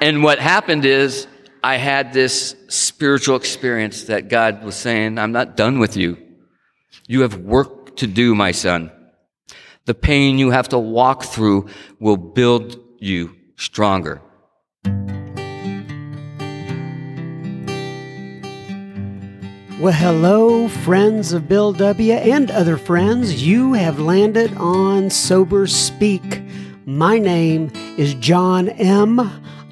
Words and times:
And 0.00 0.22
what 0.22 0.38
happened 0.38 0.84
is 0.84 1.26
I 1.62 1.76
had 1.76 2.12
this 2.12 2.54
spiritual 2.68 3.34
experience 3.34 4.04
that 4.04 4.28
God 4.28 4.62
was 4.62 4.76
saying, 4.76 5.18
I'm 5.18 5.32
not 5.32 5.56
done 5.56 5.80
with 5.80 5.96
you. 5.96 6.16
You 7.08 7.22
have 7.22 7.38
work 7.38 7.96
to 7.96 8.06
do, 8.06 8.36
my 8.36 8.52
son. 8.52 8.92
The 9.86 9.94
pain 9.94 10.38
you 10.38 10.50
have 10.50 10.68
to 10.68 10.78
walk 10.78 11.24
through 11.24 11.66
will 11.98 12.16
build 12.16 12.78
you 13.00 13.34
stronger. 13.56 14.22
Well, 19.80 19.92
hello, 19.92 20.68
friends 20.68 21.32
of 21.32 21.48
Bill 21.48 21.72
W. 21.72 22.12
and 22.12 22.52
other 22.52 22.76
friends. 22.76 23.42
You 23.44 23.72
have 23.72 23.98
landed 23.98 24.56
on 24.58 25.10
Sober 25.10 25.66
Speak. 25.66 26.42
My 26.84 27.18
name 27.18 27.72
is 27.96 28.14
John 28.14 28.68
M. 28.68 29.30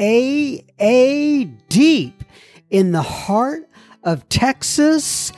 AA 0.00 1.44
Deep 1.68 2.24
in 2.70 2.92
the 2.92 3.02
heart 3.02 3.68
of 4.02 4.26
Texas. 4.30 5.30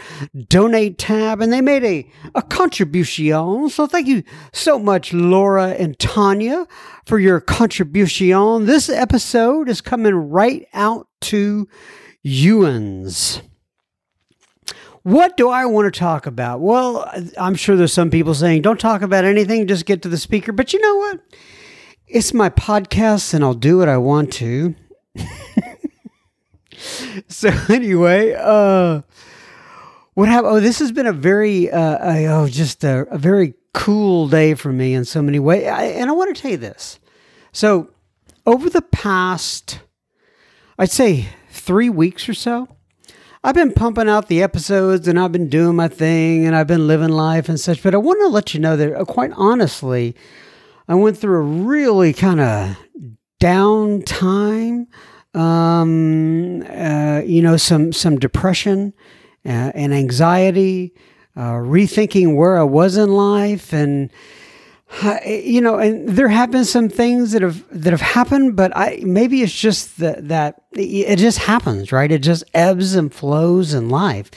donate 0.48 0.98
tab 0.98 1.40
and 1.42 1.54
they 1.54 1.62
made 1.62 1.84
a, 1.84 2.12
a 2.34 2.42
contribution. 2.42 3.70
So 3.70 3.86
thank 3.88 4.08
you 4.08 4.24
so 4.54 4.80
much, 4.80 5.12
Laura 5.14 5.72
and 5.72 6.00
Tanya, 6.00 6.66
for 7.06 7.20
your 7.20 7.42
contribution. 7.42 8.66
This 8.66 8.88
episode 8.90 9.68
is 9.70 9.82
coming 9.82 10.16
right 10.16 10.66
out 10.74 11.08
to 11.22 11.68
Ewan's. 12.26 13.44
What 15.04 15.38
do 15.38 15.50
I 15.50 15.68
want 15.68 15.94
to 15.94 16.00
talk 16.00 16.26
about? 16.26 16.60
Well, 16.60 17.08
I'm 17.38 17.54
sure 17.54 17.76
there's 17.76 17.94
some 17.94 18.10
people 18.10 18.34
saying, 18.34 18.64
don't 18.64 18.80
talk 18.80 19.04
about 19.04 19.26
anything, 19.26 19.68
just 19.68 19.86
get 19.86 20.02
to 20.02 20.10
the 20.10 20.18
speaker. 20.18 20.52
But 20.52 20.74
you 20.74 20.82
know 20.82 20.96
what? 20.96 21.20
It's 22.08 22.34
my 22.34 22.50
podcast 22.50 23.36
and 23.36 23.44
I'll 23.44 23.54
do 23.54 23.78
what 23.78 23.88
I 23.88 23.98
want 23.98 24.34
to. 24.34 24.74
so, 27.28 27.50
anyway, 27.70 28.34
uh, 28.34 29.04
what 30.16 30.28
happened? 30.28 30.54
Oh, 30.54 30.60
this 30.60 30.80
has 30.80 30.92
been 30.92 31.06
a 31.06 31.14
very, 31.14 31.70
uh, 31.70 31.98
oh, 32.02 32.48
just 32.48 32.84
a, 32.84 33.06
a, 33.12 33.20
very 33.20 33.54
cool 33.76 34.28
day 34.28 34.56
for 34.56 34.74
me 34.74 34.96
in 34.96 35.06
so 35.06 35.22
many 35.22 35.38
ways. 35.38 35.68
I, 35.68 35.84
and 35.84 36.10
I 36.10 36.14
want 36.14 36.36
to 36.36 36.42
tell 36.42 36.50
you 36.50 36.58
this. 36.58 37.00
So, 37.52 37.92
over 38.48 38.68
the 38.68 38.82
past, 38.82 39.82
I'd 40.80 40.90
say 40.90 41.28
three 41.66 41.90
weeks 41.90 42.30
or 42.30 42.34
so, 42.34 42.68
I've 43.44 43.56
been 43.56 43.74
pumping 43.74 44.08
out 44.08 44.28
the 44.28 44.42
episodes 44.42 45.08
and 45.08 45.20
I've 45.20 45.32
been 45.32 45.50
doing 45.50 45.76
my 45.76 45.88
thing 45.88 46.46
and 46.46 46.56
I've 46.56 46.68
been 46.68 46.88
living 46.88 47.10
life 47.10 47.50
and 47.50 47.60
such. 47.60 47.84
But 47.84 47.94
I 47.94 47.98
want 47.98 48.20
to 48.22 48.28
let 48.28 48.54
you 48.54 48.60
know 48.60 48.78
that, 48.78 48.96
uh, 48.96 49.06
quite 49.06 49.32
honestly, 49.36 50.16
I 50.88 50.96
went 50.96 51.18
through 51.18 51.38
a 51.38 51.66
really 51.66 52.14
kind 52.14 52.40
of 52.40 52.78
down 53.40 54.04
time. 54.04 54.88
Um, 55.34 56.64
uh, 56.64 57.22
you 57.26 57.42
know, 57.42 57.58
some 57.58 57.92
some 57.92 58.18
depression 58.18 58.94
uh, 59.46 59.72
and 59.76 59.94
anxiety, 59.94 60.94
uh, 61.36 61.52
rethinking 61.52 62.38
where 62.38 62.58
I 62.58 62.64
was 62.64 62.96
in 62.96 63.12
life, 63.12 63.74
and 63.74 64.10
you 65.26 65.62
know, 65.62 65.78
and 65.78 66.08
there 66.10 66.28
have 66.28 66.52
been 66.52 66.64
some 66.64 66.90
things 66.90 67.32
that 67.32 67.42
have 67.42 67.64
that 67.72 67.92
have 67.92 68.02
happened, 68.02 68.56
but 68.56 68.72
I 68.76 69.02
maybe 69.04 69.42
it's 69.42 69.58
just 69.58 69.98
that 69.98 70.28
that 70.28 70.62
it 70.74 71.18
just 71.18 71.40
happens, 71.40 71.92
right? 71.92 72.12
It 72.12 72.20
just 72.20 72.44
ebbs 72.54 72.96
and 72.96 73.14
flows 73.14 73.74
in 73.74 73.90
life, 73.90 74.30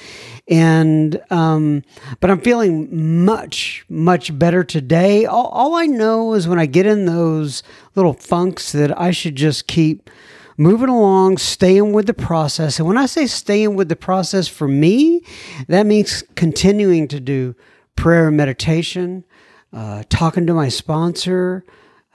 and 0.49 1.21
um, 1.31 1.85
but 2.21 2.31
I'm 2.31 2.41
feeling 2.41 3.25
much 3.25 3.85
much 3.89 4.37
better 4.39 4.65
today. 4.65 5.27
All, 5.27 5.47
all 5.47 5.75
I 5.75 5.87
know 5.87 6.33
is 6.33 6.49
when 6.49 6.59
I 6.59 6.67
get 6.67 6.87
in 6.87 7.05
those 7.05 7.63
little 7.95 8.15
funks 8.15 8.73
that 8.73 8.99
I 8.99 9.11
should 9.11 9.37
just 9.37 9.67
keep 9.67 10.11
moving 10.57 10.89
along, 10.89 11.39
staying 11.39 11.93
with 11.93 12.07
the 12.07 12.15
process. 12.15 12.79
And 12.79 12.89
when 12.89 12.99
I 12.99 13.07
say 13.07 13.27
staying 13.27 13.77
with 13.77 13.89
the 13.89 13.97
process 13.97 14.49
for 14.49 14.67
me, 14.67 15.23
that 15.69 15.87
means 15.87 16.25
continuing 16.35 17.07
to 17.09 17.21
do 17.21 17.55
prayer 17.97 18.29
and 18.29 18.37
meditation 18.37 19.25
uh, 19.73 20.03
talking 20.09 20.47
to 20.47 20.55
my 20.55 20.69
sponsor, 20.69 21.65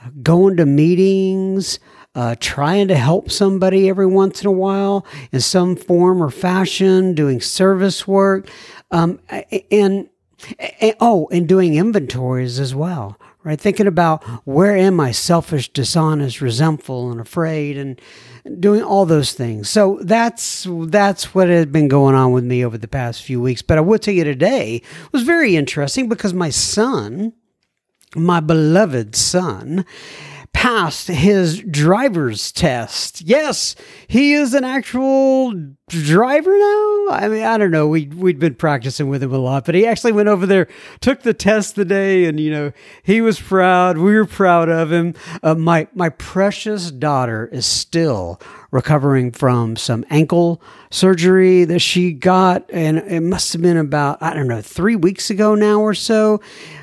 uh, 0.04 0.10
going 0.22 0.58
to 0.58 0.66
meetings, 0.66 1.80
uh, 2.16 2.36
trying 2.40 2.88
to 2.88 2.96
help 2.96 3.32
somebody 3.32 3.90
every 3.90 4.06
once 4.06 4.42
in 4.42 4.48
a 4.48 4.52
while 4.52 5.06
in 5.32 5.42
some 5.42 5.76
form 5.76 6.22
or 6.22 6.30
fashion, 6.30 7.16
doing 7.16 7.42
service 7.42 8.08
work, 8.08 8.50
um, 8.92 9.20
and, 9.30 10.10
and 10.80 10.96
oh, 11.00 11.28
and 11.32 11.48
doing 11.48 11.76
inventories 11.76 12.60
as 12.60 12.76
well. 12.76 13.18
Right, 13.44 13.60
thinking 13.60 13.88
about 13.88 14.24
where 14.46 14.78
am 14.78 15.02
I 15.02 15.12
selfish, 15.12 15.68
dishonest, 15.68 16.40
resentful, 16.40 17.12
and 17.12 17.20
afraid, 17.20 17.78
and 17.78 18.00
doing 18.60 18.82
all 18.82 19.06
those 19.06 19.34
things. 19.34 19.70
So 19.70 20.00
that's 20.02 20.66
that's 20.70 21.36
what 21.36 21.50
had 21.50 21.72
been 21.72 21.90
going 21.90 22.16
on 22.16 22.32
with 22.32 22.46
me 22.46 22.64
over 22.64 22.78
the 22.78 22.88
past 22.88 23.22
few 23.22 23.42
weeks. 23.42 23.62
But 23.62 23.78
I 23.78 23.82
would 23.82 24.02
tell 24.02 24.14
you 24.14 24.24
today 24.24 24.82
was 25.12 25.24
very 25.24 25.58
interesting 25.58 26.08
because 26.08 26.34
my 26.34 26.50
son, 26.52 27.34
my 28.16 28.40
beloved 28.40 29.16
son 29.16 29.86
passed 30.54 31.08
his 31.08 31.62
driver's 31.62 32.52
test. 32.52 33.22
Yes, 33.22 33.76
he 34.08 34.34
is 34.34 34.54
an 34.54 34.64
actual 34.64 35.52
driver 35.88 36.52
now. 36.52 37.08
I 37.10 37.28
mean, 37.28 37.44
I 37.44 37.58
don't 37.58 37.72
know. 37.72 37.88
We 37.88 38.06
we'd 38.08 38.40
been 38.40 38.56
practicing 38.56 39.10
with 39.10 39.22
him 39.22 39.34
a 39.34 39.38
lot, 39.38 39.66
but 39.66 39.76
he 39.76 39.86
actually 39.86 40.14
went 40.14 40.30
over 40.30 40.46
there, 40.46 40.68
took 41.02 41.24
the 41.24 41.34
test 41.34 41.76
the 41.76 41.86
day, 41.86 42.26
and 42.26 42.40
you 42.40 42.52
know 42.52 42.72
he 43.02 43.20
was 43.20 43.40
proud. 43.42 43.98
We 43.98 44.16
were 44.16 44.26
proud 44.26 44.70
of 44.70 44.92
him. 44.92 45.16
Uh, 45.42 45.56
my 45.56 45.88
my 45.94 46.10
precious 46.10 46.92
daughter 46.92 47.50
is 47.52 47.66
still 47.66 48.40
recovering 48.74 49.32
from 49.32 49.76
some 49.76 50.04
ankle 50.10 50.60
surgery 50.90 51.64
that 51.64 51.78
she 51.78 52.12
got, 52.12 52.68
and 52.74 52.98
it 52.98 53.22
must 53.22 53.54
have 53.54 53.62
been 53.62 53.78
about 53.78 54.22
I 54.22 54.34
don't 54.34 54.48
know 54.48 54.62
three 54.62 54.96
weeks 54.96 55.30
ago 55.30 55.54
now 55.54 55.80
or 55.80 55.94
so. 55.94 56.42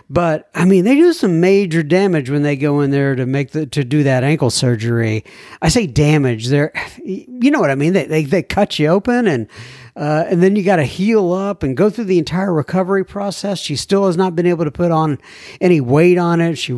But 0.09 0.49
I 0.55 0.65
mean, 0.65 0.85
they 0.85 0.95
do 0.95 1.13
some 1.13 1.41
major 1.41 1.83
damage 1.83 2.31
when 2.31 2.43
they 2.43 2.57
go 2.57 2.81
in 2.81 2.93
there 2.93 3.17
to 3.17 3.27
make 3.27 3.51
the 3.51 3.67
to 3.67 3.85
do 3.85 4.05
that 4.05 4.23
ankle 4.23 4.51
surgery. 4.51 5.25
I 5.61 5.69
say 5.69 5.87
damage. 5.87 6.47
They're, 6.47 6.73
you 7.05 7.51
know 7.51 7.61
what 7.61 7.71
I 7.71 7.75
mean. 7.75 7.93
They 7.93 8.07
they, 8.07 8.25
they 8.25 8.43
cut 8.43 8.79
you 8.79 8.87
open 8.87 9.27
and 9.27 9.49
uh, 9.97 10.25
and 10.29 10.43
then 10.43 10.57
you 10.57 10.63
got 10.63 10.77
to 10.77 10.85
heal 10.85 11.33
up 11.33 11.63
and 11.63 11.77
go 11.77 11.91
through 11.91 12.05
the 12.05 12.19
entire 12.19 12.53
recovery 12.53 13.05
process. 13.05 13.59
She 13.59 13.77
still 13.77 14.07
has 14.07 14.17
not 14.17 14.37
been 14.37 14.47
able 14.47 14.65
to 14.65 14.71
put 14.71 14.91
on 14.91 15.19
any 15.61 15.81
weight 15.81 16.19
on 16.19 16.41
it. 16.41 16.57
She 16.57 16.73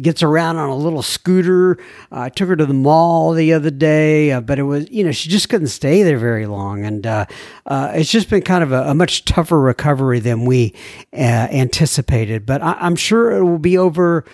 gets 0.00 0.22
around 0.22 0.56
on 0.56 0.68
a 0.68 0.76
little 0.76 1.02
scooter. 1.02 1.78
Uh, 2.10 2.22
I 2.22 2.28
took 2.28 2.48
her 2.48 2.56
to 2.56 2.66
the 2.66 2.74
mall 2.74 3.32
the 3.32 3.52
other 3.52 3.70
day, 3.70 4.32
uh, 4.32 4.40
but 4.40 4.58
it 4.58 4.64
was, 4.64 4.90
you 4.90 5.04
know, 5.04 5.12
she 5.12 5.28
just 5.28 5.48
couldn't 5.48 5.68
stay 5.68 6.02
there 6.02 6.18
very 6.18 6.46
long. 6.46 6.84
And 6.84 7.06
uh, 7.06 7.26
uh, 7.66 7.92
it's 7.94 8.10
just 8.10 8.30
been 8.30 8.42
kind 8.42 8.62
of 8.62 8.72
a, 8.72 8.90
a, 8.90 8.94
much 8.94 9.24
tougher 9.24 9.60
recovery 9.60 10.20
than 10.20 10.44
we 10.44 10.74
uh, 11.12 11.16
anticipated. 11.16 12.46
But 12.46 12.62
I, 12.62 12.72
I'm 12.80 12.96
sure 12.96 13.32
it 13.32 13.44
will 13.44 13.58
be 13.58 13.78
over 13.78 14.24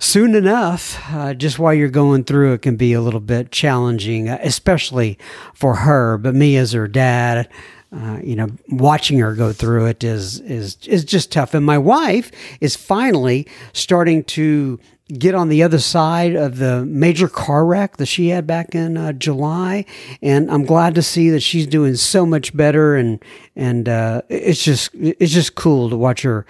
soon 0.00 0.34
enough, 0.34 0.98
uh, 1.12 1.34
just 1.34 1.58
while 1.58 1.72
you're 1.72 1.88
going 1.88 2.24
through 2.24 2.54
it 2.54 2.62
can 2.62 2.76
be 2.76 2.92
a 2.92 3.00
little 3.00 3.20
bit 3.20 3.52
challenging, 3.52 4.28
uh, 4.28 4.38
especially 4.42 5.18
for 5.54 5.76
her. 5.76 6.18
But 6.18 6.34
me 6.34 6.56
as 6.56 6.72
her 6.72 6.88
dad, 6.88 7.48
uh, 7.92 8.18
you 8.22 8.34
know, 8.34 8.48
watching 8.68 9.18
her 9.18 9.34
go 9.34 9.52
through 9.52 9.86
it 9.86 10.02
is 10.02 10.40
is 10.40 10.76
is 10.86 11.04
just 11.04 11.30
tough. 11.30 11.54
And 11.54 11.64
my 11.64 11.78
wife 11.78 12.32
is 12.60 12.74
finally 12.74 13.46
starting 13.72 14.24
to 14.24 14.80
get 15.18 15.34
on 15.34 15.48
the 15.48 15.62
other 15.62 15.80
side 15.80 16.36
of 16.36 16.58
the 16.58 16.84
major 16.86 17.28
car 17.28 17.66
wreck 17.66 17.96
that 17.96 18.06
she 18.06 18.28
had 18.28 18.46
back 18.46 18.76
in 18.76 18.96
uh, 18.96 19.12
July, 19.12 19.84
and 20.22 20.50
I'm 20.50 20.64
glad 20.64 20.94
to 20.94 21.02
see 21.02 21.30
that 21.30 21.40
she's 21.40 21.66
doing 21.66 21.96
so 21.96 22.24
much 22.24 22.56
better. 22.56 22.96
And 22.96 23.22
and 23.54 23.88
uh, 23.88 24.22
it's 24.28 24.64
just 24.64 24.90
it's 24.94 25.32
just 25.32 25.56
cool 25.56 25.90
to 25.90 25.96
watch 25.96 26.22
her 26.22 26.46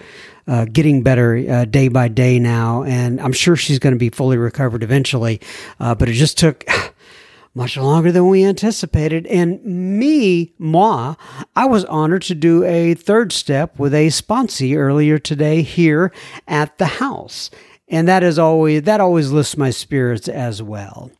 uh, 0.51 0.65
getting 0.65 1.01
better 1.01 1.37
uh, 1.49 1.63
day 1.63 1.87
by 1.87 2.09
day 2.09 2.37
now, 2.37 2.83
and 2.83 3.21
I'm 3.21 3.31
sure 3.31 3.55
she's 3.55 3.79
going 3.79 3.93
to 3.93 3.99
be 3.99 4.09
fully 4.09 4.37
recovered 4.37 4.83
eventually. 4.83 5.39
Uh, 5.79 5.95
but 5.95 6.09
it 6.09 6.13
just 6.13 6.37
took 6.37 6.65
much 7.55 7.77
longer 7.77 8.11
than 8.11 8.27
we 8.27 8.43
anticipated. 8.43 9.25
And 9.27 9.63
me, 9.63 10.53
moi, 10.59 11.15
I 11.55 11.67
was 11.67 11.85
honored 11.85 12.23
to 12.23 12.35
do 12.35 12.65
a 12.65 12.95
third 12.95 13.31
step 13.31 13.79
with 13.79 13.93
a 13.93 14.07
sponsee 14.07 14.75
earlier 14.75 15.17
today 15.17 15.61
here 15.61 16.11
at 16.49 16.77
the 16.79 16.85
house, 16.85 17.49
and 17.87 18.05
that 18.09 18.21
is 18.21 18.37
always 18.37 18.83
that 18.83 18.99
always 18.99 19.31
lifts 19.31 19.55
my 19.55 19.69
spirits 19.69 20.27
as 20.27 20.61
well. 20.61 21.11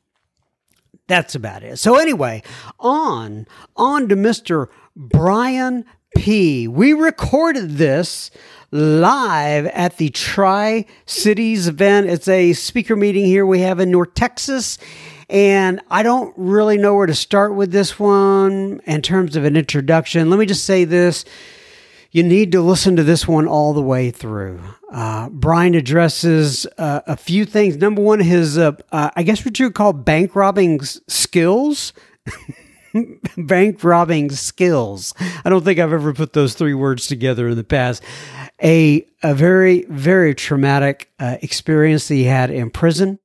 That's 1.07 1.35
about 1.35 1.63
it. 1.63 1.79
So 1.79 1.95
anyway, 1.95 2.43
on 2.79 3.47
on 3.77 4.09
to 4.09 4.17
Mr. 4.17 4.67
Brian 4.93 5.85
P. 6.17 6.67
We 6.67 6.91
recorded 6.91 7.77
this 7.77 8.29
live 8.71 9.65
at 9.67 9.97
the 9.97 10.09
Tri 10.09 10.85
Cities 11.05 11.67
event. 11.67 12.09
It's 12.09 12.27
a 12.27 12.53
speaker 12.53 12.95
meeting 12.95 13.25
here 13.25 13.45
we 13.45 13.59
have 13.59 13.79
in 13.79 13.91
North 13.91 14.13
Texas. 14.13 14.77
And 15.29 15.81
I 15.89 16.03
don't 16.03 16.33
really 16.37 16.77
know 16.77 16.95
where 16.95 17.07
to 17.07 17.15
start 17.15 17.55
with 17.55 17.71
this 17.71 17.99
one 17.99 18.81
in 18.85 19.01
terms 19.01 19.35
of 19.35 19.45
an 19.45 19.55
introduction. 19.55 20.29
Let 20.29 20.39
me 20.39 20.45
just 20.45 20.65
say 20.65 20.83
this 20.85 21.25
you 22.11 22.23
need 22.23 22.51
to 22.51 22.61
listen 22.61 22.97
to 22.97 23.03
this 23.03 23.25
one 23.25 23.47
all 23.47 23.73
the 23.73 23.81
way 23.81 24.11
through. 24.11 24.59
Uh, 24.91 25.29
Brian 25.29 25.75
addresses 25.75 26.67
uh, 26.77 26.99
a 27.07 27.15
few 27.15 27.45
things. 27.45 27.77
Number 27.77 28.01
one, 28.01 28.19
his, 28.19 28.57
uh, 28.57 28.73
uh 28.91 29.11
I 29.15 29.23
guess 29.23 29.45
what 29.45 29.57
you 29.59 29.67
would 29.67 29.75
call 29.75 29.93
bank 29.93 30.35
robbing 30.35 30.81
skills. 30.81 31.93
bank 33.37 33.83
robbing 33.83 34.29
skills. 34.31 35.13
I 35.45 35.49
don't 35.49 35.63
think 35.63 35.79
I've 35.79 35.93
ever 35.93 36.13
put 36.13 36.33
those 36.33 36.53
three 36.53 36.73
words 36.73 37.07
together 37.07 37.47
in 37.47 37.55
the 37.55 37.63
past. 37.63 38.03
A, 38.63 39.05
a 39.23 39.33
very, 39.33 39.85
very 39.85 40.35
traumatic 40.35 41.11
uh, 41.19 41.37
experience 41.41 42.07
that 42.07 42.15
he 42.15 42.25
had 42.25 42.49
in 42.51 42.69
prison. 42.69 43.19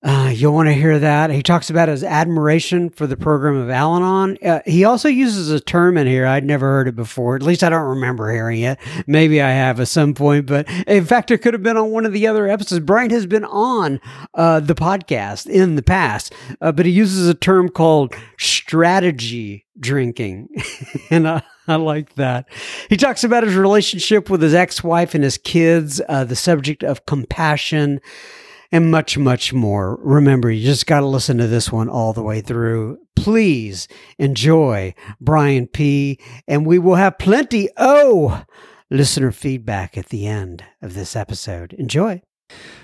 Uh, 0.00 0.32
you'll 0.32 0.54
want 0.54 0.68
to 0.68 0.72
hear 0.72 0.96
that. 1.00 1.30
He 1.30 1.42
talks 1.42 1.70
about 1.70 1.88
his 1.88 2.04
admiration 2.04 2.88
for 2.88 3.08
the 3.08 3.16
program 3.16 3.56
of 3.56 3.68
Al 3.68 3.96
Anon. 3.96 4.38
Uh, 4.44 4.60
he 4.64 4.84
also 4.84 5.08
uses 5.08 5.50
a 5.50 5.58
term 5.58 5.96
in 5.96 6.06
here 6.06 6.24
I'd 6.24 6.44
never 6.44 6.66
heard 6.66 6.86
it 6.86 6.94
before. 6.94 7.34
At 7.34 7.42
least 7.42 7.64
I 7.64 7.68
don't 7.68 7.82
remember 7.82 8.30
hearing 8.30 8.60
it. 8.60 8.78
Maybe 9.08 9.42
I 9.42 9.50
have 9.50 9.80
at 9.80 9.88
some 9.88 10.14
point, 10.14 10.46
but 10.46 10.68
in 10.86 11.04
fact, 11.04 11.32
it 11.32 11.38
could 11.38 11.52
have 11.52 11.64
been 11.64 11.76
on 11.76 11.90
one 11.90 12.06
of 12.06 12.12
the 12.12 12.28
other 12.28 12.46
episodes. 12.46 12.84
Brian 12.84 13.10
has 13.10 13.26
been 13.26 13.44
on 13.44 14.00
uh, 14.34 14.60
the 14.60 14.76
podcast 14.76 15.48
in 15.48 15.74
the 15.74 15.82
past, 15.82 16.32
uh, 16.60 16.70
but 16.70 16.86
he 16.86 16.92
uses 16.92 17.28
a 17.28 17.34
term 17.34 17.68
called 17.68 18.14
strategy 18.38 19.66
drinking. 19.80 20.48
and 21.10 21.28
I, 21.28 21.42
like 21.66 22.14
that. 22.14 22.48
He 22.88 22.96
talks 22.96 23.24
about 23.24 23.42
his 23.42 23.54
relationship 23.54 24.30
with 24.30 24.40
his 24.40 24.54
ex 24.54 24.82
wife 24.82 25.14
and 25.14 25.22
his 25.22 25.36
kids, 25.36 26.00
uh, 26.08 26.24
the 26.24 26.36
subject 26.36 26.82
of 26.82 27.04
compassion 27.04 28.00
and 28.70 28.90
much, 28.90 29.16
much 29.16 29.52
more. 29.52 29.96
Remember, 30.02 30.50
you 30.50 30.64
just 30.64 30.86
got 30.86 31.00
to 31.00 31.06
listen 31.06 31.38
to 31.38 31.46
this 31.46 31.72
one 31.72 31.88
all 31.88 32.12
the 32.12 32.22
way 32.22 32.40
through. 32.40 32.98
Please 33.16 33.88
enjoy 34.18 34.94
Brian 35.20 35.66
P. 35.66 36.18
And 36.46 36.66
we 36.66 36.78
will 36.78 36.96
have 36.96 37.18
plenty, 37.18 37.68
oh, 37.76 38.44
listener 38.90 39.32
feedback 39.32 39.96
at 39.96 40.06
the 40.06 40.26
end 40.26 40.64
of 40.82 40.94
this 40.94 41.16
episode. 41.16 41.72
Enjoy. 41.74 42.22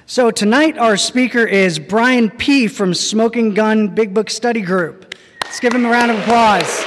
So, 0.06 0.30
tonight 0.30 0.76
our 0.76 0.98
speaker 0.98 1.46
is 1.46 1.78
Brian 1.78 2.30
P. 2.30 2.68
from 2.68 2.92
Smoking 2.92 3.54
Gun 3.54 3.94
Big 3.94 4.12
Book 4.12 4.28
Study 4.28 4.60
Group. 4.60 5.14
Let's 5.42 5.60
give 5.60 5.74
him 5.74 5.86
a 5.86 5.90
round 5.90 6.10
of 6.10 6.18
applause. 6.18 6.84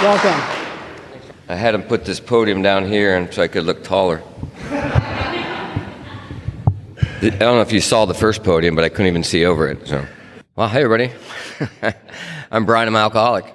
Welcome. 0.00 0.57
I 1.50 1.54
had 1.54 1.74
him 1.74 1.82
put 1.82 2.04
this 2.04 2.20
podium 2.20 2.60
down 2.60 2.86
here 2.86 3.16
and 3.16 3.32
so 3.32 3.42
I 3.42 3.48
could 3.48 3.64
look 3.64 3.82
taller. 3.82 4.22
I 7.20 7.30
don't 7.30 7.38
know 7.40 7.62
if 7.62 7.72
you 7.72 7.80
saw 7.80 8.04
the 8.04 8.12
first 8.12 8.44
podium, 8.44 8.74
but 8.74 8.84
I 8.84 8.90
couldn't 8.90 9.06
even 9.06 9.24
see 9.24 9.46
over 9.46 9.66
it. 9.66 9.88
So, 9.88 10.06
well, 10.56 10.68
hey 10.68 10.82
everybody, 10.82 11.10
I'm 12.50 12.66
Brian. 12.66 12.86
I'm 12.86 12.96
alcoholic. 12.96 13.46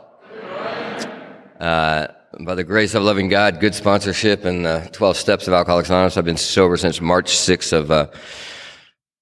Uh, 1.59 2.07
by 2.39 2.55
the 2.55 2.63
grace 2.63 2.95
of 2.95 3.03
loving 3.03 3.29
God, 3.29 3.59
good 3.59 3.75
sponsorship, 3.75 4.43
and 4.43 4.65
the 4.65 4.89
12 4.91 5.15
steps 5.15 5.47
of 5.47 5.53
Alcoholics 5.53 5.89
Anonymous, 5.89 6.17
I've 6.17 6.25
been 6.25 6.35
sober 6.35 6.75
since 6.77 6.99
March 6.99 7.31
6th 7.31 7.73
of, 7.73 7.91
uh, 7.91 8.07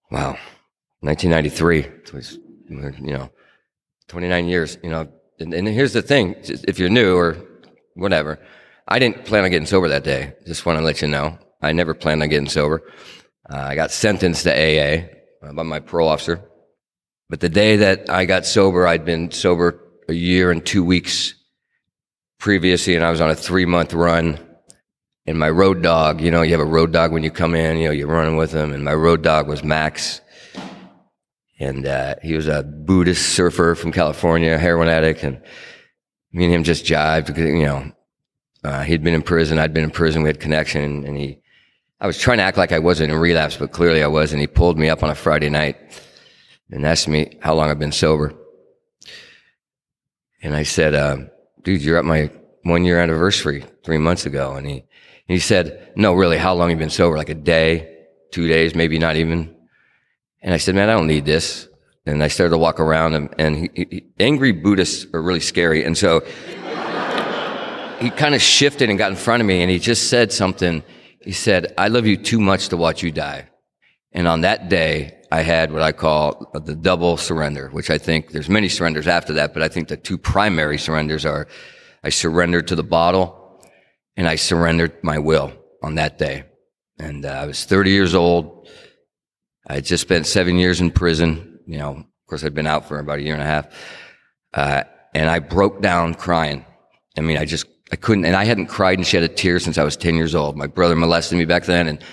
wow, 0.09 0.38
1993. 1.01 1.88
So 2.06 2.38
you 2.69 3.13
know, 3.13 3.29
29 4.07 4.47
years. 4.47 4.77
You 4.81 4.91
know, 4.91 5.09
and, 5.39 5.53
and 5.53 5.67
here's 5.67 5.91
the 5.91 6.01
thing: 6.01 6.35
if 6.39 6.79
you're 6.79 6.89
new 6.89 7.17
or 7.17 7.38
whatever, 7.95 8.39
I 8.87 8.99
didn't 8.99 9.25
plan 9.25 9.43
on 9.43 9.51
getting 9.51 9.65
sober 9.65 9.87
that 9.89 10.03
day. 10.03 10.33
Just 10.45 10.65
want 10.65 10.79
to 10.79 10.83
let 10.83 11.01
you 11.01 11.07
know. 11.07 11.37
I 11.61 11.71
never 11.71 11.93
planned 11.93 12.23
on 12.23 12.29
getting 12.29 12.49
sober. 12.49 12.81
Uh, 13.49 13.57
I 13.57 13.75
got 13.75 13.91
sentenced 13.91 14.43
to 14.43 14.51
AA 14.51 15.07
by 15.53 15.63
my 15.63 15.79
parole 15.79 16.09
officer. 16.09 16.47
But 17.29 17.39
the 17.39 17.49
day 17.49 17.77
that 17.77 18.09
I 18.09 18.25
got 18.25 18.45
sober, 18.45 18.85
I'd 18.85 19.05
been 19.05 19.31
sober 19.31 19.79
a 20.09 20.13
year 20.13 20.51
and 20.51 20.65
two 20.65 20.83
weeks 20.83 21.33
previously, 22.39 22.95
and 22.95 23.05
I 23.05 23.11
was 23.11 23.21
on 23.21 23.29
a 23.29 23.35
three 23.35 23.65
month 23.65 23.93
run. 23.93 24.39
And 25.27 25.38
my 25.38 25.50
road 25.50 25.83
dog, 25.83 26.19
you 26.19 26.31
know, 26.31 26.41
you 26.41 26.51
have 26.51 26.59
a 26.59 26.65
road 26.65 26.91
dog 26.91 27.11
when 27.11 27.23
you 27.23 27.31
come 27.31 27.53
in, 27.53 27.77
you 27.77 27.85
know, 27.85 27.91
you're 27.91 28.07
running 28.07 28.35
with 28.35 28.51
him. 28.51 28.73
And 28.73 28.83
my 28.83 28.93
road 28.93 29.21
dog 29.21 29.47
was 29.47 29.63
Max. 29.63 30.19
And 31.59 31.85
uh, 31.85 32.15
he 32.23 32.33
was 32.33 32.47
a 32.47 32.63
Buddhist 32.63 33.35
surfer 33.35 33.75
from 33.75 33.91
California, 33.91 34.57
heroin 34.57 34.89
addict. 34.89 35.23
And 35.23 35.41
me 36.33 36.45
and 36.45 36.53
him 36.53 36.63
just 36.63 36.85
jived 36.85 37.38
you 37.38 37.65
know, 37.65 37.91
uh, 38.63 38.84
he'd 38.84 39.03
been 39.03 39.13
in 39.13 39.22
prison. 39.22 39.58
I'd 39.58 39.74
been 39.74 39.84
in 39.84 39.91
prison. 39.91 40.22
We 40.22 40.30
had 40.30 40.39
connection, 40.39 41.06
and 41.06 41.18
he. 41.18 41.39
I 42.00 42.08
was 42.08 42.18
trying 42.18 42.38
to 42.38 42.44
act 42.44 42.58
like 42.58 42.72
I 42.72 42.80
wasn't 42.80 43.12
in 43.12 43.18
relapse, 43.18 43.58
but 43.58 43.72
clearly 43.72 44.03
I 44.03 44.08
was. 44.08 44.32
And 44.32 44.41
he 44.41 44.48
pulled 44.48 44.77
me 44.77 44.89
up 44.89 45.03
on 45.03 45.10
a 45.10 45.15
Friday 45.15 45.50
night 45.50 45.77
and 46.72 46.86
asked 46.86 47.08
me 47.08 47.38
how 47.41 47.53
long 47.53 47.70
I've 47.70 47.80
been 47.80 47.91
sober. 47.91 48.34
And 50.41 50.56
I 50.56 50.63
said, 50.63 50.96
uh, 50.96 51.18
"Dude, 51.63 51.82
you're 51.82 51.98
at 51.98 52.06
my 52.06 52.32
one 52.63 52.86
year 52.86 53.00
anniversary 53.00 53.65
three 53.84 53.98
months 53.98 54.25
ago." 54.25 54.53
And 54.53 54.68
he 54.68 54.84
he 55.27 55.39
said, 55.39 55.91
"No, 55.96 56.13
really, 56.13 56.38
how 56.38 56.53
long 56.53 56.70
you 56.70 56.75
been 56.75 56.89
sober? 56.89 57.18
Like 57.18 57.30
a 57.30 57.36
day, 57.36 58.06
two 58.32 58.48
days, 58.48 58.75
maybe 58.75 59.00
not 59.00 59.15
even." 59.15 59.56
And 60.41 60.53
I 60.53 60.58
said, 60.58 60.75
"Man, 60.75 60.89
I 60.89 60.94
don't 60.94 61.08
need 61.08 61.25
this." 61.25 61.68
And 62.06 62.24
I 62.24 62.30
started 62.30 62.51
to 62.51 62.58
walk 62.58 62.80
around, 62.80 63.13
and, 63.13 63.30
and 63.38 63.56
he, 63.58 63.70
he, 63.75 64.06
angry 64.20 64.51
Buddhists 64.51 65.06
are 65.13 65.22
really 65.22 65.39
scary, 65.39 65.84
and 65.84 65.96
so 65.96 66.24
he 68.01 68.10
kind 68.10 68.34
of 68.34 68.41
shifted 68.41 68.89
and 68.89 68.98
got 68.98 69.12
in 69.12 69.17
front 69.17 69.41
of 69.41 69.48
me 69.48 69.62
and 69.62 69.70
he 69.70 69.77
just 69.77 70.10
said 70.10 70.34
something. 70.34 70.84
He 71.22 71.31
said, 71.31 71.74
I 71.77 71.88
love 71.88 72.08
you 72.08 72.17
too 72.17 72.39
much 72.39 72.70
to 72.70 72.77
watch 72.77 73.03
you 73.03 73.12
die. 73.12 73.48
And 74.12 74.27
on 74.27 74.41
that 74.41 74.70
day, 74.70 75.22
I 75.31 75.41
had 75.41 75.72
what 75.72 75.84
I 75.84 75.91
call 75.91 76.51
the 76.53 76.75
double 76.75 77.15
surrender, 77.15 77.70
which 77.70 77.89
I 77.89 77.98
think 77.98 78.31
there's 78.31 78.50
many 78.50 78.67
surrenders 78.67 79.08
after 79.08 79.34
that, 79.34 79.53
but 79.53 79.63
I 79.63 79.70
think 79.70 79.88
the 79.88 79.98
two 79.98 80.17
primary 80.17 80.77
surrenders 80.77 81.25
are 81.25 81.48
I 82.03 82.10
surrendered 82.10 82.67
to 82.67 82.75
the 82.75 82.84
bottle 82.84 83.63
and 84.17 84.27
I 84.27 84.36
surrendered 84.36 85.03
my 85.03 85.20
will 85.20 85.53
on 85.84 85.96
that 85.96 86.17
day. 86.17 86.46
And 87.00 87.25
uh, 87.25 87.29
I 87.29 87.46
was 87.46 87.63
30 87.65 87.91
years 87.91 88.15
old. 88.15 88.67
I 89.67 89.75
had 89.75 89.86
just 89.86 90.01
spent 90.01 90.25
seven 90.25 90.58
years 90.58 90.81
in 90.81 90.91
prison. 90.91 91.60
You 91.67 91.77
know, 91.77 91.91
of 91.91 92.27
course, 92.27 92.43
I'd 92.43 92.55
been 92.55 92.67
out 92.67 92.88
for 92.88 93.00
about 93.00 93.20
a 93.20 93.22
year 93.22 93.36
and 93.36 93.43
a 93.43 93.46
half. 93.46 93.67
Uh, 94.53 94.84
and 95.13 95.29
I 95.29 95.39
broke 95.39 95.81
down 95.81 96.15
crying. 96.15 96.65
I 97.17 97.22
mean, 97.22 97.38
I 97.38 97.46
just 97.46 97.67
I 97.91 97.98
couldn't, 97.98 98.25
and 98.25 98.36
I 98.36 98.45
hadn't 98.45 98.67
cried 98.67 98.98
and 98.98 99.05
shed 99.05 99.24
a 99.24 99.27
tear 99.27 99.60
since 99.60 99.77
I 99.77 99.83
was 99.83 99.98
10 99.98 100.15
years 100.15 100.33
old. 100.33 100.55
My 100.55 100.67
brother 100.67 100.95
molested 100.95 101.38
me 101.38 101.45
back 101.45 101.65
then 101.65 101.88
and 101.88 102.03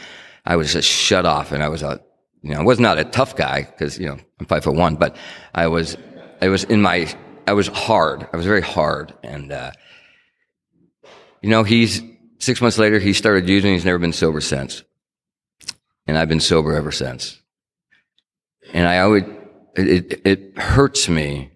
I 0.44 0.56
was 0.56 0.72
just 0.72 0.88
shut 0.88 1.24
off 1.24 1.52
and 1.52 1.62
I 1.62 1.68
was 1.68 1.82
a 1.82 2.00
You 2.42 2.54
know, 2.54 2.60
I 2.60 2.64
was 2.64 2.80
not 2.80 2.98
a 2.98 3.04
tough 3.04 3.36
guy 3.36 3.62
because, 3.62 3.98
you 3.98 4.06
know, 4.06 4.18
I'm 4.40 4.46
five 4.46 4.64
foot 4.64 4.74
one, 4.74 4.96
but 4.96 5.16
I 5.54 5.68
was, 5.68 5.96
I 6.40 6.48
was 6.48 6.64
in 6.64 6.82
my, 6.82 7.12
I 7.46 7.52
was 7.52 7.68
hard. 7.68 8.26
I 8.32 8.36
was 8.36 8.46
very 8.46 8.62
hard. 8.62 9.14
And, 9.22 9.52
uh, 9.52 9.72
you 11.42 11.50
know, 11.50 11.62
he's 11.62 12.02
six 12.38 12.60
months 12.60 12.78
later, 12.78 12.98
he 12.98 13.12
started 13.12 13.48
using, 13.48 13.72
he's 13.72 13.84
never 13.84 13.98
been 13.98 14.12
sober 14.12 14.40
since. 14.40 14.82
And 16.06 16.18
I've 16.18 16.28
been 16.28 16.40
sober 16.40 16.74
ever 16.74 16.90
since. 16.90 17.40
And 18.72 18.86
I 18.86 19.00
always, 19.00 19.24
it, 19.76 19.88
it, 19.88 20.26
it 20.26 20.58
hurts 20.58 21.08
me 21.08 21.50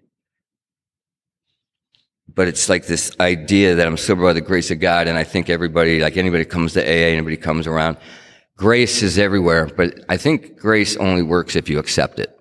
but 2.35 2.47
it's 2.47 2.69
like 2.69 2.85
this 2.85 3.11
idea 3.19 3.75
that 3.75 3.85
I'm 3.85 3.97
sober 3.97 4.23
by 4.23 4.33
the 4.33 4.41
grace 4.41 4.71
of 4.71 4.79
God, 4.79 5.07
and 5.07 5.17
I 5.17 5.23
think 5.23 5.49
everybody, 5.49 5.99
like 5.99 6.17
anybody 6.17 6.45
comes 6.45 6.73
to 6.73 6.81
AA, 6.81 7.11
anybody 7.11 7.37
comes 7.37 7.67
around, 7.67 7.97
grace 8.57 9.03
is 9.03 9.17
everywhere, 9.17 9.67
but 9.67 10.03
I 10.09 10.17
think 10.17 10.57
grace 10.57 10.95
only 10.97 11.21
works 11.21 11.55
if 11.55 11.69
you 11.69 11.79
accept 11.79 12.19
it. 12.19 12.35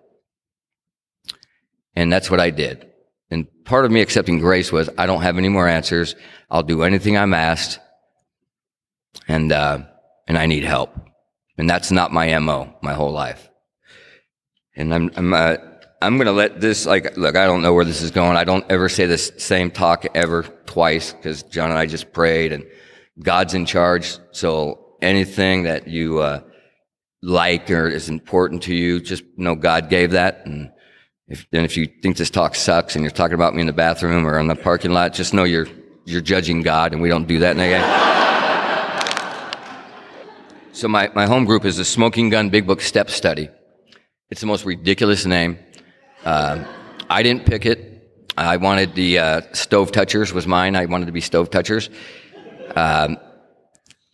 And 1.94 2.12
that's 2.12 2.30
what 2.30 2.40
I 2.40 2.50
did. 2.50 2.88
And 3.30 3.46
part 3.64 3.84
of 3.84 3.90
me 3.90 4.00
accepting 4.00 4.38
grace 4.38 4.72
was, 4.72 4.88
I 4.96 5.06
don't 5.06 5.22
have 5.22 5.38
any 5.38 5.48
more 5.48 5.68
answers. 5.68 6.14
I'll 6.50 6.62
do 6.62 6.82
anything 6.82 7.16
I'm 7.16 7.34
asked. 7.34 7.78
And, 9.28 9.52
uh, 9.52 9.80
and 10.26 10.38
I 10.38 10.46
need 10.46 10.64
help. 10.64 10.94
And 11.58 11.68
that's 11.68 11.90
not 11.90 12.12
my 12.12 12.38
MO 12.38 12.74
my 12.82 12.94
whole 12.94 13.12
life. 13.12 13.50
And 14.74 14.94
I'm, 14.94 15.10
I'm, 15.16 15.34
uh, 15.34 15.56
I'm 16.02 16.16
going 16.16 16.26
to 16.26 16.32
let 16.32 16.60
this, 16.60 16.84
like, 16.84 17.16
look, 17.16 17.36
I 17.36 17.46
don't 17.46 17.62
know 17.62 17.72
where 17.72 17.84
this 17.84 18.02
is 18.02 18.10
going. 18.10 18.36
I 18.36 18.42
don't 18.42 18.64
ever 18.68 18.88
say 18.88 19.06
this 19.06 19.30
same 19.38 19.70
talk 19.70 20.04
ever 20.14 20.42
twice 20.66 21.12
because 21.12 21.44
John 21.44 21.70
and 21.70 21.78
I 21.78 21.86
just 21.86 22.12
prayed 22.12 22.52
and 22.52 22.66
God's 23.20 23.54
in 23.54 23.66
charge. 23.66 24.18
So 24.32 24.96
anything 25.00 25.62
that 25.62 25.86
you, 25.86 26.18
uh, 26.18 26.40
like 27.22 27.70
or 27.70 27.86
is 27.86 28.08
important 28.08 28.64
to 28.64 28.74
you, 28.74 29.00
just 29.00 29.22
know 29.36 29.54
God 29.54 29.88
gave 29.88 30.10
that. 30.10 30.44
And 30.44 30.72
if, 31.28 31.46
if 31.52 31.76
you 31.76 31.86
think 32.02 32.16
this 32.16 32.30
talk 32.30 32.56
sucks 32.56 32.96
and 32.96 33.04
you're 33.04 33.12
talking 33.12 33.34
about 33.34 33.54
me 33.54 33.60
in 33.60 33.68
the 33.68 33.72
bathroom 33.72 34.26
or 34.26 34.40
in 34.40 34.48
the 34.48 34.56
parking 34.56 34.90
lot, 34.90 35.12
just 35.12 35.32
know 35.32 35.44
you're, 35.44 35.68
you're 36.04 36.20
judging 36.20 36.62
God 36.62 36.92
and 36.92 37.00
we 37.00 37.08
don't 37.10 37.28
do 37.28 37.38
that 37.38 37.56
in 37.56 37.60
so 40.72 40.88
my, 40.88 41.12
my 41.14 41.26
home 41.26 41.44
group 41.44 41.64
is 41.64 41.76
the 41.76 41.84
Smoking 41.84 42.28
Gun 42.28 42.50
Big 42.50 42.66
Book 42.66 42.80
Step 42.80 43.08
Study. 43.08 43.48
It's 44.30 44.40
the 44.40 44.48
most 44.48 44.64
ridiculous 44.64 45.26
name. 45.26 45.58
Uh, 46.24 46.64
I 47.10 47.22
didn't 47.22 47.46
pick 47.46 47.66
it. 47.66 47.92
I 48.36 48.56
wanted 48.56 48.94
the 48.94 49.18
uh, 49.18 49.40
stove 49.52 49.92
touchers 49.92 50.32
was 50.32 50.46
mine. 50.46 50.76
I 50.76 50.86
wanted 50.86 51.06
to 51.06 51.12
be 51.12 51.20
stove 51.20 51.50
touchers. 51.50 51.90
Um, 52.74 53.18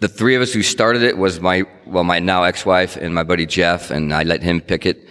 the 0.01 0.09
three 0.09 0.35
of 0.35 0.43
us 0.43 0.53
who 0.53 0.63
started 0.63 1.03
it 1.03 1.19
was 1.19 1.41
my 1.41 1.65
well 1.87 2.05
my 2.05 2.19
now 2.19 2.45
ex-wife 2.45 2.97
and 2.97 3.15
my 3.15 3.25
buddy 3.25 3.47
Jeff, 3.47 3.91
and 3.91 4.13
I 4.15 4.23
let 4.23 4.43
him 4.43 4.61
pick 4.61 4.87
it. 4.87 5.09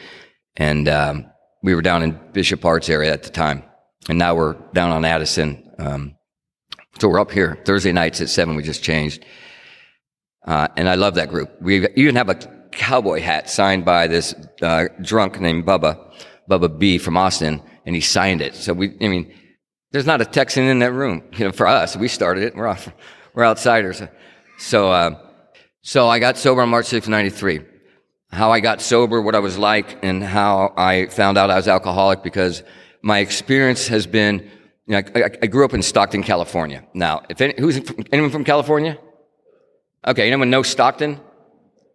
And 0.56 0.89
um, 0.89 1.25
we 1.62 1.75
were 1.75 1.82
down 1.82 2.04
in 2.04 2.20
Bishop 2.34 2.66
Arts 2.66 2.89
area 2.89 3.13
at 3.13 3.24
the 3.24 3.30
time, 3.30 3.63
and 4.10 4.18
now 4.18 4.36
we're 4.36 4.56
down 4.74 4.92
on 4.92 5.06
Addison. 5.06 5.72
Um, 5.77 6.16
so 7.00 7.10
we're 7.10 7.20
up 7.20 7.32
here 7.32 7.62
Thursday 7.66 7.92
nights 7.92 8.22
at 8.22 8.30
seven. 8.30 8.56
We 8.56 8.63
just 8.63 8.84
changed, 8.84 9.24
uh, 10.46 10.68
and 10.75 10.89
I 10.89 10.96
love 10.96 11.16
that 11.16 11.30
group. 11.30 11.62
We 11.62 11.88
even 11.96 12.16
have 12.16 12.30
a 12.30 12.36
cowboy 12.72 13.22
hat 13.22 13.50
signed 13.50 13.86
by 13.86 14.08
this 14.08 14.34
uh, 14.62 14.86
drunk 15.01 15.39
named 15.39 15.66
Bubba 15.66 16.12
Bubba 16.50 16.77
B 16.77 16.98
from 16.98 17.18
Austin, 17.18 17.62
and 17.86 17.96
he 17.96 18.01
signed 18.01 18.42
it. 18.42 18.56
So 18.56 18.74
we, 18.74 18.96
I 19.01 19.08
mean, 19.08 19.34
there's 19.92 20.06
not 20.06 20.22
a 20.22 20.25
Texan 20.25 20.63
in 20.66 20.80
that 20.80 20.92
room. 20.92 21.24
You 21.38 21.46
know, 21.46 21.51
for 21.51 21.68
us, 21.68 21.96
we 21.96 22.08
started 22.08 22.44
it. 22.44 22.56
We're 22.56 22.68
off, 22.68 22.89
we're 23.34 23.46
outsiders. 23.46 24.01
So, 24.58 24.92
uh, 24.92 25.20
so 25.82 26.08
I 26.08 26.20
got 26.20 26.38
sober 26.38 26.62
on 26.62 26.70
March 26.70 26.88
6, 26.88 27.08
93. 27.08 27.62
How 28.30 28.51
I 28.51 28.60
got 28.60 28.82
sober, 28.82 29.22
what 29.22 29.36
I 29.36 29.39
was 29.39 29.58
like, 29.58 30.04
and 30.04 30.24
how 30.24 30.74
I 30.75 31.08
found 31.08 31.38
out 31.38 31.50
I 31.50 31.56
was 31.56 31.68
alcoholic 31.68 32.24
because 32.24 32.63
my 33.01 33.20
experience 33.20 33.88
has 33.88 34.06
been, 34.06 34.39
you 34.86 34.94
know, 34.94 35.01
I, 35.16 35.32
I 35.42 35.48
grew 35.48 35.63
up 35.63 35.74
in 35.74 35.82
Stockton, 35.82 36.24
California. 36.24 36.86
Now, 36.94 37.24
if 37.30 37.39
any, 37.39 37.54
who's 37.58 37.77
anyone 38.12 38.32
from 38.32 38.44
California? 38.44 38.98
Okay, 40.06 40.27
anyone 40.27 40.50
know 40.50 40.63
Stockton? 40.63 41.20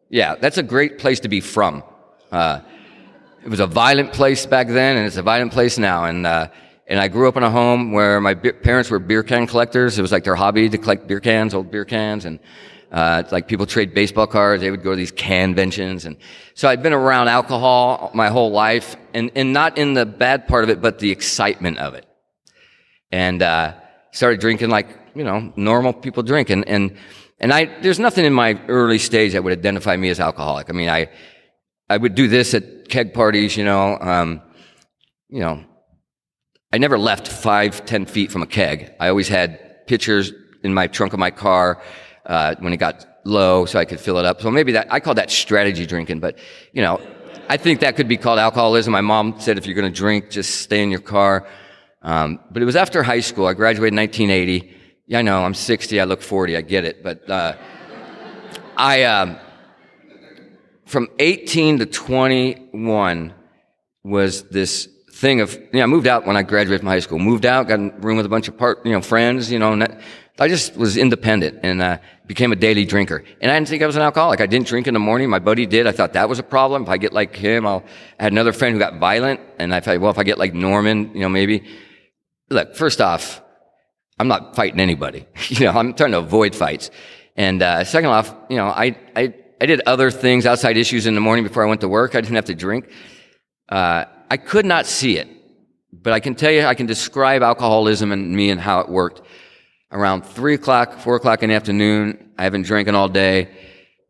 Yeah, 0.09 0.37
that's 0.37 0.59
a 0.59 0.63
great 0.63 0.99
place 0.99 1.21
to 1.21 1.29
be 1.29 1.41
from. 1.41 1.83
Uh, 2.31 2.61
it 3.45 3.49
was 3.49 3.61
a 3.61 3.67
violent 3.67 4.13
place 4.13 4.47
back 4.47 4.69
then, 4.69 4.97
and 4.97 5.07
it's 5.07 5.17
a 5.17 5.23
violent 5.23 5.53
place 5.53 5.79
now. 5.79 6.05
And 6.05 6.27
uh, 6.27 6.49
and 6.87 7.01
I 7.01 7.09
grew 7.09 7.29
up 7.29 7.37
in 7.37 7.43
a 7.43 7.51
home 7.51 7.93
where 7.93 8.21
my 8.21 8.35
be- 8.35 8.53
parents 8.53 8.91
were 8.91 8.99
beer 8.99 9.23
can 9.23 9.47
collectors. 9.47 9.99
It 9.99 10.03
was 10.03 10.13
like 10.13 10.25
their 10.25 10.35
hobby 10.35 10.69
to 10.69 10.79
collect 10.79 11.07
beer 11.07 11.21
cans, 11.21 11.55
old 11.55 11.71
beer 11.71 11.85
cans, 11.85 12.25
and 12.25 12.39
uh, 12.93 13.25
like 13.31 13.49
people 13.49 13.67
trade 13.67 13.95
baseball 13.95 14.27
cards. 14.27 14.63
They 14.63 14.71
would 14.71 14.83
go 14.83 14.91
to 14.91 14.97
these 14.97 15.11
conventions, 15.11 16.05
and 16.05 16.17
so 16.55 16.69
I'd 16.69 16.83
been 16.83 16.93
around 16.93 17.29
alcohol 17.29 18.11
my 18.15 18.29
whole 18.29 18.53
life, 18.53 18.97
and 19.13 19.31
and 19.35 19.53
not 19.53 19.79
in 19.79 19.95
the 19.95 20.07
bad 20.07 20.47
part 20.47 20.63
of 20.65 20.71
it, 20.71 20.81
but 20.81 20.99
the 20.99 21.11
excitement 21.11 21.79
of 21.79 21.95
it. 21.95 22.07
And 23.11 23.43
uh, 23.43 23.75
started 24.13 24.41
drinking 24.41 24.71
like 24.71 24.89
you 25.15 25.25
know 25.25 25.53
normal 25.57 25.93
people 25.93 26.23
drink, 26.23 26.51
and 26.51 26.67
and 26.69 26.97
and 27.41 27.53
I 27.53 27.81
there's 27.81 27.99
nothing 27.99 28.25
in 28.25 28.33
my 28.33 28.61
early 28.69 28.99
stage 28.99 29.33
that 29.33 29.43
would 29.43 29.53
identify 29.53 29.97
me 29.97 30.11
as 30.11 30.21
alcoholic. 30.21 30.71
I 30.71 30.73
mean, 30.73 30.89
I 30.89 31.09
I 31.93 31.99
would 31.99 32.15
do 32.15 32.27
this 32.27 32.55
at 32.55 32.89
keg 32.89 33.13
parties, 33.13 33.55
you 33.55 33.65
know. 33.65 33.99
Um, 34.01 34.41
you 35.29 35.41
know, 35.41 35.63
I 36.73 36.79
never 36.79 36.99
left 36.99 37.29
five, 37.29 37.85
ten 37.85 38.07
feet 38.07 38.33
from 38.33 38.43
a 38.43 38.47
keg. 38.47 38.95
I 38.99 39.09
always 39.09 39.29
had 39.29 39.87
pitchers 39.87 40.33
in 40.65 40.73
my 40.73 40.87
trunk 40.87 41.13
of 41.13 41.19
my 41.19 41.31
car 41.31 41.83
uh, 42.25 42.55
when 42.61 42.73
it 42.73 42.79
got 42.79 43.07
low, 43.27 43.67
so 43.67 43.79
I 43.79 43.85
could 43.85 44.01
fill 44.01 44.17
it 44.17 44.25
up. 44.25 44.41
So 44.41 44.51
maybe 44.51 44.73
that 44.73 44.91
I 44.91 45.01
call 45.01 45.15
that 45.17 45.31
strategy 45.31 45.85
drinking. 45.85 46.21
But 46.21 46.39
you 46.73 46.81
know, 46.81 46.99
I 47.51 47.59
think 47.59 47.81
that 47.81 47.95
could 47.97 48.09
be 48.09 48.17
called 48.17 48.39
alcoholism. 48.39 48.91
My 48.91 49.03
mom 49.03 49.39
said 49.39 49.59
if 49.59 49.67
you're 49.67 49.77
going 49.77 49.93
to 49.93 49.97
drink, 49.97 50.31
just 50.31 50.63
stay 50.63 50.83
in 50.83 50.91
your 50.91 51.01
car. 51.01 51.47
Um, 52.01 52.41
but 52.51 52.63
it 52.63 52.65
was 52.65 52.77
after 52.77 53.03
high 53.03 53.21
school. 53.21 53.47
I 53.47 53.53
graduated 53.53 53.93
in 53.93 53.99
1980. 53.99 54.75
Yeah, 55.09 55.19
I 55.19 55.23
know 55.23 55.45
I'm 55.45 55.53
60. 55.53 56.01
I 56.01 56.05
look 56.05 56.23
40. 56.23 56.57
I 56.57 56.63
get 56.63 56.87
it. 56.87 57.03
But 57.03 57.29
uh, 57.29 57.55
I. 58.79 59.05
Um, 59.05 59.39
from 60.93 61.09
18 61.19 61.79
to 61.79 61.87
21 61.87 63.33
was 64.05 64.43
this 64.51 64.91
thing 65.15 65.41
of, 65.41 65.55
you 65.55 65.69
know, 65.73 65.85
I 65.85 65.87
moved 65.87 66.07
out 66.07 66.27
when 66.27 66.37
I 66.37 66.43
graduated 66.43 66.81
from 66.81 66.89
high 66.89 66.99
school, 66.99 67.19
moved 67.19 67.47
out, 67.47 67.67
got 67.67 67.81
in 67.81 67.91
a 67.91 68.01
room 68.01 68.19
with 68.19 68.27
a 68.27 68.29
bunch 68.29 68.47
of 68.47 68.59
part, 68.59 68.85
you 68.85 68.93
know, 68.93 69.01
friends, 69.01 69.51
you 69.51 69.59
know, 69.59 69.75
that, 69.79 70.03
I 70.39 70.49
just 70.49 70.77
was 70.77 70.99
independent 70.99 71.61
and, 71.63 71.81
uh, 71.81 71.97
became 72.27 72.53
a 72.53 72.57
daily 72.57 72.85
drinker. 72.85 73.25
And 73.41 73.51
I 73.51 73.55
didn't 73.55 73.69
think 73.69 73.83
I 73.83 73.87
was 73.87 73.97
an 73.97 74.03
alcoholic. 74.03 74.43
I 74.43 74.47
didn't 74.47 74.67
drink 74.67 74.87
in 74.87 74.93
the 74.93 75.01
morning. 75.01 75.31
My 75.31 75.39
buddy 75.39 75.65
did. 75.65 75.87
I 75.87 75.93
thought 75.93 76.13
that 76.13 76.29
was 76.29 76.39
a 76.39 76.43
problem. 76.43 76.83
If 76.83 76.91
I 76.91 76.99
get 76.99 77.15
like 77.15 77.35
him, 77.35 77.67
I'll, 77.67 77.85
I 78.19 78.25
had 78.25 78.33
another 78.33 78.53
friend 78.53 78.75
who 78.75 78.79
got 78.79 78.99
violent 78.99 79.41
and 79.59 79.75
I 79.75 79.81
thought, 79.81 79.99
well, 79.99 80.11
if 80.11 80.19
I 80.19 80.25
get 80.25 80.37
like 80.37 80.53
Norman, 80.53 81.13
you 81.15 81.21
know, 81.21 81.31
maybe, 81.31 81.65
look, 82.51 82.77
first 82.77 83.01
off, 83.01 83.41
I'm 84.19 84.29
not 84.29 84.57
fighting 84.57 84.79
anybody. 84.79 85.27
you 85.49 85.65
know, 85.65 85.73
I'm 85.73 85.95
trying 85.95 86.13
to 86.13 86.19
avoid 86.19 86.55
fights. 86.55 86.91
And, 87.35 87.63
uh, 87.63 87.85
second 87.85 88.11
off, 88.11 88.35
you 88.51 88.57
know, 88.57 88.67
I, 88.67 88.99
I, 89.17 89.35
I 89.63 89.67
did 89.67 89.81
other 89.87 90.11
things, 90.11 90.45
outside 90.45 90.77
issues 90.77 91.07
in 91.07 91.15
the 91.15 91.21
morning 91.21 91.45
before 91.45 91.63
I 91.63 91.69
went 91.69 91.83
to 91.83 91.89
work. 91.89 92.17
I 92.17 92.21
didn't 92.21 92.35
have 92.35 92.47
to 92.47 92.55
drink. 92.57 92.91
Uh, 93.69 94.07
I 94.29 94.37
could 94.37 94.67
not 94.67 94.87
see 94.87 95.19
it, 95.19 95.29
but 95.93 96.13
I 96.13 96.19
can 96.19 96.35
tell 96.35 96.51
you, 96.51 96.65
I 96.65 96.75
can 96.75 96.87
describe 96.87 97.45
alcoholism 97.45 98.11
and 98.11 98.35
me 98.35 98.51
and 98.51 98.61
how 98.61 98.81
it 98.81 98.89
worked. 98.89 99.23
Around 99.93 100.27
three 100.27 100.55
o'clock, 100.55 100.99
four 100.99 101.15
o'clock 101.15 101.45
in 101.45 101.51
the 101.51 101.55
afternoon, 101.55 102.33
I 102.37 102.43
haven't 102.43 102.63
drinking 102.63 102.97
all 102.97 103.09
day, 103.09 103.51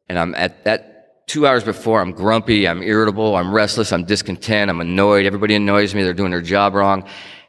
and 0.09 0.19
I'm 0.19 0.35
at 0.37 0.65
that 0.65 1.27
two 1.27 1.47
hours 1.47 1.65
before, 1.65 2.01
I'm 2.01 2.13
grumpy, 2.13 2.67
I'm 2.67 2.83
irritable, 2.83 3.37
I'm 3.37 3.53
restless, 3.53 3.93
I'm 3.93 4.05
discontent, 4.05 4.71
I'm 4.71 4.81
annoyed. 4.81 5.27
Everybody 5.27 5.55
annoys 5.55 5.95
me. 5.95 6.03
They're 6.03 6.15
doing 6.15 6.31
their 6.31 6.41
job 6.41 6.73
wrong. 6.73 7.07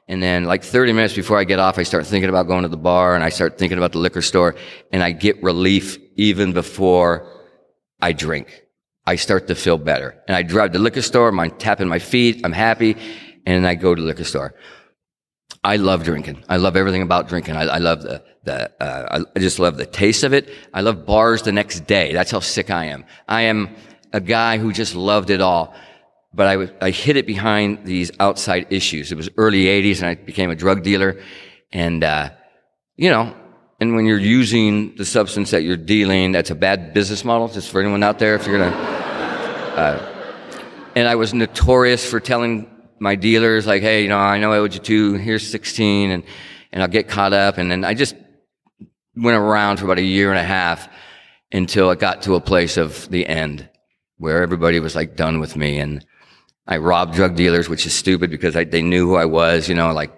And 0.09 0.21
then 0.21 0.43
like 0.43 0.65
30 0.65 0.91
minutes 0.91 1.13
before 1.13 1.39
I 1.39 1.45
get 1.45 1.59
off, 1.59 1.79
I 1.79 1.83
start 1.83 2.05
thinking 2.05 2.27
about 2.27 2.47
going 2.47 2.63
to 2.63 2.67
the 2.67 2.75
bar 2.75 3.15
and 3.15 3.23
I 3.23 3.29
start 3.29 3.57
thinking 3.57 3.77
about 3.77 3.93
the 3.93 3.99
liquor 3.99 4.21
store 4.21 4.55
and 4.91 5.01
I 5.01 5.13
get 5.13 5.41
relief 5.41 5.97
even 6.17 6.51
before 6.51 7.42
I 8.03 8.11
drink. 8.11 8.65
I 9.05 9.15
start 9.15 9.47
to 9.47 9.55
feel 9.55 9.77
better. 9.77 10.21
And 10.27 10.35
I 10.35 10.43
drive 10.43 10.73
to 10.73 10.77
the 10.77 10.83
liquor 10.83 11.01
store, 11.01 11.29
I'm 11.29 11.51
tapping 11.51 11.87
my 11.87 11.99
feet, 11.99 12.41
I'm 12.43 12.51
happy, 12.51 12.97
and 13.45 13.65
I 13.65 13.75
go 13.75 13.95
to 13.95 14.01
the 14.01 14.07
liquor 14.07 14.25
store. 14.25 14.55
I 15.63 15.77
love 15.77 16.03
drinking. 16.03 16.43
I 16.49 16.57
love 16.57 16.75
everything 16.75 17.01
about 17.01 17.29
drinking. 17.29 17.55
I, 17.55 17.63
I 17.63 17.77
love 17.77 18.01
the, 18.01 18.21
the 18.43 18.83
uh, 18.83 19.23
I 19.33 19.39
just 19.39 19.57
love 19.57 19.77
the 19.77 19.85
taste 19.85 20.23
of 20.23 20.33
it. 20.33 20.49
I 20.73 20.81
love 20.81 21.05
bars 21.05 21.43
the 21.43 21.53
next 21.53 21.87
day. 21.87 22.11
That's 22.11 22.31
how 22.31 22.41
sick 22.41 22.69
I 22.69 22.85
am. 22.85 23.05
I 23.27 23.43
am 23.43 23.73
a 24.11 24.19
guy 24.19 24.57
who 24.57 24.73
just 24.73 24.95
loved 24.95 25.29
it 25.29 25.39
all. 25.39 25.73
But 26.33 26.47
I, 26.47 26.87
I 26.87 26.89
hid 26.89 27.15
it 27.15 27.25
behind 27.25 27.85
these 27.85 28.11
outside 28.19 28.67
issues. 28.69 29.13
It 29.13 29.15
was 29.15 29.29
early 29.37 29.65
80s 29.65 29.99
and 29.99 30.07
I 30.07 30.15
became 30.15 30.49
a 30.49 30.55
drug 30.55 30.83
dealer. 30.83 31.21
And, 31.71 32.03
uh, 32.03 32.31
you 32.97 33.09
know, 33.09 33.33
and 33.83 33.97
when 33.97 34.05
you're 34.05 34.17
using 34.17 34.95
the 34.95 35.03
substance 35.03 35.51
that 35.51 35.63
you're 35.63 35.75
dealing, 35.75 36.31
that's 36.31 36.49
a 36.51 36.55
bad 36.55 36.93
business 36.93 37.25
model, 37.25 37.49
just 37.49 37.69
for 37.69 37.81
anyone 37.81 38.01
out 38.01 38.17
there, 38.17 38.33
if 38.35 38.47
you're 38.47 38.57
gonna. 38.57 38.75
Uh, 39.73 40.89
and 40.95 41.05
I 41.05 41.15
was 41.15 41.33
notorious 41.33 42.09
for 42.09 42.21
telling 42.21 42.69
my 42.99 43.15
dealers, 43.15 43.67
like, 43.67 43.81
hey, 43.81 44.03
you 44.03 44.07
know, 44.07 44.17
I 44.17 44.39
know 44.39 44.53
I 44.53 44.59
owed 44.59 44.73
you 44.73 44.79
two, 44.79 45.15
here's 45.15 45.45
16, 45.45 46.11
and, 46.11 46.23
and 46.71 46.81
I'll 46.81 46.87
get 46.87 47.09
caught 47.09 47.33
up. 47.33 47.57
And 47.57 47.69
then 47.69 47.83
I 47.83 47.93
just 47.93 48.15
went 49.17 49.35
around 49.35 49.79
for 49.79 49.85
about 49.85 49.97
a 49.97 50.03
year 50.03 50.29
and 50.29 50.39
a 50.39 50.43
half 50.43 50.87
until 51.51 51.91
it 51.91 51.99
got 51.99 52.21
to 52.21 52.35
a 52.35 52.39
place 52.39 52.77
of 52.77 53.09
the 53.09 53.27
end. 53.27 53.67
where 54.17 54.41
everybody 54.41 54.79
was 54.79 54.95
like 54.95 55.17
done 55.17 55.41
with 55.41 55.57
me. 55.57 55.79
And 55.79 56.05
I 56.67 56.77
robbed 56.77 57.15
drug 57.15 57.35
dealers, 57.35 57.67
which 57.67 57.85
is 57.85 57.93
stupid 57.93 58.29
because 58.31 58.55
I, 58.55 58.63
they 58.63 58.81
knew 58.81 59.07
who 59.07 59.15
I 59.15 59.25
was, 59.25 59.67
you 59.67 59.75
know, 59.75 59.91
like, 59.91 60.17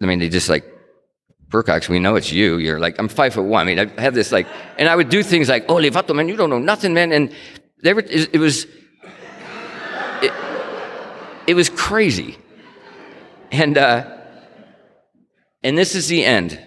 I 0.00 0.06
mean, 0.06 0.20
they 0.20 0.28
just 0.28 0.48
like, 0.48 0.71
Burcox, 1.52 1.88
we 1.88 1.98
know 1.98 2.16
it's 2.16 2.32
you. 2.32 2.56
You're 2.56 2.80
like, 2.80 2.98
I'm 2.98 3.08
five 3.08 3.34
foot 3.34 3.44
one. 3.44 3.68
I 3.68 3.74
mean, 3.74 3.78
I 3.78 4.00
have 4.00 4.14
this 4.14 4.32
like, 4.32 4.46
and 4.78 4.88
I 4.88 4.96
would 4.96 5.10
do 5.10 5.22
things 5.22 5.48
like, 5.50 5.66
oh, 5.68 5.74
Levato, 5.74 6.14
man, 6.16 6.28
you 6.28 6.36
don't 6.36 6.50
know 6.50 6.58
nothing, 6.58 6.94
man. 6.94 7.12
And 7.12 7.32
there, 7.82 7.98
it 7.98 8.40
was, 8.40 8.66
it, 10.22 10.32
it 11.46 11.54
was 11.54 11.68
crazy. 11.68 12.38
And, 13.50 13.76
uh, 13.76 14.18
and 15.62 15.76
this 15.76 15.94
is 15.94 16.08
the 16.08 16.24
end. 16.24 16.58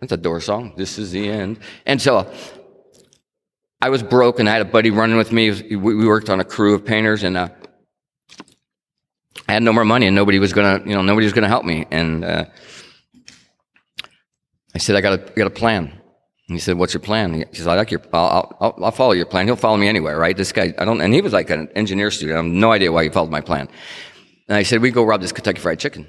That's 0.00 0.12
a 0.12 0.18
door 0.18 0.40
song. 0.40 0.74
This 0.76 0.98
is 0.98 1.12
the 1.12 1.28
end. 1.28 1.58
And 1.86 2.00
so 2.00 2.30
I 3.80 3.88
was 3.88 4.02
broke 4.02 4.38
and 4.38 4.48
I 4.48 4.52
had 4.52 4.62
a 4.62 4.66
buddy 4.66 4.90
running 4.90 5.16
with 5.16 5.32
me. 5.32 5.50
We 5.74 6.06
worked 6.06 6.28
on 6.28 6.40
a 6.40 6.44
crew 6.44 6.74
of 6.74 6.84
painters 6.84 7.22
and, 7.22 7.38
uh, 7.38 7.48
I 9.48 9.54
had 9.54 9.62
no 9.62 9.72
more 9.72 9.84
money 9.84 10.06
and 10.06 10.14
nobody 10.14 10.38
was 10.38 10.52
gonna, 10.52 10.82
you 10.84 10.94
know, 10.94 11.02
nobody 11.02 11.24
was 11.24 11.32
gonna 11.32 11.48
help 11.48 11.64
me. 11.64 11.86
And, 11.90 12.24
uh, 12.24 12.44
I 14.74 14.78
said, 14.78 14.96
I 14.96 15.00
got 15.00 15.12
a, 15.14 15.32
got 15.32 15.46
a 15.46 15.50
plan. 15.50 16.00
And 16.50 16.56
he 16.56 16.58
said, 16.58 16.78
what's 16.78 16.92
your 16.92 17.00
plan? 17.00 17.34
He 17.34 17.44
said, 17.52 17.68
I 17.68 17.76
like 17.76 17.90
your, 17.90 18.02
I'll, 18.12 18.56
I'll, 18.60 18.84
I'll, 18.84 18.90
follow 18.90 19.12
your 19.12 19.26
plan. 19.26 19.46
He'll 19.46 19.56
follow 19.56 19.76
me 19.76 19.86
anywhere, 19.86 20.18
right? 20.18 20.36
This 20.36 20.50
guy, 20.50 20.74
I 20.78 20.84
don't, 20.84 21.00
and 21.00 21.14
he 21.14 21.20
was 21.20 21.32
like 21.32 21.48
an 21.50 21.68
engineer 21.76 22.10
student. 22.10 22.36
I 22.36 22.42
have 22.42 22.52
no 22.52 22.72
idea 22.72 22.90
why 22.90 23.04
he 23.04 23.08
followed 23.08 23.30
my 23.30 23.40
plan. 23.40 23.68
And 24.48 24.56
I 24.56 24.64
said, 24.64 24.82
we 24.82 24.90
go 24.90 25.04
rob 25.04 25.20
this 25.20 25.30
Kentucky 25.30 25.60
Fried 25.60 25.78
Chicken. 25.78 26.08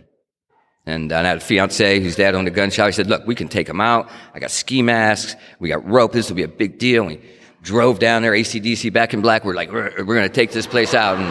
And 0.88 1.12
I 1.12 1.22
had 1.22 1.38
a 1.38 1.42
fiance 1.42 2.00
whose 2.00 2.16
dad 2.16 2.34
owned 2.34 2.48
a 2.48 2.52
gun 2.52 2.72
shop. 2.72 2.88
He 2.88 2.92
said, 2.92 3.06
look, 3.06 3.28
we 3.28 3.36
can 3.36 3.48
take 3.48 3.70
him 3.70 3.80
out. 3.80 4.10
I 4.34 4.40
got 4.40 4.50
ski 4.50 4.82
masks. 4.82 5.36
We 5.60 5.70
got 5.70 5.88
rope. 5.88 6.12
This 6.12 6.28
will 6.28 6.38
be 6.38 6.44
a 6.44 6.48
big 6.48 6.80
deal. 6.80 7.04
And 7.04 7.20
we 7.20 7.22
drove 7.62 8.00
down 8.00 8.24
there, 8.24 8.34
AC/DC 8.34 8.92
back 8.92 9.14
in 9.14 9.22
black. 9.22 9.46
We're 9.46 9.54
like, 9.54 9.72
we're, 9.72 9.94
we're 10.00 10.16
going 10.16 10.28
to 10.28 10.34
take 10.34 10.52
this 10.52 10.66
place 10.66 10.96
out. 10.96 11.18
And, 11.18 11.28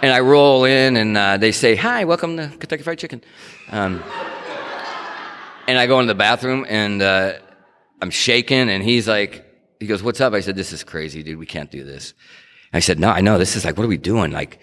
and 0.00 0.12
I 0.12 0.20
roll 0.20 0.64
in 0.64 0.96
and 0.96 1.16
uh, 1.18 1.36
they 1.36 1.52
say, 1.52 1.76
hi, 1.76 2.06
welcome 2.06 2.38
to 2.38 2.48
Kentucky 2.48 2.82
Fried 2.82 2.98
Chicken. 2.98 3.20
Um, 3.70 4.02
and 5.68 5.78
I 5.78 5.86
go 5.86 6.00
into 6.00 6.12
the 6.12 6.18
bathroom 6.18 6.64
and 6.68 7.02
uh, 7.02 7.34
I'm 8.00 8.10
shaking, 8.10 8.70
and 8.70 8.82
he's 8.82 9.06
like, 9.06 9.44
he 9.78 9.86
goes, 9.86 10.02
"What's 10.02 10.20
up?" 10.20 10.32
I 10.32 10.40
said, 10.40 10.56
"This 10.56 10.72
is 10.72 10.82
crazy, 10.82 11.22
dude. 11.22 11.38
We 11.38 11.46
can't 11.46 11.70
do 11.70 11.84
this." 11.84 12.14
I 12.72 12.80
said, 12.80 12.98
"No, 12.98 13.10
I 13.10 13.20
know. 13.20 13.38
This 13.38 13.54
is 13.54 13.64
like, 13.64 13.76
what 13.76 13.84
are 13.84 13.88
we 13.88 13.98
doing?" 13.98 14.32
Like, 14.32 14.58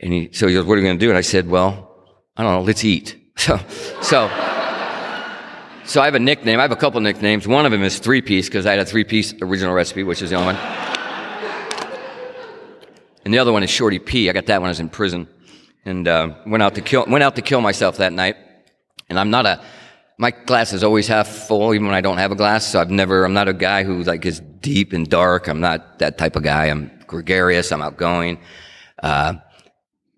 and 0.00 0.12
he, 0.12 0.30
so 0.32 0.48
he 0.48 0.54
goes, 0.54 0.64
"What 0.64 0.72
are 0.72 0.76
we 0.76 0.82
going 0.82 0.98
to 0.98 1.04
do?" 1.04 1.10
And 1.10 1.18
I 1.18 1.20
said, 1.20 1.48
"Well, 1.48 1.94
I 2.36 2.42
don't 2.42 2.52
know. 2.52 2.62
Let's 2.62 2.84
eat." 2.84 3.22
So, 3.38 3.58
so, 4.00 4.28
so 5.84 6.00
I 6.00 6.06
have 6.06 6.14
a 6.14 6.18
nickname. 6.18 6.58
I 6.58 6.62
have 6.62 6.72
a 6.72 6.76
couple 6.76 6.98
nicknames. 7.02 7.46
One 7.46 7.66
of 7.66 7.70
them 7.70 7.82
is 7.82 7.98
three 7.98 8.22
piece 8.22 8.48
because 8.48 8.64
I 8.64 8.70
had 8.70 8.78
a 8.78 8.84
three 8.86 9.04
piece 9.04 9.34
original 9.42 9.74
recipe, 9.74 10.04
which 10.04 10.22
is 10.22 10.30
the 10.30 10.36
only 10.36 10.54
one. 10.54 10.56
And 13.26 13.34
the 13.34 13.38
other 13.38 13.52
one 13.52 13.62
is 13.62 13.68
Shorty 13.68 13.98
P. 13.98 14.30
I 14.30 14.32
got 14.32 14.46
that 14.46 14.62
when 14.62 14.68
I 14.68 14.70
was 14.70 14.80
in 14.80 14.88
prison, 14.88 15.28
and 15.84 16.08
uh, 16.08 16.34
went 16.46 16.62
out 16.62 16.76
to 16.76 16.80
kill 16.80 17.04
went 17.06 17.22
out 17.22 17.36
to 17.36 17.42
kill 17.42 17.60
myself 17.60 17.98
that 17.98 18.14
night. 18.14 18.36
And 19.10 19.20
I'm 19.20 19.28
not 19.28 19.44
a 19.44 19.60
my 20.18 20.30
glass 20.30 20.72
is 20.72 20.82
always 20.82 21.08
half 21.08 21.28
full, 21.28 21.74
even 21.74 21.86
when 21.86 21.94
I 21.94 22.00
don't 22.00 22.18
have 22.18 22.32
a 22.32 22.36
glass. 22.36 22.66
So 22.66 22.80
I've 22.80 22.90
never, 22.90 23.24
I'm 23.24 23.34
not 23.34 23.48
a 23.48 23.52
guy 23.52 23.84
who 23.84 24.02
like 24.02 24.24
is 24.24 24.40
deep 24.40 24.92
and 24.92 25.08
dark. 25.08 25.46
I'm 25.46 25.60
not 25.60 25.98
that 25.98 26.16
type 26.16 26.36
of 26.36 26.42
guy. 26.42 26.66
I'm 26.66 26.90
gregarious. 27.06 27.70
I'm 27.70 27.82
outgoing. 27.82 28.40
Uh, 29.02 29.34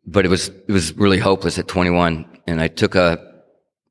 but 0.07 0.25
it 0.25 0.29
was, 0.29 0.49
it 0.49 0.71
was 0.73 0.97
really 0.97 1.19
hopeless 1.19 1.59
at 1.59 1.67
21. 1.67 2.27
And 2.47 2.61
I 2.61 2.69
took 2.69 2.95
a 2.95 3.43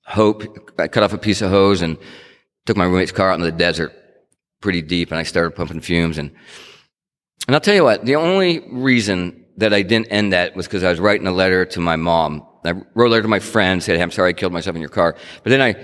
hope, 0.05 0.43
I 0.79 0.87
cut 0.87 1.03
off 1.03 1.13
a 1.13 1.17
piece 1.17 1.41
of 1.41 1.51
hose 1.51 1.81
and 1.81 1.97
took 2.65 2.77
my 2.77 2.85
roommate's 2.85 3.11
car 3.11 3.29
out 3.29 3.35
into 3.35 3.51
the 3.51 3.57
desert 3.57 3.93
pretty 4.61 4.81
deep 4.81 5.11
and 5.11 5.19
I 5.19 5.23
started 5.23 5.55
pumping 5.55 5.81
fumes. 5.81 6.17
And, 6.17 6.31
and 7.47 7.55
I'll 7.55 7.61
tell 7.61 7.75
you 7.75 7.83
what, 7.83 8.05
the 8.05 8.15
only 8.15 8.59
reason 8.71 9.45
that 9.57 9.73
I 9.73 9.81
didn't 9.81 10.07
end 10.07 10.33
that 10.33 10.55
was 10.55 10.67
because 10.67 10.83
I 10.83 10.89
was 10.89 10.99
writing 10.99 11.27
a 11.27 11.31
letter 11.31 11.65
to 11.65 11.79
my 11.81 11.97
mom 11.97 12.46
I 12.63 12.71
wrote 12.95 13.07
a 13.07 13.09
letter 13.09 13.21
to 13.23 13.27
my 13.27 13.39
friend, 13.39 13.81
said, 13.81 13.97
hey, 13.97 14.01
I'm 14.01 14.11
sorry 14.11 14.29
I 14.29 14.33
killed 14.33 14.53
myself 14.53 14.75
in 14.75 14.81
your 14.81 14.89
car. 14.89 15.15
But 15.43 15.49
then 15.49 15.61
I 15.61 15.75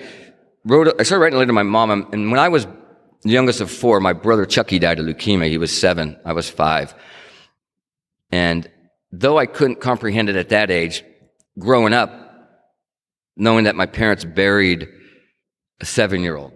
wrote, 0.66 0.88
I 1.00 1.04
started 1.04 1.22
writing 1.22 1.36
a 1.36 1.40
letter 1.40 1.48
to 1.48 1.54
my 1.54 1.64
mom. 1.64 1.92
And 2.12 2.32
when 2.32 2.40
I 2.40 2.50
was 2.50 2.66
the 3.22 3.30
youngest 3.30 3.62
of 3.62 3.72
four, 3.72 4.00
my 4.00 4.14
brother 4.14 4.46
Chucky 4.46 4.80
died 4.80 5.00
of 5.00 5.06
leukemia. 5.06 5.50
He 5.50 5.58
was 5.58 5.78
seven. 5.78 6.18
I 6.26 6.34
was 6.34 6.50
five. 6.50 6.94
And 8.32 8.70
though 9.12 9.38
I 9.38 9.46
couldn't 9.46 9.80
comprehend 9.80 10.30
it 10.30 10.36
at 10.36 10.50
that 10.50 10.72
age, 10.72 11.04
growing 11.58 11.94
up, 11.94 12.12
knowing 13.36 13.66
that 13.66 13.76
my 13.76 13.86
parents 13.86 14.26
buried 14.26 14.88
a 15.80 15.86
seven 15.86 16.22
year 16.22 16.36
old, 16.36 16.54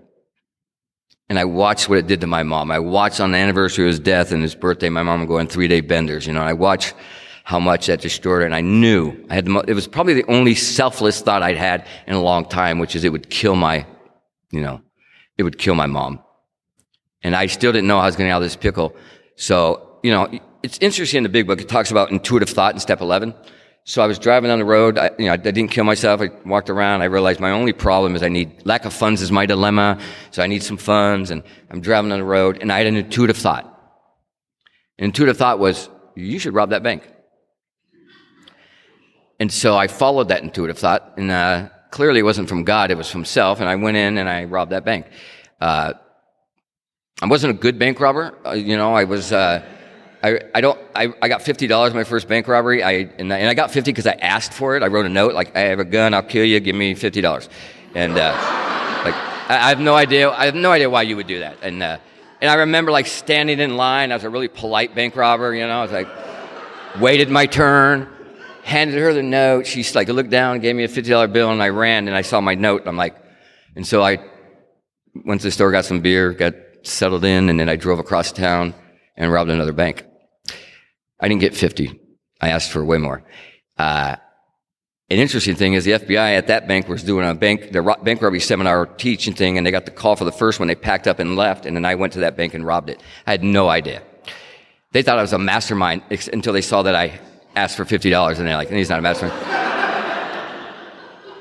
and 1.29 1.37
I 1.37 1.45
watched 1.45 1.89
what 1.89 1.97
it 1.97 2.07
did 2.07 2.21
to 2.21 2.27
my 2.27 2.43
mom. 2.43 2.71
I 2.71 2.79
watched 2.79 3.19
on 3.19 3.31
the 3.31 3.37
anniversary 3.37 3.85
of 3.85 3.89
his 3.89 3.99
death 3.99 4.31
and 4.31 4.41
his 4.41 4.55
birthday, 4.55 4.89
my 4.89 5.03
mom 5.03 5.19
would 5.19 5.27
go 5.27 5.43
three 5.45 5.67
day 5.67 5.81
benders. 5.81 6.25
You 6.25 6.33
know, 6.33 6.41
I 6.41 6.53
watched 6.53 6.93
how 7.47 7.61
much 7.61 7.85
that 7.85 8.01
destroyed 8.01 8.41
her. 8.41 8.45
And 8.45 8.53
I 8.53 8.59
knew 8.59 9.15
I 9.29 9.35
had 9.35 9.45
the 9.45 9.51
mo- 9.51 9.63
it 9.65 9.73
was 9.73 9.87
probably 9.87 10.13
the 10.13 10.25
only 10.25 10.53
selfless 10.53 11.21
thought 11.21 11.41
I'd 11.41 11.55
had 11.55 11.87
in 12.05 12.13
a 12.13 12.21
long 12.21 12.43
time, 12.43 12.77
which 12.77 12.93
is 12.93 13.05
it 13.05 13.09
would 13.13 13.29
kill 13.29 13.55
my, 13.55 13.85
you 14.51 14.59
know, 14.59 14.81
it 15.37 15.43
would 15.43 15.57
kill 15.57 15.73
my 15.73 15.85
mom. 15.85 16.21
And 17.23 17.33
I 17.33 17.45
still 17.45 17.71
didn't 17.71 17.87
know 17.87 17.99
I 17.99 18.05
was 18.05 18.17
going 18.17 18.27
to 18.27 18.33
out 18.33 18.41
of 18.41 18.43
this 18.43 18.57
pickle. 18.57 18.97
So, 19.37 19.97
you 20.03 20.11
know, 20.11 20.27
it's 20.61 20.77
interesting 20.79 21.19
in 21.19 21.23
the 21.23 21.29
big 21.29 21.47
book. 21.47 21.61
It 21.61 21.69
talks 21.69 21.89
about 21.89 22.11
intuitive 22.11 22.49
thought 22.49 22.73
in 22.73 22.81
step 22.81 22.99
11. 22.99 23.33
So 23.85 24.03
I 24.03 24.07
was 24.07 24.19
driving 24.19 24.49
down 24.49 24.59
the 24.59 24.65
road. 24.65 24.97
I, 24.97 25.11
you 25.17 25.27
know, 25.27 25.31
I 25.31 25.37
didn't 25.37 25.69
kill 25.69 25.85
myself. 25.85 26.19
I 26.19 26.29
walked 26.45 26.69
around. 26.69 27.01
I 27.01 27.05
realized 27.05 27.39
my 27.39 27.51
only 27.51 27.71
problem 27.71 28.13
is 28.17 28.23
I 28.23 28.27
need 28.27 28.65
lack 28.65 28.83
of 28.83 28.91
funds 28.91 29.21
is 29.21 29.31
my 29.31 29.45
dilemma. 29.45 30.01
So 30.31 30.43
I 30.43 30.47
need 30.47 30.63
some 30.63 30.75
funds 30.75 31.31
and 31.31 31.43
I'm 31.71 31.79
driving 31.79 32.09
down 32.09 32.19
the 32.19 32.25
road 32.25 32.57
and 32.61 32.73
I 32.73 32.79
had 32.79 32.87
an 32.87 32.97
intuitive 32.97 33.37
thought. 33.37 33.63
An 34.99 35.05
intuitive 35.05 35.37
thought 35.37 35.59
was, 35.59 35.89
you 36.13 36.39
should 36.39 36.53
rob 36.53 36.71
that 36.71 36.83
bank. 36.83 37.03
And 39.39 39.51
so 39.51 39.77
I 39.77 39.87
followed 39.87 40.29
that 40.29 40.43
intuitive 40.43 40.79
thought, 40.79 41.13
and 41.17 41.29
uh, 41.29 41.69
clearly 41.91 42.19
it 42.19 42.23
wasn't 42.23 42.49
from 42.49 42.63
God, 42.63 42.89
it 42.89 42.97
was 42.97 43.09
from 43.09 43.23
self, 43.23 43.59
and 43.59 43.69
I 43.69 43.75
went 43.75 43.97
in 43.97 44.17
and 44.17 44.27
I 44.27 44.45
robbed 44.45 44.71
that 44.71 44.83
bank. 44.83 45.05
Uh, 45.61 45.93
I 47.21 47.27
wasn't 47.27 47.51
a 47.51 47.57
good 47.57 47.77
bank 47.77 47.99
robber, 47.99 48.35
uh, 48.45 48.51
you 48.51 48.77
know, 48.77 48.93
I 48.93 49.03
was, 49.03 49.31
uh, 49.31 49.63
I, 50.23 50.39
I 50.53 50.61
don't, 50.61 50.79
I, 50.95 51.13
I 51.21 51.27
got 51.27 51.41
$50 51.41 51.93
my 51.93 52.03
first 52.03 52.27
bank 52.27 52.47
robbery, 52.47 52.83
I, 52.83 52.91
and, 53.17 53.31
I, 53.31 53.37
and 53.37 53.49
I 53.49 53.53
got 53.53 53.71
50 53.71 53.91
because 53.91 54.07
I 54.07 54.13
asked 54.13 54.53
for 54.53 54.75
it. 54.75 54.83
I 54.83 54.87
wrote 54.87 55.05
a 55.05 55.09
note, 55.09 55.33
like, 55.33 55.55
I 55.55 55.61
have 55.61 55.79
a 55.79 55.85
gun, 55.85 56.13
I'll 56.13 56.23
kill 56.23 56.45
you, 56.45 56.59
give 56.59 56.75
me 56.75 56.95
$50. 56.95 57.49
And, 57.95 58.13
uh, 58.13 58.31
like, 59.05 59.15
I, 59.15 59.59
I, 59.65 59.69
have 59.69 59.79
no 59.79 59.95
idea, 59.95 60.31
I 60.31 60.45
have 60.45 60.55
no 60.55 60.71
idea 60.71 60.89
why 60.89 61.03
you 61.03 61.15
would 61.15 61.27
do 61.27 61.39
that. 61.39 61.57
And, 61.61 61.81
uh, 61.81 61.99
and 62.41 62.49
I 62.49 62.55
remember, 62.55 62.91
like, 62.91 63.07
standing 63.07 63.59
in 63.59 63.77
line, 63.77 64.11
I 64.11 64.15
was 64.15 64.23
a 64.23 64.29
really 64.29 64.47
polite 64.47 64.95
bank 64.95 65.15
robber, 65.15 65.53
you 65.53 65.65
know, 65.65 65.79
I 65.79 65.81
was 65.83 65.91
like, 65.91 66.07
waited 66.99 67.29
my 67.29 67.45
turn, 67.45 68.07
handed 68.67 68.99
her 68.99 69.13
the 69.13 69.23
note. 69.23 69.65
She's 69.65 69.95
like, 69.95 70.09
looked 70.09 70.29
down, 70.29 70.59
gave 70.59 70.75
me 70.75 70.83
a 70.83 70.89
$50 70.89 71.31
bill, 71.31 71.51
and 71.51 71.63
I 71.63 71.69
ran 71.69 72.07
and 72.09 72.17
I 72.17 72.21
saw 72.21 72.41
my 72.41 72.53
note. 72.53 72.83
I'm 72.85 72.97
like, 72.97 73.15
and 73.77 73.87
so 73.87 74.03
I 74.03 74.19
went 75.23 75.39
to 75.41 75.47
the 75.47 75.51
store, 75.51 75.71
got 75.71 75.85
some 75.85 76.01
beer, 76.01 76.33
got 76.33 76.53
settled 76.83 77.23
in, 77.23 77.49
and 77.49 77.57
then 77.57 77.69
I 77.69 77.77
drove 77.77 77.97
across 77.97 78.33
town 78.33 78.75
and 79.15 79.31
robbed 79.31 79.49
another 79.49 79.71
bank. 79.71 80.05
I 81.17 81.29
didn't 81.29 81.41
get 81.41 81.55
50. 81.55 81.97
I 82.41 82.49
asked 82.49 82.71
for 82.71 82.83
way 82.83 82.97
more. 82.97 83.23
Uh, 83.77 84.17
an 85.09 85.17
interesting 85.17 85.55
thing 85.55 85.73
is 85.73 85.85
the 85.85 85.91
FBI 85.91 86.37
at 86.37 86.47
that 86.47 86.67
bank 86.67 86.89
was 86.89 87.03
doing 87.03 87.25
a 87.25 87.33
bank, 87.33 87.71
their 87.71 87.83
bank 87.83 88.21
robbery 88.21 88.41
seminar 88.41 88.85
teaching 88.85 89.33
thing, 89.33 89.57
and 89.57 89.65
they 89.65 89.71
got 89.71 89.85
the 89.85 89.91
call 89.91 90.17
for 90.17 90.25
the 90.25 90.31
first 90.33 90.59
one. 90.59 90.67
They 90.67 90.75
packed 90.75 91.07
up 91.07 91.19
and 91.19 91.37
left, 91.37 91.65
and 91.65 91.73
then 91.73 91.85
I 91.85 91.95
went 91.95 92.13
to 92.13 92.19
that 92.19 92.35
bank 92.35 92.53
and 92.53 92.65
robbed 92.65 92.89
it. 92.89 93.01
I 93.25 93.31
had 93.31 93.45
no 93.45 93.69
idea. 93.69 94.03
They 94.91 95.03
thought 95.03 95.17
I 95.17 95.21
was 95.21 95.31
a 95.31 95.39
mastermind 95.39 96.03
until 96.33 96.51
they 96.51 96.61
saw 96.61 96.83
that 96.83 96.95
I 96.95 97.21
asked 97.57 97.75
for 97.75 97.85
$50 97.85 98.37
and 98.37 98.47
they're 98.47 98.55
like, 98.55 98.69
he's 98.69 98.89
not 98.89 98.99
a 98.99 99.01
mastermind. 99.01 99.41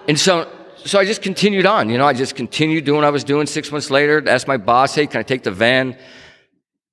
and 0.08 0.18
so, 0.18 0.50
so 0.84 0.98
I 0.98 1.04
just 1.04 1.22
continued 1.22 1.66
on, 1.66 1.90
you 1.90 1.98
know, 1.98 2.06
I 2.06 2.14
just 2.14 2.34
continued 2.34 2.84
doing 2.84 2.96
what 2.96 3.04
I 3.04 3.10
was 3.10 3.24
doing. 3.24 3.46
Six 3.46 3.70
months 3.70 3.90
later, 3.90 4.26
asked 4.28 4.48
my 4.48 4.56
boss, 4.56 4.94
hey, 4.94 5.06
can 5.06 5.20
I 5.20 5.22
take 5.22 5.42
the 5.42 5.50
van? 5.50 5.96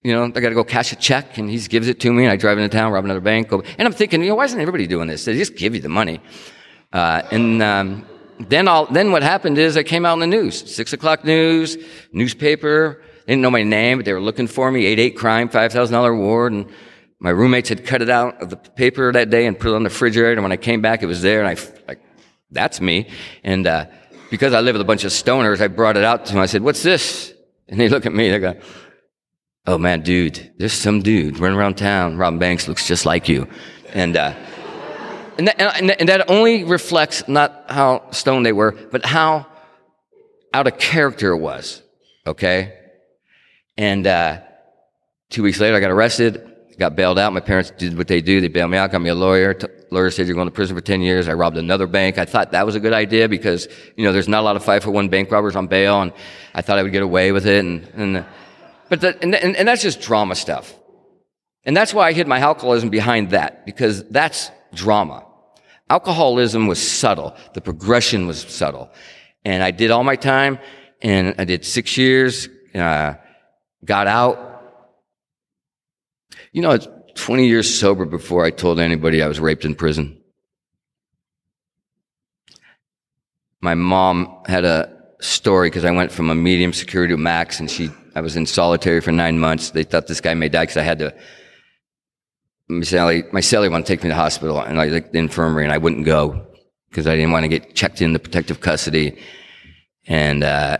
You 0.03 0.11
know, 0.13 0.25
I 0.25 0.29
got 0.29 0.49
to 0.49 0.55
go 0.55 0.65
cash 0.65 0.91
a 0.91 0.97
check 0.97 1.37
and 1.37 1.49
he 1.49 1.57
gives 1.59 1.87
it 1.87 2.01
to 2.01 2.11
me 2.11 2.25
and 2.25 2.31
I 2.31 2.35
drive 2.35 2.57
into 2.57 2.75
town, 2.75 2.91
rob 2.91 3.05
another 3.05 3.21
bank. 3.21 3.47
Go, 3.47 3.63
and 3.77 3.87
I'm 3.87 3.93
thinking, 3.93 4.21
you 4.21 4.29
know, 4.29 4.35
why 4.35 4.45
isn't 4.45 4.59
everybody 4.59 4.87
doing 4.87 5.07
this? 5.07 5.23
They 5.23 5.37
just 5.37 5.55
give 5.55 5.73
you 5.73 5.81
the 5.81 5.89
money. 5.89 6.19
Uh, 6.91 7.21
and, 7.31 7.63
um, 7.63 8.05
then 8.39 8.67
all, 8.67 8.87
then 8.87 9.11
what 9.11 9.23
happened 9.23 9.57
is 9.57 9.77
I 9.77 9.83
came 9.83 10.05
out 10.05 10.15
in 10.15 10.19
the 10.19 10.27
news, 10.27 10.75
six 10.75 10.91
o'clock 10.91 11.23
news, 11.23 11.77
newspaper. 12.11 13.01
They 13.25 13.33
didn't 13.33 13.41
know 13.41 13.51
my 13.51 13.63
name, 13.63 13.99
but 13.99 14.05
they 14.05 14.11
were 14.11 14.19
looking 14.19 14.47
for 14.47 14.69
me, 14.71 14.83
8-8 14.95 15.15
crime, 15.15 15.49
$5,000 15.49 16.09
reward. 16.09 16.51
And 16.51 16.65
my 17.23 17.29
roommates 17.29 17.69
had 17.69 17.85
cut 17.85 18.01
it 18.01 18.09
out 18.09 18.41
of 18.41 18.49
the 18.49 18.57
paper 18.57 19.09
that 19.09 19.29
day 19.29 19.45
and 19.45 19.57
put 19.57 19.71
it 19.71 19.75
on 19.75 19.83
the 19.83 19.89
refrigerator. 19.89 20.33
And 20.33 20.43
when 20.43 20.51
I 20.51 20.57
came 20.57 20.81
back, 20.81 21.01
it 21.01 21.05
was 21.05 21.21
there. 21.21 21.41
And 21.41 21.47
I, 21.47 21.61
like, 21.87 22.01
that's 22.51 22.81
me. 22.81 23.09
And, 23.45 23.65
uh, 23.65 23.85
because 24.29 24.53
I 24.53 24.59
live 24.59 24.73
with 24.73 24.81
a 24.81 24.85
bunch 24.85 25.05
of 25.05 25.11
stoners, 25.11 25.61
I 25.61 25.69
brought 25.69 25.95
it 25.95 26.03
out 26.03 26.25
to 26.25 26.33
them. 26.33 26.41
I 26.41 26.47
said, 26.47 26.63
what's 26.63 26.83
this? 26.83 27.33
And 27.69 27.79
they 27.79 27.87
look 27.87 28.05
at 28.05 28.13
me. 28.13 28.29
They 28.29 28.39
go, 28.39 28.59
oh 29.65 29.77
man, 29.77 30.01
dude, 30.01 30.51
there's 30.57 30.73
some 30.73 31.01
dude 31.01 31.39
running 31.39 31.57
around 31.57 31.77
town. 31.77 32.17
Robin 32.17 32.39
Banks 32.39 32.67
looks 32.67 32.85
just 32.85 33.05
like 33.05 33.29
you. 33.29 33.47
And, 33.93 34.17
uh, 34.17 34.35
and 35.37 35.47
that, 35.47 35.61
and 36.01 36.09
that 36.09 36.29
only 36.29 36.65
reflects 36.65 37.25
not 37.29 37.65
how 37.69 38.11
stoned 38.11 38.45
they 38.45 38.51
were, 38.51 38.73
but 38.91 39.05
how 39.05 39.47
out 40.53 40.67
of 40.67 40.77
character 40.77 41.31
it 41.31 41.37
was. 41.37 41.81
Okay. 42.27 42.77
And, 43.77 44.05
uh, 44.05 44.41
two 45.29 45.41
weeks 45.41 45.61
later, 45.61 45.77
I 45.77 45.79
got 45.79 45.89
arrested 45.89 46.49
got 46.77 46.95
bailed 46.95 47.19
out. 47.19 47.33
My 47.33 47.39
parents 47.39 47.71
did 47.77 47.97
what 47.97 48.07
they 48.07 48.21
do. 48.21 48.41
They 48.41 48.47
bailed 48.47 48.71
me 48.71 48.77
out, 48.77 48.91
got 48.91 49.01
me 49.01 49.09
a 49.09 49.15
lawyer. 49.15 49.53
T- 49.53 49.67
lawyer 49.91 50.09
said 50.11 50.27
you're 50.27 50.35
going 50.35 50.47
to 50.47 50.53
prison 50.53 50.75
for 50.75 50.81
10 50.81 51.01
years. 51.01 51.27
I 51.27 51.33
robbed 51.33 51.57
another 51.57 51.87
bank. 51.87 52.17
I 52.17 52.25
thought 52.25 52.51
that 52.51 52.65
was 52.65 52.75
a 52.75 52.79
good 52.79 52.93
idea 52.93 53.29
because, 53.29 53.67
you 53.95 54.03
know, 54.03 54.11
there's 54.11 54.27
not 54.27 54.41
a 54.41 54.45
lot 54.45 54.55
of 54.55 54.63
five 54.63 54.83
for 54.83 54.91
one 54.91 55.09
bank 55.09 55.31
robbers 55.31 55.55
on 55.55 55.67
bail 55.67 56.01
and 56.01 56.11
I 56.53 56.61
thought 56.61 56.79
I 56.79 56.83
would 56.83 56.91
get 56.91 57.03
away 57.03 57.31
with 57.31 57.45
it. 57.45 57.63
And, 57.63 57.87
and, 57.95 58.25
but 58.89 59.03
and, 59.23 59.35
and 59.35 59.67
that's 59.67 59.81
just 59.81 60.01
drama 60.01 60.35
stuff. 60.35 60.73
And 61.65 61.77
that's 61.77 61.93
why 61.93 62.07
I 62.07 62.13
hid 62.13 62.27
my 62.27 62.39
alcoholism 62.39 62.89
behind 62.89 63.31
that 63.31 63.65
because 63.65 64.03
that's 64.09 64.51
drama. 64.73 65.25
Alcoholism 65.89 66.67
was 66.67 66.85
subtle. 66.85 67.35
The 67.53 67.61
progression 67.61 68.27
was 68.27 68.41
subtle. 68.41 68.91
And 69.45 69.63
I 69.63 69.71
did 69.71 69.91
all 69.91 70.03
my 70.03 70.15
time 70.15 70.59
and 71.01 71.35
I 71.37 71.45
did 71.45 71.65
six 71.65 71.97
years, 71.97 72.47
uh, 72.73 73.15
got 73.85 74.07
out, 74.07 74.52
you 76.53 76.61
know, 76.61 76.71
it's 76.71 76.87
20 77.15 77.47
years 77.47 77.79
sober 77.79 78.05
before 78.05 78.45
I 78.45 78.51
told 78.51 78.79
anybody 78.79 79.21
I 79.21 79.27
was 79.27 79.39
raped 79.39 79.65
in 79.65 79.75
prison. 79.75 80.19
My 83.59 83.73
mom 83.73 84.43
had 84.45 84.63
a 84.63 84.95
story 85.19 85.69
because 85.69 85.85
I 85.85 85.91
went 85.91 86.11
from 86.11 86.29
a 86.29 86.35
medium 86.35 86.71
security 86.71 87.13
to 87.13 87.17
max 87.17 87.59
and 87.59 87.69
she, 87.69 87.89
I 88.15 88.21
was 88.21 88.35
in 88.35 88.45
solitary 88.45 89.01
for 89.01 89.11
nine 89.11 89.39
months. 89.39 89.71
They 89.71 89.83
thought 89.83 90.07
this 90.07 90.21
guy 90.21 90.33
may 90.35 90.49
die 90.49 90.63
because 90.63 90.77
I 90.77 90.83
had 90.83 90.99
to, 90.99 91.15
my 92.67 92.81
cellie, 92.81 93.31
my 93.33 93.39
cellie 93.39 93.71
wanted 93.71 93.85
to 93.85 93.93
take 93.93 93.99
me 94.03 94.09
to 94.09 94.15
the 94.15 94.15
hospital 94.15 94.61
and 94.61 94.79
I 94.79 94.85
like 94.85 95.11
the 95.11 95.19
infirmary 95.19 95.63
and 95.63 95.73
I 95.73 95.77
wouldn't 95.77 96.05
go 96.05 96.47
because 96.89 97.07
I 97.07 97.15
didn't 97.15 97.31
want 97.31 97.45
to 97.45 97.49
get 97.49 97.73
checked 97.73 98.01
into 98.01 98.19
protective 98.19 98.59
custody. 98.59 99.17
And, 100.05 100.43
uh, 100.43 100.77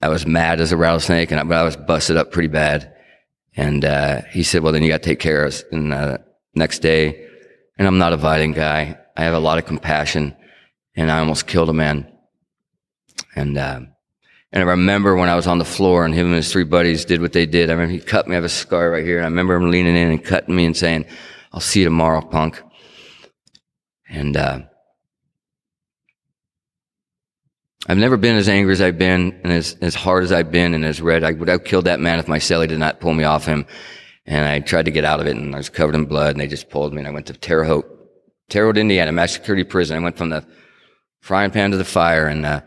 I 0.00 0.08
was 0.08 0.26
mad 0.26 0.60
as 0.60 0.72
a 0.72 0.76
rattlesnake 0.76 1.30
and 1.30 1.52
I, 1.52 1.60
I 1.60 1.62
was 1.64 1.76
busted 1.76 2.16
up 2.16 2.32
pretty 2.32 2.48
bad. 2.48 2.94
And 3.54 3.84
uh, 3.84 4.22
he 4.30 4.42
said, 4.42 4.62
well, 4.62 4.72
then 4.72 4.82
you 4.82 4.88
got 4.88 5.02
to 5.02 5.08
take 5.08 5.20
care 5.20 5.42
of 5.42 5.48
us. 5.48 5.64
And 5.70 5.92
uh, 5.92 6.18
next 6.54 6.78
day, 6.78 7.28
and 7.78 7.86
I'm 7.86 7.98
not 7.98 8.12
a 8.12 8.16
violent 8.16 8.54
guy. 8.54 8.98
I 9.16 9.24
have 9.24 9.34
a 9.34 9.38
lot 9.38 9.58
of 9.58 9.66
compassion, 9.66 10.34
and 10.96 11.10
I 11.10 11.18
almost 11.18 11.46
killed 11.46 11.68
a 11.68 11.74
man. 11.74 12.10
And 13.34 13.58
uh, 13.58 13.80
and 14.52 14.62
I 14.62 14.66
remember 14.72 15.16
when 15.16 15.28
I 15.28 15.34
was 15.34 15.46
on 15.46 15.58
the 15.58 15.64
floor, 15.64 16.04
and 16.04 16.14
him 16.14 16.26
and 16.26 16.36
his 16.36 16.52
three 16.52 16.64
buddies 16.64 17.04
did 17.04 17.20
what 17.20 17.32
they 17.32 17.46
did. 17.46 17.70
I 17.70 17.72
remember 17.72 17.92
he 17.92 18.00
cut 18.00 18.28
me. 18.28 18.34
I 18.34 18.36
have 18.36 18.44
a 18.44 18.48
scar 18.48 18.90
right 18.90 19.04
here. 19.04 19.18
And 19.18 19.24
I 19.24 19.28
remember 19.28 19.54
him 19.54 19.70
leaning 19.70 19.96
in 19.96 20.10
and 20.10 20.24
cutting 20.24 20.54
me 20.54 20.66
and 20.66 20.76
saying, 20.76 21.06
"I'll 21.52 21.60
see 21.60 21.80
you 21.80 21.86
tomorrow, 21.86 22.20
punk." 22.20 22.62
And 24.08 24.36
uh, 24.36 24.60
I've 27.88 27.98
never 27.98 28.16
been 28.16 28.36
as 28.36 28.48
angry 28.48 28.72
as 28.72 28.80
I've 28.80 28.98
been 28.98 29.40
and 29.42 29.52
as, 29.52 29.76
as 29.80 29.94
hard 29.94 30.22
as 30.22 30.30
I've 30.30 30.52
been 30.52 30.72
and 30.74 30.84
as 30.84 31.00
red. 31.00 31.24
I 31.24 31.32
would 31.32 31.48
have 31.48 31.64
killed 31.64 31.86
that 31.86 31.98
man 31.98 32.20
if 32.20 32.28
my 32.28 32.38
cellie 32.38 32.68
did 32.68 32.78
not 32.78 33.00
pull 33.00 33.12
me 33.12 33.24
off 33.24 33.44
him. 33.44 33.66
And 34.24 34.46
I 34.46 34.60
tried 34.60 34.84
to 34.84 34.92
get 34.92 35.04
out 35.04 35.18
of 35.18 35.26
it 35.26 35.36
and 35.36 35.52
I 35.52 35.58
was 35.58 35.68
covered 35.68 35.96
in 35.96 36.04
blood 36.04 36.30
and 36.32 36.40
they 36.40 36.46
just 36.46 36.70
pulled 36.70 36.92
me 36.92 37.00
and 37.00 37.08
I 37.08 37.10
went 37.10 37.26
to 37.26 37.32
Terre 37.32 37.64
Haute, 37.64 37.86
Terre 38.48 38.66
Haute, 38.66 38.78
Indiana, 38.78 39.10
max 39.10 39.32
security 39.32 39.64
prison. 39.64 39.96
I 39.96 40.00
went 40.00 40.16
from 40.16 40.30
the 40.30 40.46
frying 41.20 41.50
pan 41.50 41.72
to 41.72 41.76
the 41.76 41.84
fire 41.84 42.28
and, 42.28 42.46
uh, 42.46 42.60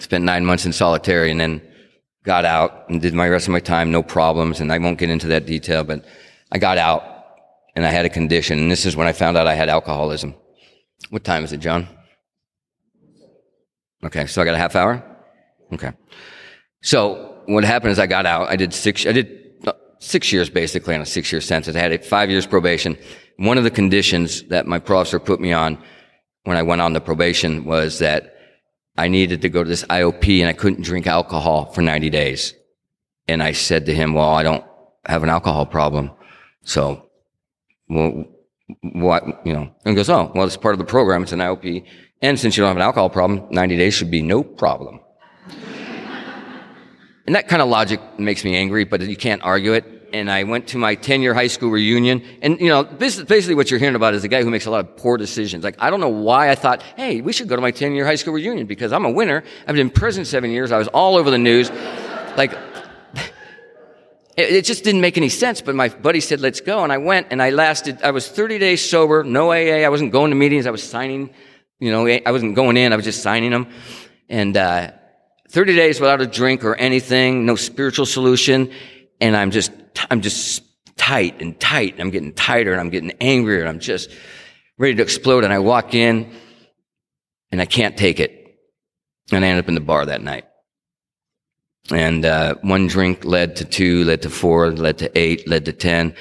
spent 0.00 0.24
nine 0.24 0.46
months 0.46 0.64
in 0.64 0.72
solitary 0.72 1.30
and 1.30 1.40
then 1.40 1.60
got 2.22 2.46
out 2.46 2.88
and 2.88 3.02
did 3.02 3.12
my 3.12 3.28
rest 3.28 3.48
of 3.48 3.52
my 3.52 3.60
time, 3.60 3.90
no 3.90 4.02
problems. 4.02 4.60
And 4.60 4.72
I 4.72 4.78
won't 4.78 4.98
get 4.98 5.10
into 5.10 5.26
that 5.28 5.44
detail, 5.44 5.84
but 5.84 6.06
I 6.50 6.58
got 6.58 6.78
out 6.78 7.02
and 7.76 7.84
I 7.84 7.90
had 7.90 8.06
a 8.06 8.10
condition. 8.10 8.58
And 8.58 8.70
this 8.70 8.86
is 8.86 8.96
when 8.96 9.06
I 9.06 9.12
found 9.12 9.36
out 9.36 9.46
I 9.46 9.54
had 9.54 9.68
alcoholism. 9.68 10.34
What 11.10 11.24
time 11.24 11.44
is 11.44 11.52
it, 11.52 11.60
John? 11.60 11.86
Okay, 14.04 14.26
so 14.26 14.40
I 14.40 14.44
got 14.44 14.54
a 14.54 14.58
half 14.58 14.76
hour? 14.76 15.02
Okay. 15.72 15.92
So 16.82 17.42
what 17.46 17.64
happened 17.64 17.92
is 17.92 17.98
I 17.98 18.06
got 18.06 18.26
out. 18.26 18.48
I 18.48 18.56
did 18.56 18.72
six, 18.72 19.06
I 19.06 19.12
did 19.12 19.52
uh, 19.66 19.72
six 19.98 20.32
years 20.32 20.48
basically 20.48 20.94
on 20.94 21.00
a 21.00 21.06
six 21.06 21.32
year 21.32 21.40
sentence. 21.40 21.76
I 21.76 21.80
had 21.80 21.92
a 21.92 21.98
five 21.98 22.30
years 22.30 22.46
probation. 22.46 22.96
One 23.36 23.58
of 23.58 23.64
the 23.64 23.70
conditions 23.70 24.42
that 24.44 24.66
my 24.66 24.78
professor 24.78 25.18
put 25.18 25.40
me 25.40 25.52
on 25.52 25.78
when 26.44 26.56
I 26.56 26.62
went 26.62 26.80
on 26.80 26.92
the 26.92 27.00
probation 27.00 27.64
was 27.64 27.98
that 27.98 28.34
I 28.96 29.08
needed 29.08 29.42
to 29.42 29.48
go 29.48 29.62
to 29.62 29.68
this 29.68 29.84
IOP 29.84 30.40
and 30.40 30.48
I 30.48 30.52
couldn't 30.52 30.82
drink 30.82 31.06
alcohol 31.06 31.66
for 31.66 31.82
90 31.82 32.10
days. 32.10 32.54
And 33.28 33.42
I 33.42 33.52
said 33.52 33.86
to 33.86 33.94
him, 33.94 34.14
well, 34.14 34.30
I 34.30 34.42
don't 34.42 34.64
have 35.06 35.22
an 35.22 35.28
alcohol 35.28 35.66
problem. 35.66 36.10
So, 36.62 37.08
well, 37.88 38.24
what, 38.82 39.46
you 39.46 39.52
know, 39.52 39.70
and 39.84 39.92
he 39.92 39.94
goes, 39.94 40.10
oh, 40.10 40.32
well, 40.34 40.46
it's 40.46 40.56
part 40.56 40.74
of 40.74 40.78
the 40.78 40.84
program. 40.84 41.22
It's 41.22 41.32
an 41.32 41.38
IOP. 41.38 41.86
And 42.20 42.38
since 42.38 42.56
you 42.56 42.62
don't 42.62 42.68
have 42.68 42.76
an 42.76 42.82
alcohol 42.82 43.10
problem, 43.10 43.46
90 43.50 43.76
days 43.76 43.94
should 43.94 44.10
be 44.10 44.22
no 44.22 44.42
problem. 44.42 45.00
and 47.26 47.34
that 47.36 47.46
kind 47.46 47.62
of 47.62 47.68
logic 47.68 48.00
makes 48.18 48.44
me 48.44 48.56
angry, 48.56 48.84
but 48.84 49.00
you 49.02 49.16
can't 49.16 49.42
argue 49.42 49.74
it. 49.74 49.84
And 50.12 50.30
I 50.30 50.44
went 50.44 50.68
to 50.68 50.78
my 50.78 50.94
10 50.94 51.20
year 51.22 51.34
high 51.34 51.46
school 51.46 51.70
reunion. 51.70 52.24
And, 52.42 52.58
you 52.60 52.68
know, 52.68 52.82
this 52.82 53.18
is 53.18 53.24
basically 53.24 53.54
what 53.54 53.70
you're 53.70 53.78
hearing 53.78 53.94
about 53.94 54.14
is 54.14 54.24
a 54.24 54.28
guy 54.28 54.42
who 54.42 54.50
makes 54.50 54.66
a 54.66 54.70
lot 54.70 54.80
of 54.80 54.96
poor 54.96 55.16
decisions. 55.16 55.62
Like, 55.62 55.76
I 55.78 55.90
don't 55.90 56.00
know 56.00 56.08
why 56.08 56.50
I 56.50 56.54
thought, 56.54 56.82
hey, 56.96 57.20
we 57.20 57.32
should 57.32 57.46
go 57.46 57.54
to 57.54 57.62
my 57.62 57.70
10 57.70 57.92
year 57.92 58.06
high 58.06 58.14
school 58.16 58.32
reunion 58.32 58.66
because 58.66 58.92
I'm 58.92 59.04
a 59.04 59.10
winner. 59.10 59.44
I've 59.60 59.76
been 59.76 59.86
in 59.86 59.90
prison 59.90 60.24
seven 60.24 60.50
years. 60.50 60.72
I 60.72 60.78
was 60.78 60.88
all 60.88 61.16
over 61.16 61.30
the 61.30 61.38
news. 61.38 61.70
Like, 62.36 62.56
it 64.36 64.62
just 64.62 64.82
didn't 64.82 65.02
make 65.02 65.18
any 65.18 65.28
sense, 65.28 65.60
but 65.60 65.74
my 65.74 65.90
buddy 65.90 66.20
said, 66.20 66.40
let's 66.40 66.62
go. 66.62 66.82
And 66.82 66.90
I 66.90 66.98
went 66.98 67.28
and 67.30 67.40
I 67.40 67.50
lasted, 67.50 68.02
I 68.02 68.10
was 68.10 68.26
30 68.26 68.58
days 68.58 68.88
sober, 68.88 69.22
no 69.22 69.52
AA. 69.52 69.84
I 69.84 69.88
wasn't 69.90 70.10
going 70.10 70.30
to 70.30 70.36
meetings. 70.36 70.66
I 70.66 70.70
was 70.70 70.82
signing 70.82 71.30
you 71.80 71.90
know, 71.90 72.06
I 72.06 72.30
wasn't 72.30 72.54
going 72.54 72.76
in, 72.76 72.92
I 72.92 72.96
was 72.96 73.04
just 73.04 73.22
signing 73.22 73.50
them. 73.50 73.68
And, 74.28 74.56
uh, 74.56 74.92
30 75.50 75.76
days 75.76 76.00
without 76.00 76.20
a 76.20 76.26
drink 76.26 76.64
or 76.64 76.74
anything, 76.74 77.46
no 77.46 77.56
spiritual 77.56 78.06
solution. 78.06 78.70
And 79.20 79.36
I'm 79.36 79.50
just, 79.50 79.72
I'm 80.10 80.20
just 80.20 80.62
tight 80.96 81.40
and 81.40 81.58
tight. 81.58 81.92
And 81.92 82.02
I'm 82.02 82.10
getting 82.10 82.34
tighter 82.34 82.72
and 82.72 82.80
I'm 82.80 82.90
getting 82.90 83.12
angrier 83.20 83.60
and 83.60 83.68
I'm 83.68 83.80
just 83.80 84.10
ready 84.76 84.94
to 84.96 85.02
explode. 85.02 85.44
And 85.44 85.52
I 85.52 85.58
walk 85.60 85.94
in 85.94 86.30
and 87.50 87.60
I 87.60 87.64
can't 87.64 87.96
take 87.96 88.20
it. 88.20 88.34
And 89.32 89.44
I 89.44 89.48
end 89.48 89.58
up 89.58 89.68
in 89.68 89.74
the 89.74 89.80
bar 89.80 90.06
that 90.06 90.22
night. 90.22 90.44
And, 91.90 92.24
uh, 92.24 92.56
one 92.60 92.86
drink 92.86 93.24
led 93.24 93.56
to 93.56 93.64
two, 93.64 94.04
led 94.04 94.22
to 94.22 94.30
four, 94.30 94.70
led 94.70 94.98
to 94.98 95.18
eight, 95.18 95.48
led 95.48 95.64
to 95.64 95.72
10. 95.72 96.14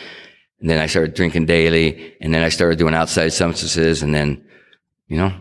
And 0.59 0.69
then 0.69 0.79
I 0.79 0.85
started 0.85 1.13
drinking 1.13 1.45
daily. 1.45 2.15
And 2.21 2.33
then 2.33 2.43
I 2.43 2.49
started 2.49 2.79
doing 2.79 2.93
outside 2.93 3.33
substances. 3.33 4.03
And 4.03 4.13
then, 4.13 4.45
you 5.07 5.17
know, 5.17 5.33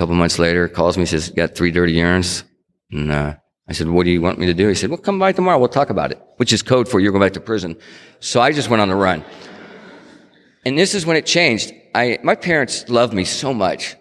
couple 0.00 0.14
months 0.14 0.38
later, 0.38 0.66
calls 0.66 0.96
me, 0.96 1.04
says, 1.04 1.28
got 1.28 1.54
three 1.54 1.70
dirty 1.70 1.92
urines. 1.96 2.44
And, 2.90 3.12
uh, 3.12 3.34
I 3.68 3.72
said, 3.74 3.86
what 3.86 4.04
do 4.04 4.10
you 4.10 4.22
want 4.22 4.38
me 4.38 4.46
to 4.46 4.54
do? 4.54 4.66
He 4.66 4.74
said, 4.74 4.88
well, 4.88 4.96
come 4.96 5.18
by 5.18 5.32
tomorrow. 5.32 5.58
We'll 5.58 5.68
talk 5.68 5.90
about 5.90 6.10
it, 6.10 6.18
which 6.38 6.54
is 6.54 6.62
code 6.62 6.88
for 6.88 7.00
you're 7.00 7.12
going 7.12 7.20
back 7.20 7.34
to 7.34 7.40
prison. 7.40 7.76
So 8.18 8.40
I 8.40 8.50
just 8.52 8.70
went 8.70 8.80
on 8.80 8.88
the 8.88 8.94
run. 8.94 9.22
And 10.64 10.78
this 10.78 10.94
is 10.94 11.04
when 11.04 11.18
it 11.18 11.26
changed. 11.26 11.74
I, 11.94 12.18
my 12.22 12.34
parents 12.34 12.88
love 12.88 13.12
me 13.12 13.26
so 13.26 13.52
much. 13.52 13.94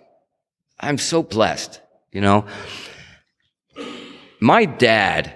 I'm 0.80 0.98
so 0.98 1.22
blessed, 1.22 1.82
you 2.14 2.22
know. 2.22 2.46
My 4.40 4.64
dad, 4.64 5.36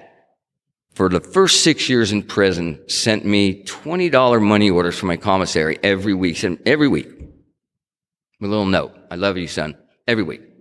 for 0.93 1.09
the 1.09 1.19
first 1.19 1.61
six 1.61 1.89
years 1.89 2.13
in 2.13 2.23
prison, 2.23 2.79
sent 2.87 3.25
me 3.25 3.65
$20 3.65 4.41
money 4.41 4.69
orders 4.69 4.97
from 4.97 5.07
my 5.07 5.17
commissary 5.17 5.77
every 5.83 6.13
week, 6.13 6.41
every 6.65 6.87
week. 6.87 7.09
A 8.41 8.47
little 8.47 8.65
note. 8.65 8.95
I 9.11 9.15
love 9.15 9.37
you, 9.37 9.47
son. 9.47 9.75
Every 10.07 10.23
week. 10.23 10.52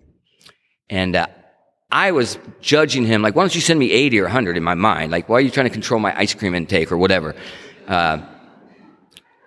And 0.92 1.16
uh, 1.16 1.26
I 1.90 2.12
was 2.12 2.38
judging 2.60 3.06
him 3.06 3.22
like, 3.22 3.34
why 3.34 3.42
don't 3.42 3.54
you 3.54 3.62
send 3.62 3.80
me 3.80 3.90
80 3.90 4.20
or 4.20 4.24
100 4.24 4.58
in 4.58 4.62
my 4.62 4.74
mind? 4.74 5.10
Like, 5.10 5.26
why 5.26 5.38
are 5.38 5.40
you 5.40 5.50
trying 5.50 5.64
to 5.64 5.72
control 5.72 5.98
my 5.98 6.14
ice 6.16 6.34
cream 6.34 6.54
intake 6.54 6.92
or 6.92 6.98
whatever? 6.98 7.34
Uh, 7.88 8.18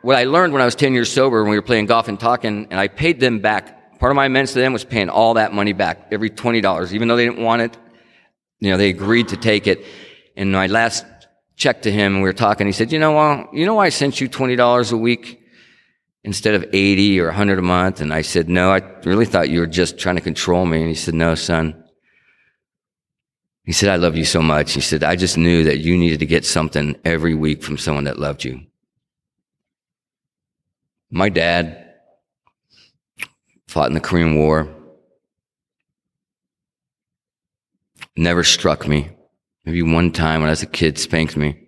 what 0.02 0.16
I 0.16 0.24
learned 0.24 0.54
when 0.54 0.64
I 0.64 0.66
was 0.66 0.74
10 0.74 0.96
years 0.96 1.12
sober 1.12 1.44
when 1.44 1.52
we 1.52 1.56
were 1.56 1.62
playing 1.62 1.86
golf 1.86 2.08
and 2.08 2.20
talking, 2.20 2.68
and 2.72 2.80
I 2.80 2.88
paid 2.88 3.20
them 3.20 3.42
back. 3.42 4.00
Part 4.00 4.12
of 4.12 4.16
my 4.16 4.26
amends 4.26 4.54
to 4.54 4.60
them 4.60 4.74
was 4.74 4.84
paying 4.84 5.08
all 5.08 5.36
that 5.36 5.54
money 5.54 5.74
back, 5.74 6.08
every 6.12 6.32
$20, 6.32 6.94
even 6.94 7.08
though 7.08 7.16
they 7.16 7.26
didn't 7.26 7.44
want 7.44 7.62
it. 7.62 7.78
You 8.60 8.72
know, 8.72 8.78
they 8.78 8.90
agreed 8.90 9.28
to 9.28 9.38
take 9.38 9.68
it. 9.68 9.86
And 10.36 10.52
my 10.52 10.66
last 10.66 11.06
check 11.56 11.84
to 11.84 11.92
him, 11.92 12.16
and 12.16 12.24
we 12.24 12.28
were 12.28 12.34
talking, 12.34 12.66
he 12.66 12.74
said, 12.74 12.92
you 12.92 12.98
know, 12.98 13.12
well, 13.12 13.50
you 13.54 13.68
know 13.68 13.76
why 13.76 13.86
I 13.86 13.90
sent 13.90 14.20
you 14.20 14.28
$20 14.28 14.92
a 14.92 14.98
week? 14.98 15.45
Instead 16.26 16.56
of 16.56 16.66
80 16.74 17.20
or 17.22 17.28
100 17.28 17.60
a 17.60 17.62
month. 17.62 18.02
And 18.02 18.14
I 18.14 18.22
said, 18.22 18.50
no, 18.50 18.72
I 18.72 18.82
really 19.04 19.26
thought 19.26 19.50
you 19.50 19.60
were 19.60 19.68
just 19.68 19.98
trying 19.98 20.16
to 20.16 20.22
control 20.22 20.66
me. 20.66 20.80
And 20.80 20.90
he 20.90 20.96
said, 20.96 21.14
no, 21.14 21.36
son. 21.36 21.84
He 23.64 23.72
said, 23.72 23.90
I 23.90 23.96
love 23.96 24.16
you 24.16 24.26
so 24.26 24.42
much. 24.42 24.74
He 24.74 24.82
said, 24.82 25.04
I 25.04 25.16
just 25.16 25.38
knew 25.38 25.64
that 25.64 25.80
you 25.80 25.98
needed 25.98 26.20
to 26.20 26.26
get 26.26 26.46
something 26.46 26.96
every 27.06 27.34
week 27.34 27.64
from 27.64 27.78
someone 27.78 28.04
that 28.04 28.20
loved 28.20 28.44
you. 28.44 28.62
My 31.10 31.30
dad 31.30 31.94
fought 33.68 33.90
in 33.90 33.94
the 33.94 34.00
Korean 34.00 34.36
War. 34.36 34.70
Never 38.16 38.44
struck 38.44 38.88
me. 38.88 39.12
Maybe 39.66 39.82
one 39.82 40.12
time 40.12 40.42
when 40.42 40.50
I 40.50 40.52
was 40.52 40.64
a 40.64 40.68
kid 40.68 40.98
spanked 40.98 41.36
me. 41.36 41.68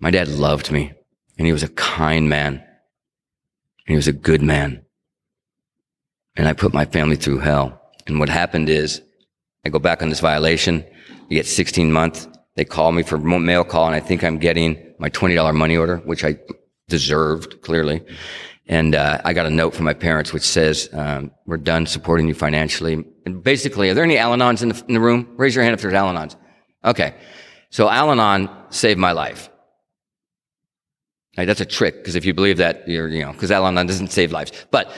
My 0.00 0.10
dad 0.10 0.28
loved 0.28 0.70
me 0.70 0.92
and 1.38 1.46
he 1.46 1.52
was 1.52 1.62
a 1.62 1.68
kind 1.68 2.28
man. 2.28 2.63
He 3.86 3.96
was 3.96 4.08
a 4.08 4.12
good 4.12 4.42
man. 4.42 4.84
And 6.36 6.48
I 6.48 6.52
put 6.52 6.74
my 6.74 6.84
family 6.84 7.16
through 7.16 7.38
hell. 7.38 7.80
And 8.06 8.18
what 8.18 8.28
happened 8.28 8.68
is 8.68 9.02
I 9.64 9.68
go 9.68 9.78
back 9.78 10.02
on 10.02 10.08
this 10.08 10.20
violation. 10.20 10.84
You 11.28 11.36
get 11.36 11.46
16 11.46 11.92
months. 11.92 12.28
They 12.56 12.64
call 12.64 12.92
me 12.92 13.02
for 13.02 13.18
mail 13.18 13.64
call 13.64 13.86
and 13.86 13.94
I 13.94 14.00
think 14.00 14.22
I'm 14.22 14.38
getting 14.38 14.94
my 14.98 15.10
$20 15.10 15.54
money 15.54 15.76
order, 15.76 15.98
which 15.98 16.24
I 16.24 16.38
deserved 16.88 17.62
clearly. 17.62 18.02
And 18.66 18.94
uh, 18.94 19.20
I 19.24 19.32
got 19.32 19.46
a 19.46 19.50
note 19.50 19.74
from 19.74 19.84
my 19.84 19.94
parents 19.94 20.32
which 20.32 20.42
says, 20.42 20.88
um, 20.92 21.32
"We're 21.44 21.58
done 21.58 21.86
supporting 21.86 22.28
you 22.28 22.34
financially." 22.34 23.04
And 23.26 23.42
basically, 23.42 23.90
are 23.90 23.94
there 23.94 24.04
any 24.04 24.16
Al-Anons 24.16 24.62
in 24.62 24.70
the, 24.70 24.84
in 24.88 24.94
the 24.94 25.00
room? 25.00 25.34
Raise 25.36 25.54
your 25.54 25.64
hand 25.64 25.74
if 25.74 25.82
there's 25.82 25.92
Al-Anons. 25.92 26.36
Okay, 26.82 27.14
so 27.68 27.90
Al-Anon 27.90 28.48
saved 28.70 28.98
my 28.98 29.12
life. 29.12 29.50
Right, 31.36 31.46
that's 31.46 31.60
a 31.60 31.66
trick 31.66 31.96
because 31.96 32.14
if 32.14 32.24
you 32.24 32.32
believe 32.32 32.58
that, 32.58 32.88
you're 32.88 33.08
you 33.08 33.24
know 33.24 33.32
because 33.32 33.50
Al-Anon 33.50 33.86
doesn't 33.86 34.12
save 34.12 34.30
lives, 34.30 34.52
but 34.70 34.92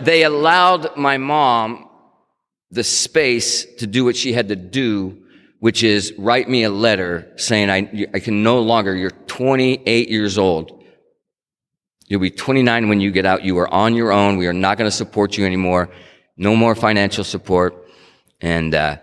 they 0.00 0.24
allowed 0.24 0.96
my 0.96 1.16
mom 1.16 1.88
the 2.70 2.84
space 2.84 3.64
to 3.76 3.86
do 3.86 4.04
what 4.04 4.14
she 4.14 4.32
had 4.32 4.48
to 4.48 4.56
do, 4.56 5.22
which 5.60 5.82
is 5.82 6.12
write 6.18 6.50
me 6.50 6.64
a 6.64 6.70
letter 6.70 7.32
saying 7.36 7.70
I 7.70 8.06
I 8.12 8.18
can 8.18 8.42
no 8.42 8.60
longer. 8.60 8.94
You're 8.94 9.10
28 9.10 10.10
years 10.10 10.36
old. 10.36 10.78
You'll 12.08 12.20
be 12.20 12.30
29 12.30 12.88
when 12.88 13.00
you 13.00 13.10
get 13.10 13.26
out. 13.26 13.44
You 13.44 13.58
are 13.58 13.72
on 13.72 13.94
your 13.94 14.12
own. 14.12 14.38
We 14.38 14.46
are 14.46 14.54
not 14.54 14.78
going 14.78 14.90
to 14.90 14.96
support 14.96 15.36
you 15.36 15.44
anymore. 15.44 15.90
No 16.38 16.56
more 16.56 16.74
financial 16.74 17.22
support. 17.22 17.86
And, 18.40 18.74
uh, 18.74 18.96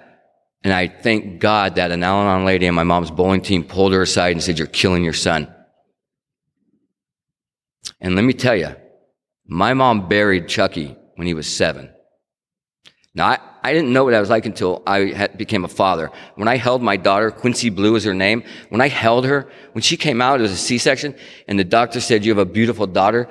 and 0.63 0.73
I 0.73 0.87
thank 0.87 1.39
God 1.39 1.75
that 1.75 1.91
an 1.91 2.03
Al 2.03 2.17
Anon 2.21 2.45
lady 2.45 2.65
and 2.65 2.75
my 2.75 2.83
mom's 2.83 3.11
bowling 3.11 3.41
team 3.41 3.63
pulled 3.63 3.93
her 3.93 4.01
aside 4.01 4.31
and 4.31 4.41
said, 4.41 4.57
You're 4.57 4.67
killing 4.67 5.03
your 5.03 5.13
son. 5.13 5.53
And 7.99 8.15
let 8.15 8.23
me 8.23 8.33
tell 8.33 8.55
you, 8.55 8.75
my 9.45 9.73
mom 9.73 10.07
buried 10.07 10.47
Chucky 10.47 10.95
when 11.15 11.27
he 11.27 11.33
was 11.33 11.53
seven. 11.53 11.89
Now, 13.13 13.27
I, 13.27 13.39
I 13.63 13.73
didn't 13.73 13.93
know 13.93 14.03
what 14.03 14.13
I 14.13 14.19
was 14.19 14.29
like 14.29 14.45
until 14.45 14.83
I 14.85 15.11
had, 15.11 15.37
became 15.37 15.63
a 15.63 15.69
father. 15.69 16.11
When 16.35 16.47
I 16.47 16.57
held 16.57 16.81
my 16.81 16.97
daughter, 16.97 17.31
Quincy 17.31 17.69
Blue 17.69 17.95
is 17.95 18.03
her 18.03 18.13
name, 18.13 18.43
when 18.69 18.81
I 18.81 18.89
held 18.89 19.25
her, 19.25 19.49
when 19.71 19.81
she 19.81 19.97
came 19.97 20.21
out, 20.21 20.39
it 20.39 20.43
was 20.43 20.51
a 20.51 20.57
C-section, 20.57 21.15
and 21.47 21.57
the 21.57 21.63
doctor 21.63 22.01
said, 22.01 22.25
you 22.25 22.31
have 22.31 22.47
a 22.47 22.51
beautiful 22.51 22.85
daughter, 22.85 23.29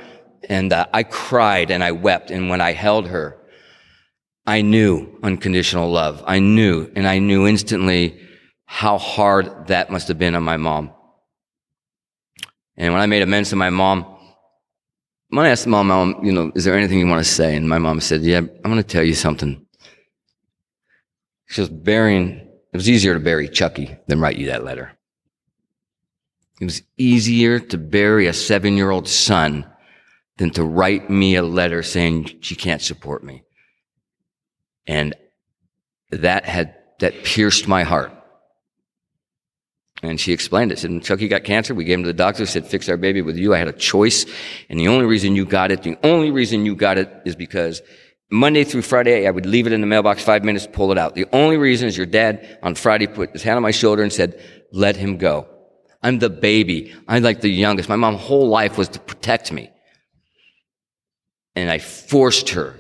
and 0.49 0.73
uh, 0.73 0.87
I 0.93 1.03
cried 1.03 1.71
and 1.71 1.85
I 1.85 1.93
wept, 1.93 2.31
and 2.31 2.49
when 2.49 2.61
I 2.61 2.73
held 2.73 3.09
her, 3.09 3.39
I 4.47 4.63
knew 4.63 5.19
unconditional 5.23 5.91
love. 5.91 6.23
I 6.27 6.39
knew, 6.39 6.91
and 6.97 7.07
I 7.07 7.19
knew 7.19 7.47
instantly 7.47 8.21
how 8.65 8.99
hard 8.99 9.69
that 9.69 9.91
must 9.91 10.09
have 10.09 10.19
been 10.19 10.35
on 10.35 10.43
my 10.43 10.57
mom. 10.57 10.93
And 12.77 12.93
when 12.93 13.03
I 13.03 13.07
made 13.07 13.23
amends 13.23 13.51
to 13.51 13.57
my 13.57 13.71
mom, 13.71 14.14
when 15.35 15.47
I 15.47 15.51
asked 15.51 15.67
my 15.67 15.83
mom, 15.83 16.25
you 16.25 16.33
know, 16.33 16.53
is 16.55 16.65
there 16.65 16.77
anything 16.77 16.99
you 16.99 17.09
want 17.09 17.25
to 17.25 17.31
say? 17.31 17.57
And 17.57 17.69
my 17.69 17.79
mom 17.79 18.01
said, 18.01 18.23
yeah, 18.23 18.39
I'm 18.39 18.71
going 18.71 18.77
to 18.77 18.85
tell 18.85 19.03
you 19.03 19.15
something. 19.15 19.67
She 21.47 21.61
was 21.61 21.71
burying, 21.71 22.37
it 22.73 22.77
was 22.77 22.89
easier 22.89 23.15
to 23.15 23.21
bury 23.21 23.49
Chucky 23.49 23.97
than 24.07 24.21
write 24.21 24.37
you 24.37 24.47
that 24.47 24.65
letter. 24.65 24.97
It 26.61 26.65
was 26.65 26.83
easier 26.97 27.59
to 27.59 27.79
bury 27.79 28.29
a 28.29 28.33
seven 28.33 28.77
year 28.77 28.91
old 28.91 29.09
son 29.09 29.67
than 30.37 30.51
to 30.51 30.63
write 30.63 31.11
me 31.11 31.35
a 31.35 31.43
letter 31.43 31.83
saying 31.83 32.39
she 32.41 32.55
can't 32.55 32.83
support 32.83 33.25
me. 33.25 33.43
And 34.87 35.15
that 36.11 36.45
had, 36.45 36.77
that 37.01 37.25
pierced 37.25 37.67
my 37.67 37.83
heart. 37.83 38.13
And 40.05 40.21
she 40.21 40.33
explained 40.33 40.71
it. 40.71 40.79
Said, 40.79 41.03
Chucky 41.03 41.29
got 41.29 41.45
cancer. 41.45 41.75
We 41.75 41.85
gave 41.85 41.99
him 41.99 42.05
to 42.05 42.09
the 42.09 42.13
doctor. 42.13 42.45
Said, 42.45 42.67
fix 42.67 42.89
our 42.89 42.97
baby 42.99 43.23
with 43.23 43.37
you. 43.37 43.55
I 43.55 43.59
had 43.59 43.69
a 43.69 43.73
choice. 43.73 44.27
And 44.69 44.79
the 44.79 44.89
only 44.89 45.07
reason 45.07 45.35
you 45.35 45.47
got 45.47 45.71
it, 45.71 45.83
the 45.83 45.97
only 46.03 46.31
reason 46.31 46.67
you 46.67 46.77
got 46.77 46.99
it 46.99 47.11
is 47.25 47.35
because 47.35 47.81
Monday 48.31 48.65
through 48.65 48.83
Friday, 48.83 49.27
I 49.27 49.31
would 49.31 49.47
leave 49.47 49.67
it 49.67 49.73
in 49.73 49.81
the 49.81 49.87
mailbox 49.87 50.23
five 50.23 50.45
minutes, 50.45 50.69
pull 50.71 50.93
it 50.93 50.99
out. 50.99 51.15
The 51.15 51.27
only 51.33 51.57
reason 51.57 51.89
is 51.89 51.97
your 51.97 52.07
dad 52.07 52.59
on 52.63 52.75
Friday 52.75 53.07
put 53.07 53.31
his 53.31 53.43
hand 53.43 53.57
on 53.57 53.63
my 53.63 53.71
shoulder 53.71 54.03
and 54.03 54.13
said, 54.13 54.43
let 54.73 54.97
him 54.97 55.17
go. 55.17 55.49
I'm 56.03 56.19
the 56.19 56.29
baby. 56.29 56.95
I'm 57.09 57.23
like 57.23 57.41
the 57.41 57.49
youngest. 57.49 57.89
My 57.89 57.97
mom's 57.97 58.21
whole 58.21 58.49
life 58.49 58.77
was 58.77 58.89
to 58.91 59.01
protect 59.01 59.53
me. 59.53 59.71
And 61.57 61.71
I 61.71 61.79
forced 61.79 62.51
her 62.51 62.79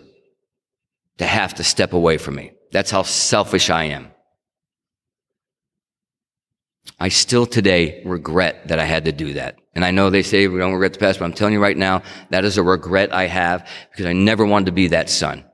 to 1.18 1.24
have 1.24 1.54
to 1.54 1.64
step 1.64 1.94
away 1.94 2.18
from 2.18 2.34
me. 2.34 2.52
That's 2.70 2.90
how 2.90 3.02
selfish 3.02 3.70
I 3.70 3.84
am. 3.84 4.10
I 6.98 7.08
still 7.08 7.46
today 7.46 8.02
regret 8.04 8.68
that 8.68 8.78
I 8.78 8.84
had 8.84 9.06
to 9.06 9.12
do 9.12 9.34
that. 9.34 9.58
And 9.74 9.84
I 9.84 9.90
know 9.90 10.10
they 10.10 10.22
say 10.22 10.46
we 10.46 10.58
don't 10.58 10.72
regret 10.72 10.92
the 10.92 10.98
past, 10.98 11.18
but 11.18 11.24
I'm 11.24 11.32
telling 11.32 11.54
you 11.54 11.60
right 11.60 11.76
now, 11.76 12.02
that 12.30 12.44
is 12.44 12.58
a 12.58 12.62
regret 12.62 13.12
I 13.12 13.26
have 13.26 13.68
because 13.90 14.06
I 14.06 14.12
never 14.12 14.46
wanted 14.46 14.66
to 14.66 14.72
be 14.72 14.88
that 14.88 15.10
son. 15.10 15.44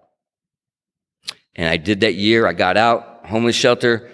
And 1.56 1.68
I 1.68 1.76
did 1.76 2.00
that 2.00 2.14
year. 2.14 2.46
I 2.46 2.52
got 2.52 2.76
out, 2.76 3.26
homeless 3.26 3.56
shelter, 3.56 4.10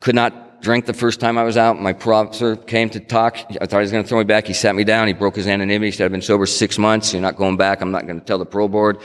could 0.00 0.14
not 0.14 0.62
drink 0.62 0.86
the 0.86 0.92
first 0.94 1.20
time 1.20 1.38
I 1.38 1.44
was 1.44 1.56
out. 1.56 1.80
My 1.80 1.92
professor 1.92 2.56
came 2.56 2.90
to 2.90 3.00
talk. 3.00 3.36
I 3.60 3.66
thought 3.66 3.78
he 3.78 3.82
was 3.82 3.92
going 3.92 4.04
to 4.04 4.08
throw 4.08 4.18
me 4.18 4.24
back. 4.24 4.46
He 4.46 4.52
sat 4.52 4.74
me 4.74 4.84
down. 4.84 5.06
He 5.06 5.12
broke 5.12 5.36
his 5.36 5.46
anonymity. 5.46 5.88
He 5.88 5.92
said, 5.92 6.06
I've 6.06 6.12
been 6.12 6.22
sober 6.22 6.46
six 6.46 6.78
months. 6.78 7.12
You're 7.12 7.22
not 7.22 7.36
going 7.36 7.56
back. 7.56 7.80
I'm 7.80 7.92
not 7.92 8.06
going 8.06 8.18
to 8.18 8.24
tell 8.24 8.38
the 8.38 8.46
parole 8.46 8.68
board. 8.68 8.98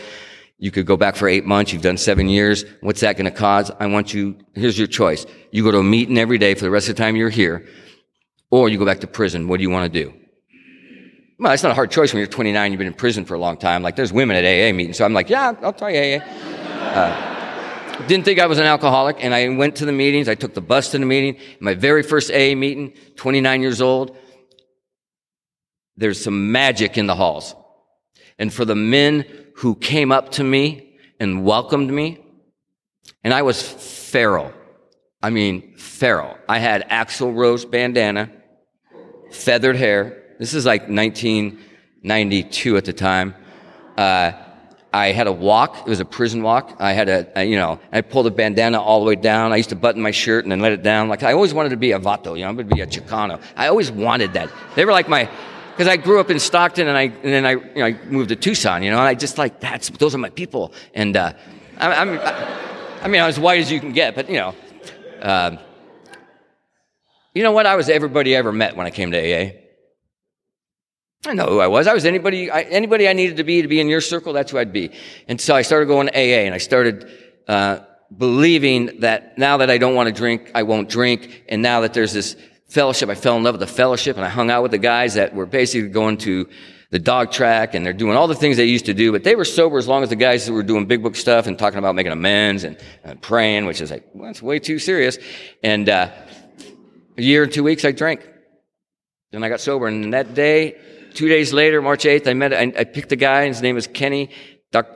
You 0.61 0.69
could 0.69 0.85
go 0.85 0.95
back 0.95 1.15
for 1.15 1.27
eight 1.27 1.43
months. 1.43 1.73
You've 1.73 1.81
done 1.81 1.97
seven 1.97 2.29
years. 2.29 2.65
What's 2.81 3.01
that 3.01 3.17
going 3.17 3.25
to 3.25 3.35
cause? 3.35 3.71
I 3.79 3.87
want 3.87 4.13
you, 4.13 4.37
here's 4.53 4.77
your 4.77 4.87
choice. 4.87 5.25
You 5.51 5.63
go 5.63 5.71
to 5.71 5.79
a 5.79 5.83
meeting 5.83 6.19
every 6.19 6.37
day 6.37 6.53
for 6.53 6.61
the 6.61 6.69
rest 6.69 6.87
of 6.87 6.95
the 6.95 7.01
time 7.01 7.15
you're 7.15 7.31
here, 7.31 7.67
or 8.51 8.69
you 8.69 8.77
go 8.77 8.85
back 8.85 8.99
to 8.99 9.07
prison. 9.07 9.47
What 9.47 9.57
do 9.57 9.63
you 9.63 9.71
want 9.71 9.91
to 9.91 10.03
do? 10.03 10.13
Well, 11.39 11.51
it's 11.51 11.63
not 11.63 11.71
a 11.71 11.75
hard 11.75 11.89
choice 11.89 12.13
when 12.13 12.19
you're 12.19 12.27
29, 12.27 12.71
you've 12.71 12.77
been 12.77 12.85
in 12.85 12.93
prison 12.93 13.25
for 13.25 13.33
a 13.33 13.39
long 13.39 13.57
time. 13.57 13.81
Like, 13.81 13.95
there's 13.95 14.13
women 14.13 14.37
at 14.37 14.43
AA 14.43 14.71
meetings. 14.71 14.97
So 14.97 15.03
I'm 15.03 15.13
like, 15.13 15.31
yeah, 15.31 15.55
I'll 15.63 15.73
try 15.73 16.19
AA. 16.19 16.19
Uh, 16.79 18.07
didn't 18.07 18.25
think 18.25 18.39
I 18.39 18.45
was 18.45 18.59
an 18.59 18.65
alcoholic, 18.65 19.17
and 19.19 19.33
I 19.33 19.49
went 19.49 19.77
to 19.77 19.85
the 19.85 19.91
meetings. 19.91 20.29
I 20.29 20.35
took 20.35 20.53
the 20.53 20.61
bus 20.61 20.91
to 20.91 20.99
the 20.99 21.07
meeting. 21.07 21.39
My 21.59 21.73
very 21.73 22.03
first 22.03 22.29
AA 22.29 22.53
meeting, 22.53 22.93
29 23.15 23.63
years 23.63 23.81
old. 23.81 24.15
There's 25.97 26.23
some 26.23 26.51
magic 26.51 26.99
in 26.99 27.07
the 27.07 27.15
halls. 27.15 27.55
And 28.37 28.53
for 28.53 28.63
the 28.63 28.75
men 28.75 29.25
who 29.61 29.75
came 29.75 30.11
up 30.11 30.31
to 30.31 30.43
me 30.43 30.97
and 31.19 31.45
welcomed 31.45 31.91
me. 31.91 32.17
And 33.23 33.31
I 33.31 33.43
was 33.43 33.61
feral. 33.61 34.51
I 35.21 35.29
mean, 35.29 35.75
feral. 35.75 36.35
I 36.49 36.57
had 36.57 36.89
Axl 36.89 37.35
Rose 37.35 37.63
bandana, 37.63 38.31
feathered 39.29 39.75
hair. 39.75 40.23
This 40.39 40.55
is 40.55 40.65
like 40.65 40.89
1992 40.89 42.75
at 42.77 42.85
the 42.85 42.93
time. 42.93 43.35
Uh, 43.95 44.31
I 44.91 45.11
had 45.11 45.27
a 45.27 45.31
walk. 45.31 45.77
It 45.85 45.89
was 45.89 45.99
a 45.99 46.05
prison 46.05 46.41
walk. 46.41 46.75
I 46.79 46.93
had 46.93 47.07
a, 47.07 47.39
a, 47.39 47.43
you 47.43 47.55
know, 47.55 47.79
I 47.91 48.01
pulled 48.01 48.25
a 48.25 48.31
bandana 48.31 48.81
all 48.81 48.99
the 48.99 49.05
way 49.05 49.15
down. 49.15 49.53
I 49.53 49.57
used 49.57 49.69
to 49.69 49.75
button 49.75 50.01
my 50.01 50.09
shirt 50.09 50.43
and 50.43 50.51
then 50.51 50.61
let 50.61 50.71
it 50.71 50.81
down. 50.81 51.07
Like 51.07 51.21
I 51.21 51.33
always 51.33 51.53
wanted 51.53 51.69
to 51.69 51.77
be 51.77 51.91
a 51.91 51.99
vato, 51.99 52.35
you 52.35 52.41
know, 52.41 52.49
I'm 52.49 52.55
going 52.55 52.67
to 52.67 52.75
be 52.75 52.81
a 52.81 52.87
Chicano. 52.87 53.39
I 53.55 53.67
always 53.67 53.91
wanted 53.91 54.33
that. 54.33 54.49
They 54.73 54.85
were 54.85 54.91
like 54.91 55.07
my, 55.07 55.29
because 55.71 55.87
I 55.87 55.97
grew 55.97 56.19
up 56.19 56.29
in 56.29 56.39
Stockton 56.39 56.87
and 56.87 56.97
I 56.97 57.03
and 57.03 57.23
then 57.23 57.45
I 57.45 57.51
you 57.51 57.75
know, 57.75 57.85
I 57.85 57.93
moved 58.05 58.29
to 58.29 58.35
Tucson, 58.35 58.83
you 58.83 58.91
know, 58.91 58.97
and 58.97 59.07
I 59.07 59.15
just 59.15 59.37
like 59.37 59.59
that's 59.59 59.89
those 59.89 60.13
are 60.13 60.19
my 60.19 60.29
people. 60.29 60.73
And 60.93 61.17
uh, 61.17 61.33
I, 61.77 61.93
I'm, 61.93 62.19
I, 62.19 63.03
I 63.03 63.07
mean, 63.07 63.21
I'm 63.21 63.29
as 63.29 63.39
white 63.39 63.59
as 63.59 63.71
you 63.71 63.79
can 63.79 63.91
get, 63.91 64.15
but 64.15 64.29
you 64.29 64.37
know, 64.37 64.55
uh, 65.21 65.57
you 67.33 67.43
know 67.43 67.51
what? 67.51 67.65
I 67.65 67.75
was 67.75 67.89
everybody 67.89 68.35
I 68.35 68.39
ever 68.39 68.51
met 68.51 68.75
when 68.75 68.85
I 68.85 68.91
came 68.91 69.11
to 69.11 69.17
AA. 69.17 69.51
I 71.25 71.33
know 71.33 71.45
who 71.45 71.59
I 71.59 71.67
was. 71.67 71.85
I 71.85 71.93
was 71.93 72.05
anybody, 72.05 72.49
I, 72.49 72.61
anybody 72.61 73.07
I 73.07 73.13
needed 73.13 73.37
to 73.37 73.43
be 73.43 73.61
to 73.61 73.67
be 73.67 73.79
in 73.79 73.87
your 73.87 74.01
circle. 74.01 74.33
That's 74.33 74.51
who 74.51 74.57
I'd 74.57 74.73
be. 74.73 74.91
And 75.27 75.39
so 75.39 75.55
I 75.55 75.61
started 75.61 75.85
going 75.85 76.07
to 76.07 76.13
AA, 76.13 76.45
and 76.45 76.55
I 76.55 76.57
started 76.57 77.09
uh, 77.47 77.79
believing 78.15 79.01
that 79.01 79.37
now 79.37 79.57
that 79.57 79.69
I 79.69 79.77
don't 79.77 79.93
want 79.93 80.07
to 80.07 80.13
drink, 80.13 80.51
I 80.55 80.63
won't 80.63 80.89
drink, 80.89 81.43
and 81.47 81.61
now 81.61 81.81
that 81.81 81.93
there's 81.93 82.11
this 82.11 82.35
fellowship. 82.71 83.09
I 83.09 83.15
fell 83.15 83.35
in 83.37 83.43
love 83.43 83.53
with 83.55 83.61
the 83.61 83.75
fellowship 83.75 84.15
and 84.15 84.25
I 84.25 84.29
hung 84.29 84.49
out 84.49 84.63
with 84.63 84.71
the 84.71 84.77
guys 84.77 85.15
that 85.15 85.35
were 85.35 85.45
basically 85.45 85.89
going 85.89 86.17
to 86.19 86.47
the 86.89 86.99
dog 86.99 87.31
track 87.31 87.73
and 87.73 87.85
they're 87.85 87.93
doing 87.93 88.17
all 88.17 88.27
the 88.27 88.35
things 88.35 88.57
they 88.57 88.65
used 88.65 88.85
to 88.85 88.93
do, 88.93 89.11
but 89.11 89.23
they 89.23 89.35
were 89.35 89.45
sober 89.45 89.77
as 89.77 89.87
long 89.87 90.03
as 90.03 90.09
the 90.09 90.15
guys 90.15 90.45
that 90.45 90.53
were 90.53 90.63
doing 90.63 90.85
big 90.85 91.03
book 91.03 91.15
stuff 91.15 91.47
and 91.47 91.59
talking 91.59 91.79
about 91.79 91.95
making 91.95 92.11
amends 92.11 92.63
and, 92.63 92.77
and 93.03 93.21
praying, 93.21 93.65
which 93.65 93.81
is 93.81 93.91
like, 93.91 94.05
well, 94.13 94.27
that's 94.27 94.41
way 94.41 94.59
too 94.59 94.79
serious. 94.79 95.17
And, 95.63 95.87
uh, 95.87 96.11
a 97.17 97.21
year 97.21 97.43
and 97.43 97.51
two 97.51 97.63
weeks, 97.63 97.85
I 97.85 97.91
drank. 97.91 98.27
Then 99.31 99.43
I 99.43 99.49
got 99.49 99.59
sober. 99.59 99.87
And 99.87 100.13
that 100.13 100.33
day, 100.33 100.77
two 101.13 101.27
days 101.27 101.53
later, 101.53 101.81
March 101.81 102.03
8th, 102.03 102.27
I 102.27 102.33
met, 102.33 102.53
I, 102.53 102.73
I 102.77 102.83
picked 102.85 103.11
a 103.11 103.15
guy, 103.15 103.47
his 103.47 103.61
name 103.61 103.75
was 103.75 103.87
Kenny. 103.87 104.29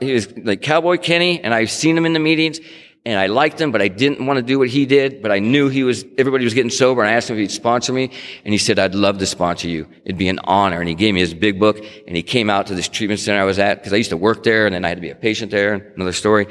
He 0.00 0.12
was 0.12 0.34
like 0.38 0.62
Cowboy 0.62 0.96
Kenny, 0.96 1.40
and 1.40 1.52
I've 1.52 1.70
seen 1.70 1.96
him 1.96 2.06
in 2.06 2.14
the 2.14 2.18
meetings 2.18 2.60
and 3.06 3.20
I 3.20 3.26
liked 3.26 3.60
him, 3.60 3.70
but 3.70 3.80
I 3.80 3.86
didn't 3.86 4.26
want 4.26 4.38
to 4.38 4.42
do 4.42 4.58
what 4.58 4.68
he 4.68 4.84
did. 4.84 5.22
But 5.22 5.30
I 5.30 5.38
knew 5.38 5.68
he 5.68 5.84
was, 5.84 6.04
everybody 6.18 6.42
was 6.42 6.54
getting 6.54 6.70
sober. 6.70 7.02
And 7.02 7.08
I 7.08 7.12
asked 7.12 7.30
him 7.30 7.36
if 7.36 7.40
he'd 7.40 7.52
sponsor 7.52 7.92
me. 7.92 8.10
And 8.44 8.52
he 8.52 8.58
said, 8.58 8.80
I'd 8.80 8.96
love 8.96 9.18
to 9.18 9.26
sponsor 9.26 9.68
you. 9.68 9.86
It'd 10.04 10.18
be 10.18 10.26
an 10.28 10.40
honor. 10.42 10.80
And 10.80 10.88
he 10.88 10.96
gave 10.96 11.14
me 11.14 11.20
his 11.20 11.32
big 11.32 11.60
book. 11.60 11.78
And 12.08 12.16
he 12.16 12.24
came 12.24 12.50
out 12.50 12.66
to 12.66 12.74
this 12.74 12.88
treatment 12.88 13.20
center 13.20 13.40
I 13.40 13.44
was 13.44 13.60
at 13.60 13.76
because 13.76 13.92
I 13.92 13.96
used 13.96 14.10
to 14.10 14.16
work 14.16 14.42
there 14.42 14.66
and 14.66 14.74
then 14.74 14.84
I 14.84 14.88
had 14.88 14.96
to 14.96 15.02
be 15.02 15.10
a 15.10 15.14
patient 15.14 15.52
there. 15.52 15.74
Another 15.94 16.12
story. 16.12 16.48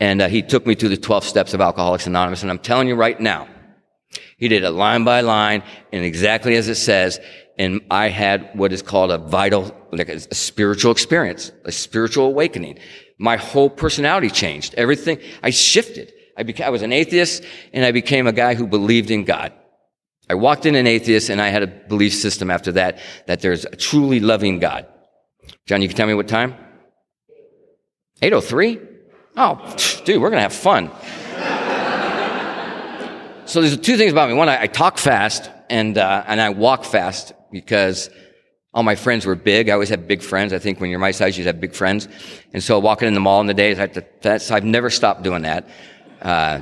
And 0.00 0.22
uh, 0.22 0.28
he 0.28 0.40
took 0.40 0.66
me 0.66 0.74
through 0.74 0.88
the 0.88 0.96
12 0.96 1.24
steps 1.24 1.52
of 1.52 1.60
Alcoholics 1.60 2.06
Anonymous. 2.06 2.40
And 2.40 2.50
I'm 2.50 2.58
telling 2.58 2.88
you 2.88 2.94
right 2.94 3.20
now, 3.20 3.46
he 4.38 4.48
did 4.48 4.64
it 4.64 4.70
line 4.70 5.04
by 5.04 5.20
line 5.20 5.62
and 5.92 6.06
exactly 6.06 6.56
as 6.56 6.68
it 6.68 6.76
says. 6.76 7.20
And 7.58 7.82
I 7.90 8.08
had 8.08 8.48
what 8.54 8.72
is 8.72 8.80
called 8.80 9.10
a 9.10 9.18
vital, 9.18 9.76
like 9.92 10.08
a, 10.08 10.14
a 10.14 10.34
spiritual 10.34 10.90
experience, 10.90 11.52
a 11.66 11.72
spiritual 11.72 12.28
awakening 12.28 12.78
my 13.18 13.36
whole 13.36 13.68
personality 13.68 14.30
changed. 14.30 14.74
Everything, 14.76 15.18
I 15.42 15.50
shifted. 15.50 16.12
I, 16.36 16.44
I 16.64 16.70
was 16.70 16.82
an 16.82 16.92
atheist 16.92 17.42
and 17.72 17.84
I 17.84 17.90
became 17.90 18.26
a 18.26 18.32
guy 18.32 18.54
who 18.54 18.66
believed 18.66 19.10
in 19.10 19.24
God. 19.24 19.52
I 20.30 20.34
walked 20.34 20.66
in 20.66 20.74
an 20.74 20.86
atheist 20.86 21.30
and 21.30 21.40
I 21.40 21.48
had 21.48 21.62
a 21.62 21.66
belief 21.66 22.14
system 22.14 22.50
after 22.50 22.72
that, 22.72 22.98
that 23.26 23.40
there's 23.40 23.64
a 23.64 23.74
truly 23.74 24.20
loving 24.20 24.58
God. 24.58 24.86
John, 25.66 25.82
you 25.82 25.88
can 25.88 25.96
tell 25.96 26.06
me 26.06 26.14
what 26.14 26.28
time? 26.28 26.54
803? 28.22 28.78
Oh, 29.36 29.76
dude, 30.04 30.20
we're 30.20 30.30
going 30.30 30.38
to 30.38 30.42
have 30.42 30.52
fun. 30.52 30.90
so 33.46 33.60
there's 33.60 33.76
two 33.78 33.96
things 33.96 34.12
about 34.12 34.28
me. 34.28 34.34
One, 34.34 34.48
I, 34.48 34.62
I 34.62 34.66
talk 34.66 34.98
fast 34.98 35.50
and, 35.70 35.96
uh, 35.96 36.24
and 36.26 36.40
I 36.40 36.50
walk 36.50 36.84
fast 36.84 37.32
because 37.50 38.10
all 38.78 38.84
my 38.84 38.94
friends 38.94 39.26
were 39.26 39.34
big. 39.34 39.68
I 39.68 39.72
always 39.72 39.88
had 39.88 40.06
big 40.06 40.22
friends. 40.22 40.52
I 40.52 40.60
think 40.60 40.80
when 40.80 40.88
you're 40.88 41.00
my 41.00 41.10
size, 41.10 41.36
you 41.36 41.44
have 41.46 41.60
big 41.60 41.74
friends. 41.74 42.06
And 42.52 42.62
so 42.62 42.78
walking 42.78 43.08
in 43.08 43.14
the 43.14 43.18
mall 43.18 43.40
in 43.40 43.48
the 43.48 43.52
days, 43.54 43.80
I 43.80 43.88
to, 43.88 44.06
that's, 44.20 44.52
I've 44.52 44.62
never 44.62 44.88
stopped 44.88 45.24
doing 45.24 45.42
that. 45.42 45.68
Uh, 46.22 46.60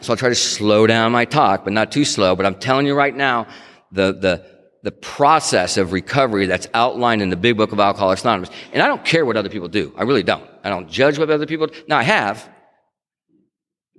so 0.00 0.14
I'll 0.14 0.16
try 0.16 0.30
to 0.30 0.34
slow 0.34 0.86
down 0.86 1.12
my 1.12 1.26
talk, 1.26 1.64
but 1.64 1.74
not 1.74 1.92
too 1.92 2.06
slow. 2.06 2.34
But 2.34 2.46
I'm 2.46 2.54
telling 2.54 2.86
you 2.86 2.94
right 2.94 3.14
now, 3.14 3.48
the, 3.92 4.14
the, 4.14 4.46
the 4.82 4.90
process 4.90 5.76
of 5.76 5.92
recovery 5.92 6.46
that's 6.46 6.68
outlined 6.72 7.20
in 7.20 7.28
the 7.28 7.36
big 7.36 7.58
book 7.58 7.72
of 7.72 7.80
Alcoholics 7.80 8.22
Anonymous. 8.22 8.48
And 8.72 8.82
I 8.82 8.86
don't 8.86 9.04
care 9.04 9.26
what 9.26 9.36
other 9.36 9.50
people 9.50 9.68
do. 9.68 9.92
I 9.94 10.04
really 10.04 10.22
don't. 10.22 10.48
I 10.64 10.70
don't 10.70 10.88
judge 10.88 11.18
what 11.18 11.28
other 11.28 11.44
people 11.44 11.66
do. 11.66 11.82
Now 11.86 11.98
I 11.98 12.02
have, 12.04 12.48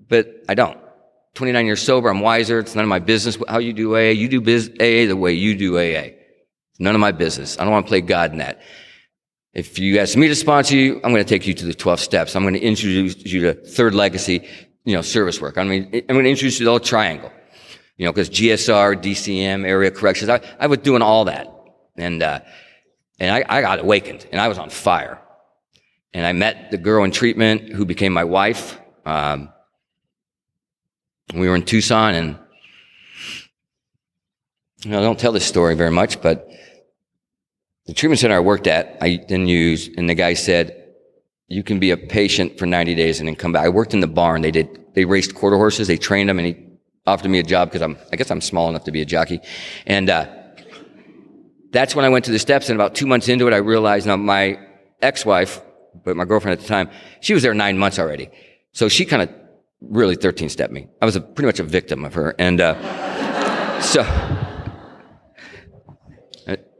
but 0.08 0.28
I 0.50 0.56
don't. 0.56 0.80
29 1.36 1.68
years 1.68 1.84
sober. 1.84 2.10
I'm 2.10 2.22
wiser. 2.22 2.58
It's 2.58 2.74
none 2.74 2.84
of 2.84 2.90
my 2.90 2.98
business 2.98 3.38
how 3.48 3.60
you 3.60 3.74
do 3.74 3.96
AA. 3.96 4.10
You 4.10 4.28
do 4.28 4.42
biz- 4.42 4.72
AA 4.80 5.06
the 5.06 5.16
way 5.16 5.34
you 5.34 5.54
do 5.54 5.78
AA. 5.78 6.19
None 6.80 6.96
of 6.96 7.02
my 7.02 7.12
business. 7.12 7.60
I 7.60 7.64
don't 7.64 7.74
want 7.74 7.86
to 7.86 7.90
play 7.90 8.02
God 8.02 8.32
in 8.32 8.38
that. 8.38 8.62
If 9.54 9.78
you 9.80 10.00
ask 10.00 10.16
me 10.16 10.28
to 10.30 10.36
sponsor 10.36 10.76
you, 10.76 10.96
I'm 11.04 11.12
going 11.12 11.24
to 11.24 11.28
take 11.28 11.46
you 11.46 11.54
to 11.56 11.66
the 11.66 11.74
12 11.74 12.00
steps. 12.00 12.36
I'm 12.36 12.44
going 12.44 12.54
to 12.54 12.62
introduce 12.62 13.18
you 13.26 13.42
to 13.42 13.54
third 13.54 13.94
legacy, 13.94 14.48
you 14.86 14.94
know, 14.96 15.02
service 15.02 15.42
work. 15.42 15.58
I 15.58 15.64
mean, 15.64 15.86
I'm 15.86 16.16
going 16.16 16.24
to 16.24 16.30
introduce 16.30 16.54
you 16.54 16.60
to 16.60 16.66
the 16.66 16.72
whole 16.72 16.80
triangle, 16.80 17.32
you 17.98 18.06
know, 18.06 18.14
because 18.14 18.30
GSR, 18.30 19.02
DCM, 19.02 19.66
area 19.66 19.92
corrections, 19.92 20.30
I, 20.30 20.42
I 20.60 20.68
was 20.68 20.80
doing 20.80 21.02
all 21.02 21.26
that. 21.26 21.48
And, 21.98 22.24
uh, 22.24 22.40
and 23.20 23.32
I, 23.32 23.44
I 23.58 23.62
got 23.62 23.80
awakened 23.80 24.26
and 24.32 24.40
I 24.40 24.48
was 24.48 24.58
on 24.58 24.70
fire. 24.70 25.20
And 26.14 26.26
I 26.26 26.32
met 26.32 26.72
the 26.72 26.78
girl 26.78 27.04
in 27.04 27.12
treatment 27.12 27.74
who 27.74 27.86
became 27.86 28.14
my 28.14 28.24
wife. 28.24 28.80
Um, 29.06 29.50
we 31.34 31.50
were 31.50 31.56
in 31.56 31.66
Tucson 31.66 32.16
and, 32.16 32.40
you 34.84 34.92
know, 34.92 35.00
I 35.00 35.02
don't 35.02 35.20
tell 35.20 35.32
this 35.32 35.46
story 35.46 35.76
very 35.76 35.92
much, 35.92 36.22
but 36.22 36.50
the 37.90 37.96
treatment 37.96 38.20
center 38.20 38.36
I 38.36 38.40
worked 38.40 38.68
at, 38.68 39.00
I 39.02 39.16
didn't 39.16 39.48
use, 39.48 39.90
and 39.98 40.08
the 40.08 40.14
guy 40.14 40.36
said, 40.36 40.94
you 41.48 41.64
can 41.64 41.80
be 41.80 41.90
a 41.90 41.98
patient 41.98 42.60
for 42.60 42.68
90 42.68 42.94
days 42.94 43.20
and 43.20 43.28
then 43.28 43.36
come 43.36 43.52
back. 43.52 43.66
I 43.66 43.70
worked 43.70 43.96
in 43.96 44.00
the 44.00 44.06
barn. 44.06 44.44
They 44.44 44.52
did, 44.52 44.94
they 44.94 45.06
raced 45.06 45.34
quarter 45.34 45.58
horses. 45.58 45.88
They 45.88 45.98
trained 45.98 46.30
them 46.30 46.38
and 46.38 46.50
he 46.50 46.68
offered 47.08 47.32
me 47.32 47.40
a 47.40 47.44
job 47.44 47.70
because 47.70 47.82
I'm, 47.82 47.98
I 48.14 48.16
guess 48.16 48.30
I'm 48.30 48.42
small 48.42 48.70
enough 48.70 48.84
to 48.84 48.92
be 48.92 49.02
a 49.02 49.06
jockey. 49.06 49.40
And, 49.88 50.08
uh, 50.08 50.28
that's 51.72 51.96
when 51.96 52.06
I 52.06 52.10
went 52.10 52.26
to 52.26 52.32
the 52.32 52.38
steps 52.38 52.70
and 52.70 52.80
about 52.80 52.94
two 52.94 53.08
months 53.08 53.28
into 53.28 53.48
it, 53.48 53.56
I 53.56 53.58
realized 53.58 54.06
now 54.06 54.18
my 54.18 54.60
ex-wife, 55.02 55.60
but 56.04 56.16
my 56.16 56.26
girlfriend 56.26 56.60
at 56.60 56.62
the 56.62 56.68
time, 56.68 56.92
she 57.22 57.34
was 57.34 57.42
there 57.42 57.56
nine 57.56 57.80
months 57.80 57.98
already. 57.98 58.30
So 58.72 58.88
she 58.88 59.04
kind 59.04 59.24
of 59.24 59.34
really 59.82 60.16
13 60.16 60.50
stepped 60.50 60.72
me. 60.72 60.90
I 61.02 61.06
was 61.06 61.16
a, 61.16 61.22
pretty 61.22 61.48
much 61.48 61.60
a 61.60 61.64
victim 61.64 62.06
of 62.06 62.14
her. 62.14 62.36
And, 62.38 62.62
uh, 62.62 63.82
so, 63.82 64.04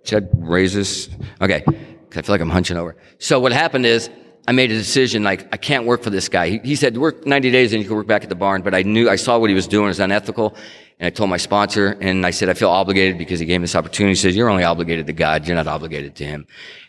uh, 0.02 0.06
Chad 0.06 0.30
raises. 0.34 1.10
Okay. 1.42 1.64
I 1.66 2.22
feel 2.22 2.34
like 2.34 2.42
I'm 2.42 2.50
hunching 2.50 2.78
over. 2.78 2.96
So 3.20 3.40
what 3.40 3.52
happened 3.52 3.86
is 3.86 4.10
I 4.48 4.52
made 4.52 4.72
a 4.72 4.76
decision, 4.76 5.24
like, 5.24 5.48
I 5.54 5.58
can't 5.58 5.86
work 5.86 6.02
for 6.02 6.10
this 6.10 6.28
guy. 6.28 6.50
He, 6.50 6.60
he 6.60 6.76
said, 6.76 6.98
work 6.98 7.26
90 7.26 7.52
days 7.52 7.72
and 7.72 7.82
you 7.82 7.88
can 7.88 7.96
work 7.96 8.08
back 8.08 8.24
at 8.24 8.30
the 8.30 8.36
barn. 8.36 8.64
But 8.64 8.74
I 8.74 8.82
knew, 8.82 9.10
I 9.10 9.16
saw 9.16 9.38
what 9.38 9.50
he 9.50 9.56
was 9.56 9.68
doing 9.68 9.88
was 9.88 10.00
unethical. 10.00 10.56
And 11.00 11.08
I 11.08 11.10
told 11.12 11.30
my 11.30 11.38
sponsor 11.38 11.98
and 12.02 12.26
I 12.26 12.32
said, 12.32 12.50
I 12.50 12.54
feel 12.54 12.70
obligated 12.70 13.18
because 13.18 13.40
he 13.40 13.46
gave 13.46 13.62
me 13.62 13.66
this 13.66 13.76
opportunity. 13.76 14.12
He 14.12 14.16
says, 14.16 14.36
you're 14.36 14.50
only 14.50 14.64
obligated 14.64 15.08
to 15.08 15.14
God. 15.14 15.48
You're 15.48 15.56
not 15.56 15.68
obligated 15.68 16.16
to 16.16 16.26
him. 16.26 16.48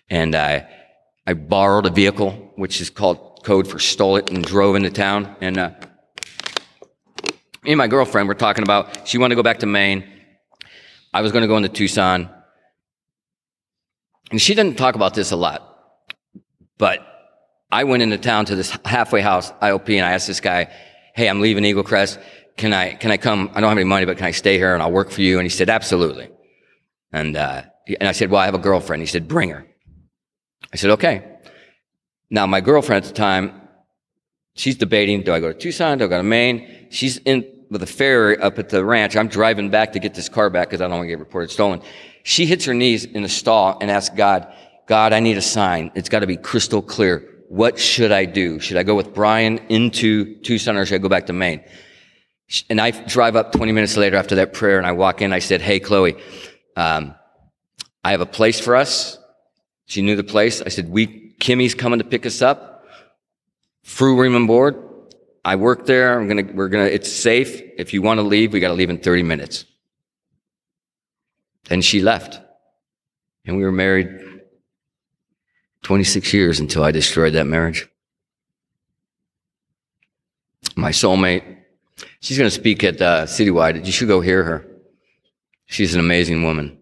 And 0.09 0.35
I, 0.35 0.68
I 1.27 1.35
borrowed 1.35 1.87
a 1.87 1.90
vehicle, 1.90 2.53
which 2.57 2.81
is 2.81 2.88
called 2.88 3.44
code 3.44 3.68
for 3.68 3.79
stole 3.79 4.16
it 4.16 4.31
and 4.31 4.44
drove 4.44 4.75
into 4.75 4.90
town. 4.90 5.37
And, 5.40 5.59
uh, 5.59 5.70
me 7.62 7.73
and 7.73 7.79
my 7.79 7.88
girlfriend 7.88 8.27
were 8.27 8.35
talking 8.35 8.62
about, 8.62 9.07
she 9.07 9.18
wanted 9.18 9.35
to 9.35 9.37
go 9.37 9.42
back 9.42 9.59
to 9.59 9.66
Maine. 9.66 10.05
I 11.12 11.20
was 11.20 11.31
going 11.31 11.42
to 11.42 11.49
go 11.49 11.59
into 11.59 11.68
Tucson. 11.68 12.31
And 14.31 14.40
she 14.40 14.55
didn't 14.55 14.77
talk 14.77 14.95
about 14.95 15.14
this 15.14 15.31
a 15.31 15.37
lot. 15.37 15.66
But 16.79 17.07
I 17.71 17.85
went 17.85 18.03
into 18.03 18.19
town 18.19 18.47
to 18.47 18.57
this 18.57 18.77
halfway 18.85 19.21
house 19.21 19.53
IOP 19.53 19.95
and 19.97 20.05
I 20.07 20.12
asked 20.12 20.27
this 20.27 20.40
guy, 20.40 20.73
Hey, 21.14 21.29
I'm 21.29 21.40
leaving 21.40 21.64
Eagle 21.64 21.83
Crest. 21.83 22.19
Can 22.57 22.73
I, 22.73 22.95
can 22.95 23.11
I 23.11 23.16
come? 23.16 23.51
I 23.55 23.61
don't 23.61 23.69
have 23.69 23.79
any 23.79 23.85
money, 23.85 24.07
but 24.07 24.16
can 24.16 24.27
I 24.27 24.31
stay 24.33 24.57
here 24.57 24.75
and 24.75 24.83
I'll 24.83 24.93
work 24.93 25.11
for 25.11 25.23
you? 25.23 25.38
And 25.38 25.45
he 25.45 25.51
said, 25.51 25.69
absolutely. 25.69 26.31
And, 27.12 27.37
uh, 27.37 27.62
and 27.99 28.09
I 28.09 28.12
said, 28.12 28.31
well, 28.31 28.40
I 28.40 28.45
have 28.45 28.55
a 28.55 28.59
girlfriend. 28.59 29.03
He 29.03 29.07
said, 29.07 29.27
bring 29.27 29.51
her. 29.51 29.66
I 30.73 30.77
said, 30.77 30.90
okay. 30.90 31.38
Now, 32.29 32.47
my 32.47 32.61
girlfriend 32.61 33.05
at 33.05 33.09
the 33.09 33.14
time, 33.14 33.61
she's 34.55 34.77
debating, 34.77 35.23
do 35.23 35.33
I 35.33 35.40
go 35.40 35.53
to 35.53 35.59
Tucson? 35.59 35.99
Do 35.99 36.05
I 36.05 36.09
go 36.09 36.19
to 36.19 36.23
Maine? 36.23 36.87
She's 36.90 37.16
in 37.19 37.60
with 37.71 37.83
a 37.83 37.87
ferry 37.87 38.37
up 38.39 38.59
at 38.59 38.69
the 38.69 38.85
ranch. 38.85 39.17
I'm 39.17 39.29
driving 39.29 39.71
back 39.71 39.93
to 39.93 39.99
get 40.01 40.15
this 40.15 40.29
car 40.29 40.51
back 40.51 40.69
because 40.69 40.81
I 40.81 40.85
don't 40.85 40.99
want 40.99 41.05
to 41.05 41.09
get 41.09 41.19
reported 41.19 41.51
stolen. 41.51 41.81
She 42.25 42.45
hits 42.47 42.65
her 42.65 42.75
knees 42.75 43.05
in 43.05 43.23
the 43.23 43.29
stall 43.29 43.79
and 43.81 43.91
asks 43.91 44.15
God, 44.15 44.53
God, 44.87 45.13
I 45.13 45.21
need 45.21 45.39
a 45.39 45.43
sign. 45.43 45.93
It's 45.95 46.09
got 46.09 46.21
to 46.21 46.27
be 46.27 46.37
crystal 46.37 46.83
clear. 46.83 47.27
What 47.49 47.79
should 47.79 48.13
I 48.13 48.25
do? 48.25 48.59
Should 48.59 48.77
I 48.77 48.83
go 48.83 48.95
with 48.95 49.15
Brian 49.15 49.59
into 49.69 50.37
Tucson 50.41 50.77
or 50.77 50.85
should 50.85 50.97
I 50.97 50.99
go 50.99 51.09
back 51.09 51.27
to 51.27 51.33
Maine? 51.33 51.63
And 52.69 52.81
I 52.81 52.91
drive 52.91 53.37
up 53.37 53.53
20 53.53 53.71
minutes 53.73 53.97
later 53.97 54.17
after 54.17 54.35
that 54.37 54.53
prayer 54.53 54.79
and 54.79 54.87
I 54.87 54.93
walk 54.93 55.23
in. 55.23 55.33
I 55.33 55.39
said, 55.39 55.61
Hey, 55.61 55.79
Chloe, 55.79 56.17
um, 56.77 57.15
I 58.03 58.11
have 58.11 58.21
a 58.21 58.27
place 58.27 58.59
for 58.59 58.75
us. 58.75 59.19
She 59.87 60.03
knew 60.03 60.17
the 60.17 60.25
place. 60.25 60.61
I 60.63 60.69
said, 60.69 60.89
we, 60.89 61.35
Kimmy's 61.39 61.75
coming 61.75 61.99
to 62.01 62.05
pick 62.05 62.27
us 62.27 62.43
up. 62.43 62.85
Free 63.83 64.15
room 64.15 64.35
and 64.35 64.47
board. 64.47 64.89
I 65.44 65.57
work 65.57 65.87
there. 65.87 66.18
I'm 66.18 66.29
gonna, 66.29 66.53
we're 66.53 66.68
gonna, 66.68 66.85
it's 66.85 67.11
safe. 67.11 67.61
If 67.76 67.94
you 67.94 68.03
want 68.03 68.18
to 68.18 68.22
leave, 68.22 68.53
we 68.53 68.61
got 68.61 68.68
to 68.68 68.74
leave 68.74 68.90
in 68.90 68.98
30 68.98 69.22
minutes. 69.22 69.64
And 71.70 71.85
she 71.85 72.00
left. 72.00 72.40
And 73.46 73.57
we 73.57 73.64
were 73.64 73.72
married 73.72 74.09
26 75.83 76.33
years 76.33 76.61
until 76.61 76.85
I 76.85 76.90
destroyed 76.90 77.35
that 77.35 77.46
marriage. 77.46 77.88
My 80.76 80.90
soulmate, 80.90 81.59
she's 82.20 82.37
going 82.37 82.48
to 82.48 82.55
speak 82.55 82.85
at 82.85 83.00
uh, 83.00 83.24
Citywide. 83.24 83.85
You 83.85 83.92
should 83.92 84.09
go 84.09 84.20
hear 84.20 84.44
her. 84.44 84.66
She's 85.66 85.94
an 85.94 86.00
amazing 86.00 86.42
woman. 86.42 86.79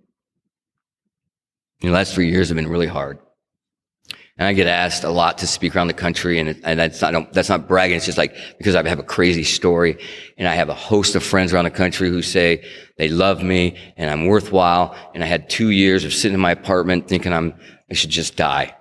The 1.81 1.91
last 1.91 2.15
three 2.15 2.31
years 2.31 2.49
have 2.49 2.57
been 2.57 2.69
really 2.69 2.87
hard. 2.87 3.19
And 4.39 4.47
I 4.47 4.53
get 4.53 4.69
asked 4.69 5.03
a 5.03 5.11
lot 5.11 5.39
to 5.39 5.49
speak 5.49 5.75
around 5.75 5.89
the 5.89 5.95
country, 5.95 6.39
and, 6.39 6.61
and 6.63 6.79
that's 6.79 7.03
not 7.03 7.33
that's 7.33 7.49
not 7.49 7.67
bragging. 7.67 7.97
It's 7.97 8.07
just 8.07 8.19
like 8.19 8.37
because 8.57 8.77
I 8.77 8.89
have 8.89 9.01
a 9.01 9.05
crazy 9.05 9.43
story, 9.43 9.99
and 10.37 10.47
I 10.47 10.55
have 10.55 10.69
a 10.69 10.75
host 10.75 11.17
of 11.17 11.25
friends 11.25 11.53
around 11.53 11.65
the 11.65 11.73
country 11.73 12.09
who 12.09 12.23
say 12.23 12.65
they 12.99 13.09
love 13.09 13.43
me 13.43 13.77
and 13.97 14.09
I'm 14.09 14.27
worthwhile. 14.27 14.95
And 15.13 15.25
I 15.25 15.27
had 15.27 15.51
two 15.51 15.71
years 15.71 16.05
of 16.05 16.15
sitting 16.15 16.35
in 16.35 16.41
my 16.41 16.53
apartment 16.53 17.09
thinking 17.09 17.33
I'm 17.33 17.53
I 17.91 17.95
should 17.95 18.11
just 18.11 18.37
die. 18.37 18.77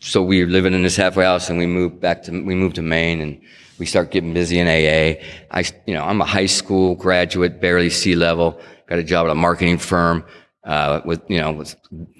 So 0.00 0.22
we 0.22 0.42
were 0.42 0.50
living 0.50 0.72
in 0.72 0.82
this 0.82 0.96
halfway 0.96 1.24
house, 1.24 1.50
and 1.50 1.58
we 1.58 1.66
moved 1.66 2.00
back 2.00 2.22
to 2.22 2.30
we 2.30 2.54
moved 2.54 2.76
to 2.76 2.82
Maine, 2.82 3.20
and 3.20 3.38
we 3.78 3.84
start 3.84 4.10
getting 4.10 4.32
busy 4.32 4.58
in 4.58 4.66
AA. 4.66 5.20
I 5.50 5.64
you 5.86 5.92
know 5.92 6.02
I'm 6.02 6.22
a 6.22 6.26
high 6.26 6.46
school 6.46 6.94
graduate, 6.94 7.60
barely 7.60 7.90
C 7.90 8.14
level, 8.14 8.58
got 8.88 8.98
a 8.98 9.02
job 9.02 9.26
at 9.26 9.32
a 9.32 9.34
marketing 9.34 9.76
firm 9.76 10.24
uh, 10.64 11.00
with 11.04 11.22
you 11.28 11.40
know 11.40 11.52
with 11.52 11.76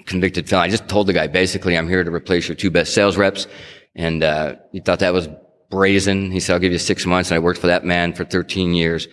convicted 0.06 0.48
felon. 0.48 0.64
I 0.64 0.68
just 0.68 0.88
told 0.88 1.06
the 1.06 1.12
guy 1.12 1.26
basically 1.26 1.76
I'm 1.76 1.88
here 1.88 2.04
to 2.04 2.10
replace 2.10 2.48
your 2.48 2.54
two 2.54 2.70
best 2.70 2.94
sales 2.94 3.16
reps, 3.16 3.46
and 3.94 4.22
uh, 4.22 4.56
he 4.72 4.80
thought 4.80 4.98
that 5.00 5.12
was 5.12 5.28
brazen. 5.70 6.30
He 6.30 6.40
said 6.40 6.54
I'll 6.54 6.60
give 6.60 6.72
you 6.72 6.78
six 6.78 7.06
months, 7.06 7.30
and 7.30 7.36
I 7.36 7.38
worked 7.40 7.60
for 7.60 7.68
that 7.68 7.84
man 7.84 8.12
for 8.12 8.24
13 8.24 8.74
years, 8.74 9.08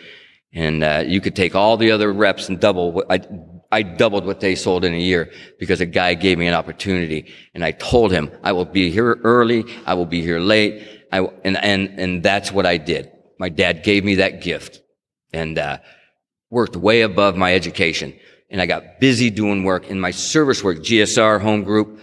and 0.54 0.84
uh, 0.84 1.04
you 1.06 1.22
could 1.22 1.36
take 1.36 1.56
all 1.56 1.78
the 1.78 1.91
other 1.91 2.12
reps 2.12 2.50
and 2.50 2.60
double. 2.60 2.91
What 2.91 3.08
I 3.10 3.22
I 3.72 3.84
doubled 3.84 4.26
what 4.26 4.41
they 4.41 4.56
sold 4.56 4.84
in 4.84 4.94
a 4.94 5.00
year 5.00 5.32
because 5.58 5.80
a 5.80 5.86
guy 5.86 6.14
gave 6.14 6.38
me 6.38 6.47
an 6.47 6.53
opportunity, 6.53 7.32
and 7.53 7.64
I 7.64 7.72
told 7.72 8.12
him 8.12 8.30
I 8.43 8.51
will 8.51 8.66
be 8.66 8.91
here 8.91 9.18
early, 9.24 9.64
I 9.86 9.93
will 9.93 10.06
be 10.06 10.22
here 10.22 10.39
late, 10.39 11.06
I, 11.12 11.20
and 11.45 11.58
and 11.58 11.99
and 11.99 12.24
that's 12.24 12.51
what 12.51 12.66
I 12.66 12.78
did. 12.78 13.12
My 13.39 13.49
dad 13.49 13.84
gave 13.84 14.03
me 14.03 14.16
that 14.16 14.41
gift, 14.41 14.82
and 15.32 15.58
uh, 15.58 15.78
worked 16.49 16.76
way 16.76 17.01
above 17.01 17.38
my 17.38 17.56
education 17.56 18.14
and 18.52 18.62
I 18.62 18.66
got 18.66 18.99
busy 18.99 19.30
doing 19.30 19.64
work 19.64 19.89
in 19.89 19.99
my 19.99 20.12
service 20.12 20.64
work, 20.64 20.80
GSR, 20.80 21.41
home 21.41 21.64
group, 21.64 21.99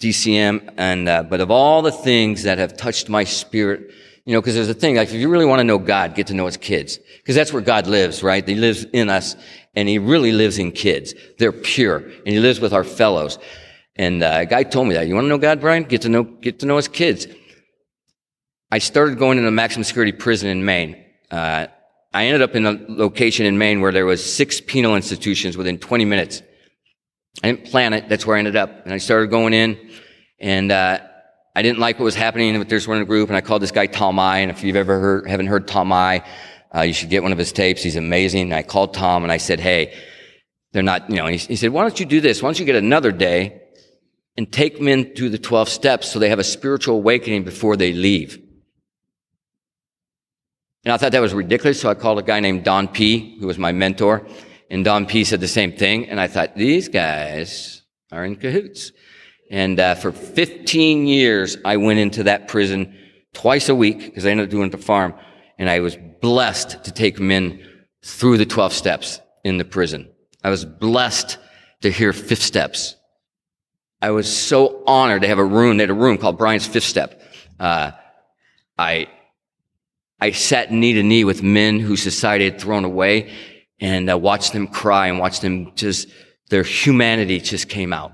DCM, 0.00 0.72
and 0.78 1.08
uh, 1.08 1.22
but 1.22 1.40
of 1.40 1.50
all 1.50 1.82
the 1.82 1.92
things 1.92 2.44
that 2.44 2.58
have 2.58 2.76
touched 2.76 3.10
my 3.10 3.22
spirit, 3.22 3.92
you 4.24 4.32
know, 4.32 4.40
because 4.40 4.54
there's 4.54 4.70
a 4.70 4.74
thing 4.74 4.96
like 4.96 5.08
if 5.08 5.14
you 5.14 5.28
really 5.28 5.44
want 5.44 5.60
to 5.60 5.64
know 5.64 5.78
God, 5.78 6.14
get 6.14 6.28
to 6.28 6.34
know 6.34 6.46
His 6.46 6.56
kids, 6.56 6.98
because 7.18 7.36
that's 7.36 7.52
where 7.52 7.62
God 7.62 7.86
lives, 7.86 8.22
right? 8.22 8.46
He 8.46 8.54
lives 8.54 8.84
in 8.84 9.10
us, 9.10 9.36
and 9.74 9.88
He 9.88 9.98
really 9.98 10.32
lives 10.32 10.58
in 10.58 10.72
kids. 10.72 11.14
They're 11.38 11.52
pure, 11.52 11.98
and 11.98 12.28
He 12.28 12.40
lives 12.40 12.60
with 12.60 12.72
our 12.72 12.84
fellows. 12.84 13.38
And 13.94 14.22
uh, 14.22 14.38
a 14.38 14.46
guy 14.46 14.62
told 14.62 14.88
me 14.88 14.94
that. 14.94 15.06
You 15.06 15.14
want 15.14 15.26
to 15.26 15.28
know 15.28 15.38
God, 15.38 15.60
Brian? 15.60 15.84
Get 15.84 16.02
to 16.02 16.08
know 16.08 16.24
get 16.24 16.60
to 16.60 16.66
know 16.66 16.76
His 16.76 16.88
kids. 16.88 17.26
I 18.72 18.78
started 18.78 19.18
going 19.18 19.36
into 19.36 19.50
maximum 19.50 19.84
security 19.84 20.12
prison 20.12 20.48
in 20.48 20.64
Maine. 20.64 21.04
Uh, 21.30 21.66
I 22.12 22.26
ended 22.26 22.42
up 22.42 22.54
in 22.54 22.66
a 22.66 22.78
location 22.88 23.46
in 23.46 23.58
Maine 23.58 23.80
where 23.80 23.92
there 23.92 24.06
was 24.06 24.24
six 24.24 24.60
penal 24.60 24.96
institutions 24.96 25.56
within 25.56 25.78
20 25.78 26.04
minutes. 26.04 26.42
I 27.42 27.52
didn't 27.52 27.66
plan 27.66 27.92
it. 27.92 28.08
That's 28.08 28.26
where 28.26 28.36
I 28.36 28.40
ended 28.40 28.56
up. 28.56 28.84
And 28.84 28.92
I 28.92 28.98
started 28.98 29.30
going 29.30 29.52
in 29.52 29.78
and, 30.38 30.72
uh, 30.72 31.00
I 31.54 31.62
didn't 31.62 31.78
like 31.78 31.98
what 31.98 32.04
was 32.04 32.14
happening 32.14 32.58
with 32.58 32.68
this 32.68 32.86
one 32.86 33.04
group. 33.04 33.28
And 33.28 33.36
I 33.36 33.40
called 33.40 33.62
this 33.62 33.72
guy 33.72 33.86
Tom 33.86 34.18
I. 34.18 34.38
And 34.38 34.50
if 34.50 34.62
you've 34.62 34.76
ever 34.76 35.00
heard, 35.00 35.28
haven't 35.28 35.46
heard 35.46 35.66
Tom 35.66 35.92
I, 35.92 36.24
uh, 36.74 36.82
you 36.82 36.92
should 36.92 37.10
get 37.10 37.22
one 37.22 37.32
of 37.32 37.38
his 37.38 37.52
tapes. 37.52 37.82
He's 37.82 37.96
amazing. 37.96 38.42
And 38.42 38.54
I 38.54 38.62
called 38.62 38.94
Tom 38.94 39.24
and 39.24 39.32
I 39.32 39.36
said, 39.36 39.58
Hey, 39.58 39.92
they're 40.72 40.82
not, 40.82 41.10
you 41.10 41.16
know, 41.16 41.26
he, 41.26 41.36
he 41.36 41.56
said, 41.56 41.72
why 41.72 41.82
don't 41.82 41.98
you 41.98 42.06
do 42.06 42.20
this? 42.20 42.42
Why 42.42 42.46
don't 42.46 42.58
you 42.58 42.64
get 42.64 42.76
another 42.76 43.10
day 43.10 43.60
and 44.36 44.50
take 44.50 44.80
men 44.80 45.14
through 45.14 45.30
the 45.30 45.38
12 45.38 45.68
steps 45.68 46.10
so 46.10 46.18
they 46.18 46.28
have 46.28 46.38
a 46.38 46.44
spiritual 46.44 46.96
awakening 46.96 47.44
before 47.44 47.76
they 47.76 47.92
leave? 47.92 48.40
And 50.84 50.92
I 50.92 50.96
thought 50.96 51.12
that 51.12 51.20
was 51.20 51.34
ridiculous. 51.34 51.80
So 51.80 51.90
I 51.90 51.94
called 51.94 52.18
a 52.18 52.22
guy 52.22 52.40
named 52.40 52.64
Don 52.64 52.88
P, 52.88 53.38
who 53.38 53.46
was 53.46 53.58
my 53.58 53.72
mentor. 53.72 54.26
And 54.70 54.84
Don 54.84 55.06
P 55.06 55.24
said 55.24 55.40
the 55.40 55.48
same 55.48 55.72
thing. 55.72 56.08
And 56.08 56.20
I 56.20 56.26
thought, 56.26 56.56
these 56.56 56.88
guys 56.88 57.82
are 58.12 58.24
in 58.24 58.36
cahoots. 58.36 58.92
And 59.50 59.78
uh, 59.78 59.96
for 59.96 60.12
15 60.12 61.06
years, 61.06 61.56
I 61.64 61.76
went 61.76 61.98
into 61.98 62.22
that 62.24 62.48
prison 62.48 62.96
twice 63.34 63.68
a 63.68 63.74
week 63.74 63.98
because 63.98 64.24
I 64.24 64.30
ended 64.30 64.46
up 64.46 64.50
doing 64.50 64.68
it 64.68 64.72
the 64.72 64.78
farm. 64.78 65.14
And 65.58 65.68
I 65.68 65.80
was 65.80 65.96
blessed 66.20 66.84
to 66.84 66.92
take 66.92 67.20
men 67.20 67.66
through 68.02 68.38
the 68.38 68.46
12 68.46 68.72
steps 68.72 69.20
in 69.44 69.58
the 69.58 69.64
prison. 69.64 70.08
I 70.42 70.50
was 70.50 70.64
blessed 70.64 71.36
to 71.82 71.90
hear 71.90 72.12
fifth 72.12 72.42
steps. 72.42 72.96
I 74.00 74.12
was 74.12 74.34
so 74.34 74.82
honored 74.86 75.22
to 75.22 75.28
have 75.28 75.38
a 75.38 75.44
room. 75.44 75.76
They 75.76 75.82
had 75.82 75.90
a 75.90 75.94
room 75.94 76.16
called 76.16 76.38
Brian's 76.38 76.66
Fifth 76.66 76.84
Step. 76.84 77.20
Uh, 77.58 77.90
I 78.78 79.08
I 80.20 80.32
sat 80.32 80.70
knee 80.70 80.92
to 80.94 81.02
knee 81.02 81.24
with 81.24 81.42
men 81.42 81.80
whose 81.80 82.02
society 82.02 82.44
had 82.44 82.60
thrown 82.60 82.84
away 82.84 83.32
and 83.80 84.10
I 84.10 84.14
watched 84.14 84.52
them 84.52 84.66
cry 84.66 85.06
and 85.06 85.18
watched 85.18 85.40
them 85.40 85.72
just, 85.74 86.08
their 86.50 86.62
humanity 86.62 87.40
just 87.40 87.68
came 87.68 87.92
out. 87.92 88.12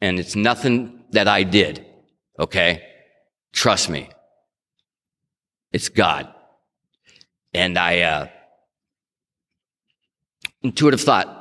And 0.00 0.18
it's 0.20 0.36
nothing 0.36 1.04
that 1.12 1.26
I 1.26 1.42
did. 1.42 1.84
Okay. 2.38 2.84
Trust 3.52 3.88
me. 3.88 4.10
It's 5.72 5.88
God. 5.88 6.32
And 7.54 7.78
I, 7.78 8.00
uh, 8.00 8.26
intuitive 10.62 11.00
thought. 11.00 11.37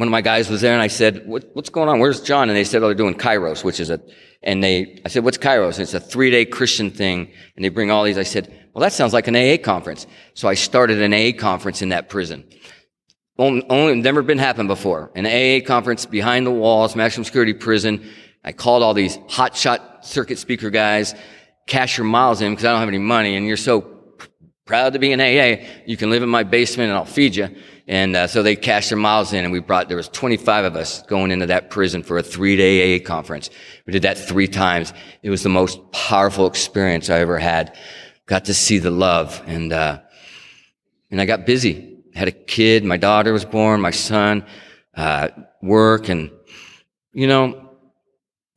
One 0.00 0.08
of 0.08 0.12
my 0.12 0.22
guys 0.22 0.48
was 0.48 0.62
there 0.62 0.72
and 0.72 0.80
I 0.80 0.86
said, 0.86 1.26
what, 1.28 1.44
what's 1.52 1.68
going 1.68 1.90
on? 1.90 1.98
Where's 1.98 2.22
John? 2.22 2.48
And 2.48 2.56
they 2.56 2.64
said, 2.64 2.82
oh, 2.82 2.86
they're 2.86 2.94
doing 2.94 3.16
Kairos, 3.16 3.62
which 3.62 3.80
is 3.80 3.90
a, 3.90 4.00
and 4.42 4.64
they, 4.64 4.98
I 5.04 5.10
said, 5.10 5.24
what's 5.24 5.36
Kairos? 5.36 5.72
And 5.72 5.80
it's 5.80 5.92
a 5.92 6.00
three 6.00 6.30
day 6.30 6.46
Christian 6.46 6.90
thing. 6.90 7.30
And 7.54 7.62
they 7.62 7.68
bring 7.68 7.90
all 7.90 8.02
these. 8.04 8.16
I 8.16 8.22
said, 8.22 8.70
well, 8.72 8.80
that 8.80 8.94
sounds 8.94 9.12
like 9.12 9.28
an 9.28 9.36
AA 9.36 9.62
conference. 9.62 10.06
So 10.32 10.48
I 10.48 10.54
started 10.54 11.02
an 11.02 11.12
AA 11.12 11.38
conference 11.38 11.82
in 11.82 11.90
that 11.90 12.08
prison. 12.08 12.48
Only, 13.36 13.62
only 13.68 14.00
never 14.00 14.22
been 14.22 14.38
happened 14.38 14.68
before. 14.68 15.12
An 15.14 15.26
AA 15.26 15.62
conference 15.66 16.06
behind 16.06 16.46
the 16.46 16.50
walls, 16.50 16.96
maximum 16.96 17.26
security 17.26 17.52
prison. 17.52 18.10
I 18.42 18.52
called 18.52 18.82
all 18.82 18.94
these 18.94 19.18
hotshot 19.18 20.06
circuit 20.06 20.38
speaker 20.38 20.70
guys, 20.70 21.14
cash 21.66 21.98
your 21.98 22.06
miles 22.06 22.40
in 22.40 22.52
because 22.52 22.64
I 22.64 22.70
don't 22.70 22.80
have 22.80 22.88
any 22.88 22.96
money. 22.96 23.36
And 23.36 23.46
you're 23.46 23.58
so 23.58 23.82
proud 24.64 24.94
to 24.94 24.98
be 24.98 25.12
an 25.12 25.20
AA. 25.20 25.66
You 25.84 25.98
can 25.98 26.08
live 26.08 26.22
in 26.22 26.30
my 26.30 26.44
basement 26.44 26.88
and 26.88 26.96
I'll 26.96 27.04
feed 27.04 27.36
you. 27.36 27.54
And 27.90 28.14
uh, 28.14 28.28
so 28.28 28.44
they 28.44 28.54
cashed 28.54 28.90
their 28.90 28.98
miles 28.98 29.32
in, 29.32 29.42
and 29.42 29.52
we 29.52 29.58
brought. 29.58 29.88
There 29.88 29.96
was 29.96 30.08
25 30.08 30.64
of 30.64 30.76
us 30.76 31.02
going 31.02 31.32
into 31.32 31.46
that 31.46 31.70
prison 31.70 32.04
for 32.04 32.18
a 32.18 32.22
three-day 32.22 32.94
AA 32.94 33.04
conference. 33.04 33.50
We 33.84 33.92
did 33.92 34.02
that 34.02 34.16
three 34.16 34.46
times. 34.46 34.92
It 35.24 35.30
was 35.30 35.42
the 35.42 35.48
most 35.48 35.80
powerful 35.90 36.46
experience 36.46 37.10
I 37.10 37.18
ever 37.18 37.36
had. 37.36 37.76
Got 38.26 38.44
to 38.44 38.54
see 38.54 38.78
the 38.78 38.92
love, 38.92 39.42
and 39.44 39.72
uh, 39.72 39.98
and 41.10 41.20
I 41.20 41.24
got 41.24 41.46
busy. 41.46 41.98
Had 42.14 42.28
a 42.28 42.32
kid. 42.32 42.84
My 42.84 42.96
daughter 42.96 43.32
was 43.32 43.44
born. 43.44 43.80
My 43.80 43.90
son. 43.90 44.46
Uh, 44.94 45.30
work, 45.60 46.08
and 46.08 46.30
you 47.12 47.26
know, 47.26 47.70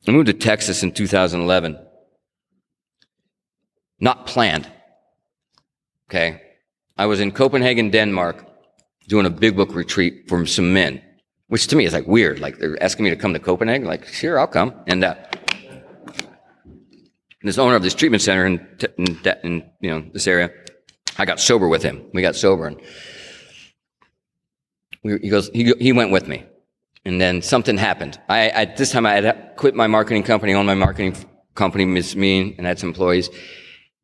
I 0.06 0.12
moved 0.12 0.28
to 0.28 0.32
Texas 0.32 0.84
in 0.84 0.92
2011. 0.92 1.76
Not 3.98 4.28
planned. 4.28 4.70
Okay. 6.08 6.40
I 6.96 7.06
was 7.06 7.18
in 7.18 7.32
Copenhagen, 7.32 7.90
Denmark 7.90 8.53
doing 9.06 9.26
a 9.26 9.30
big 9.30 9.56
book 9.56 9.74
retreat 9.74 10.28
for 10.28 10.46
some 10.46 10.72
men, 10.72 11.02
which 11.48 11.66
to 11.68 11.76
me 11.76 11.84
is 11.84 11.92
like 11.92 12.06
weird. 12.06 12.40
Like 12.40 12.58
they're 12.58 12.82
asking 12.82 13.04
me 13.04 13.10
to 13.10 13.16
come 13.16 13.32
to 13.32 13.38
Copenhagen. 13.38 13.86
Like, 13.86 14.06
sure, 14.06 14.38
I'll 14.38 14.46
come. 14.46 14.74
And, 14.86 15.04
uh, 15.04 15.14
this 17.44 17.58
owner 17.58 17.76
of 17.76 17.82
this 17.82 17.94
treatment 17.94 18.22
center 18.22 18.46
in, 18.46 18.66
in, 18.96 19.18
in, 19.42 19.70
you 19.80 19.90
know, 19.90 20.04
this 20.12 20.26
area, 20.26 20.50
I 21.18 21.26
got 21.26 21.38
sober 21.38 21.68
with 21.68 21.82
him. 21.82 22.02
We 22.14 22.22
got 22.22 22.34
sober 22.34 22.66
and 22.66 22.80
we, 25.02 25.18
he 25.18 25.28
goes, 25.28 25.50
he, 25.50 25.72
he 25.78 25.92
went 25.92 26.10
with 26.10 26.26
me. 26.26 26.44
And 27.04 27.20
then 27.20 27.42
something 27.42 27.76
happened. 27.76 28.18
I, 28.30 28.48
at 28.48 28.78
this 28.78 28.92
time 28.92 29.04
I 29.04 29.20
had 29.20 29.52
quit 29.56 29.74
my 29.74 29.86
marketing 29.86 30.22
company, 30.22 30.54
owned 30.54 30.66
my 30.66 30.74
marketing 30.74 31.14
company, 31.54 31.84
Miss 31.84 32.16
Me, 32.16 32.54
and 32.56 32.66
had 32.66 32.78
some 32.78 32.88
employees. 32.88 33.28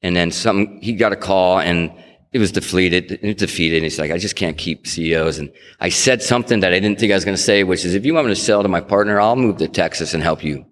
And 0.03 0.15
then 0.15 0.31
some, 0.31 0.79
he 0.83 0.93
got 0.93 1.13
a 1.13 1.17
call 1.17 1.61
and 1.61 1.93
it 2.33 2.39
was 2.39 2.53
defeated, 2.53 3.19
it 3.23 3.39
defeated. 3.39 3.77
And 3.77 3.85
he's 3.85 3.99
like, 3.99 4.13
I 4.13 4.19
just 4.19 4.37
can't 4.37 4.57
keep 4.57 4.87
CEOs. 4.87 5.39
And 5.39 5.53
I 5.81 5.89
said 5.89 6.23
something 6.23 6.61
that 6.61 6.73
I 6.73 6.79
didn't 6.79 6.99
think 7.01 7.11
I 7.13 7.17
was 7.17 7.25
going 7.25 7.37
to 7.37 7.43
say, 7.43 7.65
which 7.65 7.85
is, 7.85 7.95
if 7.95 8.05
you 8.05 8.15
want 8.15 8.29
me 8.29 8.35
to 8.35 8.41
sell 8.41 8.63
to 8.63 8.69
my 8.69 8.81
partner, 8.81 9.21
I'll 9.21 9.37
move 9.37 9.57
to 9.59 9.69
Texas 9.69 10.15
and 10.15 10.23
help 10.23 10.45
you. 10.45 10.65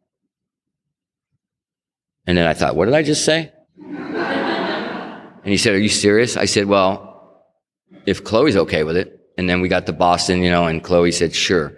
And 2.27 2.39
then 2.39 2.47
I 2.47 2.55
thought, 2.55 2.77
what 2.77 2.85
did 2.85 2.95
I 2.95 3.03
just 3.03 3.25
say? 3.25 3.53
and 3.79 5.53
he 5.53 5.57
said, 5.57 5.75
are 5.75 5.79
you 5.79 5.89
serious? 5.89 6.37
I 6.37 6.45
said, 6.45 6.67
well, 6.67 7.45
if 8.07 8.23
Chloe's 8.23 8.57
okay 8.57 8.85
with 8.85 8.97
it. 8.97 9.15
And 9.37 9.49
then 9.49 9.61
we 9.61 9.69
got 9.69 9.87
to 9.87 9.93
Boston, 9.93 10.43
you 10.43 10.51
know, 10.51 10.67
and 10.67 10.83
Chloe 10.83 11.13
said, 11.13 11.35
sure. 11.35 11.75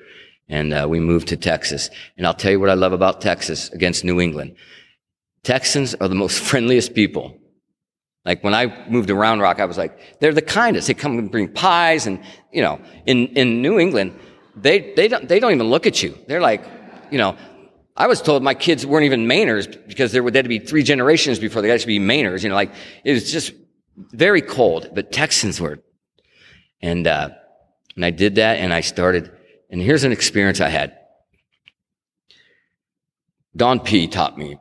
And 0.49 0.73
uh, 0.73 0.87
we 0.89 0.99
moved 0.99 1.29
to 1.29 1.37
Texas. 1.37 1.91
And 2.17 2.27
I'll 2.27 2.35
tell 2.35 2.51
you 2.51 2.59
what 2.59 2.71
I 2.71 2.75
love 2.75 2.93
about 2.93 3.21
Texas 3.21 3.71
against 3.71 4.05
New 4.05 4.21
England. 4.21 4.57
Texans 5.43 5.95
are 5.95 6.09
the 6.09 6.15
most 6.15 6.41
friendliest 6.51 6.95
people. 6.95 7.40
Like 8.25 8.45
when 8.45 8.55
I 8.55 8.89
moved 8.89 9.09
to 9.09 9.15
Round 9.15 9.41
Rock, 9.41 9.61
I 9.61 9.65
was 9.65 9.79
like, 9.79 10.21
they're 10.21 10.35
the 10.35 10.43
kindest. 10.43 10.87
They 10.89 10.95
come 10.95 11.19
and 11.19 11.31
bring 11.31 11.53
pies 11.53 12.07
and, 12.07 12.23
you 12.53 12.63
know, 12.63 12.81
in, 13.07 13.29
in 13.29 13.63
New 13.63 13.79
England, 13.79 14.19
they, 14.55 14.93
they 14.95 15.09
don't, 15.09 15.27
they 15.29 15.41
don't 15.41 15.53
even 15.53 15.69
look 15.69 15.87
at 15.87 16.03
you. 16.03 16.17
They're 16.27 16.41
like, 16.41 16.65
you 17.11 17.19
know, 17.19 17.37
I 17.97 18.07
was 18.07 18.21
told 18.21 18.43
my 18.43 18.55
kids 18.55 18.85
weren't 18.85 19.07
even 19.07 19.27
Mainers 19.27 19.87
because 19.89 20.13
there 20.13 20.23
would 20.23 20.35
had 20.35 20.45
to 20.45 20.49
be 20.49 20.59
three 20.59 20.83
generations 20.83 21.39
before 21.39 21.63
they 21.63 21.69
got 21.69 21.81
to 21.81 21.87
be 21.87 21.99
Mainers. 21.99 22.43
You 22.43 22.51
know, 22.51 22.55
like 22.55 22.73
it 23.05 23.13
was 23.13 23.33
just 23.33 23.53
very 24.13 24.43
cold, 24.43 24.91
but 24.95 25.13
Texans 25.13 25.61
were. 25.61 25.83
And, 26.83 27.07
uh, 27.07 27.31
and 27.97 28.05
I 28.05 28.11
did 28.11 28.37
that 28.37 28.59
and 28.59 28.73
I 28.73 28.81
started, 28.81 29.31
and 29.71 29.81
here's 29.81 30.05
an 30.05 30.13
experience 30.13 30.61
I 30.61 30.69
had. 30.69 30.97
Don 33.57 33.81
P 33.81 34.07
taught 34.07 34.39
me 34.39 34.59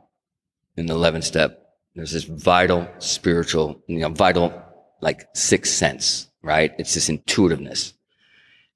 in 0.76 0.86
the 0.86 0.94
11 0.94 1.22
step 1.22 1.59
there's 1.94 2.12
this 2.12 2.24
vital 2.24 2.88
spiritual, 2.98 3.82
you 3.86 4.00
know, 4.00 4.10
vital 4.10 4.62
like 5.00 5.28
sixth 5.34 5.74
sense, 5.74 6.28
right? 6.42 6.72
It's 6.78 6.94
this 6.94 7.08
intuitiveness. 7.08 7.94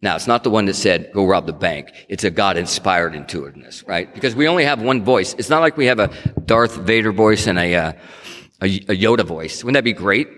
Now, 0.02 0.16
it's 0.16 0.26
not 0.26 0.44
the 0.44 0.50
one 0.50 0.66
that 0.66 0.74
said, 0.74 1.12
go 1.14 1.24
rob 1.24 1.46
the 1.46 1.54
bank. 1.54 1.90
It's 2.08 2.24
a 2.24 2.30
God 2.30 2.58
inspired 2.58 3.14
intuitiveness, 3.14 3.84
right? 3.84 4.12
Because 4.12 4.34
we 4.34 4.48
only 4.48 4.64
have 4.64 4.82
one 4.82 5.02
voice. 5.02 5.34
It's 5.38 5.48
not 5.48 5.60
like 5.60 5.76
we 5.78 5.86
have 5.86 5.98
a 5.98 6.08
Darth 6.44 6.76
Vader 6.76 7.12
voice 7.12 7.46
and 7.46 7.58
a, 7.58 7.74
uh, 7.74 7.92
a, 8.60 8.66
a 8.66 8.96
Yoda 8.96 9.24
voice. 9.24 9.64
Wouldn't 9.64 9.76
that 9.76 9.84
be 9.84 9.94
great 9.94 10.28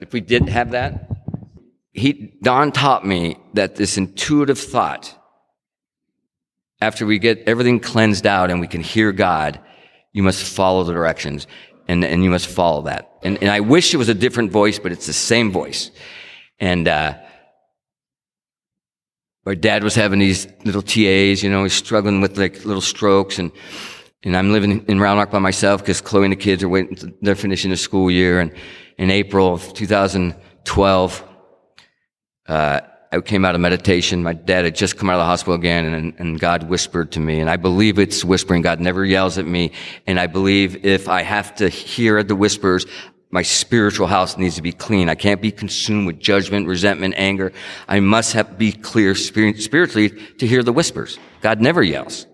if 0.00 0.12
we 0.12 0.20
did 0.20 0.48
have 0.48 0.72
that? 0.72 1.08
He, 1.92 2.32
Don 2.42 2.72
taught 2.72 3.06
me 3.06 3.36
that 3.54 3.76
this 3.76 3.96
intuitive 3.96 4.58
thought, 4.58 5.16
after 6.80 7.06
we 7.06 7.20
get 7.20 7.44
everything 7.46 7.78
cleansed 7.78 8.26
out 8.26 8.50
and 8.50 8.60
we 8.60 8.66
can 8.66 8.80
hear 8.80 9.12
God, 9.12 9.60
you 10.12 10.24
must 10.24 10.42
follow 10.42 10.82
the 10.82 10.92
directions 10.92 11.46
and, 11.92 12.04
and 12.04 12.24
you 12.24 12.30
must 12.30 12.46
follow 12.46 12.82
that. 12.82 13.18
And, 13.22 13.38
and 13.42 13.50
I 13.50 13.60
wish 13.60 13.94
it 13.94 13.98
was 13.98 14.08
a 14.08 14.14
different 14.14 14.50
voice, 14.50 14.78
but 14.78 14.92
it's 14.92 15.06
the 15.06 15.12
same 15.12 15.52
voice. 15.52 15.90
And, 16.58 16.88
uh, 16.88 17.18
my 19.44 19.54
dad 19.54 19.82
was 19.82 19.94
having 19.94 20.20
these 20.20 20.46
little 20.64 20.82
TAs, 20.82 21.42
you 21.42 21.50
know, 21.50 21.64
he's 21.64 21.72
struggling 21.72 22.20
with 22.20 22.38
like 22.38 22.64
little 22.64 22.80
strokes 22.80 23.38
and, 23.38 23.50
and 24.22 24.36
I'm 24.36 24.52
living 24.52 24.84
in 24.86 25.00
Round 25.00 25.18
Rock 25.18 25.32
by 25.32 25.40
myself 25.40 25.80
because 25.80 26.00
Chloe 26.00 26.24
and 26.24 26.32
the 26.32 26.36
kids 26.36 26.62
are 26.62 26.68
waiting, 26.68 27.12
they're 27.22 27.34
finishing 27.34 27.70
the 27.70 27.76
school 27.76 28.08
year. 28.08 28.38
And 28.38 28.52
in 28.98 29.10
April 29.10 29.52
of 29.52 29.74
2012, 29.74 31.24
uh, 32.46 32.80
I 33.12 33.20
came 33.20 33.44
out 33.44 33.54
of 33.54 33.60
meditation. 33.60 34.22
My 34.22 34.32
dad 34.32 34.64
had 34.64 34.74
just 34.74 34.96
come 34.96 35.10
out 35.10 35.14
of 35.14 35.20
the 35.20 35.26
hospital 35.26 35.54
again 35.54 35.84
and, 35.84 36.14
and 36.18 36.40
God 36.40 36.62
whispered 36.62 37.12
to 37.12 37.20
me. 37.20 37.40
And 37.40 37.50
I 37.50 37.56
believe 37.56 37.98
it's 37.98 38.24
whispering. 38.24 38.62
God 38.62 38.80
never 38.80 39.04
yells 39.04 39.36
at 39.36 39.46
me. 39.46 39.72
And 40.06 40.18
I 40.18 40.26
believe 40.26 40.86
if 40.86 41.08
I 41.08 41.20
have 41.22 41.54
to 41.56 41.68
hear 41.68 42.22
the 42.22 42.34
whispers, 42.34 42.86
my 43.30 43.42
spiritual 43.42 44.06
house 44.06 44.38
needs 44.38 44.56
to 44.56 44.62
be 44.62 44.72
clean. 44.72 45.10
I 45.10 45.14
can't 45.14 45.42
be 45.42 45.50
consumed 45.50 46.06
with 46.06 46.20
judgment, 46.20 46.66
resentment, 46.66 47.14
anger. 47.18 47.52
I 47.86 48.00
must 48.00 48.32
have, 48.32 48.56
be 48.56 48.72
clear 48.72 49.14
spiritually 49.14 50.10
to 50.38 50.46
hear 50.46 50.62
the 50.62 50.72
whispers. 50.72 51.18
God 51.42 51.60
never 51.60 51.82
yells. 51.82 52.26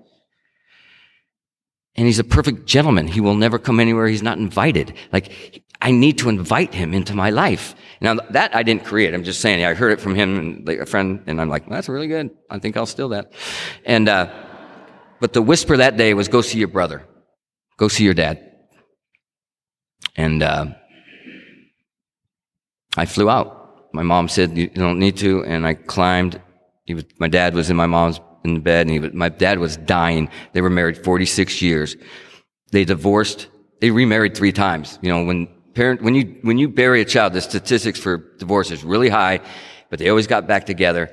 And 1.96 2.06
he's 2.06 2.20
a 2.20 2.24
perfect 2.24 2.66
gentleman. 2.66 3.08
He 3.08 3.20
will 3.20 3.34
never 3.34 3.58
come 3.58 3.80
anywhere 3.80 4.06
he's 4.06 4.22
not 4.22 4.38
invited. 4.38 4.94
Like, 5.12 5.64
I 5.80 5.92
need 5.92 6.18
to 6.18 6.28
invite 6.28 6.74
him 6.74 6.92
into 6.92 7.14
my 7.14 7.30
life. 7.30 7.74
Now, 8.00 8.14
that 8.30 8.54
I 8.54 8.62
didn't 8.62 8.84
create. 8.84 9.14
I'm 9.14 9.24
just 9.24 9.40
saying, 9.40 9.64
I 9.64 9.74
heard 9.74 9.92
it 9.92 10.00
from 10.00 10.14
him 10.14 10.38
and 10.38 10.66
like 10.66 10.78
a 10.78 10.86
friend, 10.86 11.22
and 11.26 11.40
I'm 11.40 11.48
like, 11.48 11.68
that's 11.68 11.88
really 11.88 12.08
good. 12.08 12.30
I 12.50 12.58
think 12.58 12.76
I'll 12.76 12.86
steal 12.86 13.10
that. 13.10 13.32
And, 13.84 14.08
uh, 14.08 14.32
but 15.20 15.32
the 15.32 15.42
whisper 15.42 15.76
that 15.76 15.96
day 15.96 16.14
was 16.14 16.28
go 16.28 16.40
see 16.40 16.58
your 16.58 16.68
brother. 16.68 17.04
Go 17.76 17.88
see 17.88 18.04
your 18.04 18.14
dad. 18.14 18.44
And, 20.16 20.42
uh, 20.42 20.66
I 22.96 23.06
flew 23.06 23.30
out. 23.30 23.94
My 23.94 24.02
mom 24.02 24.28
said, 24.28 24.56
you 24.58 24.68
don't 24.68 24.98
need 24.98 25.16
to. 25.18 25.44
And 25.44 25.66
I 25.66 25.74
climbed. 25.74 26.40
Was, 26.88 27.04
my 27.18 27.28
dad 27.28 27.54
was 27.54 27.70
in 27.70 27.76
my 27.76 27.86
mom's 27.86 28.20
in 28.44 28.54
the 28.54 28.60
bed 28.60 28.86
and 28.86 28.90
he 28.90 28.98
was, 28.98 29.12
my 29.12 29.28
dad 29.28 29.58
was 29.58 29.76
dying. 29.76 30.30
They 30.52 30.60
were 30.60 30.70
married 30.70 31.04
46 31.04 31.62
years. 31.62 31.96
They 32.72 32.84
divorced. 32.84 33.48
They 33.80 33.90
remarried 33.90 34.36
three 34.36 34.52
times. 34.52 34.98
You 35.02 35.10
know, 35.10 35.24
when 35.24 35.48
parent, 35.74 36.02
when 36.02 36.14
you, 36.14 36.36
when 36.42 36.58
you 36.58 36.68
bury 36.68 37.00
a 37.00 37.04
child, 37.04 37.32
the 37.32 37.40
statistics 37.40 37.98
for 37.98 38.18
divorce 38.38 38.70
is 38.70 38.84
really 38.84 39.08
high, 39.08 39.40
but 39.90 39.98
they 39.98 40.08
always 40.08 40.26
got 40.26 40.46
back 40.46 40.66
together. 40.66 41.10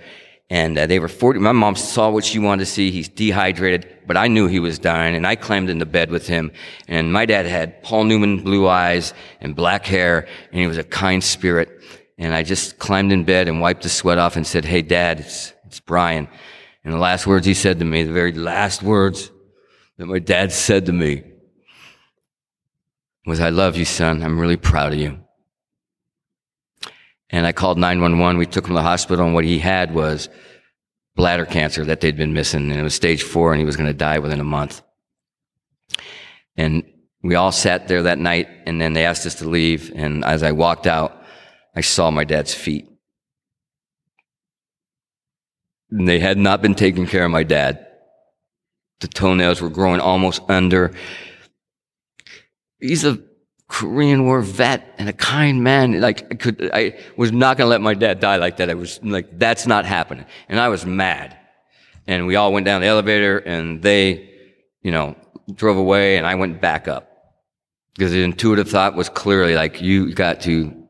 And 0.49 0.77
uh, 0.77 0.85
they 0.85 0.99
were 0.99 1.07
40. 1.07 1.39
My 1.39 1.53
mom 1.53 1.75
saw 1.75 2.11
what 2.11 2.23
she 2.23 2.37
wanted 2.37 2.65
to 2.65 2.71
see. 2.71 2.91
He's 2.91 3.09
dehydrated, 3.09 4.01
but 4.05 4.15
I 4.15 4.27
knew 4.27 4.45
he 4.47 4.59
was 4.59 4.77
dying 4.77 5.15
and 5.15 5.25
I 5.25 5.35
climbed 5.35 5.71
into 5.71 5.87
bed 5.87 6.11
with 6.11 6.27
him. 6.27 6.51
And 6.87 7.11
my 7.11 7.25
dad 7.25 7.47
had 7.47 7.81
Paul 7.81 8.03
Newman 8.03 8.43
blue 8.43 8.67
eyes 8.67 9.13
and 9.41 9.55
black 9.55 9.87
hair 9.87 10.27
and 10.51 10.61
he 10.61 10.67
was 10.67 10.77
a 10.77 10.83
kind 10.83 11.23
spirit. 11.23 11.81
And 12.19 12.31
I 12.33 12.43
just 12.43 12.77
climbed 12.77 13.11
in 13.11 13.23
bed 13.23 13.47
and 13.47 13.59
wiped 13.59 13.83
the 13.83 13.89
sweat 13.89 14.19
off 14.19 14.35
and 14.35 14.45
said, 14.45 14.65
Hey, 14.65 14.83
dad, 14.83 15.21
it's, 15.21 15.53
it's 15.65 15.79
Brian. 15.79 16.27
And 16.83 16.93
the 16.93 16.99
last 16.99 17.25
words 17.25 17.47
he 17.47 17.55
said 17.55 17.79
to 17.79 17.85
me, 17.85 18.03
the 18.03 18.13
very 18.13 18.31
last 18.31 18.83
words 18.83 19.31
that 19.97 20.05
my 20.05 20.19
dad 20.19 20.51
said 20.51 20.85
to 20.85 20.93
me 20.93 21.23
was, 23.25 23.39
I 23.39 23.49
love 23.49 23.75
you, 23.75 23.85
son. 23.85 24.23
I'm 24.23 24.39
really 24.39 24.57
proud 24.57 24.93
of 24.93 24.99
you. 24.99 25.19
And 27.29 27.45
I 27.45 27.51
called 27.51 27.77
911. 27.77 28.37
We 28.37 28.45
took 28.45 28.65
him 28.65 28.69
to 28.69 28.75
the 28.75 28.81
hospital 28.81 29.25
and 29.25 29.33
what 29.33 29.45
he 29.45 29.59
had 29.59 29.93
was 29.93 30.29
bladder 31.15 31.45
cancer 31.45 31.83
that 31.85 32.01
they'd 32.01 32.17
been 32.17 32.33
missing 32.33 32.69
and 32.69 32.79
it 32.79 32.83
was 32.83 32.93
stage 32.93 33.23
four 33.23 33.53
and 33.53 33.59
he 33.59 33.65
was 33.65 33.77
going 33.77 33.87
to 33.87 33.93
die 33.93 34.19
within 34.19 34.39
a 34.39 34.43
month. 34.43 34.81
And 36.55 36.83
we 37.23 37.35
all 37.35 37.51
sat 37.51 37.87
there 37.87 38.03
that 38.03 38.19
night 38.19 38.47
and 38.65 38.79
then 38.79 38.93
they 38.93 39.05
asked 39.05 39.25
us 39.25 39.35
to 39.35 39.49
leave. 39.49 39.91
And 39.95 40.23
as 40.23 40.43
I 40.43 40.51
walked 40.51 40.85
out, 40.85 41.23
I 41.75 41.81
saw 41.81 42.11
my 42.11 42.23
dad's 42.23 42.53
feet. 42.53 42.87
And 45.89 46.07
they 46.07 46.19
had 46.19 46.37
not 46.37 46.61
been 46.61 46.75
taking 46.75 47.07
care 47.07 47.25
of 47.25 47.31
my 47.31 47.43
dad. 47.43 47.85
The 48.99 49.07
toenails 49.07 49.61
were 49.61 49.69
growing 49.69 49.99
almost 49.99 50.41
under. 50.47 50.93
He's 52.87 53.05
a 53.05 53.19
Korean 53.67 54.25
War 54.25 54.41
vet 54.41 54.95
and 54.97 55.09
a 55.09 55.13
kind 55.13 55.63
man. 55.63 55.99
Like 55.99 56.31
I 56.31 56.35
could, 56.35 56.69
I 56.73 56.99
was 57.17 57.31
not 57.31 57.57
going 57.57 57.65
to 57.65 57.69
let 57.69 57.81
my 57.81 57.93
dad 57.93 58.19
die 58.19 58.37
like 58.37 58.57
that. 58.57 58.69
I 58.69 58.75
was 58.75 59.03
like, 59.03 59.39
that's 59.39 59.65
not 59.65 59.85
happening. 59.85 60.25
And 60.49 60.59
I 60.59 60.69
was 60.69 60.85
mad. 60.85 61.37
And 62.07 62.27
we 62.27 62.35
all 62.35 62.53
went 62.53 62.65
down 62.65 62.81
the 62.81 62.87
elevator 62.87 63.39
and 63.39 63.81
they, 63.81 64.29
you 64.81 64.91
know, 64.91 65.15
drove 65.53 65.77
away 65.77 66.17
and 66.17 66.25
I 66.25 66.35
went 66.35 66.61
back 66.61 66.87
up 66.87 67.09
because 67.95 68.11
the 68.11 68.23
intuitive 68.23 68.69
thought 68.69 68.95
was 68.95 69.09
clearly 69.09 69.55
like, 69.55 69.81
you 69.81 70.13
got 70.13 70.41
to 70.41 70.87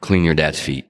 clean 0.00 0.24
your 0.24 0.34
dad's 0.34 0.60
feet. 0.60 0.86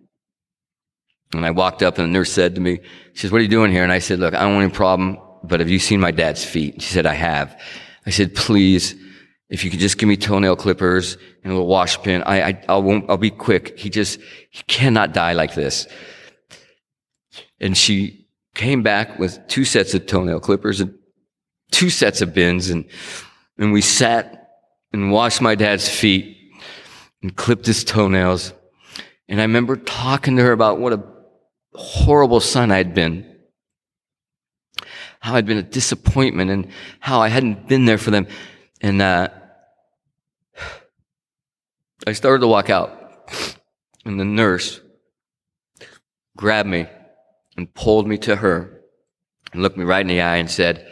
And 1.35 1.45
I 1.45 1.51
walked 1.51 1.83
up 1.83 1.99
and 1.99 2.09
the 2.09 2.13
nurse 2.13 2.31
said 2.31 2.55
to 2.55 2.61
me, 2.61 2.81
she 3.15 3.21
says, 3.23 3.33
what 3.33 3.41
are 3.41 3.45
you 3.45 3.49
doing 3.49 3.73
here? 3.73 3.83
And 3.83 3.93
I 3.93 3.99
said, 3.99 4.19
look, 4.19 4.35
I 4.35 4.43
don't 4.43 4.55
want 4.55 4.65
any 4.65 4.73
problem, 4.73 5.19
but 5.43 5.61
have 5.61 5.71
you 5.71 5.79
seen 5.79 5.99
my 5.99 6.11
dad's 6.11 6.45
feet? 6.45 6.81
She 6.81 6.93
said, 6.93 7.07
I 7.07 7.15
have. 7.15 7.61
I 8.07 8.11
said, 8.11 8.35
please, 8.35 8.95
if 9.53 9.65
you 9.65 9.71
could 9.71 9.81
just 9.81 9.99
give 9.99 10.09
me 10.09 10.17
toenail 10.17 10.57
clippers 10.57 11.19
and 11.45 11.53
a 11.53 11.55
little 11.55 11.67
wash 11.67 12.01
pin, 12.01 12.23
I, 12.23 12.43
I, 12.43 12.65
I 12.71 12.77
won't, 12.79 13.11
I'll 13.11 13.19
be 13.19 13.29
quick. 13.31 13.79
He 13.79 13.91
just, 13.91 14.19
he 14.49 14.63
cannot 14.63 15.13
die 15.13 15.35
like 15.35 15.55
this. 15.55 15.87
And 17.61 17.77
she 17.77 18.29
came 18.55 18.83
back 18.83 19.19
with 19.19 19.47
two 19.49 19.67
sets 19.67 19.93
of 19.93 20.07
toenail 20.07 20.41
clippers 20.41 20.81
and 20.81 20.95
two 21.71 21.91
sets 21.91 22.23
of 22.23 22.33
bins 22.33 22.71
and, 22.71 22.87
and 23.59 23.75
we 23.75 23.83
sat 23.83 24.49
and 24.91 25.13
washed 25.13 25.43
my 25.43 25.55
dad's 25.55 25.87
feet 25.87 26.35
and 27.23 27.37
clipped 27.37 27.67
his 27.67 27.85
toenails. 27.85 28.55
And 29.29 29.39
I 29.39 29.45
remember 29.45 29.77
talking 29.77 30.37
to 30.37 30.43
her 30.45 30.53
about 30.53 30.81
what 30.81 30.95
a 30.95 31.05
horrible 31.75 32.41
son 32.41 32.71
I'd 32.71 32.95
been. 32.95 33.37
How 35.21 35.35
I'd 35.35 35.45
been 35.45 35.59
a 35.59 35.63
disappointment 35.63 36.51
and 36.51 36.69
how 37.01 37.21
I 37.21 37.29
hadn't 37.29 37.69
been 37.69 37.85
there 37.85 37.99
for 37.99 38.11
them. 38.11 38.27
And, 38.81 39.03
uh, 39.03 39.29
I 42.07 42.13
started 42.13 42.41
to 42.41 42.49
walk 42.49 42.69
out 42.69 42.91
and 44.05 44.19
the 44.19 44.25
nurse 44.25 44.81
grabbed 46.37 46.69
me 46.69 46.87
and 47.57 47.73
pulled 47.73 48.09
me 48.09 48.19
to 48.19 48.37
her 48.37 48.81
and 49.53 49.63
looked 49.63 49.77
me 49.77 49.85
right 49.85 50.01
in 50.01 50.09
the 50.09 50.21
eye 50.21 50.37
and 50.37 50.51
said, 50.51 50.91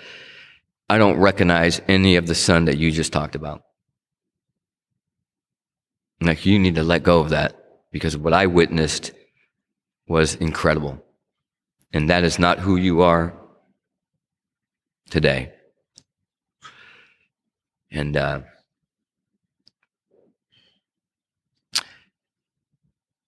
I 0.88 0.98
don't 0.98 1.18
recognize 1.18 1.80
any 1.88 2.16
of 2.16 2.26
the 2.26 2.34
son 2.34 2.66
that 2.66 2.78
you 2.78 2.92
just 2.92 3.12
talked 3.12 3.34
about. 3.34 3.62
Like, 6.20 6.44
you 6.44 6.58
need 6.58 6.74
to 6.74 6.82
let 6.82 7.02
go 7.02 7.20
of 7.20 7.30
that 7.30 7.56
because 7.90 8.16
what 8.16 8.34
I 8.34 8.46
witnessed 8.46 9.12
was 10.06 10.34
incredible. 10.34 11.02
And 11.92 12.11
that 12.11 12.24
is 12.24 12.38
not 12.38 12.58
who 12.58 12.76
you 12.76 13.02
are 13.02 13.34
today. 15.11 15.52
And 17.90 18.16
uh, 18.16 18.40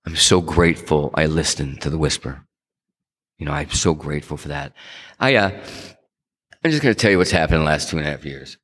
I'm 0.04 0.16
so 0.16 0.40
grateful 0.40 1.10
I 1.14 1.26
listened 1.26 1.80
to 1.82 1.90
the 1.90 1.98
whisper. 1.98 2.44
You 3.38 3.46
know, 3.46 3.52
I'm 3.52 3.70
so 3.70 3.94
grateful 3.94 4.36
for 4.36 4.48
that. 4.48 4.72
I, 5.18 5.36
uh, 5.36 5.50
I'm 6.64 6.70
just 6.70 6.82
going 6.82 6.94
to 6.94 7.00
tell 7.00 7.10
you 7.10 7.18
what's 7.18 7.30
happened 7.30 7.56
in 7.56 7.64
the 7.64 7.70
last 7.70 7.88
two 7.88 7.98
and 7.98 8.06
a 8.06 8.10
half 8.10 8.24
years. 8.24 8.56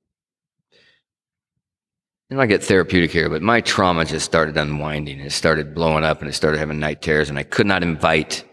And 2.31 2.41
I 2.41 2.47
get 2.47 2.63
therapeutic 2.63 3.11
here, 3.11 3.31
but 3.31 3.41
my 3.41 3.61
trauma 3.61 4.05
just 4.05 4.27
started 4.27 4.57
unwinding. 4.57 5.21
It 5.21 5.33
started 5.33 5.75
blowing 5.75 6.05
up 6.05 6.21
and 6.21 6.29
it 6.29 6.35
started 6.35 6.59
having 6.59 6.79
night 6.79 7.01
terrors 7.01 7.31
and 7.31 7.39
I 7.39 7.43
could 7.43 7.67
not 7.67 7.83
invite 7.83 8.45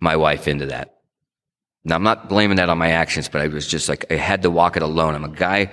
my 0.00 0.16
wife 0.16 0.48
into 0.48 0.66
that. 0.66 0.96
Now 1.84 1.96
I'm 1.96 2.02
not 2.02 2.28
blaming 2.28 2.56
that 2.56 2.68
on 2.68 2.78
my 2.78 2.92
actions, 2.92 3.28
but 3.28 3.42
I 3.42 3.48
was 3.48 3.66
just 3.66 3.88
like, 3.88 4.10
I 4.10 4.16
had 4.16 4.42
to 4.42 4.50
walk 4.50 4.76
it 4.76 4.82
alone. 4.82 5.14
I'm 5.14 5.24
a 5.24 5.28
guy 5.28 5.70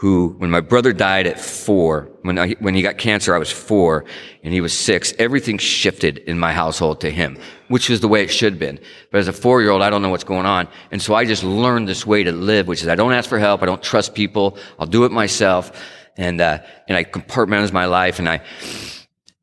who, 0.00 0.34
when 0.38 0.50
my 0.50 0.60
brother 0.60 0.94
died 0.94 1.26
at 1.26 1.38
four, 1.38 2.10
when 2.22 2.38
I, 2.38 2.52
when 2.52 2.74
he 2.74 2.80
got 2.80 2.96
cancer, 2.96 3.34
I 3.34 3.38
was 3.38 3.52
four 3.52 4.06
and 4.42 4.54
he 4.54 4.62
was 4.62 4.72
six. 4.72 5.12
Everything 5.18 5.58
shifted 5.58 6.16
in 6.18 6.38
my 6.38 6.54
household 6.54 7.02
to 7.02 7.10
him, 7.10 7.36
which 7.68 7.90
is 7.90 8.00
the 8.00 8.08
way 8.08 8.22
it 8.22 8.30
should 8.30 8.54
have 8.54 8.58
been. 8.58 8.80
But 9.12 9.18
as 9.18 9.28
a 9.28 9.32
four 9.34 9.60
year 9.60 9.70
old, 9.70 9.82
I 9.82 9.90
don't 9.90 10.00
know 10.00 10.08
what's 10.08 10.24
going 10.24 10.46
on. 10.46 10.68
And 10.90 11.02
so 11.02 11.14
I 11.14 11.26
just 11.26 11.44
learned 11.44 11.86
this 11.86 12.06
way 12.06 12.24
to 12.24 12.32
live, 12.32 12.66
which 12.66 12.80
is 12.80 12.88
I 12.88 12.94
don't 12.94 13.12
ask 13.12 13.28
for 13.28 13.38
help. 13.38 13.62
I 13.62 13.66
don't 13.66 13.82
trust 13.82 14.14
people. 14.14 14.56
I'll 14.78 14.86
do 14.86 15.04
it 15.04 15.12
myself 15.12 15.70
and 16.16 16.40
uh, 16.40 16.60
and 16.88 16.96
I 16.96 17.04
compartmentalize 17.04 17.72
my 17.72 17.84
life, 17.84 18.18
and 18.18 18.28
I 18.28 18.40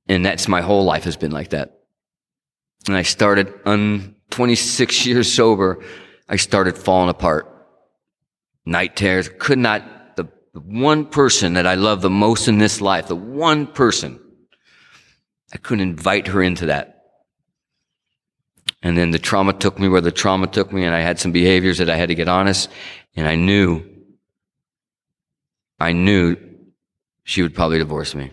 and 0.08 0.26
that's 0.26 0.48
my 0.48 0.62
whole 0.62 0.86
life 0.86 1.04
has 1.04 1.18
been 1.18 1.32
like 1.32 1.50
that. 1.50 1.82
And 2.88 2.96
I 2.96 3.04
started 3.04 3.54
on 3.64 4.16
26 4.32 5.06
years 5.06 5.32
sober. 5.32 5.84
I 6.28 6.38
started 6.38 6.78
falling 6.78 7.10
apart. 7.10 7.54
Night 8.66 8.96
terrors. 8.96 9.30
Could 9.40 9.60
not 9.60 9.84
the, 10.58 10.62
one 10.62 11.06
person 11.06 11.54
that 11.54 11.68
I 11.68 11.76
love 11.76 12.02
the 12.02 12.10
most 12.10 12.48
in 12.48 12.58
this 12.58 12.82
life, 12.82 13.08
the 13.08 13.16
one 13.16 13.68
person, 13.68 14.20
I 15.54 15.58
couldn't 15.58 15.88
invite 15.88 16.28
her 16.28 16.42
into 16.42 16.66
that. 16.66 17.04
And 18.82 18.98
then 18.98 19.12
the 19.12 19.20
trauma 19.20 19.54
took 19.54 19.80
me 19.80 19.88
where 19.88 20.02
the 20.02 20.12
trauma 20.12 20.48
took 20.48 20.74
me, 20.74 20.84
and 20.84 20.96
I 20.96 21.02
had 21.02 21.20
some 21.20 21.32
behaviors 21.32 21.78
that 21.78 21.92
I 21.92 21.96
had 21.96 22.10
to 22.10 22.16
get 22.16 22.28
honest. 22.28 22.70
And 23.16 23.28
I 23.28 23.36
knew, 23.36 23.86
I 25.80 25.92
knew 25.92 26.38
she 27.24 27.44
would 27.44 27.54
probably 27.54 27.78
divorce 27.78 28.16
me. 28.16 28.32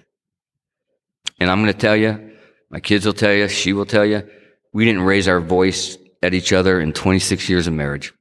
And 1.38 1.50
I'm 1.50 1.60
going 1.60 1.74
to 1.74 1.78
tell 1.78 1.96
you, 1.96 2.32
my 2.70 2.80
kids 2.80 3.04
will 3.04 3.12
tell 3.12 3.34
you, 3.34 3.48
she 3.48 3.74
will 3.74 3.84
tell 3.84 4.04
you, 4.06 4.26
we 4.72 4.86
didn't 4.86 5.02
raise 5.02 5.28
our 5.28 5.40
voice 5.40 5.98
at 6.22 6.32
each 6.32 6.54
other 6.54 6.80
in 6.80 6.94
26 6.94 7.50
years 7.50 7.66
of 7.66 7.74
marriage. 7.74 8.14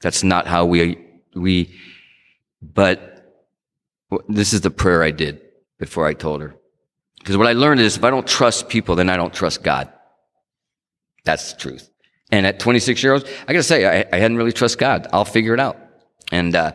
That's 0.00 0.24
not 0.24 0.48
how 0.48 0.64
we, 0.64 0.98
we, 1.32 1.72
but 2.60 3.15
this 4.28 4.52
is 4.52 4.60
the 4.60 4.70
prayer 4.70 5.02
I 5.02 5.10
did 5.10 5.40
before 5.78 6.06
I 6.06 6.14
told 6.14 6.42
her. 6.42 6.56
Because 7.18 7.36
what 7.36 7.46
I 7.46 7.52
learned 7.52 7.80
is 7.80 7.96
if 7.96 8.04
I 8.04 8.10
don't 8.10 8.26
trust 8.26 8.68
people, 8.68 8.94
then 8.94 9.10
I 9.10 9.16
don't 9.16 9.34
trust 9.34 9.62
God. 9.62 9.92
That's 11.24 11.52
the 11.52 11.58
truth. 11.58 11.90
And 12.30 12.46
at 12.46 12.60
26 12.60 13.02
years 13.02 13.22
old, 13.22 13.30
I 13.48 13.52
gotta 13.52 13.62
say, 13.62 13.84
I, 13.84 14.06
I 14.12 14.18
hadn't 14.18 14.36
really 14.36 14.52
trust 14.52 14.78
God. 14.78 15.08
I'll 15.12 15.24
figure 15.24 15.54
it 15.54 15.60
out. 15.60 15.76
And, 16.32 16.54
uh, 16.54 16.72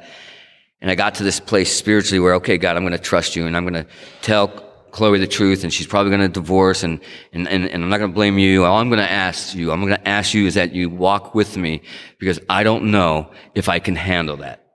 and 0.82 0.89
I 0.89 0.95
got 0.95 1.15
to 1.15 1.23
this 1.23 1.39
place 1.39 1.73
spiritually 1.73 2.19
where, 2.19 2.36
okay, 2.36 2.57
God, 2.57 2.75
I'm 2.75 2.84
going 2.84 2.93
to 2.93 2.97
trust 2.97 3.36
you 3.36 3.45
and 3.45 3.55
I'm 3.55 3.63
going 3.63 3.86
to 3.86 3.89
tell 4.21 4.47
Chloe 4.91 5.19
the 5.19 5.27
truth 5.27 5.63
and 5.63 5.71
she's 5.71 5.88
probably 5.88 6.09
going 6.09 6.21
to 6.21 6.27
divorce 6.27 6.84
and, 6.84 6.99
and, 7.34 7.47
and, 7.47 7.65
and 7.65 7.84
I'm 7.84 7.89
not 7.89 7.99
going 7.99 8.09
to 8.09 8.15
blame 8.15 8.39
you. 8.39 8.65
All 8.65 8.77
I'm 8.77 8.89
going 8.89 8.99
to 8.99 9.11
ask 9.11 9.53
you, 9.53 9.71
I'm 9.71 9.82
going 9.82 9.93
to 9.93 10.07
ask 10.07 10.34
you 10.34 10.47
is 10.47 10.55
that 10.55 10.73
you 10.73 10.89
walk 10.89 11.36
with 11.36 11.55
me 11.55 11.84
because 12.17 12.39
I 12.49 12.63
don't 12.63 12.91
know 12.91 13.32
if 13.53 13.69
I 13.69 13.79
can 13.79 13.95
handle 13.95 14.38
that. 14.38 14.65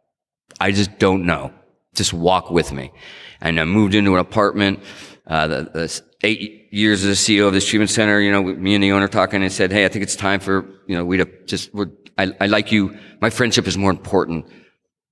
I 0.61 0.71
just 0.71 0.99
don't 0.99 1.27
know. 1.27 1.53
Just 1.97 2.13
walk 2.13 2.51
with 2.51 2.73
me. 2.73 2.93
And 3.41 3.59
I 3.59 3.65
moved 3.65 3.95
into 3.95 4.15
an 4.15 4.21
apartment. 4.21 4.81
Uh, 5.27 5.49
the, 5.49 5.63
the 5.73 6.03
eight 6.23 6.69
years 6.71 7.05
as 7.05 7.27
the 7.27 7.39
CEO 7.39 7.49
of 7.49 7.53
this 7.53 7.67
treatment 7.67 7.91
center, 7.91 8.21
you 8.21 8.31
know, 8.31 8.43
me 8.43 8.75
and 8.75 8.85
the 8.85 8.93
owner 8.93 9.09
talking 9.09 9.43
and 9.43 9.53
said, 9.53 9.73
Hey, 9.73 9.85
I 9.85 9.89
think 9.89 10.03
it's 10.05 10.17
time 10.17 10.41
for, 10.41 10.65
you 10.87 10.97
know, 10.97 11.05
we 11.05 11.17
to 11.17 11.27
just, 11.47 11.71
I, 12.19 12.33
I 12.41 12.47
like 12.47 12.73
you. 12.73 12.97
My 13.21 13.31
friendship 13.31 13.67
is 13.67 13.77
more 13.77 13.91
important, 13.91 14.47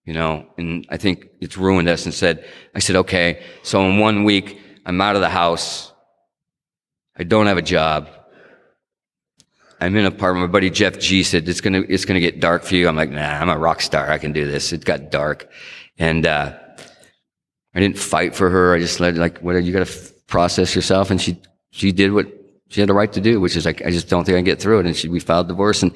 you 0.04 0.14
know, 0.14 0.46
and 0.56 0.86
I 0.90 0.96
think 0.96 1.26
it's 1.40 1.56
ruined 1.56 1.88
us 1.88 2.04
and 2.04 2.14
said, 2.14 2.44
I 2.74 2.78
said, 2.78 2.96
okay. 2.96 3.42
So 3.62 3.84
in 3.86 3.98
one 3.98 4.24
week, 4.24 4.60
I'm 4.86 5.00
out 5.00 5.16
of 5.16 5.22
the 5.22 5.28
house. 5.28 5.92
I 7.16 7.24
don't 7.24 7.46
have 7.46 7.58
a 7.58 7.62
job. 7.62 8.08
I'm 9.80 9.94
in 9.96 10.06
an 10.06 10.12
apartment. 10.12 10.48
My 10.48 10.52
buddy 10.52 10.70
Jeff 10.70 10.98
G 10.98 11.22
said, 11.22 11.48
it's 11.48 11.60
going 11.60 11.74
to, 11.74 11.92
it's 11.92 12.04
going 12.04 12.14
to 12.14 12.20
get 12.20 12.40
dark 12.40 12.64
for 12.64 12.74
you. 12.74 12.88
I'm 12.88 12.96
like, 12.96 13.10
nah, 13.10 13.20
I'm 13.20 13.48
a 13.48 13.58
rock 13.58 13.80
star. 13.80 14.10
I 14.10 14.18
can 14.18 14.32
do 14.32 14.50
this. 14.50 14.72
It 14.72 14.84
got 14.84 15.10
dark. 15.10 15.50
And, 15.98 16.26
uh, 16.26 16.58
I 17.74 17.80
didn't 17.80 17.98
fight 17.98 18.34
for 18.34 18.50
her. 18.50 18.74
I 18.74 18.78
just 18.78 19.00
let, 19.00 19.16
like, 19.16 19.38
what 19.38 19.56
you 19.62 19.72
got 19.72 19.86
to 19.86 19.92
f- 19.92 20.12
process 20.26 20.74
yourself. 20.74 21.10
And 21.10 21.20
she, 21.20 21.40
she 21.70 21.92
did 21.92 22.12
what 22.12 22.26
she 22.68 22.80
had 22.80 22.88
the 22.88 22.94
right 22.94 23.12
to 23.12 23.20
do, 23.20 23.40
which 23.40 23.56
is 23.56 23.64
like, 23.64 23.84
I 23.84 23.90
just 23.90 24.08
don't 24.08 24.24
think 24.24 24.36
I 24.36 24.38
can 24.38 24.44
get 24.44 24.60
through 24.60 24.80
it. 24.80 24.86
And 24.86 24.96
she, 24.96 25.08
we 25.08 25.20
filed 25.20 25.48
divorce 25.48 25.82
and, 25.82 25.92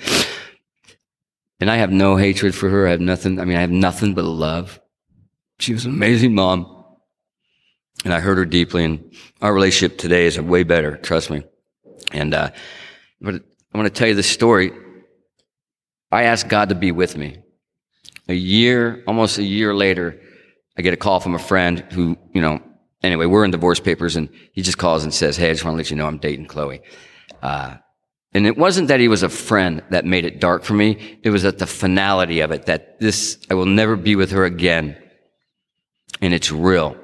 and 1.61 1.71
I 1.71 1.77
have 1.77 1.91
no 1.91 2.17
hatred 2.17 2.55
for 2.55 2.69
her. 2.69 2.87
I 2.87 2.91
have 2.91 3.01
nothing. 3.01 3.41
I 3.41 3.45
mean, 3.45 3.57
I 3.57 3.61
have 3.61 3.71
nothing 3.71 4.15
but 4.15 4.25
love. 4.25 4.81
She 5.59 5.73
was 5.73 5.87
an 5.87 5.93
amazing 5.93 6.35
mom. 6.35 6.75
And 8.05 8.15
I 8.15 8.21
hurt 8.21 8.39
her 8.39 8.45
deeply. 8.45 8.85
And 8.85 9.13
our 9.41 9.53
relationship 9.53 9.99
today 9.99 10.27
is 10.27 10.41
way 10.41 10.63
better. 10.63 10.97
Trust 10.99 11.31
me. 11.31 11.43
And, 12.13 12.33
uh, 12.33 12.51
but 13.21 13.43
I 13.75 13.77
want 13.77 13.93
to 13.93 13.99
tell 13.99 14.09
you 14.09 14.15
this 14.15 14.31
story. 14.31 14.73
I 16.11 16.25
asked 16.25 16.49
God 16.49 16.69
to 16.69 16.75
be 16.75 16.93
with 16.93 17.17
me. 17.17 17.39
A 18.29 18.35
year, 18.35 19.03
almost 19.07 19.39
a 19.39 19.43
year 19.43 19.75
later, 19.75 20.21
I 20.79 20.83
get 20.83 20.95
a 20.95 20.97
call 20.97 21.19
from 21.19 21.35
a 21.35 21.41
friend 21.41 21.81
who, 21.93 22.17
you 22.33 22.41
know, 22.41 22.63
anyway, 23.03 23.27
we're 23.27 23.45
in 23.45 23.51
divorce 23.51 23.81
papers 23.81 24.15
and 24.15 24.29
he 24.53 24.63
just 24.63 24.79
calls 24.79 25.03
and 25.03 25.13
says, 25.13 25.37
Hey, 25.37 25.51
I 25.51 25.53
just 25.53 25.65
want 25.65 25.75
to 25.75 25.77
let 25.77 25.91
you 25.91 25.97
know 25.97 26.07
I'm 26.07 26.19
dating 26.19 26.47
Chloe. 26.47 26.81
Uh, 27.43 27.77
and 28.33 28.47
it 28.47 28.57
wasn't 28.57 28.89
that 28.89 29.01
he 29.01 29.09
was 29.09 29.25
a 29.25 29.29
friend 29.29 29.83
that 29.91 30.05
made 30.05 30.25
it 30.25 30.39
dark 30.41 30.63
for 30.63 30.75
me. 30.75 31.19
It 31.25 31.31
was 31.31 31.45
at 31.45 31.59
the 31.59 31.67
finality 31.67 32.41
of 32.41 32.53
it 32.53 32.67
that 32.67 33.01
this, 33.01 33.39
I 33.51 33.55
will 33.55 33.67
never 33.67 33.97
be 33.97 34.15
with 34.15 34.31
her 34.31 34.45
again. 34.45 34.97
And 36.21 36.33
it's 36.33 36.53
real. 36.53 36.97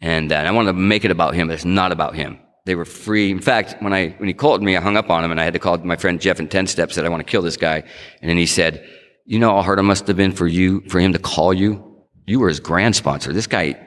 And, 0.00 0.32
uh, 0.32 0.36
I 0.36 0.50
want 0.50 0.66
to 0.66 0.72
make 0.72 1.04
it 1.04 1.10
about 1.10 1.34
him, 1.34 1.48
but 1.48 1.54
it's 1.54 1.64
not 1.64 1.92
about 1.92 2.14
him. 2.14 2.40
They 2.64 2.74
were 2.74 2.84
free. 2.84 3.30
In 3.30 3.40
fact, 3.40 3.76
when 3.82 3.92
I, 3.92 4.10
when 4.18 4.28
he 4.28 4.34
called 4.34 4.62
me, 4.62 4.76
I 4.76 4.80
hung 4.80 4.96
up 4.96 5.10
on 5.10 5.22
him 5.22 5.30
and 5.30 5.40
I 5.40 5.44
had 5.44 5.52
to 5.52 5.58
call 5.58 5.78
my 5.78 5.96
friend 5.96 6.20
Jeff 6.20 6.40
in 6.40 6.48
10 6.48 6.66
steps 6.66 6.94
said, 6.94 7.04
I 7.04 7.08
want 7.08 7.24
to 7.24 7.30
kill 7.30 7.42
this 7.42 7.56
guy. 7.56 7.84
And 8.20 8.30
then 8.30 8.36
he 8.36 8.46
said, 8.46 8.88
you 9.26 9.38
know 9.38 9.54
how 9.54 9.62
hard 9.62 9.78
it 9.78 9.82
must 9.82 10.06
have 10.06 10.16
been 10.16 10.32
for 10.32 10.46
you, 10.46 10.80
for 10.88 10.98
him 10.98 11.12
to 11.12 11.18
call 11.18 11.54
you? 11.54 11.93
You 12.26 12.40
were 12.40 12.48
his 12.48 12.60
grand 12.60 12.96
sponsor. 12.96 13.32
This 13.32 13.46
guy, 13.46 13.80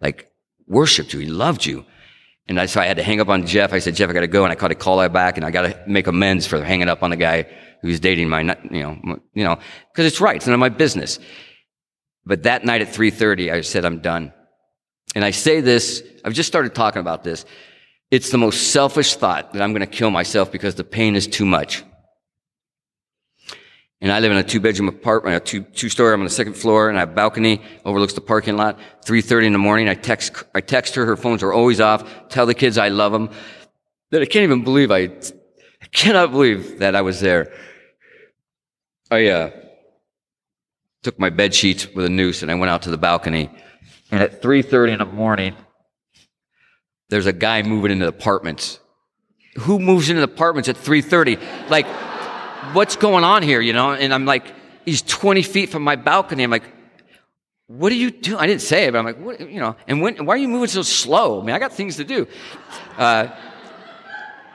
like, 0.00 0.30
worshiped 0.66 1.12
you. 1.12 1.20
He 1.20 1.26
loved 1.26 1.66
you. 1.66 1.84
And 2.48 2.58
I, 2.58 2.66
so 2.66 2.80
I 2.80 2.86
had 2.86 2.96
to 2.96 3.02
hang 3.02 3.20
up 3.20 3.28
on 3.28 3.46
Jeff. 3.46 3.72
I 3.72 3.78
said, 3.78 3.94
Jeff, 3.94 4.10
I 4.10 4.12
got 4.12 4.20
to 4.20 4.26
go. 4.26 4.44
And 4.44 4.52
I 4.52 4.56
called 4.56 4.72
a 4.72 4.74
call 4.74 4.98
out 5.00 5.12
back 5.12 5.36
and 5.36 5.46
I 5.46 5.50
got 5.50 5.62
to 5.62 5.82
make 5.86 6.06
amends 6.06 6.46
for 6.46 6.62
hanging 6.62 6.88
up 6.88 7.02
on 7.02 7.10
the 7.10 7.16
guy 7.16 7.46
who's 7.82 8.00
dating 8.00 8.28
my, 8.28 8.40
you 8.40 8.82
know, 8.82 9.20
you 9.34 9.44
know, 9.44 9.58
cause 9.94 10.04
it's 10.04 10.20
right. 10.20 10.36
It's 10.36 10.46
none 10.46 10.54
of 10.54 10.60
my 10.60 10.68
business. 10.68 11.18
But 12.24 12.42
that 12.42 12.64
night 12.64 12.82
at 12.82 12.88
3.30, 12.88 13.52
I 13.52 13.60
said, 13.60 13.84
I'm 13.84 14.00
done. 14.00 14.32
And 15.14 15.24
I 15.24 15.30
say 15.30 15.60
this, 15.60 16.02
I've 16.24 16.34
just 16.34 16.48
started 16.48 16.74
talking 16.74 17.00
about 17.00 17.24
this. 17.24 17.44
It's 18.10 18.30
the 18.30 18.38
most 18.38 18.72
selfish 18.72 19.14
thought 19.14 19.52
that 19.52 19.62
I'm 19.62 19.72
going 19.72 19.80
to 19.80 19.86
kill 19.86 20.10
myself 20.10 20.50
because 20.50 20.74
the 20.74 20.84
pain 20.84 21.16
is 21.16 21.26
too 21.26 21.46
much. 21.46 21.84
And 24.02 24.10
I 24.10 24.18
live 24.20 24.32
in 24.32 24.38
a 24.38 24.42
two 24.42 24.60
bedroom 24.60 24.88
apartment, 24.88 25.36
a 25.36 25.40
two, 25.40 25.62
two 25.62 25.88
story. 25.90 26.14
I'm 26.14 26.20
on 26.20 26.24
the 26.24 26.30
second 26.30 26.54
floor 26.54 26.88
and 26.88 26.96
I 26.96 27.00
have 27.00 27.10
a 27.10 27.14
balcony 27.14 27.60
overlooks 27.84 28.14
the 28.14 28.22
parking 28.22 28.56
lot. 28.56 28.78
3.30 29.04 29.46
in 29.46 29.52
the 29.52 29.58
morning, 29.58 29.88
I 29.88 29.94
text, 29.94 30.42
I 30.54 30.60
text 30.60 30.94
her. 30.94 31.04
Her 31.04 31.16
phones 31.16 31.42
are 31.42 31.52
always 31.52 31.80
off. 31.80 32.28
Tell 32.28 32.46
the 32.46 32.54
kids 32.54 32.78
I 32.78 32.88
love 32.88 33.12
them. 33.12 33.30
That 34.10 34.22
I 34.22 34.24
can't 34.24 34.44
even 34.44 34.64
believe 34.64 34.90
I, 34.90 35.10
I 35.82 35.86
cannot 35.92 36.30
believe 36.30 36.78
that 36.78 36.96
I 36.96 37.02
was 37.02 37.20
there. 37.20 37.52
I, 39.10 39.26
uh, 39.26 39.50
took 41.02 41.18
my 41.18 41.30
bed 41.30 41.54
sheets 41.54 41.88
with 41.94 42.04
a 42.04 42.10
noose 42.10 42.42
and 42.42 42.50
I 42.50 42.54
went 42.54 42.70
out 42.70 42.82
to 42.82 42.90
the 42.90 42.98
balcony. 42.98 43.50
And 44.10 44.22
at 44.22 44.42
3.30 44.42 44.92
in 44.92 44.98
the 44.98 45.04
morning, 45.06 45.54
there's 47.08 47.26
a 47.26 47.32
guy 47.32 47.62
moving 47.62 47.92
into 47.92 48.06
apartments. 48.06 48.80
Who 49.60 49.78
moves 49.78 50.10
into 50.10 50.22
apartments 50.22 50.68
at 50.68 50.76
3.30? 50.76 51.70
Like, 51.70 51.86
what's 52.72 52.96
going 52.96 53.24
on 53.24 53.42
here, 53.42 53.60
you 53.60 53.72
know? 53.72 53.92
And 53.92 54.12
I'm 54.12 54.24
like, 54.24 54.52
he's 54.84 55.02
20 55.02 55.42
feet 55.42 55.70
from 55.70 55.82
my 55.82 55.96
balcony. 55.96 56.42
I'm 56.42 56.50
like, 56.50 56.64
what 57.66 57.92
are 57.92 57.96
you 57.96 58.10
doing? 58.10 58.38
I 58.38 58.46
didn't 58.46 58.62
say 58.62 58.86
it, 58.86 58.92
but 58.92 58.98
I'm 58.98 59.04
like, 59.04 59.20
what, 59.20 59.40
you 59.40 59.60
know, 59.60 59.76
and 59.86 60.02
when, 60.02 60.24
why 60.26 60.34
are 60.34 60.38
you 60.38 60.48
moving 60.48 60.68
so 60.68 60.82
slow? 60.82 61.40
I 61.40 61.44
mean, 61.44 61.54
I 61.54 61.58
got 61.58 61.72
things 61.72 61.96
to 61.96 62.04
do. 62.04 62.26
Uh, 62.98 63.28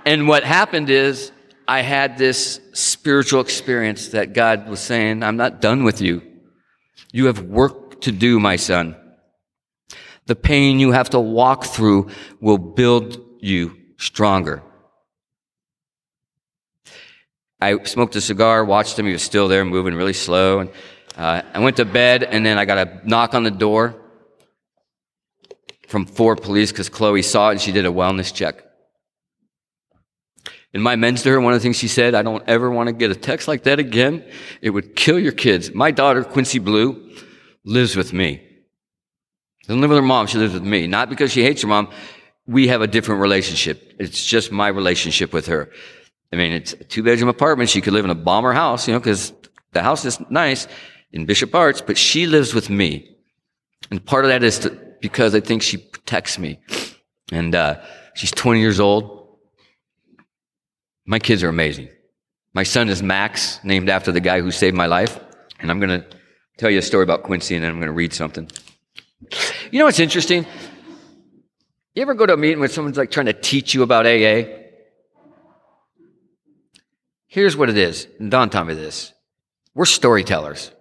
and 0.06 0.28
what 0.28 0.44
happened 0.44 0.90
is 0.90 1.32
I 1.68 1.82
had 1.82 2.18
this 2.18 2.60
spiritual 2.74 3.42
experience 3.42 4.10
that 4.10 4.34
God 4.34 4.68
was 4.68 4.80
saying, 4.80 5.24
I'm 5.24 5.38
not 5.38 5.62
done 5.62 5.84
with 5.84 6.02
you. 6.02 6.22
You 7.12 7.28
have 7.28 7.42
work 7.42 8.02
to 8.02 8.12
do, 8.12 8.40
my 8.40 8.58
son. 8.58 8.96
The 10.26 10.36
pain 10.36 10.80
you 10.80 10.92
have 10.92 11.12
to 11.12 11.20
walk 11.20 11.66
through 11.66 12.10
will 12.42 12.58
build 12.58 13.20
you 13.40 13.78
stronger. 13.98 14.62
I 17.66 17.84
smoked 17.86 18.16
a 18.16 18.22
cigar, 18.22 18.64
watched 18.64 19.00
him. 19.00 19.08
He 19.08 19.14
was 19.14 19.24
still 19.24 19.48
there, 19.48 19.66
moving 19.66 19.96
really 19.96 20.14
slow. 20.14 20.60
And 20.60 20.70
uh, 21.18 21.42
I 21.52 21.60
went 21.60 21.78
to 21.78 21.86
bed, 21.86 22.22
and 22.24 22.46
then 22.46 22.60
I 22.60 22.66
got 22.66 22.78
a 22.78 23.02
knock 23.04 23.34
on 23.34 23.44
the 23.44 23.50
door 23.50 23.96
from 25.88 26.06
four 26.06 26.36
police 26.36 26.72
because 26.72 26.90
Chloe 26.90 27.24
saw 27.24 27.50
it 27.50 27.54
and 27.54 27.62
she 27.62 27.72
did 27.72 27.88
a 27.88 27.90
wellness 27.90 28.32
check. 28.32 28.64
In 30.76 30.82
my 30.82 30.96
men's 30.96 31.24
to 31.24 31.30
her, 31.32 31.42
one 31.42 31.54
of 31.54 31.60
the 31.60 31.64
things 31.64 31.78
she 31.78 31.88
said, 31.88 32.14
I 32.14 32.22
don't 32.22 32.44
ever 32.48 32.70
want 32.70 32.88
to 32.88 32.94
get 32.94 33.10
a 33.10 33.16
text 33.16 33.48
like 33.48 33.64
that 33.64 33.80
again. 33.80 34.24
It 34.62 34.70
would 34.70 34.96
kill 34.96 35.18
your 35.18 35.32
kids. 35.32 35.74
My 35.74 35.90
daughter, 35.90 36.24
Quincy 36.24 36.60
Blue, 36.60 37.10
lives 37.64 37.96
with 37.96 38.14
me. 38.14 38.46
Doesn't 39.68 39.82
live 39.82 39.90
with 39.90 39.98
her 39.98 40.06
mom, 40.06 40.28
she 40.28 40.38
lives 40.38 40.54
with 40.54 40.64
me. 40.64 40.86
Not 40.86 41.10
because 41.10 41.32
she 41.32 41.42
hates 41.42 41.64
her 41.64 41.68
mom. 41.68 41.90
We 42.46 42.68
have 42.68 42.82
a 42.82 42.88
different 42.88 43.22
relationship. 43.22 43.96
It's 43.98 44.24
just 44.24 44.52
my 44.52 44.68
relationship 44.68 45.34
with 45.34 45.48
her. 45.48 45.72
I 46.36 46.38
mean, 46.38 46.52
it's 46.52 46.74
a 46.74 46.84
two 46.84 47.02
bedroom 47.02 47.30
apartment. 47.30 47.70
She 47.70 47.80
could 47.80 47.94
live 47.94 48.04
in 48.04 48.12
a 48.12 48.16
bomber 48.16 48.52
house, 48.52 48.90
you 48.90 48.94
know, 48.94 49.00
because 49.00 49.32
the 49.72 49.82
house 49.82 50.04
is 50.04 50.20
nice 50.30 50.68
in 51.14 51.26
Bishop 51.26 51.56
Arts, 51.56 51.80
but 51.80 51.98
she 51.98 52.28
lives 52.28 52.54
with 52.54 52.70
me. 52.70 53.16
And 53.90 54.06
part 54.06 54.26
of 54.26 54.30
that 54.30 54.44
is 54.44 54.60
to, 54.60 54.78
because 55.00 55.34
I 55.34 55.40
think 55.40 55.62
she 55.62 55.78
protects 55.78 56.38
me. 56.38 56.60
And 57.32 57.56
uh, 57.56 57.82
she's 58.16 58.32
20 58.32 58.60
years 58.60 58.82
old. 58.82 59.38
My 61.06 61.20
kids 61.20 61.42
are 61.42 61.48
amazing. 61.48 61.88
My 62.54 62.64
son 62.64 62.90
is 62.90 63.02
Max, 63.02 63.64
named 63.64 63.88
after 63.88 64.12
the 64.12 64.20
guy 64.20 64.42
who 64.42 64.52
saved 64.52 64.76
my 64.76 64.88
life. 64.88 65.18
And 65.62 65.72
I'm 65.72 65.80
going 65.80 66.02
to 66.02 66.06
tell 66.58 66.70
you 66.70 66.80
a 66.80 66.82
story 66.82 67.04
about 67.04 67.24
Quincy, 67.24 67.56
and 67.56 67.64
then 67.64 67.72
I'm 67.72 67.78
going 67.78 67.88
to 67.88 67.94
read 67.94 68.12
something. 68.12 68.52
You 69.72 69.80
know 69.80 69.86
what's 69.86 70.02
interesting? 70.02 70.46
You 71.94 72.02
ever 72.02 72.14
go 72.14 72.26
to 72.26 72.34
a 72.34 72.38
meeting 72.38 72.60
where 72.60 72.68
someone's 72.68 72.98
like 72.98 73.10
trying 73.10 73.28
to 73.28 73.34
teach 73.34 73.74
you 73.74 73.84
about 73.84 74.06
AA? 74.06 74.65
Here's 77.36 77.58
what 77.58 77.70
it 77.70 77.78
is. 77.78 78.08
And 78.18 78.32
Don 78.32 78.50
taught 78.50 78.66
me 78.66 78.76
this. 78.76 79.12
We're 79.74 79.84
storytellers. 79.84 80.72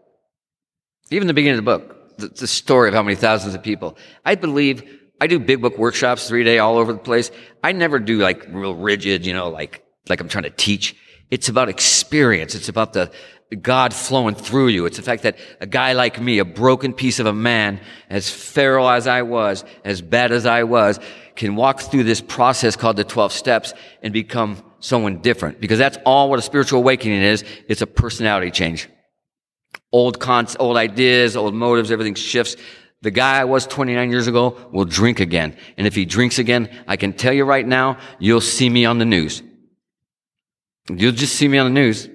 Even 1.11 1.27
the 1.27 1.35
beginning 1.35 1.59
of 1.59 1.65
the 1.65 1.79
book, 1.79 2.17
the, 2.17 2.29
the 2.29 2.47
story 2.47 2.87
of 2.89 2.95
how 2.95 3.03
many 3.03 3.17
thousands 3.17 3.57
of 3.57 3.63
people. 3.65 3.99
I 4.25 4.37
believe 4.37 4.89
I 5.21 5.27
do 5.27 5.41
big 5.41 5.61
book 5.61 5.77
workshops 5.79 6.29
three 6.29 6.45
day 6.45 6.61
all 6.61 6.79
over 6.79 6.93
the 6.93 7.01
place. 7.01 7.33
I 7.65 7.73
never 7.73 7.99
do 7.99 8.19
like 8.19 8.47
real 8.51 8.77
rigid, 8.77 9.27
you 9.27 9.33
know, 9.33 9.49
like, 9.49 9.83
like 10.09 10.21
I'm 10.21 10.29
trying 10.29 10.45
to 10.45 10.51
teach. 10.51 10.95
It's 11.29 11.49
about 11.49 11.69
experience. 11.69 12.55
It's 12.55 12.69
about 12.69 12.93
the, 12.93 13.11
God 13.57 13.93
flowing 13.93 14.35
through 14.35 14.69
you. 14.69 14.87
It's 14.87 14.97
the 14.97 15.03
fact 15.03 15.23
that 15.23 15.37
a 15.61 15.67
guy 15.67 15.93
like 15.93 16.21
me, 16.21 16.39
a 16.39 16.45
broken 16.45 16.93
piece 16.93 17.19
of 17.19 17.27
a 17.27 17.33
man, 17.33 17.81
as 18.09 18.31
feral 18.31 18.89
as 18.89 19.07
I 19.07 19.23
was, 19.23 19.65
as 19.85 20.03
bad 20.03 20.33
as 20.33 20.47
I 20.47 20.65
was, 20.65 21.01
can 21.37 21.57
walk 21.57 21.81
through 21.81 22.05
this 22.05 22.21
process 22.21 22.77
called 22.77 22.97
the 22.97 23.05
12 23.05 23.33
steps 23.33 23.75
and 24.03 24.13
become 24.13 24.63
someone 24.81 25.19
different 25.19 25.61
because 25.61 25.79
that's 25.79 25.99
all 26.05 26.29
what 26.31 26.39
a 26.39 26.43
spiritual 26.43 26.81
awakening 26.81 27.23
is. 27.23 27.45
It's 27.69 27.83
a 27.83 27.87
personality 27.87 28.51
change. 28.51 28.89
Old 29.93 30.21
cons, 30.21 30.57
old 30.59 30.77
ideas, 30.77 31.37
old 31.37 31.55
motives, 31.55 31.91
everything 31.91 32.15
shifts. 32.15 32.57
The 33.03 33.11
guy 33.11 33.41
I 33.41 33.45
was 33.45 33.67
29 33.67 34.11
years 34.11 34.27
ago 34.27 34.57
will 34.73 34.85
drink 34.85 35.21
again. 35.21 35.57
And 35.77 35.87
if 35.87 35.95
he 35.95 36.05
drinks 36.05 36.39
again, 36.39 36.71
I 36.87 36.97
can 36.97 37.13
tell 37.13 37.33
you 37.33 37.45
right 37.45 37.67
now, 37.67 37.99
you'll 38.19 38.41
see 38.41 38.69
me 38.69 38.85
on 38.85 38.99
the 38.99 39.05
news. 39.05 39.43
You'll 40.89 41.13
just 41.13 41.37
see 41.37 41.49
me 41.49 41.59
on 41.59 41.73
the 41.73 41.81
news. 41.81 42.09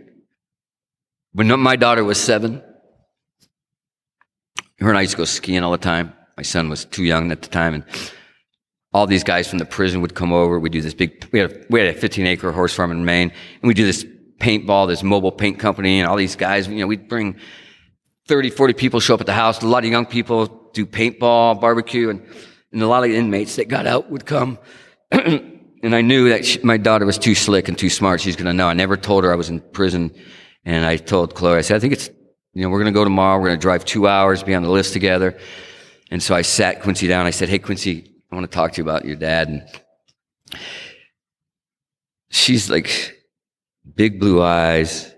When 1.34 1.60
my 1.60 1.76
daughter 1.76 2.04
was 2.04 2.20
seven, 2.20 2.64
her 4.80 4.90
and 4.90 4.98
I 4.98 5.02
used 5.02 5.12
to 5.12 5.18
go 5.18 5.26
skiing 5.26 5.64
all 5.64 5.72
the 5.72 5.78
time. 5.78 6.14
My 6.38 6.44
son 6.44 6.70
was 6.70 6.86
too 6.86 7.04
young 7.04 7.32
at 7.32 7.42
the 7.42 7.50
time 7.50 7.74
and 7.74 7.84
all 8.94 9.06
these 9.06 9.24
guys 9.24 9.48
from 9.48 9.60
the 9.60 9.66
prison 9.66 10.02
would 10.02 10.16
come 10.16 10.34
over. 10.34 10.60
We'd 10.60 10.72
do 10.72 10.82
this 10.82 10.94
big, 10.94 11.30
we 11.32 11.40
had 11.40 11.52
a, 11.52 11.66
we 11.70 11.80
had 11.80 11.96
a 11.96 12.00
15 12.00 12.26
acre 12.26 12.52
horse 12.52 12.74
farm 12.74 12.92
in 12.92 13.06
Maine 13.06 13.32
and 13.62 13.68
we'd 13.68 13.78
do 13.78 13.86
this 13.86 14.06
paintball, 14.40 14.88
this 14.88 15.04
mobile 15.04 15.32
paint 15.32 15.60
company 15.60 16.00
and 16.00 16.10
all 16.10 16.16
these 16.16 16.36
guys, 16.36 16.68
you 16.68 16.78
know, 16.78 16.88
we'd 16.88 17.08
bring 17.08 17.36
30, 18.28 18.50
40 18.52 18.74
people 18.74 19.00
show 19.00 19.14
up 19.14 19.20
at 19.20 19.26
the 19.26 19.34
house. 19.34 19.62
A 19.62 19.68
lot 19.68 19.84
of 19.84 19.92
young 19.92 20.06
people 20.06 20.72
do 20.74 20.86
paintball, 20.86 21.60
barbecue, 21.60 22.10
and, 22.10 22.26
and 22.72 22.82
a 22.82 22.88
lot 22.88 23.04
of 23.04 23.12
inmates 23.12 23.56
that 23.58 23.68
got 23.68 23.86
out 23.86 24.10
would 24.10 24.26
come. 24.26 24.58
and 25.12 25.96
I 25.96 26.02
knew 26.02 26.30
that 26.30 26.46
she, 26.46 26.60
my 26.60 26.78
daughter 26.78 27.06
was 27.06 27.18
too 27.18 27.36
slick 27.36 27.68
and 27.68 27.78
too 27.78 27.90
smart. 27.90 28.22
She's 28.22 28.36
going 28.36 28.46
to 28.46 28.54
know. 28.54 28.68
I 28.68 28.74
never 28.74 28.98
told 28.98 29.24
her 29.24 29.34
I 29.34 29.36
was 29.36 29.50
in 29.50 29.60
prison. 29.60 30.14
And 30.70 30.86
I 30.86 30.98
told 30.98 31.34
Chloe, 31.34 31.58
I 31.58 31.62
said, 31.62 31.78
I 31.78 31.80
think 31.80 31.94
it's, 31.94 32.12
you 32.54 32.62
know, 32.62 32.70
we're 32.70 32.78
going 32.78 32.94
to 32.94 32.98
go 32.98 33.04
tomorrow. 33.04 33.40
We're 33.40 33.48
going 33.48 33.58
to 33.58 33.62
drive 33.62 33.86
two 33.86 34.08
hours, 34.08 34.44
be 34.44 34.54
on 34.54 34.62
the 34.62 34.70
list 34.70 34.94
together. 34.94 35.36
And 36.12 36.22
so 36.22 36.36
I 36.36 36.44
sat 36.44 36.84
Quincy 36.84 37.08
down. 37.08 37.26
I 37.26 37.32
said, 37.32 37.50
Hey, 37.50 37.58
Quincy, 37.58 38.14
I 38.32 38.36
want 38.36 38.46
to 38.50 38.56
talk 38.56 38.74
to 38.74 38.78
you 38.78 38.84
about 38.84 39.04
your 39.04 39.16
dad. 39.16 39.48
And 39.48 39.68
she's 42.30 42.70
like 42.70 43.18
big 43.96 44.20
blue 44.20 44.44
eyes. 44.44 45.12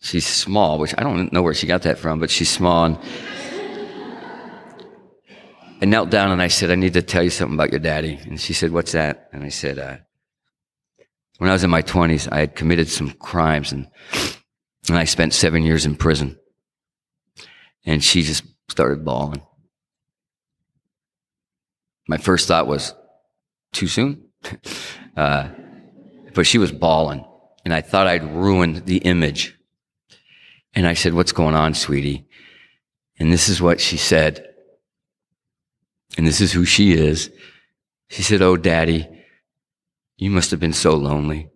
She's 0.00 0.26
small, 0.26 0.78
which 0.78 0.94
I 0.98 1.02
don't 1.02 1.32
know 1.32 1.40
where 1.40 1.54
she 1.54 1.66
got 1.66 1.80
that 1.82 1.96
from, 1.96 2.20
but 2.20 2.28
she's 2.28 2.50
small. 2.50 2.84
And 2.84 2.98
I 5.80 5.86
knelt 5.86 6.10
down 6.10 6.30
and 6.30 6.42
I 6.42 6.48
said, 6.48 6.70
I 6.70 6.74
need 6.74 6.92
to 6.92 7.00
tell 7.00 7.22
you 7.22 7.30
something 7.30 7.54
about 7.54 7.70
your 7.70 7.80
daddy. 7.80 8.20
And 8.26 8.38
she 8.38 8.52
said, 8.52 8.70
What's 8.72 8.92
that? 8.92 9.30
And 9.32 9.44
I 9.44 9.48
said, 9.48 9.78
uh, 9.78 9.96
When 11.38 11.48
I 11.48 11.54
was 11.54 11.64
in 11.64 11.70
my 11.70 11.80
20s, 11.80 12.28
I 12.30 12.40
had 12.40 12.54
committed 12.54 12.88
some 12.88 13.12
crimes 13.12 13.72
and, 13.72 13.88
and 14.88 14.98
I 14.98 15.04
spent 15.04 15.34
seven 15.34 15.62
years 15.62 15.86
in 15.86 15.96
prison. 15.96 16.38
And 17.84 18.02
she 18.02 18.22
just 18.22 18.44
started 18.68 19.04
bawling. 19.04 19.42
My 22.06 22.18
first 22.18 22.48
thought 22.48 22.66
was, 22.66 22.94
Too 23.72 23.86
soon? 23.86 24.24
uh, 25.16 25.48
but 26.34 26.46
she 26.46 26.58
was 26.58 26.72
bawling. 26.72 27.24
And 27.64 27.74
I 27.74 27.80
thought 27.80 28.06
I'd 28.06 28.34
ruined 28.34 28.86
the 28.86 28.98
image. 28.98 29.58
And 30.74 30.86
I 30.86 30.94
said, 30.94 31.14
What's 31.14 31.32
going 31.32 31.54
on, 31.54 31.74
sweetie? 31.74 32.26
And 33.18 33.32
this 33.32 33.48
is 33.48 33.60
what 33.60 33.80
she 33.80 33.96
said 33.96 34.48
and 36.18 36.26
this 36.26 36.40
is 36.40 36.52
who 36.52 36.64
she 36.64 36.92
is. 36.92 37.30
She 38.08 38.22
said, 38.22 38.42
Oh, 38.42 38.56
daddy, 38.56 39.08
you 40.16 40.30
must 40.30 40.50
have 40.50 40.60
been 40.60 40.72
so 40.72 40.94
lonely. 40.94 41.50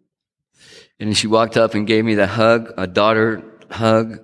And 1.01 1.17
she 1.17 1.27
walked 1.27 1.57
up 1.57 1.75
and 1.75 1.87
gave 1.87 2.05
me 2.05 2.15
the 2.15 2.27
hug, 2.27 2.73
a 2.77 2.87
daughter 2.87 3.43
hug, 3.71 4.21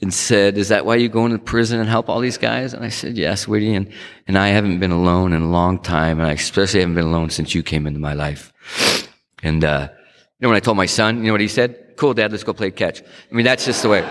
and 0.00 0.12
said, 0.12 0.58
Is 0.58 0.68
that 0.68 0.84
why 0.84 0.96
you 0.96 1.08
go 1.08 1.24
into 1.24 1.38
prison 1.38 1.80
and 1.80 1.88
help 1.88 2.08
all 2.08 2.20
these 2.20 2.38
guys? 2.38 2.74
And 2.74 2.84
I 2.84 2.88
said, 2.88 3.16
Yes, 3.16 3.42
sweetie. 3.42 3.74
And, 3.74 3.90
and 4.26 4.36
I 4.36 4.48
haven't 4.48 4.78
been 4.78 4.90
alone 4.90 5.32
in 5.32 5.42
a 5.42 5.48
long 5.48 5.78
time. 5.78 6.20
And 6.20 6.28
I 6.28 6.32
especially 6.32 6.80
haven't 6.80 6.96
been 6.96 7.06
alone 7.06 7.30
since 7.30 7.54
you 7.54 7.62
came 7.62 7.86
into 7.86 8.00
my 8.00 8.12
life. 8.12 8.52
And, 9.42 9.64
uh, 9.64 9.88
you 9.90 10.42
know, 10.42 10.48
when 10.48 10.56
I 10.56 10.60
told 10.60 10.76
my 10.76 10.86
son, 10.86 11.18
you 11.18 11.24
know 11.24 11.32
what 11.32 11.40
he 11.40 11.48
said? 11.48 11.94
Cool, 11.96 12.12
dad, 12.12 12.30
let's 12.30 12.44
go 12.44 12.52
play 12.52 12.70
catch. 12.70 13.00
I 13.00 13.34
mean, 13.34 13.44
that's 13.44 13.64
just 13.64 13.82
the 13.82 13.88
way. 13.88 14.02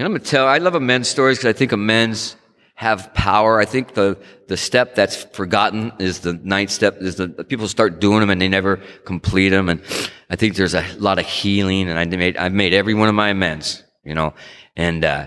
And 0.00 0.06
I'm 0.06 0.12
going 0.12 0.22
to 0.22 0.26
tell, 0.26 0.46
I 0.46 0.56
love 0.56 0.74
amends 0.74 1.10
stories 1.10 1.36
because 1.36 1.54
I 1.54 1.58
think 1.58 1.72
amends 1.72 2.36
have 2.80 3.12
power. 3.12 3.60
I 3.60 3.66
think 3.66 3.92
the, 3.92 4.16
the 4.48 4.56
step 4.56 4.94
that's 4.94 5.24
forgotten 5.24 5.92
is 5.98 6.20
the 6.20 6.32
ninth 6.32 6.70
step 6.70 6.96
is 7.02 7.16
the, 7.16 7.28
people 7.28 7.68
start 7.68 8.00
doing 8.00 8.20
them 8.20 8.30
and 8.30 8.40
they 8.40 8.48
never 8.48 8.78
complete 9.04 9.50
them. 9.50 9.68
And 9.68 9.82
I 10.30 10.36
think 10.36 10.54
there's 10.54 10.72
a 10.72 10.86
lot 10.96 11.18
of 11.18 11.26
healing 11.26 11.90
and 11.90 11.98
I 11.98 12.06
made, 12.06 12.38
I've 12.38 12.54
made 12.54 12.72
every 12.72 12.94
one 12.94 13.10
of 13.10 13.14
my 13.14 13.28
amends, 13.28 13.84
you 14.02 14.14
know, 14.14 14.32
and, 14.76 15.04
uh, 15.04 15.26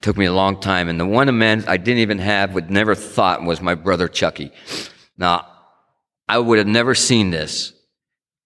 took 0.00 0.16
me 0.16 0.24
a 0.24 0.32
long 0.32 0.58
time. 0.58 0.88
And 0.88 0.98
the 0.98 1.04
one 1.04 1.28
amends 1.28 1.66
I 1.68 1.76
didn't 1.76 1.98
even 1.98 2.18
have, 2.18 2.54
would 2.54 2.70
never 2.70 2.94
thought 2.94 3.42
was 3.42 3.60
my 3.60 3.74
brother 3.74 4.08
Chucky. 4.08 4.50
Now, 5.18 5.46
I 6.26 6.38
would 6.38 6.56
have 6.56 6.66
never 6.66 6.94
seen 6.94 7.30
this 7.30 7.74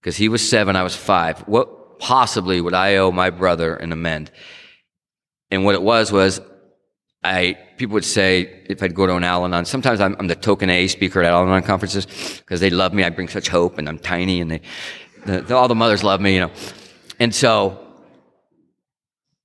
because 0.01 0.17
he 0.17 0.29
was 0.29 0.47
seven, 0.47 0.75
I 0.75 0.83
was 0.83 0.97
five. 0.97 1.39
What 1.47 2.01
possibly 2.01 2.61
would 2.61 2.75
I 2.75 2.97
owe 2.97 3.13
my 3.13 3.31
brother 3.31 3.77
an 3.77 3.93
amend? 3.93 4.33
And 5.53 5.65
what 5.65 5.77
it 5.77 5.83
was 5.83 6.11
was 6.11 6.41
I, 7.23 7.59
people 7.77 7.95
would 7.95 8.05
say 8.05 8.65
if 8.67 8.83
I'd 8.83 8.95
go 8.95 9.07
to 9.07 9.15
an 9.15 9.25
Al-Anon, 9.25 9.67
sometimes 9.67 10.01
I'm, 10.01 10.17
I'm 10.19 10.27
the 10.27 10.35
token 10.35 10.71
A 10.71 10.87
speaker 10.89 11.23
at 11.23 11.31
Al-Anon 11.33 11.63
conferences 11.63 12.07
because 12.39 12.61
they 12.61 12.71
love 12.71 12.95
me. 12.95 13.05
I 13.05 13.11
bring 13.11 13.29
such 13.29 13.49
hope 13.49 13.79
and 13.79 13.89
I'm 13.89 13.99
tiny 13.99 14.41
and 14.41 14.51
they, 14.51 14.61
the, 15.27 15.43
the, 15.43 15.55
all 15.55 15.69
the 15.69 15.75
mothers 15.75 16.03
love 16.03 16.21
me, 16.21 16.35
you 16.35 16.41
know. 16.41 16.51
And 17.19 17.35
so 17.35 17.87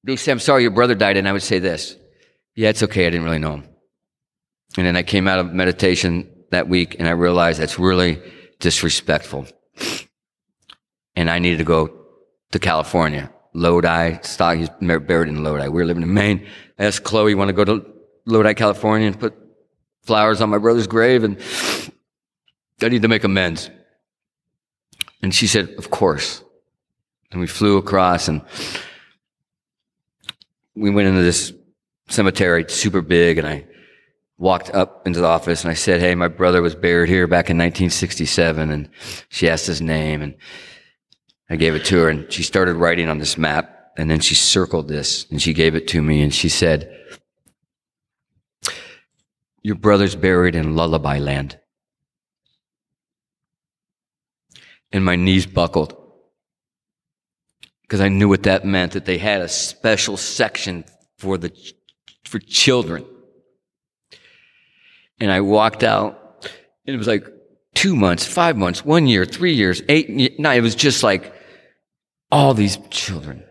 they 0.05 0.15
say, 0.15 0.31
I'm 0.31 0.39
sorry 0.39 0.61
your 0.61 0.71
brother 0.71 0.95
died. 0.95 1.17
And 1.17 1.27
I 1.27 1.33
would 1.33 1.43
say 1.43 1.59
this, 1.59 1.97
yeah, 2.55 2.69
it's 2.69 2.83
okay. 2.83 3.07
I 3.07 3.09
didn't 3.09 3.25
really 3.25 3.39
know 3.39 3.55
him. 3.55 3.67
And 4.77 4.87
then 4.87 4.95
I 4.95 5.03
came 5.03 5.27
out 5.27 5.39
of 5.39 5.53
meditation 5.53 6.29
that 6.51 6.69
week 6.69 6.95
and 6.99 7.07
I 7.07 7.11
realized 7.11 7.59
that's 7.59 7.77
really 7.77 8.21
disrespectful. 8.59 9.47
And 11.17 11.29
I 11.29 11.39
needed 11.39 11.57
to 11.57 11.65
go 11.65 12.05
to 12.51 12.59
California 12.59 13.31
Lodi, 13.55 14.17
stock, 14.21 14.57
he's 14.57 14.69
buried 14.69 15.29
in 15.29 15.43
Lodi. 15.43 15.69
We 15.69 15.81
were 15.81 15.85
living 15.85 16.03
in 16.03 16.13
Maine. 16.13 16.45
I 16.77 16.85
asked 16.85 17.05
Chloe, 17.05 17.31
you 17.31 17.37
want 17.37 17.47
to 17.47 17.53
go 17.53 17.63
to 17.63 17.85
Lodi, 18.25 18.53
California 18.53 19.07
and 19.07 19.19
put 19.19 19.33
flowers 20.03 20.41
on 20.41 20.49
my 20.49 20.57
brother's 20.57 20.87
grave? 20.87 21.23
And 21.23 21.37
I 22.81 22.89
need 22.89 23.01
to 23.03 23.07
make 23.07 23.23
amends. 23.23 23.69
And 25.21 25.33
she 25.33 25.47
said, 25.47 25.69
of 25.77 25.89
course. 25.89 26.43
And 27.31 27.39
we 27.39 27.47
flew 27.47 27.77
across 27.77 28.27
and 28.27 28.41
we 30.75 30.89
went 30.89 31.07
into 31.07 31.21
this 31.21 31.53
cemetery, 32.09 32.65
super 32.67 33.01
big, 33.01 33.37
and 33.37 33.47
I 33.47 33.65
walked 34.37 34.69
up 34.71 35.07
into 35.07 35.21
the 35.21 35.27
office 35.27 35.63
and 35.63 35.71
I 35.71 35.75
said, 35.75 36.01
Hey, 36.01 36.13
my 36.13 36.27
brother 36.27 36.61
was 36.61 36.75
buried 36.75 37.07
here 37.07 37.25
back 37.25 37.49
in 37.49 37.57
1967. 37.57 38.69
And 38.69 38.89
she 39.29 39.49
asked 39.49 39.65
his 39.65 39.81
name 39.81 40.21
and 40.21 40.35
I 41.49 41.55
gave 41.55 41.75
it 41.75 41.85
to 41.85 42.01
her 42.01 42.09
and 42.09 42.31
she 42.31 42.43
started 42.43 42.75
writing 42.75 43.07
on 43.07 43.19
this 43.19 43.37
map 43.37 43.93
and 43.97 44.09
then 44.09 44.19
she 44.19 44.35
circled 44.35 44.87
this 44.87 45.27
and 45.29 45.41
she 45.41 45.53
gave 45.53 45.75
it 45.75 45.87
to 45.89 46.01
me 46.01 46.21
and 46.21 46.33
she 46.33 46.49
said, 46.49 46.91
your 49.61 49.75
brother's 49.75 50.15
buried 50.15 50.55
in 50.55 50.75
lullaby 50.75 51.17
land. 51.17 51.59
And 54.91 55.03
my 55.03 55.15
knees 55.15 55.47
buckled 55.47 55.95
because 57.81 57.99
I 57.99 58.09
knew 58.09 58.29
what 58.29 58.43
that 58.43 58.65
meant 58.65 58.93
that 58.93 59.05
they 59.05 59.17
had 59.17 59.41
a 59.41 59.49
special 59.49 60.17
section 60.17 60.85
for 61.17 61.37
the, 61.37 61.51
for 62.25 62.39
children. 62.39 63.05
And 65.19 65.31
I 65.31 65.41
walked 65.41 65.83
out 65.83 66.47
and 66.85 66.93
it 66.93 66.97
was 66.97 67.07
like 67.07 67.25
two 67.75 67.95
months, 67.95 68.25
five 68.25 68.57
months, 68.57 68.83
one 68.83 69.05
year, 69.05 69.25
three 69.25 69.53
years, 69.53 69.81
eight, 69.87 70.39
nine. 70.39 70.57
It 70.57 70.61
was 70.61 70.73
just 70.75 71.03
like 71.03 71.33
all 72.31 72.53
these 72.53 72.77
children. 72.89 73.43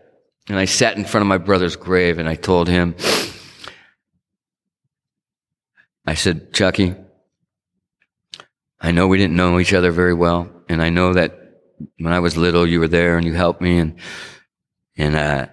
And 0.49 0.59
I 0.59 0.65
sat 0.65 0.97
in 0.97 1.05
front 1.05 1.21
of 1.21 1.27
my 1.27 1.37
brother's 1.37 1.75
grave 1.75 2.19
and 2.19 2.27
I 2.27 2.35
told 2.35 2.67
him, 2.67 2.95
I 6.05 6.13
said, 6.13 6.53
Chucky, 6.53 6.95
I 8.79 8.91
know 8.91 9.07
we 9.07 9.17
didn't 9.17 9.35
know 9.35 9.59
each 9.59 9.73
other 9.73 9.91
very 9.91 10.13
well. 10.13 10.51
And 10.69 10.83
I 10.83 10.89
know 10.89 11.13
that 11.13 11.39
when 11.97 12.13
I 12.13 12.19
was 12.19 12.37
little, 12.37 12.67
you 12.67 12.79
were 12.79 12.87
there 12.87 13.17
and 13.17 13.25
you 13.25 13.33
helped 13.33 13.61
me. 13.61 13.79
And, 13.79 13.95
and, 14.97 15.15
uh, 15.15 15.47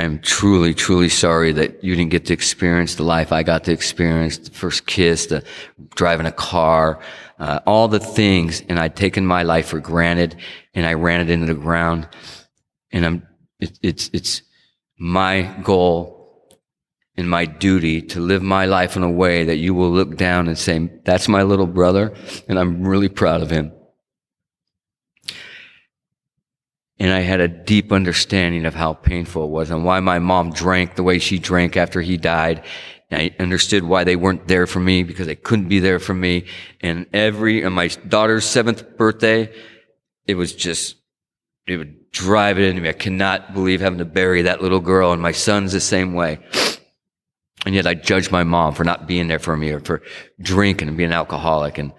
I'm 0.00 0.18
truly, 0.20 0.72
truly 0.72 1.08
sorry 1.08 1.52
that 1.52 1.84
you 1.84 1.94
didn't 1.94 2.10
get 2.10 2.26
to 2.26 2.32
experience 2.32 2.94
the 2.94 3.02
life 3.02 3.32
I 3.32 3.42
got 3.42 3.64
to 3.64 3.72
experience, 3.72 4.38
the 4.38 4.50
first 4.50 4.86
kiss, 4.86 5.26
the 5.26 5.44
driving 5.94 6.26
a 6.26 6.32
car, 6.32 7.00
uh, 7.38 7.60
all 7.66 7.88
the 7.88 8.00
things. 8.00 8.62
And 8.68 8.78
I'd 8.78 8.96
taken 8.96 9.26
my 9.26 9.42
life 9.42 9.68
for 9.68 9.80
granted 9.80 10.36
and 10.74 10.86
I 10.86 10.94
ran 10.94 11.20
it 11.20 11.30
into 11.30 11.46
the 11.46 11.54
ground. 11.54 12.08
And 12.92 13.04
I'm, 13.04 13.28
it, 13.58 13.78
it's, 13.82 14.10
it's 14.12 14.42
my 14.98 15.42
goal 15.62 16.20
and 17.16 17.28
my 17.28 17.44
duty 17.44 18.00
to 18.00 18.20
live 18.20 18.42
my 18.42 18.64
life 18.64 18.96
in 18.96 19.02
a 19.02 19.10
way 19.10 19.44
that 19.44 19.56
you 19.56 19.74
will 19.74 19.90
look 19.90 20.16
down 20.16 20.48
and 20.48 20.56
say, 20.56 20.90
that's 21.04 21.28
my 21.28 21.42
little 21.42 21.66
brother. 21.66 22.14
And 22.48 22.58
I'm 22.58 22.86
really 22.86 23.08
proud 23.08 23.42
of 23.42 23.50
him. 23.50 23.72
And 27.00 27.10
I 27.10 27.20
had 27.20 27.40
a 27.40 27.48
deep 27.48 27.92
understanding 27.92 28.66
of 28.66 28.74
how 28.74 28.92
painful 28.92 29.44
it 29.44 29.50
was 29.50 29.70
and 29.70 29.86
why 29.86 30.00
my 30.00 30.18
mom 30.18 30.52
drank 30.52 30.94
the 30.94 31.02
way 31.02 31.18
she 31.18 31.38
drank 31.38 31.78
after 31.78 32.02
he 32.02 32.18
died. 32.18 32.62
And 33.10 33.22
I 33.22 33.42
understood 33.42 33.84
why 33.84 34.04
they 34.04 34.16
weren't 34.16 34.46
there 34.46 34.66
for 34.66 34.80
me 34.80 35.02
because 35.02 35.26
they 35.26 35.34
couldn't 35.34 35.68
be 35.68 35.78
there 35.78 35.98
for 35.98 36.12
me. 36.12 36.44
And 36.82 37.06
every, 37.14 37.64
on 37.64 37.72
my 37.72 37.88
daughter's 37.88 38.44
seventh 38.44 38.98
birthday, 38.98 39.50
it 40.26 40.34
was 40.34 40.54
just, 40.54 40.96
it 41.66 41.78
would 41.78 42.10
drive 42.10 42.58
it 42.58 42.68
into 42.68 42.82
me. 42.82 42.90
I 42.90 42.92
cannot 42.92 43.54
believe 43.54 43.80
having 43.80 44.00
to 44.00 44.04
bury 44.04 44.42
that 44.42 44.62
little 44.62 44.80
girl. 44.80 45.12
And 45.12 45.22
my 45.22 45.32
son's 45.32 45.72
the 45.72 45.80
same 45.80 46.12
way. 46.12 46.38
And 47.64 47.74
yet 47.74 47.86
I 47.86 47.94
judged 47.94 48.30
my 48.30 48.44
mom 48.44 48.74
for 48.74 48.84
not 48.84 49.06
being 49.06 49.26
there 49.26 49.38
for 49.38 49.56
me 49.56 49.70
or 49.70 49.80
for 49.80 50.02
drinking 50.40 50.88
and 50.88 50.98
being 50.98 51.10
an 51.10 51.14
alcoholic. 51.14 51.78
And 51.78 51.94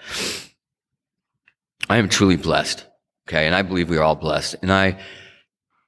I 1.90 1.98
am 1.98 2.08
truly 2.08 2.36
blessed. 2.36 2.86
Okay. 3.28 3.46
And 3.46 3.56
I 3.56 3.62
believe 3.62 3.90
we 3.90 3.98
are 3.98 4.04
all 4.04 4.16
blessed. 4.16 4.56
And 4.62 4.72
I, 4.72 4.98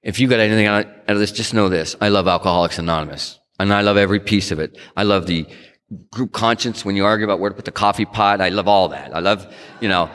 if 0.01 0.19
you 0.19 0.27
got 0.27 0.39
anything 0.39 0.67
out 0.67 0.87
of 1.07 1.19
this, 1.19 1.31
just 1.31 1.53
know 1.53 1.69
this. 1.69 1.95
I 2.01 2.09
love 2.09 2.27
Alcoholics 2.27 2.77
Anonymous 2.77 3.39
and 3.59 3.73
I 3.73 3.81
love 3.81 3.97
every 3.97 4.19
piece 4.19 4.51
of 4.51 4.59
it. 4.59 4.77
I 4.95 5.03
love 5.03 5.27
the 5.27 5.45
group 6.11 6.31
conscience 6.31 6.83
when 6.83 6.95
you 6.95 7.05
argue 7.05 7.25
about 7.25 7.39
where 7.39 7.49
to 7.49 7.55
put 7.55 7.65
the 7.65 7.71
coffee 7.71 8.05
pot. 8.05 8.41
I 8.41 8.49
love 8.49 8.67
all 8.67 8.89
that. 8.89 9.15
I 9.15 9.19
love, 9.19 9.53
you 9.79 9.89
know, 9.89 10.09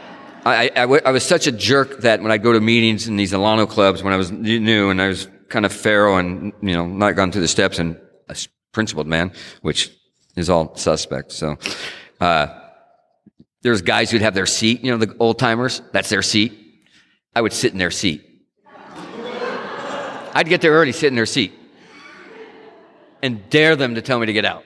I, 0.45 0.71
I, 0.75 1.11
was 1.11 1.25
such 1.25 1.47
a 1.47 1.53
jerk 1.53 2.01
that 2.01 2.23
when 2.23 2.33
I 2.33 2.39
go 2.39 2.53
to 2.53 2.61
meetings 2.61 3.07
in 3.07 3.17
these 3.17 3.33
Alano 3.33 3.69
clubs 3.69 4.03
when 4.03 4.15
I 4.15 4.17
was 4.17 4.31
new 4.31 4.89
and 4.89 5.03
I 5.03 5.09
was 5.09 5.29
kind 5.49 5.67
of 5.67 5.73
pharaoh 5.73 6.17
and, 6.17 6.53
you 6.63 6.75
know, 6.75 6.87
not 6.87 7.17
gone 7.17 7.33
through 7.33 7.43
the 7.43 7.49
steps 7.49 7.79
and 7.79 8.01
a 8.29 8.37
principled 8.73 9.07
man, 9.07 9.33
which 9.61 9.91
is 10.37 10.49
all 10.49 10.75
suspect. 10.77 11.33
So, 11.33 11.59
uh, 12.21 12.47
there's 13.63 13.83
guys 13.83 14.11
who'd 14.11 14.23
have 14.23 14.35
their 14.35 14.47
seat, 14.47 14.85
you 14.85 14.91
know, 14.91 14.99
the 14.99 15.15
old 15.19 15.39
timers, 15.39 15.83
that's 15.93 16.09
their 16.09 16.23
seat. 16.23 16.68
I 17.39 17.41
would 17.41 17.53
sit 17.53 17.71
in 17.71 17.79
their 17.79 17.93
seat. 17.93 18.25
I'd 20.35 20.49
get 20.49 20.61
there 20.61 20.73
early, 20.73 20.91
sit 20.91 21.07
in 21.07 21.15
their 21.15 21.25
seat, 21.25 21.53
and 23.23 23.49
dare 23.49 23.77
them 23.77 23.95
to 23.95 24.03
tell 24.03 24.19
me 24.19 24.27
to 24.27 24.33
get 24.33 24.45
out. 24.45 24.65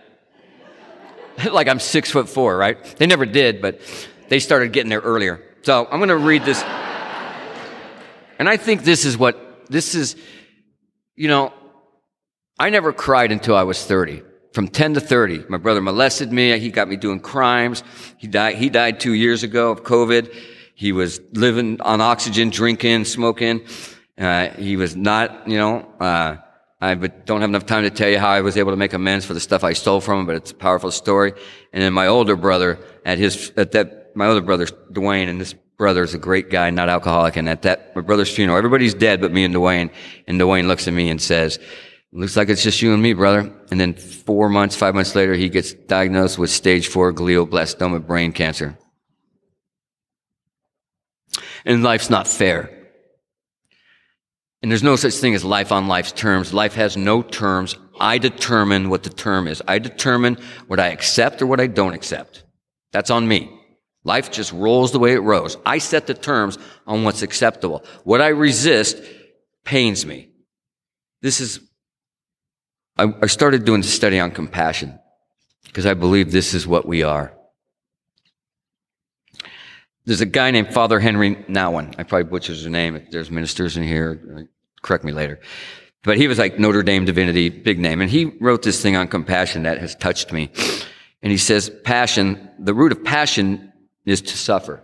like 1.53 1.68
I'm 1.68 1.79
six 1.79 2.11
foot 2.11 2.31
four, 2.31 2.57
right? 2.57 2.83
They 2.97 3.07
never 3.07 3.27
did, 3.27 3.61
but 3.61 3.79
they 4.31 4.39
started 4.39 4.73
getting 4.73 4.89
there 4.89 5.01
earlier. 5.01 5.45
So 5.64 5.87
I'm 5.91 5.99
going 5.99 6.09
to 6.09 6.16
read 6.16 6.47
this. 6.47 6.62
And 8.39 8.49
I 8.49 8.57
think 8.57 8.85
this 8.85 9.05
is 9.05 9.18
what, 9.18 9.66
this 9.68 9.95
is, 9.95 10.16
you 11.14 11.29
know, 11.29 11.53
I 12.59 12.70
never 12.70 12.95
cried 12.95 13.33
until 13.33 13.55
I 13.55 13.64
was 13.64 13.85
30. 13.85 14.23
From 14.55 14.68
10 14.68 14.95
to 14.95 15.01
30, 15.01 15.45
my 15.51 15.59
brother 15.59 15.83
molested 15.83 16.33
me. 16.33 16.59
He 16.59 16.70
got 16.70 16.89
me 16.89 16.97
doing 16.97 17.20
crimes. 17.20 17.85
He 18.16 18.29
died, 18.29 18.55
he 18.55 18.70
died 18.70 18.99
two 18.99 19.12
years 19.12 19.43
ago 19.43 19.70
of 19.70 19.83
COVID. 19.83 20.35
He 20.83 20.91
was 20.91 21.20
living 21.33 21.80
on 21.80 22.01
oxygen, 22.01 22.51
drinking, 22.51 23.05
smoking. 23.05 23.64
Uh, 24.18 24.49
he 24.49 24.76
was 24.76 24.97
not, 24.97 25.47
you 25.47 25.57
know, 25.57 25.89
uh, 26.01 26.39
I 26.80 26.95
don't 26.97 27.41
have 27.41 27.51
enough 27.51 27.66
time 27.66 27.85
to 27.85 27.91
tell 27.91 28.09
you 28.09 28.18
how 28.18 28.30
I 28.30 28.41
was 28.41 28.57
able 28.57 28.72
to 28.72 28.76
make 28.76 28.93
amends 28.93 29.24
for 29.24 29.33
the 29.33 29.39
stuff 29.39 29.62
I 29.62 29.74
stole 29.74 30.01
from 30.01 30.18
him, 30.18 30.26
but 30.26 30.35
it's 30.35 30.51
a 30.51 30.57
powerful 30.57 30.91
story. 30.91 31.35
And 31.72 31.80
then 31.80 31.93
my 31.93 32.09
older 32.09 32.35
brother, 32.35 32.80
at 33.05 33.18
his, 33.18 33.53
at 33.57 33.70
that, 33.70 34.16
my 34.16 34.26
older 34.26 34.41
brother, 34.41 34.66
Dwayne, 34.66 35.28
and 35.28 35.41
this 35.41 35.55
brother 35.78 36.03
is 36.03 36.14
a 36.14 36.18
great 36.18 36.51
guy, 36.51 36.70
not 36.70 36.89
alcoholic. 36.89 37.37
And 37.37 37.49
at 37.49 37.62
that, 37.62 37.95
my 37.95 38.03
brother's 38.03 38.35
funeral, 38.35 38.59
everybody's 38.59 38.93
dead 38.93 39.20
but 39.20 39.30
me 39.30 39.45
and 39.45 39.55
Dwayne. 39.55 39.89
And 40.26 40.41
Dwayne 40.41 40.66
looks 40.66 40.89
at 40.89 40.95
me 40.95 41.11
and 41.11 41.22
says, 41.22 41.61
looks 42.11 42.37
like 42.37 42.49
it's 42.49 42.64
just 42.64 42.83
you 42.83 42.93
and 42.93 43.01
me, 43.01 43.12
brother. 43.12 43.55
And 43.70 43.78
then 43.78 43.95
four 43.95 44.49
months, 44.49 44.74
five 44.74 44.97
months 44.97 45.14
later, 45.14 45.35
he 45.35 45.49
gets 45.49 45.74
diagnosed 45.74 46.41
with 46.41 46.51
stage 46.51 46.89
four 46.89 47.12
glioblastoma 47.12 48.05
brain 48.05 48.33
cancer. 48.33 48.76
And 51.65 51.83
life's 51.83 52.11
not 52.11 52.27
fair. 52.27 52.71
And 54.63 54.71
there's 54.71 54.83
no 54.83 54.97
such 54.97 55.15
thing 55.15 55.35
as 55.35 55.45
life 55.45 55.73
on 55.73 55.89
life's 55.89 56.13
terms. 56.13 56.55
Life 56.55 56.75
has 56.75 56.97
no 56.97 57.23
terms. 57.23 57.77
I 57.99 58.19
determine 58.19 58.91
what 58.91 59.03
the 59.03 59.11
term 59.11 59.49
is. 59.49 59.61
I 59.67 59.79
determine 59.79 60.39
what 60.69 60.79
I 60.79 60.89
accept 60.89 61.43
or 61.43 61.47
what 61.47 61.61
I 61.61 61.67
don't 61.67 61.95
accept. 61.95 62.45
That's 62.93 63.11
on 63.11 63.27
me. 63.27 63.59
Life 64.05 64.31
just 64.31 64.53
rolls 64.53 64.93
the 64.93 64.99
way 64.99 65.13
it 65.13 65.21
rolls. 65.21 65.57
I 65.67 65.79
set 65.79 66.07
the 66.07 66.15
terms 66.15 66.59
on 66.87 67.05
what's 67.05 67.23
acceptable. 67.23 67.85
What 68.05 68.21
I 68.21 68.29
resist 68.29 68.99
pains 69.65 70.05
me. 70.07 70.31
This 71.23 71.41
is, 71.41 71.61
I, 72.97 73.13
I 73.23 73.27
started 73.27 73.65
doing 73.65 73.81
a 73.81 73.85
study 73.85 74.19
on 74.19 74.33
compassion 74.33 74.99
because 75.65 75.87
I 75.87 75.95
believe 75.95 76.33
this 76.33 76.55
is 76.55 76.67
what 76.67 76.87
we 76.87 77.03
are. 77.03 77.33
There's 80.05 80.20
a 80.20 80.26
guy 80.26 80.50
named 80.50 80.74
Father 80.74 80.98
Henry 80.98 81.36
Nouwen. 81.48 81.94
I 81.96 82.03
probably 82.03 82.24
butchered 82.24 82.57
his 82.57 82.66
name. 82.66 82.96
If 82.96 83.11
there's 83.11 83.30
ministers 83.30 83.76
in 83.76 83.84
here, 83.84 84.20
uh, 84.36 84.42
correct 84.82 85.05
me 85.05 85.12
later. 85.12 85.40
But 86.03 86.16
he 86.16 86.26
was 86.26 86.38
like 86.38 86.59
Notre 86.59 86.82
Dame 86.82 87.05
divinity, 87.05 87.48
big 87.48 87.78
name. 87.78 88.00
And 88.00 88.11
he 88.11 88.24
wrote 88.40 88.62
this 88.62 88.82
thing 88.82 88.96
on 88.96 89.07
compassion 89.07 89.62
that 89.62 89.78
has 89.78 89.94
touched 89.94 90.32
me. 90.32 90.50
And 91.22 91.30
he 91.30 91.38
says, 91.38 91.70
passion, 91.84 92.50
the 92.59 92.74
root 92.74 92.90
of 92.90 93.05
passion 93.05 93.72
is 94.05 94.20
to 94.22 94.36
suffer. 94.36 94.82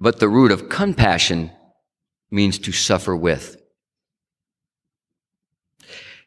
But 0.00 0.18
the 0.18 0.28
root 0.28 0.50
of 0.50 0.70
compassion 0.70 1.52
means 2.30 2.58
to 2.60 2.72
suffer 2.72 3.14
with. 3.14 3.56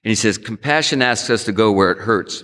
And 0.03 0.11
he 0.11 0.15
says, 0.15 0.37
compassion 0.37 1.01
asks 1.01 1.31
us 1.31 1.45
to 1.45 1.51
go 1.51 1.71
where 1.71 1.89
it 1.89 1.97
hurts, 1.97 2.43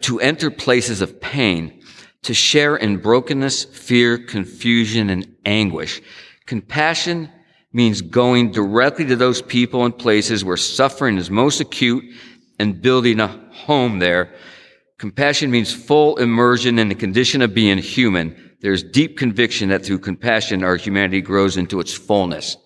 to 0.00 0.18
enter 0.18 0.50
places 0.50 1.00
of 1.00 1.20
pain, 1.20 1.77
to 2.22 2.34
share 2.34 2.76
in 2.76 2.98
brokenness, 2.98 3.64
fear, 3.64 4.18
confusion, 4.18 5.10
and 5.10 5.36
anguish. 5.44 6.02
Compassion 6.46 7.30
means 7.72 8.00
going 8.00 8.50
directly 8.50 9.04
to 9.06 9.16
those 9.16 9.42
people 9.42 9.84
and 9.84 9.96
places 9.96 10.44
where 10.44 10.56
suffering 10.56 11.16
is 11.16 11.30
most 11.30 11.60
acute 11.60 12.04
and 12.58 12.82
building 12.82 13.20
a 13.20 13.28
home 13.52 13.98
there. 13.98 14.32
Compassion 14.98 15.50
means 15.50 15.72
full 15.72 16.16
immersion 16.16 16.78
in 16.78 16.88
the 16.88 16.94
condition 16.94 17.40
of 17.42 17.54
being 17.54 17.78
human. 17.78 18.56
There's 18.60 18.82
deep 18.82 19.16
conviction 19.16 19.68
that 19.68 19.84
through 19.84 20.00
compassion, 20.00 20.64
our 20.64 20.76
humanity 20.76 21.20
grows 21.20 21.56
into 21.56 21.78
its 21.78 21.94
fullness. 21.94 22.56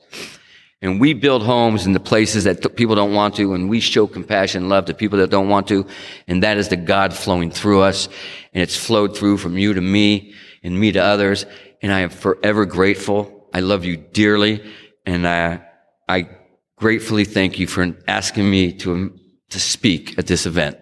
And 0.83 1.01
we 1.01 1.15
build 1.15 1.45
homes 1.45 1.87
in 1.87 1.93
the 1.93 2.01
places 2.01 2.43
that 2.45 2.75
people 2.75 2.97
don't 2.97 3.15
want 3.15 3.37
to, 3.37 3.55
and 3.55 3.71
we 3.71 3.79
show 3.79 4.09
compassion 4.09 4.63
and 4.63 4.69
love 4.69 4.87
to 4.87 4.95
people 4.95 5.19
that 5.21 5.31
don't 5.31 5.49
want 5.49 5.69
to. 5.69 5.87
And 6.27 6.43
that 6.43 6.59
is 6.59 6.69
the 6.69 6.77
God 6.77 7.15
flowing 7.15 7.53
through 7.53 7.83
us. 7.83 8.09
And 8.53 8.63
it's 8.63 8.77
flowed 8.77 9.17
through 9.17 9.39
from 9.39 9.57
you 9.57 9.75
to 9.75 9.81
me 9.81 10.35
and 10.65 10.79
me 10.79 10.91
to 10.93 10.99
others. 10.99 11.47
And 11.83 11.93
I 11.93 12.01
am 12.01 12.11
forever 12.11 12.67
grateful. 12.67 13.49
I 13.55 13.61
love 13.61 13.85
you 13.85 13.97
dearly. 13.97 14.61
And 15.07 15.27
I, 15.27 15.63
I 16.09 16.29
gratefully 16.77 17.25
thank 17.25 17.61
you 17.61 17.69
for 17.69 17.97
asking 18.09 18.51
me 18.51 18.73
to, 18.79 18.93
um, 18.93 19.21
to 19.51 19.61
speak 19.61 20.19
at 20.19 20.27
this 20.27 20.47
event. 20.47 20.79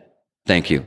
Thank 0.46 0.70
you. 0.70 0.86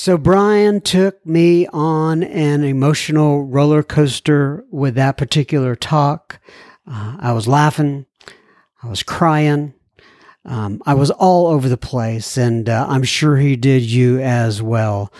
So 0.00 0.16
Brian 0.16 0.80
took 0.80 1.26
me 1.26 1.66
on 1.66 2.22
an 2.22 2.64
emotional 2.64 3.44
roller 3.44 3.82
coaster 3.82 4.64
with 4.70 4.94
that 4.94 5.18
particular 5.18 5.76
talk. 5.76 6.40
Uh, 6.90 7.18
I 7.20 7.32
was 7.32 7.46
laughing, 7.46 8.06
I 8.82 8.88
was 8.88 9.02
crying, 9.02 9.74
um, 10.46 10.82
I 10.86 10.94
was 10.94 11.10
all 11.10 11.48
over 11.48 11.68
the 11.68 11.76
place, 11.76 12.38
and 12.38 12.66
uh, 12.66 12.86
I'm 12.88 13.02
sure 13.02 13.36
he 13.36 13.56
did 13.56 13.82
you 13.82 14.18
as 14.20 14.62
well. 14.62 15.12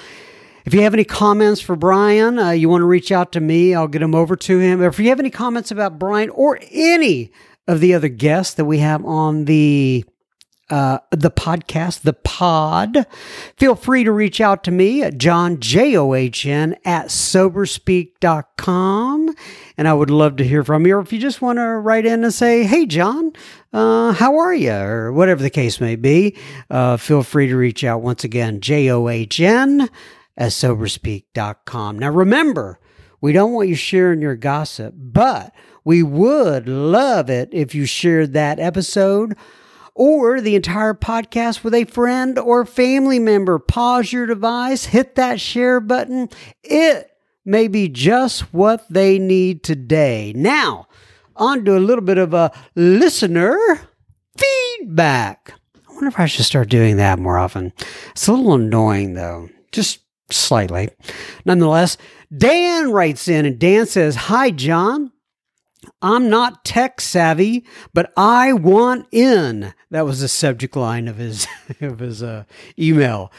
If 0.65 0.73
you 0.73 0.81
have 0.81 0.95
any 0.95 1.05
comments 1.05 1.61
for 1.61 1.77
Brian, 1.77 2.39
uh, 2.39 2.53
you 2.53 2.71
want 2.71 2.81
to 2.81 2.87
reach 2.87 3.13
out 3.13 3.33
to 3.33 3.41
me, 3.41 3.75
I'll 3.75 3.87
get 3.87 3.99
them 3.99 4.15
over 4.15 4.35
to 4.35 4.59
him. 4.61 4.83
If 4.83 4.99
you 4.99 5.11
have 5.11 5.21
any 5.21 5.29
comments 5.29 5.71
about 5.71 5.99
Brian 5.99 6.31
or 6.31 6.59
any 6.71 7.33
of 7.69 7.81
the 7.81 7.93
other 7.93 8.09
guests 8.09 8.55
that 8.55 8.65
we 8.65 8.79
have 8.79 9.05
on 9.05 9.45
the 9.45 10.07
uh, 10.71 11.01
the 11.11 11.31
podcast, 11.31 12.01
the 12.03 12.13
pod, 12.13 13.07
feel 13.57 13.75
free 13.75 14.05
to 14.05 14.13
reach 14.13 14.41
out 14.41 14.63
to 14.65 14.71
me 14.71 15.03
at 15.03 15.17
John, 15.19 15.59
J 15.61 15.97
O 15.97 16.15
H 16.15 16.47
N, 16.47 16.77
at 16.85 17.07
soberspeak.com. 17.07 19.35
And 19.77 19.89
I 19.89 19.93
would 19.93 20.11
love 20.11 20.37
to 20.37 20.47
hear 20.47 20.63
from 20.63 20.87
you. 20.87 20.97
Or 20.97 21.01
if 21.01 21.13
you 21.13 21.19
just 21.19 21.43
want 21.43 21.59
to 21.59 21.65
write 21.65 22.07
in 22.07 22.23
and 22.23 22.33
say, 22.33 22.63
hey, 22.63 22.87
John, 22.87 23.33
uh, 23.73 24.13
how 24.13 24.39
are 24.39 24.55
you? 24.55 24.73
Or 24.73 25.13
whatever 25.13 25.43
the 25.43 25.51
case 25.51 25.81
may 25.81 25.97
be, 25.97 26.37
uh, 26.71 26.97
feel 26.97 27.25
free 27.25 27.49
to 27.49 27.57
reach 27.57 27.83
out 27.83 28.03
once 28.03 28.23
again, 28.23 28.61
J 28.61 28.89
O 28.91 29.09
H 29.09 29.41
N, 29.41 29.91
at 30.37 30.51
soberspeak.com. 30.51 31.99
Now, 31.99 32.11
remember, 32.11 32.79
we 33.21 33.33
don't 33.33 33.53
want 33.53 33.69
you 33.69 33.75
sharing 33.75 34.23
your 34.23 34.37
gossip, 34.37 34.95
but 34.97 35.53
we 35.85 36.03
would 36.03 36.69
love 36.69 37.29
it 37.29 37.49
if 37.53 37.75
you 37.75 37.87
shared 37.87 38.35
that 38.35 38.61
episode 38.61 39.37
or 40.01 40.41
the 40.41 40.57
entire 40.57 40.95
podcast 40.95 41.63
with 41.63 41.75
a 41.75 41.85
friend 41.85 42.39
or 42.39 42.65
family 42.65 43.19
member. 43.19 43.59
Pause 43.59 44.15
your 44.15 44.25
device, 44.25 44.87
hit 44.87 45.15
that 45.17 45.39
share 45.39 45.79
button. 45.79 46.31
It 46.63 47.11
may 47.45 47.69
be 47.69 47.87
just 47.87 48.55
what 48.55 48.89
they 48.89 49.19
need 49.19 49.63
today. 49.63 50.33
Now, 50.35 50.89
on 51.37 51.67
to 51.67 51.77
a 51.77 51.79
little 51.79 52.03
bit 52.03 52.17
of 52.17 52.33
a 52.33 52.51
listener 52.75 53.59
feedback. 54.39 55.53
I 55.87 55.93
wonder 55.93 56.07
if 56.07 56.19
I 56.19 56.25
should 56.25 56.47
start 56.47 56.71
doing 56.71 56.97
that 56.97 57.19
more 57.19 57.37
often. 57.37 57.71
It's 58.13 58.27
a 58.27 58.33
little 58.33 58.55
annoying 58.55 59.13
though, 59.13 59.51
just 59.71 60.01
slightly. 60.31 60.89
Nonetheless, 61.45 61.99
Dan 62.35 62.91
writes 62.91 63.29
in 63.29 63.45
and 63.45 63.59
Dan 63.59 63.85
says, 63.85 64.17
Hi, 64.17 64.51
John. 64.51 65.13
I'm 66.01 66.31
not 66.31 66.65
tech 66.65 67.03
savvy, 67.03 67.67
but 67.93 68.13
I 68.17 68.55
want 68.55 69.07
in. 69.13 69.75
That 69.91 70.05
was 70.05 70.21
the 70.21 70.29
subject 70.29 70.77
line 70.77 71.09
of 71.09 71.17
his 71.17 71.47
of 71.81 71.99
his 71.99 72.23
uh, 72.23 72.45
email. 72.79 73.33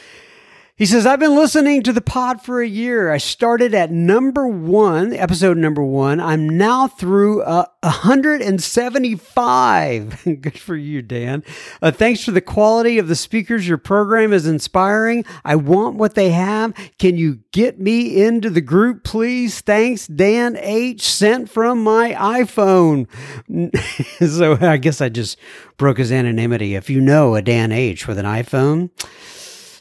He 0.81 0.87
says, 0.87 1.05
I've 1.05 1.19
been 1.19 1.35
listening 1.35 1.83
to 1.83 1.93
the 1.93 2.01
pod 2.01 2.41
for 2.41 2.59
a 2.59 2.67
year. 2.67 3.11
I 3.11 3.19
started 3.19 3.75
at 3.75 3.91
number 3.91 4.47
one, 4.47 5.13
episode 5.13 5.57
number 5.57 5.83
one. 5.83 6.19
I'm 6.19 6.49
now 6.49 6.87
through 6.87 7.43
uh, 7.43 7.65
175. 7.81 10.23
Good 10.41 10.57
for 10.57 10.75
you, 10.75 11.03
Dan. 11.03 11.43
Uh, 11.83 11.91
thanks 11.91 12.23
for 12.23 12.31
the 12.31 12.41
quality 12.41 12.97
of 12.97 13.07
the 13.07 13.15
speakers. 13.15 13.67
Your 13.67 13.77
program 13.77 14.33
is 14.33 14.47
inspiring. 14.47 15.23
I 15.45 15.55
want 15.55 15.97
what 15.97 16.15
they 16.15 16.31
have. 16.31 16.73
Can 16.97 17.15
you 17.15 17.41
get 17.51 17.79
me 17.79 18.19
into 18.19 18.49
the 18.49 18.59
group, 18.59 19.03
please? 19.03 19.61
Thanks, 19.61 20.07
Dan 20.07 20.57
H. 20.57 21.03
Sent 21.03 21.47
from 21.47 21.83
my 21.83 22.13
iPhone. 22.13 23.05
so 24.31 24.57
I 24.59 24.77
guess 24.77 24.99
I 24.99 25.09
just 25.09 25.37
broke 25.77 25.99
his 25.99 26.11
anonymity. 26.11 26.73
If 26.73 26.89
you 26.89 27.01
know 27.01 27.35
a 27.35 27.43
Dan 27.43 27.71
H 27.71 28.07
with 28.07 28.17
an 28.17 28.25
iPhone, 28.25 28.89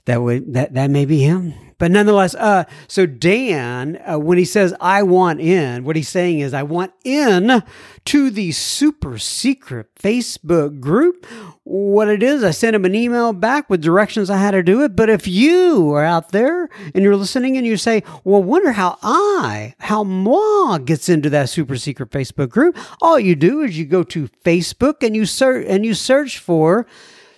that 0.05 0.23
would 0.23 0.55
that 0.55 0.75
that 0.75 0.91
may 0.91 1.05
be 1.05 1.21
him. 1.21 1.55
But 1.79 1.91
nonetheless, 1.91 2.35
uh, 2.35 2.65
so 2.89 3.07
Dan, 3.07 3.99
uh, 4.07 4.19
when 4.19 4.37
he 4.37 4.45
says 4.45 4.75
"I 4.83 5.03
want 5.03 5.41
in," 5.41 5.83
what 5.85 5.97
he's 5.97 6.11
saying 6.11 6.41
is, 6.41 6.53
"I 6.53 6.63
want 6.63 6.93
in 7.05 7.63
to 8.05 8.31
the 8.31 8.53
super 8.53 9.17
secret 9.17 9.87
Facebook 9.99 10.79
group." 10.79 11.27
What 11.65 12.09
it 12.09 12.23
is, 12.23 12.45
I 12.45 12.51
sent 12.51 12.77
him 12.77 12.85
an 12.85 12.95
email 12.95 13.33
back 13.33 13.71
with 13.71 13.81
directions 13.81 14.29
on 14.29 14.39
how 14.39 14.51
to 14.51 14.63
do 14.63 14.83
it. 14.83 14.95
But 14.95 15.09
if 15.09 15.27
you 15.27 15.91
are 15.95 16.05
out 16.05 16.33
there 16.33 16.69
and 16.95 17.03
you're 17.03 17.17
listening 17.17 17.57
and 17.57 17.67
you 17.67 17.79
say, 17.79 18.03
"Well, 18.25 18.43
wonder 18.43 18.73
how 18.73 18.99
I, 19.03 19.75
how 19.79 20.05
moi 20.05 20.77
gets 20.79 21.09
into 21.09 21.31
that 21.31 21.49
super 21.49 21.77
secret 21.77 22.11
Facebook 22.11 22.51
group," 22.51 22.77
all 23.01 23.19
you 23.19 23.35
do 23.35 23.63
is 23.63 23.79
you 23.79 23.87
go 23.87 24.03
to 24.03 24.29
Facebook 24.45 24.97
and 25.03 25.17
you 25.17 25.25
search 25.25 25.65
and 25.67 25.87
you 25.87 25.95
search 25.95 26.39
for 26.39 26.87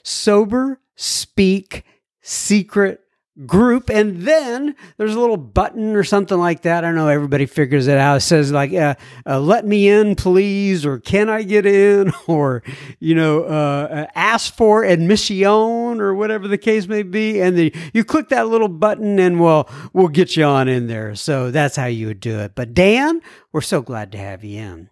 "Sober 0.02 0.80
Speak." 0.96 1.84
Secret 2.22 3.02
group. 3.46 3.88
And 3.88 4.22
then 4.22 4.74
there's 4.96 5.14
a 5.14 5.20
little 5.20 5.36
button 5.36 5.96
or 5.96 6.04
something 6.04 6.38
like 6.38 6.62
that. 6.62 6.84
I 6.84 6.88
don't 6.88 6.96
know. 6.96 7.08
Everybody 7.08 7.46
figures 7.46 7.86
it 7.86 7.96
out. 7.96 8.16
It 8.16 8.20
says 8.20 8.52
like 8.52 8.72
uh, 8.72 8.94
uh, 9.26 9.40
let 9.40 9.66
me 9.66 9.88
in 9.88 10.14
please 10.16 10.84
or 10.84 10.98
can 10.98 11.28
i 11.28 11.42
get 11.42 11.64
in? 11.64 12.12
or 12.26 12.62
you 12.98 13.14
know 13.14 13.44
uh, 13.44 13.88
uh, 13.90 14.06
ask 14.14 14.54
for 14.54 14.84
admission 14.84 16.00
or 16.00 16.14
whatever 16.14 16.46
the 16.46 16.58
case 16.58 16.86
may 16.86 17.02
be. 17.02 17.40
And 17.40 17.56
then 17.56 17.70
you 17.92 18.04
click 18.04 18.28
that 18.28 18.48
little 18.48 18.68
button 18.68 19.18
and 19.18 19.40
we'll 19.40 19.68
we'll 19.92 20.08
get 20.08 20.36
you 20.36 20.44
on 20.44 20.68
in 20.68 20.86
there. 20.86 21.14
So 21.14 21.50
that's 21.50 21.76
how 21.76 21.86
you 21.86 22.08
would 22.08 22.20
do 22.20 22.38
it. 22.40 22.54
But 22.54 22.74
dan 22.74 23.20
we're 23.52 23.60
so 23.60 23.82
glad 23.82 24.12
to 24.12 24.18
have 24.18 24.44
you 24.44 24.60
in 24.60 24.91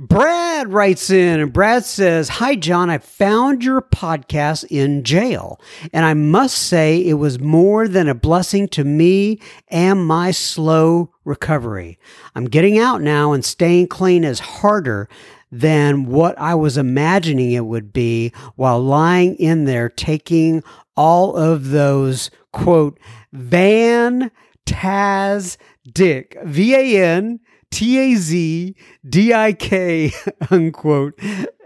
Brad 0.00 0.72
writes 0.72 1.10
in 1.10 1.40
and 1.40 1.52
Brad 1.52 1.84
says, 1.84 2.28
Hi, 2.28 2.54
John. 2.54 2.88
I 2.88 2.98
found 2.98 3.64
your 3.64 3.82
podcast 3.82 4.64
in 4.70 5.02
jail, 5.02 5.60
and 5.92 6.04
I 6.04 6.14
must 6.14 6.56
say 6.56 7.04
it 7.04 7.14
was 7.14 7.40
more 7.40 7.88
than 7.88 8.08
a 8.08 8.14
blessing 8.14 8.68
to 8.68 8.84
me 8.84 9.40
and 9.66 10.06
my 10.06 10.30
slow 10.30 11.12
recovery. 11.24 11.98
I'm 12.36 12.44
getting 12.44 12.78
out 12.78 13.02
now, 13.02 13.32
and 13.32 13.44
staying 13.44 13.88
clean 13.88 14.22
is 14.22 14.38
harder 14.38 15.08
than 15.50 16.06
what 16.06 16.38
I 16.38 16.54
was 16.54 16.78
imagining 16.78 17.50
it 17.50 17.64
would 17.64 17.92
be 17.92 18.32
while 18.54 18.80
lying 18.80 19.34
in 19.34 19.64
there 19.64 19.88
taking 19.88 20.62
all 20.96 21.36
of 21.36 21.70
those, 21.70 22.30
quote, 22.52 23.00
Van 23.32 24.30
Taz 24.64 25.56
Dick, 25.92 26.36
V 26.44 26.74
A 26.76 27.04
N 27.04 27.40
T 27.70 27.98
A 27.98 28.16
Z 28.16 28.74
D 29.08 29.32
I 29.34 29.52
K, 29.52 30.12
unquote, 30.50 31.18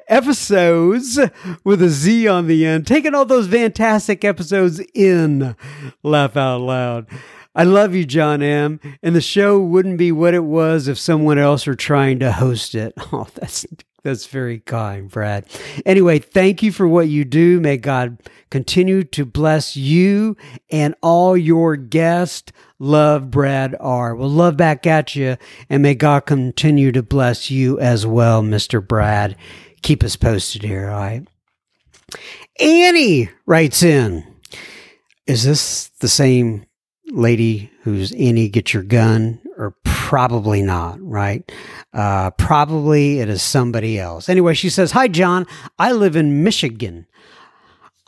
episodes 0.08 1.18
with 1.64 1.82
a 1.82 1.88
Z 1.88 2.28
on 2.28 2.46
the 2.46 2.66
end, 2.66 2.86
taking 2.86 3.14
all 3.14 3.24
those 3.24 3.48
fantastic 3.48 4.24
episodes 4.24 4.80
in. 4.94 5.56
Laugh 6.02 6.36
out 6.36 6.60
loud. 6.60 7.06
I 7.54 7.64
love 7.64 7.94
you, 7.94 8.04
John 8.06 8.42
M. 8.42 8.80
And 9.02 9.14
the 9.14 9.20
show 9.20 9.58
wouldn't 9.58 9.98
be 9.98 10.10
what 10.10 10.32
it 10.34 10.44
was 10.44 10.88
if 10.88 10.98
someone 10.98 11.38
else 11.38 11.66
were 11.66 11.74
trying 11.74 12.18
to 12.20 12.32
host 12.32 12.74
it. 12.74 12.94
Oh, 13.12 13.26
that's 13.34 13.66
that's 14.02 14.26
very 14.26 14.58
kind, 14.58 15.08
Brad. 15.08 15.46
Anyway, 15.86 16.18
thank 16.18 16.62
you 16.62 16.72
for 16.72 16.88
what 16.88 17.08
you 17.08 17.24
do. 17.24 17.60
May 17.60 17.76
God 17.76 18.18
continue 18.50 19.04
to 19.04 19.24
bless 19.24 19.76
you 19.76 20.36
and 20.70 20.94
all 21.02 21.36
your 21.36 21.76
guests. 21.76 22.52
Love, 22.80 23.30
Brad 23.30 23.76
R. 23.78 24.16
Well, 24.16 24.28
love 24.28 24.56
back 24.56 24.86
at 24.86 25.14
you, 25.14 25.36
and 25.70 25.82
may 25.82 25.94
God 25.94 26.26
continue 26.26 26.90
to 26.92 27.02
bless 27.02 27.50
you 27.50 27.78
as 27.78 28.04
well, 28.04 28.42
Mr. 28.42 28.86
Brad. 28.86 29.36
Keep 29.82 30.02
us 30.02 30.16
posted 30.16 30.62
here, 30.62 30.90
all 30.90 31.00
right? 31.00 31.26
Annie 32.58 33.30
writes 33.46 33.82
in 33.82 34.24
Is 35.26 35.44
this 35.44 35.88
the 36.00 36.08
same 36.08 36.66
lady 37.06 37.70
who's 37.82 38.12
Annie 38.12 38.48
Get 38.48 38.74
Your 38.74 38.82
Gun? 38.82 39.40
Or 39.62 39.76
probably 39.84 40.60
not, 40.60 41.00
right? 41.00 41.50
Uh, 41.94 42.32
probably 42.32 43.20
it 43.20 43.28
is 43.28 43.44
somebody 43.44 43.96
else. 43.96 44.28
Anyway, 44.28 44.54
she 44.54 44.68
says, 44.68 44.90
Hi, 44.90 45.06
John. 45.06 45.46
I 45.78 45.92
live 45.92 46.16
in 46.16 46.42
Michigan. 46.42 47.06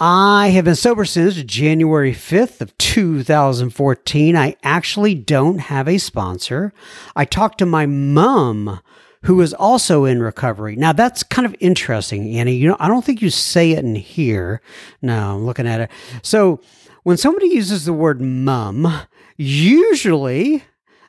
I 0.01 0.49
have 0.49 0.65
been 0.65 0.75
sober 0.75 1.05
since 1.05 1.37
January 1.45 2.13
5th 2.13 2.61
of 2.61 2.77
2014. 2.79 4.37
I 4.37 4.57
actually 4.65 5.15
don't 5.15 5.59
have 5.59 5.87
a 5.87 5.99
sponsor. 5.99 6.73
I 7.15 7.25
talked 7.25 7.59
to 7.59 7.67
my 7.67 7.87
mom 7.87 8.81
who 9.23 9.41
is 9.41 9.55
also 9.55 10.05
in 10.05 10.21
recovery. 10.21 10.75
Now 10.75 10.93
that's 10.93 11.23
kind 11.23 11.47
of 11.47 11.55
interesting, 11.61 12.37
Annie. 12.37 12.57
You 12.57 12.71
know, 12.71 12.77
I 12.81 12.89
don't 12.89 13.05
think 13.05 13.23
you 13.23 13.31
say 13.31 13.71
it 13.71 13.85
in 13.85 13.95
here. 13.95 14.61
No, 15.01 15.37
I'm 15.37 15.47
looking 15.47 15.69
at 15.69 15.81
it. 15.81 15.91
So 16.23 16.61
when 17.05 17.17
somebody 17.17 17.47
uses 17.47 17.85
the 17.85 17.93
word 17.93 18.21
mum, 18.21 18.93
usually 19.37 20.65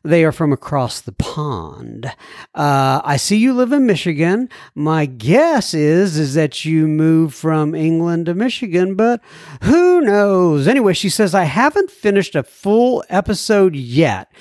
they 0.06 0.24
are 0.24 0.32
from 0.32 0.54
across 0.54 1.02
the 1.02 1.12
pond. 1.14 2.06
Uh, 2.54 3.02
I 3.04 3.18
see 3.18 3.38
you 3.38 3.54
live 3.54 3.72
in 3.72 3.86
Michigan. 3.86 4.50
My 4.76 5.06
guess 5.06 5.74
is 5.74 6.18
is 6.18 6.36
that 6.36 6.64
you 6.64 6.88
moved 6.88 7.34
from 7.34 7.74
England 7.74 8.28
to 8.28 8.36
Michigan, 8.36 8.96
but 8.96 9.22
who 9.64 10.02
knows? 10.02 10.68
Anyway, 10.68 10.94
she 10.94 11.10
says 11.10 11.34
I 11.34 11.46
haven't 11.46 11.90
finished 11.90 12.36
a 12.36 12.44
full 12.44 13.04
episode 13.10 13.76
yet 13.76 14.32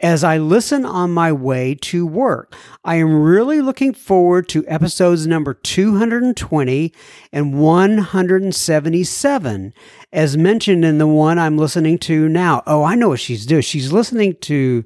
as 0.00 0.22
I 0.22 0.38
listen 0.38 0.84
on 0.84 1.10
my 1.10 1.32
way 1.32 1.74
to 1.74 2.06
work. 2.06 2.54
I 2.84 2.96
am 2.96 3.22
really 3.22 3.60
looking 3.60 3.92
forward 3.92 4.48
to 4.50 4.66
episodes 4.68 5.26
number 5.26 5.54
220 5.54 6.94
and 7.32 7.60
177, 7.60 9.74
as 10.12 10.36
mentioned 10.36 10.84
in 10.84 10.98
the 10.98 11.06
one 11.06 11.38
I'm 11.38 11.58
listening 11.58 11.98
to 11.98 12.28
now. 12.28 12.62
Oh, 12.66 12.84
I 12.84 12.94
know 12.94 13.08
what 13.08 13.20
she's 13.20 13.46
doing. 13.46 13.62
She's 13.62 13.92
listening 13.92 14.36
to 14.42 14.84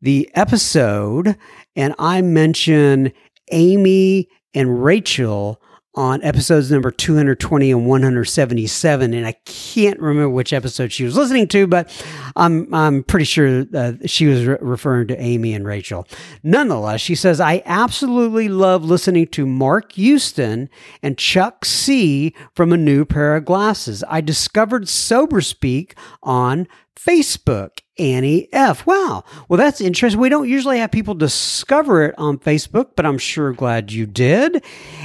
the 0.00 0.30
episode, 0.34 1.36
and 1.74 1.94
I 1.98 2.22
mention 2.22 3.12
Amy 3.50 4.28
and 4.54 4.84
Rachel 4.84 5.60
on 5.96 6.22
episodes 6.22 6.70
number 6.70 6.90
220 6.90 7.70
and 7.70 7.86
177 7.86 9.14
and 9.14 9.26
I 9.26 9.32
can't 9.46 9.98
remember 9.98 10.28
which 10.28 10.52
episode 10.52 10.92
she 10.92 11.04
was 11.04 11.16
listening 11.16 11.48
to 11.48 11.66
but 11.66 11.90
I'm 12.36 12.72
I'm 12.72 13.02
pretty 13.02 13.24
sure 13.24 13.64
uh, 13.74 13.94
she 14.04 14.26
was 14.26 14.44
re- 14.44 14.58
referring 14.60 15.08
to 15.08 15.20
Amy 15.20 15.54
and 15.54 15.66
Rachel. 15.66 16.06
Nonetheless, 16.42 17.00
she 17.00 17.14
says 17.14 17.40
I 17.40 17.62
absolutely 17.64 18.48
love 18.48 18.84
listening 18.84 19.26
to 19.28 19.46
Mark 19.46 19.92
Houston 19.92 20.68
and 21.02 21.16
Chuck 21.16 21.64
C 21.64 22.34
from 22.54 22.72
a 22.72 22.76
new 22.76 23.04
pair 23.04 23.36
of 23.36 23.46
glasses. 23.46 24.04
I 24.08 24.20
discovered 24.20 24.88
Sober 24.88 25.40
Speak 25.40 25.94
on 26.22 26.68
Facebook 26.94 27.80
Annie 27.98 28.48
F. 28.52 28.86
Wow. 28.86 29.24
Well, 29.48 29.58
that's 29.58 29.80
interesting. 29.80 30.20
We 30.20 30.28
don't 30.28 30.48
usually 30.48 30.78
have 30.78 30.90
people 30.90 31.14
discover 31.14 32.04
it 32.04 32.14
on 32.18 32.38
Facebook, 32.38 32.90
but 32.94 33.06
I'm 33.06 33.18
sure 33.18 33.52
glad 33.52 33.92
you 33.92 34.06
did. 34.06 34.62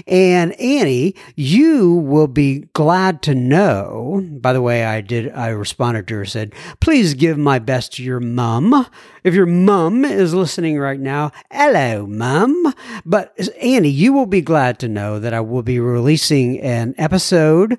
And 0.07 0.53
Annie, 0.59 1.15
you 1.35 1.95
will 1.95 2.27
be 2.27 2.67
glad 2.73 3.21
to 3.23 3.35
know. 3.35 4.27
By 4.41 4.53
the 4.53 4.61
way, 4.61 4.83
I 4.83 5.01
did, 5.01 5.31
I 5.31 5.49
responded 5.49 6.07
to 6.09 6.15
her, 6.15 6.25
said, 6.25 6.53
please 6.79 7.13
give 7.13 7.37
my 7.37 7.59
best 7.59 7.93
to 7.93 8.03
your 8.03 8.19
mum. 8.19 8.87
If 9.23 9.33
your 9.33 9.45
mum 9.45 10.03
is 10.03 10.33
listening 10.33 10.79
right 10.79 10.99
now, 10.99 11.31
hello, 11.51 12.07
mum. 12.07 12.73
But 13.05 13.37
Annie, 13.61 13.89
you 13.89 14.13
will 14.13 14.25
be 14.25 14.41
glad 14.41 14.79
to 14.79 14.87
know 14.87 15.19
that 15.19 15.33
I 15.33 15.41
will 15.41 15.63
be 15.63 15.79
releasing 15.79 16.59
an 16.59 16.95
episode 16.97 17.77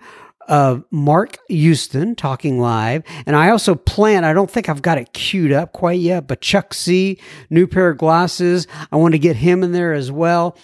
of 0.49 0.84
Mark 0.90 1.38
Houston 1.49 2.14
talking 2.14 2.61
live. 2.61 3.03
And 3.26 3.36
I 3.36 3.51
also 3.51 3.74
plan, 3.74 4.24
I 4.24 4.32
don't 4.32 4.51
think 4.51 4.68
I've 4.68 4.82
got 4.82 4.99
it 4.99 5.12
queued 5.12 5.53
up 5.53 5.72
quite 5.72 6.01
yet, 6.01 6.26
but 6.26 6.40
Chuck 6.40 6.74
C, 6.74 7.18
new 7.51 7.66
pair 7.66 7.90
of 7.90 7.99
glasses. 7.99 8.66
I 8.90 8.97
want 8.97 9.12
to 9.12 9.18
get 9.18 9.36
him 9.36 9.62
in 9.62 9.72
there 9.72 9.93
as 9.93 10.11
well. 10.11 10.57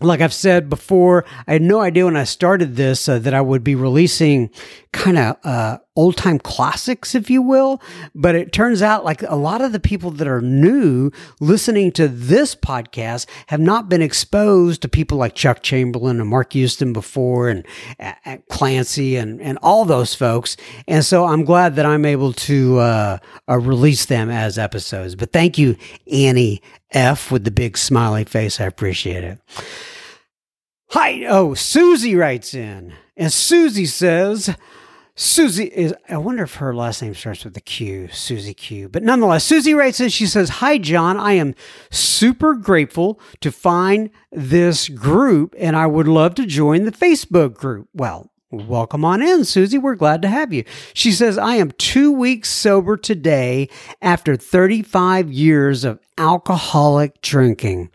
Like 0.00 0.20
I've 0.20 0.32
said 0.32 0.68
before, 0.68 1.24
I 1.46 1.52
had 1.52 1.62
no 1.62 1.80
idea 1.80 2.06
when 2.06 2.16
I 2.16 2.24
started 2.24 2.74
this 2.74 3.08
uh, 3.08 3.20
that 3.20 3.34
I 3.34 3.40
would 3.40 3.62
be 3.62 3.76
releasing 3.76 4.50
kind 4.92 5.16
of 5.16 5.36
uh, 5.44 5.78
old 5.94 6.16
time 6.16 6.38
classics, 6.38 7.14
if 7.14 7.28
you 7.28 7.42
will. 7.42 7.80
But 8.14 8.34
it 8.34 8.52
turns 8.52 8.82
out 8.82 9.04
like 9.04 9.22
a 9.22 9.36
lot 9.36 9.60
of 9.60 9.72
the 9.72 9.80
people 9.80 10.10
that 10.12 10.26
are 10.26 10.40
new 10.40 11.10
listening 11.40 11.92
to 11.92 12.08
this 12.08 12.54
podcast 12.54 13.26
have 13.48 13.60
not 13.60 13.88
been 13.88 14.02
exposed 14.02 14.82
to 14.82 14.88
people 14.88 15.18
like 15.18 15.34
Chuck 15.34 15.62
Chamberlain 15.62 16.20
and 16.20 16.28
Mark 16.28 16.52
Houston 16.54 16.92
before 16.92 17.48
and 17.48 17.66
uh, 18.00 18.38
Clancy 18.48 19.16
and, 19.16 19.40
and 19.40 19.58
all 19.62 19.84
those 19.84 20.14
folks. 20.14 20.56
And 20.88 21.04
so 21.04 21.24
I'm 21.24 21.44
glad 21.44 21.76
that 21.76 21.86
I'm 21.86 22.04
able 22.04 22.32
to 22.32 22.78
uh, 22.78 23.18
uh, 23.48 23.58
release 23.58 24.06
them 24.06 24.30
as 24.30 24.58
episodes. 24.58 25.14
But 25.14 25.32
thank 25.32 25.58
you, 25.58 25.76
Annie 26.10 26.62
F 26.90 27.30
with 27.30 27.44
the 27.44 27.50
big 27.50 27.76
smiley 27.76 28.24
face. 28.24 28.60
I 28.60 28.64
appreciate 28.64 29.24
it. 29.24 29.38
Hi. 30.90 31.24
Oh, 31.24 31.54
Susie 31.54 32.16
writes 32.16 32.54
in. 32.54 32.92
And 33.16 33.32
Susie 33.32 33.86
says, 33.86 34.54
Susie 35.14 35.64
is, 35.66 35.94
I 36.08 36.16
wonder 36.16 36.44
if 36.44 36.54
her 36.54 36.74
last 36.74 37.02
name 37.02 37.14
starts 37.14 37.44
with 37.44 37.56
a 37.56 37.60
Q, 37.60 38.08
Susie 38.08 38.54
Q. 38.54 38.88
But 38.88 39.02
nonetheless, 39.02 39.44
Susie 39.44 39.74
writes 39.74 40.00
in, 40.00 40.08
she 40.08 40.26
says, 40.26 40.48
Hi, 40.48 40.78
John. 40.78 41.18
I 41.18 41.32
am 41.32 41.54
super 41.90 42.54
grateful 42.54 43.20
to 43.40 43.52
find 43.52 44.10
this 44.30 44.88
group 44.88 45.54
and 45.58 45.76
I 45.76 45.86
would 45.86 46.08
love 46.08 46.34
to 46.36 46.46
join 46.46 46.84
the 46.84 46.92
Facebook 46.92 47.54
group. 47.54 47.88
Well, 47.92 48.32
Welcome 48.54 49.02
on 49.02 49.22
in, 49.22 49.46
Susie. 49.46 49.78
We're 49.78 49.94
glad 49.94 50.20
to 50.20 50.28
have 50.28 50.52
you. 50.52 50.64
She 50.92 51.10
says, 51.10 51.38
I 51.38 51.54
am 51.54 51.70
two 51.70 52.12
weeks 52.12 52.50
sober 52.50 52.98
today 52.98 53.70
after 54.02 54.36
35 54.36 55.32
years 55.32 55.84
of 55.84 55.98
alcoholic 56.18 57.22
drinking. 57.22 57.90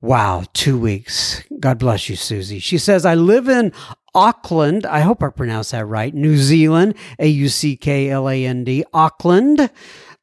Wow, 0.00 0.44
two 0.52 0.78
weeks. 0.78 1.42
God 1.58 1.80
bless 1.80 2.08
you, 2.08 2.14
Susie. 2.14 2.60
She 2.60 2.78
says, 2.78 3.04
I 3.04 3.16
live 3.16 3.48
in 3.48 3.72
Auckland. 4.18 4.84
I 4.84 5.00
hope 5.00 5.22
I 5.22 5.28
pronounced 5.28 5.70
that 5.70 5.86
right. 5.86 6.12
New 6.12 6.36
Zealand, 6.36 6.96
A 7.20 7.28
U 7.28 7.48
C 7.48 7.76
K 7.76 8.10
L 8.10 8.28
A 8.28 8.44
N 8.44 8.64
D, 8.64 8.84
Auckland. 8.92 9.70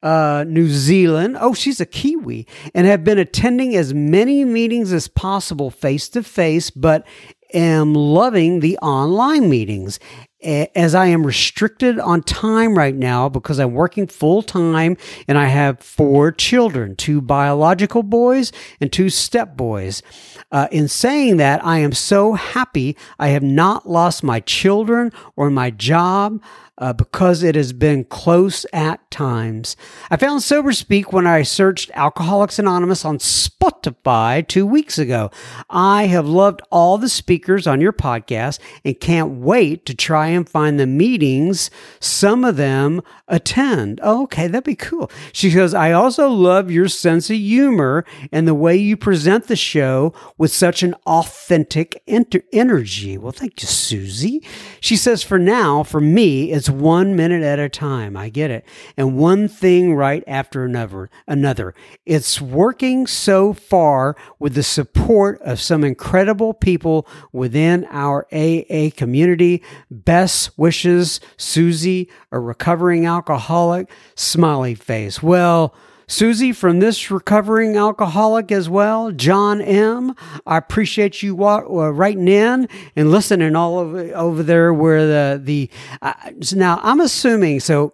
Uh, 0.04 0.46
New 0.48 0.68
Zealand. 0.68 1.36
Oh, 1.40 1.56
she's 1.56 1.82
a 1.82 1.86
Kiwi 1.86 2.46
and 2.76 2.86
have 2.86 3.04
been 3.04 3.18
attending 3.18 3.76
as 3.76 3.92
many 3.92 4.46
meetings 4.46 4.94
as 4.94 5.08
possible 5.08 5.72
face 5.72 6.10
to 6.10 6.22
face, 6.22 6.70
but 6.70 7.08
am 7.56 7.96
loving 7.96 8.60
the 8.60 8.78
online 8.80 9.50
meetings 9.50 9.98
as 10.46 10.94
I 10.94 11.08
am 11.08 11.26
restricted 11.26 12.00
on 12.00 12.22
time 12.22 12.78
right 12.78 12.96
now 12.96 13.28
because 13.30 13.60
I'm 13.60 13.74
working 13.74 14.08
full 14.08 14.44
time 14.44 14.98
and 15.28 15.38
I 15.38 15.46
have 15.46 15.80
four 15.80 16.32
children 16.32 16.96
two 16.96 17.22
biological 17.22 18.04
boys 18.04 18.52
and 18.80 18.92
two 18.92 19.10
step 19.10 19.58
boys. 19.58 20.04
Uh, 20.52 20.68
in 20.72 20.88
saying 20.88 21.38
that, 21.38 21.66
I 21.66 21.80
am 21.80 21.92
so 21.92 22.34
happy 22.34 22.96
I 23.20 23.30
have 23.30 23.44
not 23.44 23.90
lost 23.90 24.24
my 24.24 24.40
children 24.40 25.12
or 25.36 25.50
my 25.50 25.72
job 25.72 26.42
uh, 26.78 26.94
because 26.94 27.44
it 27.44 27.56
has 27.56 27.74
been 27.74 28.04
close 28.04 28.66
at 28.74 29.10
times. 29.10 29.78
I 30.10 30.18
found 30.18 30.44
Sober 30.44 30.74
Speak 30.74 31.14
when 31.14 31.26
I 31.26 31.44
searched 31.44 31.92
Alcoholics 31.94 32.60
Anonymous 32.60 33.06
on 33.06 33.18
Spotify 33.18 34.46
two 34.46 34.66
weeks 34.66 34.98
ago. 34.98 35.32
I 35.70 36.08
have 36.08 36.28
loved 36.28 36.62
all 36.72 36.98
the 36.98 37.10
speakers 37.10 37.66
on 37.66 37.80
your 37.80 37.94
podcast 37.94 38.60
and 38.84 39.00
can't 39.00 39.40
wait 39.40 39.86
to 39.86 39.96
try 39.96 40.28
and 40.28 40.48
find 40.48 40.80
the 40.80 40.88
meetings 40.88 41.70
some 42.00 42.44
of 42.44 42.58
them 42.58 43.02
attend. 43.28 44.00
Oh, 44.04 44.24
okay, 44.24 44.48
that'd 44.48 44.64
be 44.66 44.76
cool. 44.76 45.10
She 45.32 45.52
goes, 45.52 45.74
I 45.74 45.94
also 45.94 46.30
love 46.30 46.70
your 46.70 46.88
sense 46.88 47.30
of 47.30 47.38
humor 47.38 48.06
and 48.32 48.48
the 48.48 48.54
way 48.54 48.76
you 48.76 48.98
present 48.98 49.48
the 49.48 49.56
show 49.56 50.14
with 50.38 50.52
such 50.52 50.84
an 50.84 50.94
authentic 51.06 52.02
enter- 52.08 52.44
energy. 52.52 53.18
Well, 53.18 53.32
thank 53.32 53.62
you, 53.62 53.68
Susie. 53.68 54.44
She 54.82 54.98
says, 54.98 55.24
for 55.24 55.40
now, 55.40 55.84
for 55.84 56.02
me, 56.02 56.52
it's 56.52 56.65
it's 56.66 56.70
one 56.72 57.16
minute 57.16 57.44
at 57.44 57.60
a 57.60 57.70
time. 57.70 58.18
I 58.18 58.30
get 58.30 58.50
it. 58.50 58.66
And 58.98 59.16
one 59.16 59.48
thing 59.48 59.94
right 59.94 60.24
after 60.26 60.66
another. 60.66 61.12
Another. 61.28 61.76
It's 62.08 62.42
working 62.42 63.06
so 63.06 63.54
far 63.54 64.16
with 64.40 64.56
the 64.56 64.64
support 64.64 65.40
of 65.44 65.62
some 65.62 65.84
incredible 65.84 66.56
people 66.56 67.08
within 67.32 67.86
our 67.92 68.26
AA 68.34 68.90
community. 68.98 69.62
Best 69.92 70.58
wishes, 70.58 71.20
Susie, 71.38 72.10
a 72.32 72.40
recovering 72.40 73.06
alcoholic, 73.06 73.88
smiley 74.16 74.74
face. 74.74 75.22
Well, 75.22 75.76
Susie 76.08 76.52
from 76.52 76.80
this 76.80 77.10
recovering 77.10 77.78
alcoholic 77.78 78.52
as 78.52 78.70
well, 78.70 79.12
John 79.12 79.62
M. 79.62 80.16
I 80.46 80.58
appreciate 80.58 81.24
you 81.24 81.46
uh, 81.46 81.90
writing 81.92 82.28
in 82.28 82.68
and 82.96 83.12
listening 83.12 83.56
all 83.56 83.80
over, 83.80 84.16
over 84.16 84.44
there 84.44 84.74
where 84.74 85.06
the 85.08 85.42
the 85.44 85.70
uh, 86.02 86.14
now 86.54 86.80
I'm 86.84 87.02
assuming 87.02 87.60
so 87.60 87.94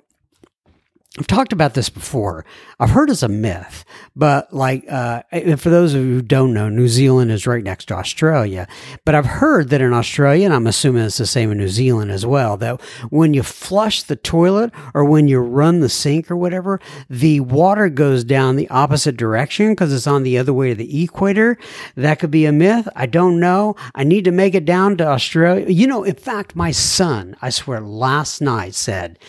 I've 1.20 1.28
talked 1.28 1.52
about 1.52 1.74
this 1.74 1.90
before. 1.90 2.46
I've 2.80 2.92
heard 2.92 3.10
it's 3.10 3.22
a 3.22 3.28
myth, 3.28 3.84
but 4.16 4.54
like, 4.54 4.90
uh, 4.90 5.24
for 5.58 5.70
those 5.70 5.94
of 5.94 6.06
you 6.06 6.14
who 6.14 6.22
don't 6.22 6.54
know, 6.54 6.70
New 6.70 6.88
Zealand 6.88 7.32
is 7.32 7.46
right 7.46 7.66
next 7.66 7.90
to 7.90 7.96
Australia. 7.96 8.66
But 9.04 9.16
I've 9.16 9.26
heard 9.26 9.68
that 9.70 9.82
in 9.82 9.92
Australia, 9.92 10.46
and 10.46 10.54
I'm 10.54 10.68
assuming 10.68 11.04
it's 11.04 11.18
the 11.18 11.26
same 11.26 11.52
in 11.52 11.58
New 11.58 11.68
Zealand 11.68 12.12
as 12.12 12.26
well, 12.26 12.56
that 12.58 12.80
when 13.10 13.34
you 13.34 13.44
flush 13.44 14.04
the 14.04 14.16
toilet 14.16 14.72
or 14.94 15.04
when 15.04 15.28
you 15.28 15.40
run 15.40 15.82
the 15.82 15.90
sink 15.90 16.32
or 16.32 16.38
whatever, 16.38 16.80
the 17.10 17.42
water 17.42 17.90
goes 17.90 18.24
down 18.24 18.56
the 18.56 18.70
opposite 18.70 19.18
direction 19.18 19.72
because 19.72 19.92
it's 19.92 20.08
on 20.08 20.24
the 20.24 20.38
other 20.38 20.54
way 20.54 20.70
to 20.70 20.76
the 20.76 21.04
equator. 21.04 21.58
That 21.96 22.20
could 22.20 22.32
be 22.32 22.46
a 22.46 22.54
myth. 22.54 22.88
I 22.96 23.06
don't 23.06 23.38
know. 23.38 23.76
I 23.94 24.06
need 24.06 24.24
to 24.24 24.32
make 24.32 24.56
it 24.56 24.64
down 24.64 24.96
to 24.96 25.08
Australia. 25.08 25.68
You 25.68 25.88
know, 25.88 26.06
in 26.06 26.16
fact, 26.16 26.56
my 26.56 26.72
son, 26.72 27.36
I 27.42 27.50
swear, 27.50 27.82
last 27.82 28.40
night 28.40 28.76
said, 28.76 29.20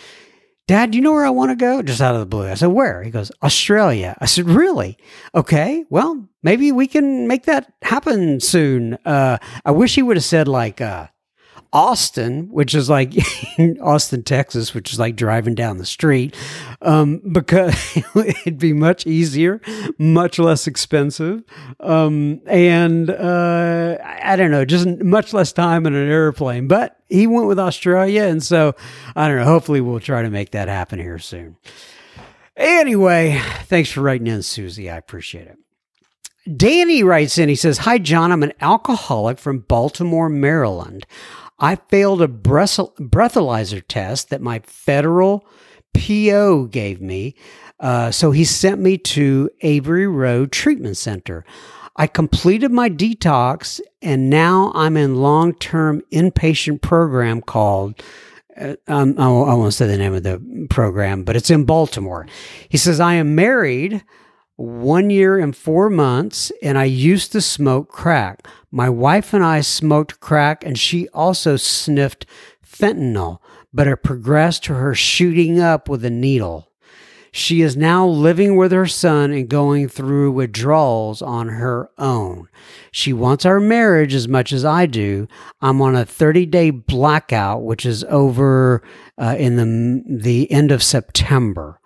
Dad, 0.65 0.91
do 0.91 0.97
you 0.97 1.03
know 1.03 1.11
where 1.11 1.25
I 1.25 1.29
want 1.29 1.51
to 1.51 1.57
go? 1.57 1.81
Just 1.81 1.99
out 1.99 2.15
of 2.15 2.21
the 2.21 2.25
blue. 2.25 2.47
I 2.47 2.53
said, 2.53 2.67
Where? 2.67 3.03
He 3.03 3.11
goes, 3.11 3.31
Australia. 3.41 4.15
I 4.19 4.25
said, 4.25 4.45
Really? 4.47 4.97
Okay. 5.35 5.83
Well, 5.89 6.27
maybe 6.41 6.71
we 6.71 6.87
can 6.87 7.27
make 7.27 7.43
that 7.43 7.73
happen 7.81 8.39
soon. 8.39 8.93
Uh, 9.05 9.39
I 9.65 9.71
wish 9.71 9.95
he 9.95 10.01
would 10.01 10.15
have 10.15 10.23
said, 10.23 10.47
like, 10.47 10.79
uh, 10.79 11.07
Austin, 11.73 12.49
which 12.51 12.75
is 12.75 12.87
like 12.87 13.13
Austin, 13.81 14.21
Texas, 14.21 14.75
which 14.75 14.93
is 14.93 14.99
like 14.99 15.15
driving 15.15 15.55
down 15.55 15.79
the 15.79 15.85
street, 15.85 16.35
um, 16.83 17.19
because 17.31 17.97
it'd 18.15 18.59
be 18.59 18.73
much 18.73 19.07
easier, 19.07 19.59
much 19.97 20.37
less 20.37 20.67
expensive, 20.67 21.43
um, 21.79 22.39
and 22.45 23.09
uh, 23.09 23.97
I 24.03 24.35
don't 24.35 24.51
know, 24.51 24.65
just 24.65 24.87
much 24.87 25.33
less 25.33 25.51
time 25.51 25.87
in 25.87 25.95
an 25.95 26.09
airplane. 26.09 26.67
But 26.67 26.99
he 27.09 27.25
went 27.25 27.47
with 27.47 27.59
Australia, 27.59 28.23
and 28.23 28.41
so 28.41 28.75
I 29.15 29.27
don't 29.27 29.37
know. 29.37 29.45
Hopefully, 29.45 29.81
we'll 29.81 29.99
try 29.99 30.21
to 30.21 30.29
make 30.29 30.51
that 30.51 30.67
happen 30.67 30.99
here 30.99 31.19
soon. 31.19 31.57
Anyway, 32.55 33.41
thanks 33.63 33.89
for 33.89 34.01
writing 34.01 34.27
in, 34.27 34.43
Susie. 34.43 34.91
I 34.91 34.97
appreciate 34.97 35.47
it. 35.47 35.57
Danny 36.57 37.03
writes 37.03 37.37
in, 37.37 37.47
he 37.47 37.55
says, 37.55 37.79
Hi, 37.79 37.97
John. 37.97 38.31
I'm 38.31 38.43
an 38.43 38.53
alcoholic 38.59 39.39
from 39.39 39.59
Baltimore, 39.59 40.29
Maryland. 40.29 41.05
I 41.59 41.75
failed 41.75 42.21
a 42.21 42.27
breathalyzer 42.27 43.83
test 43.87 44.29
that 44.29 44.41
my 44.41 44.59
federal 44.65 45.47
PO 45.93 46.65
gave 46.65 47.01
me. 47.01 47.35
Uh, 47.79 48.11
so 48.11 48.31
he 48.31 48.43
sent 48.43 48.79
me 48.79 48.97
to 48.97 49.49
Avery 49.61 50.07
Road 50.07 50.51
Treatment 50.51 50.97
Center. 50.97 51.45
I 51.95 52.07
completed 52.07 52.71
my 52.71 52.89
detox 52.89 53.79
and 54.01 54.29
now 54.29 54.71
I'm 54.73 54.97
in 54.97 55.15
long 55.15 55.53
term 55.53 56.01
inpatient 56.11 56.81
program 56.81 57.41
called. 57.41 58.01
Uh, 58.59 58.75
um, 58.87 59.15
I 59.17 59.27
won't 59.27 59.73
say 59.73 59.87
the 59.87 59.97
name 59.97 60.13
of 60.13 60.23
the 60.23 60.67
program, 60.69 61.23
but 61.23 61.35
it's 61.35 61.49
in 61.49 61.65
Baltimore. 61.65 62.27
He 62.69 62.77
says, 62.77 62.99
I 62.99 63.15
am 63.15 63.35
married 63.35 64.03
one 64.55 65.09
year 65.09 65.37
and 65.39 65.55
four 65.55 65.89
months, 65.89 66.51
and 66.61 66.77
I 66.77 66.85
used 66.85 67.31
to 67.31 67.41
smoke 67.41 67.89
crack. 67.89 68.47
My 68.71 68.89
wife 68.89 69.33
and 69.33 69.43
I 69.43 69.61
smoked 69.61 70.19
crack, 70.19 70.63
and 70.63 70.77
she 70.77 71.07
also 71.09 71.55
sniffed 71.55 72.25
fentanyl, 72.65 73.39
but 73.73 73.87
it 73.87 74.03
progressed 74.03 74.63
to 74.65 74.75
her 74.75 74.93
shooting 74.93 75.59
up 75.59 75.89
with 75.89 76.05
a 76.05 76.09
needle. 76.09 76.69
She 77.35 77.61
is 77.61 77.75
now 77.75 78.05
living 78.05 78.57
with 78.57 78.71
her 78.71 78.85
son 78.85 79.31
and 79.31 79.49
going 79.49 79.87
through 79.89 80.33
withdrawals 80.33 81.19
on 81.19 81.47
her 81.47 81.89
own. 81.97 82.47
She 82.91 83.11
wants 83.11 83.43
our 83.43 83.59
marriage 83.59 84.13
as 84.13 84.27
much 84.27 84.53
as 84.53 84.63
I 84.63 84.85
do. 84.85 85.27
I'm 85.59 85.81
on 85.81 85.95
a 85.95 86.05
30 86.05 86.45
day 86.45 86.69
blackout, 86.69 87.63
which 87.63 87.87
is 87.87 88.03
over 88.03 88.83
uh, 89.19 89.35
in 89.39 89.55
the, 89.55 90.03
the 90.07 90.51
end 90.51 90.71
of 90.71 90.83
September. 90.83 91.79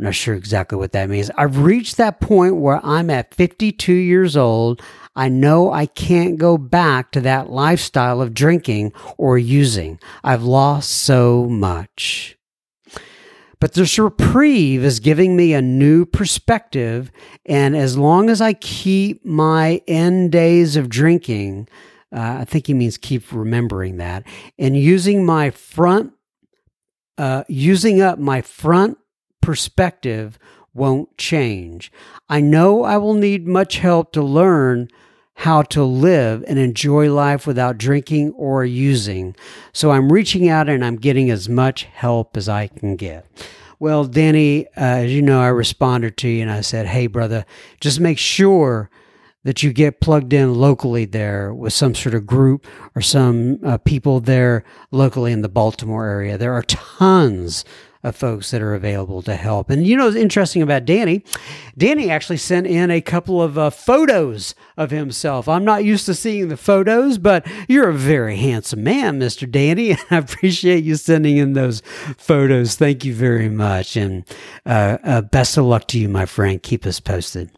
I'm 0.00 0.04
not 0.04 0.14
sure 0.14 0.34
exactly 0.34 0.78
what 0.78 0.92
that 0.92 1.10
means. 1.10 1.30
I've 1.36 1.58
reached 1.58 1.98
that 1.98 2.20
point 2.20 2.56
where 2.56 2.80
I'm 2.82 3.10
at 3.10 3.34
52 3.34 3.92
years 3.92 4.34
old. 4.34 4.80
I 5.14 5.28
know 5.28 5.70
I 5.70 5.84
can't 5.84 6.38
go 6.38 6.56
back 6.56 7.12
to 7.12 7.20
that 7.20 7.50
lifestyle 7.50 8.22
of 8.22 8.32
drinking 8.32 8.94
or 9.18 9.36
using. 9.36 10.00
I've 10.24 10.42
lost 10.42 10.90
so 10.90 11.44
much. 11.44 12.38
But 13.60 13.74
this 13.74 13.98
reprieve 13.98 14.82
is 14.82 15.00
giving 15.00 15.36
me 15.36 15.52
a 15.52 15.60
new 15.60 16.06
perspective. 16.06 17.12
And 17.44 17.76
as 17.76 17.98
long 17.98 18.30
as 18.30 18.40
I 18.40 18.54
keep 18.54 19.22
my 19.22 19.82
end 19.86 20.32
days 20.32 20.76
of 20.76 20.88
drinking, 20.88 21.68
uh, 22.10 22.38
I 22.40 22.46
think 22.46 22.68
he 22.68 22.72
means 22.72 22.96
keep 22.96 23.30
remembering 23.32 23.98
that, 23.98 24.26
and 24.58 24.78
using 24.78 25.26
my 25.26 25.50
front 25.50 26.14
uh, 27.18 27.44
using 27.48 28.00
up 28.00 28.18
my 28.18 28.40
front 28.40 28.96
perspective 29.40 30.38
won't 30.74 31.16
change. 31.16 31.90
I 32.28 32.40
know 32.40 32.84
I 32.84 32.96
will 32.96 33.14
need 33.14 33.46
much 33.46 33.78
help 33.78 34.12
to 34.12 34.22
learn 34.22 34.88
how 35.34 35.62
to 35.62 35.82
live 35.82 36.44
and 36.46 36.58
enjoy 36.58 37.12
life 37.12 37.46
without 37.46 37.78
drinking 37.78 38.30
or 38.32 38.64
using. 38.64 39.34
So 39.72 39.90
I'm 39.90 40.12
reaching 40.12 40.48
out 40.48 40.68
and 40.68 40.84
I'm 40.84 40.96
getting 40.96 41.30
as 41.30 41.48
much 41.48 41.84
help 41.84 42.36
as 42.36 42.48
I 42.48 42.66
can 42.66 42.94
get. 42.96 43.26
Well, 43.78 44.04
Danny, 44.04 44.66
uh, 44.66 44.70
as 44.76 45.12
you 45.12 45.22
know, 45.22 45.40
I 45.40 45.48
responded 45.48 46.18
to 46.18 46.28
you 46.28 46.42
and 46.42 46.50
I 46.50 46.60
said, 46.60 46.86
hey, 46.86 47.06
brother, 47.06 47.46
just 47.80 47.98
make 47.98 48.18
sure 48.18 48.90
that 49.42 49.62
you 49.62 49.72
get 49.72 50.02
plugged 50.02 50.34
in 50.34 50.54
locally 50.54 51.06
there 51.06 51.54
with 51.54 51.72
some 51.72 51.94
sort 51.94 52.14
of 52.14 52.26
group 52.26 52.66
or 52.94 53.00
some 53.00 53.58
uh, 53.64 53.78
people 53.78 54.20
there 54.20 54.64
locally 54.90 55.32
in 55.32 55.40
the 55.40 55.48
Baltimore 55.48 56.04
area. 56.04 56.36
There 56.36 56.52
are 56.52 56.64
tons 56.64 57.64
of 58.02 58.16
folks 58.16 58.50
that 58.50 58.62
are 58.62 58.74
available 58.74 59.20
to 59.22 59.36
help. 59.36 59.68
And 59.68 59.86
you 59.86 59.96
know, 59.96 60.06
what's 60.06 60.16
interesting 60.16 60.62
about 60.62 60.84
Danny, 60.84 61.22
Danny 61.76 62.10
actually 62.10 62.38
sent 62.38 62.66
in 62.66 62.90
a 62.90 63.00
couple 63.00 63.42
of 63.42 63.58
uh, 63.58 63.70
photos 63.70 64.54
of 64.76 64.90
himself. 64.90 65.48
I'm 65.48 65.64
not 65.64 65.84
used 65.84 66.06
to 66.06 66.14
seeing 66.14 66.48
the 66.48 66.56
photos, 66.56 67.18
but 67.18 67.46
you're 67.68 67.90
a 67.90 67.94
very 67.94 68.36
handsome 68.36 68.82
man, 68.82 69.20
Mr. 69.20 69.50
Danny. 69.50 69.90
And 70.00 70.00
I 70.10 70.16
appreciate 70.18 70.84
you 70.84 70.94
sending 70.96 71.36
in 71.36 71.52
those 71.52 71.82
photos. 72.16 72.76
Thank 72.76 73.04
you 73.04 73.12
very 73.12 73.48
much. 73.48 73.96
And 73.96 74.24
uh, 74.64 74.98
uh, 75.02 75.20
best 75.22 75.56
of 75.56 75.64
luck 75.64 75.88
to 75.88 75.98
you, 75.98 76.08
my 76.08 76.26
friend. 76.26 76.62
Keep 76.62 76.86
us 76.86 77.00
posted. 77.00 77.50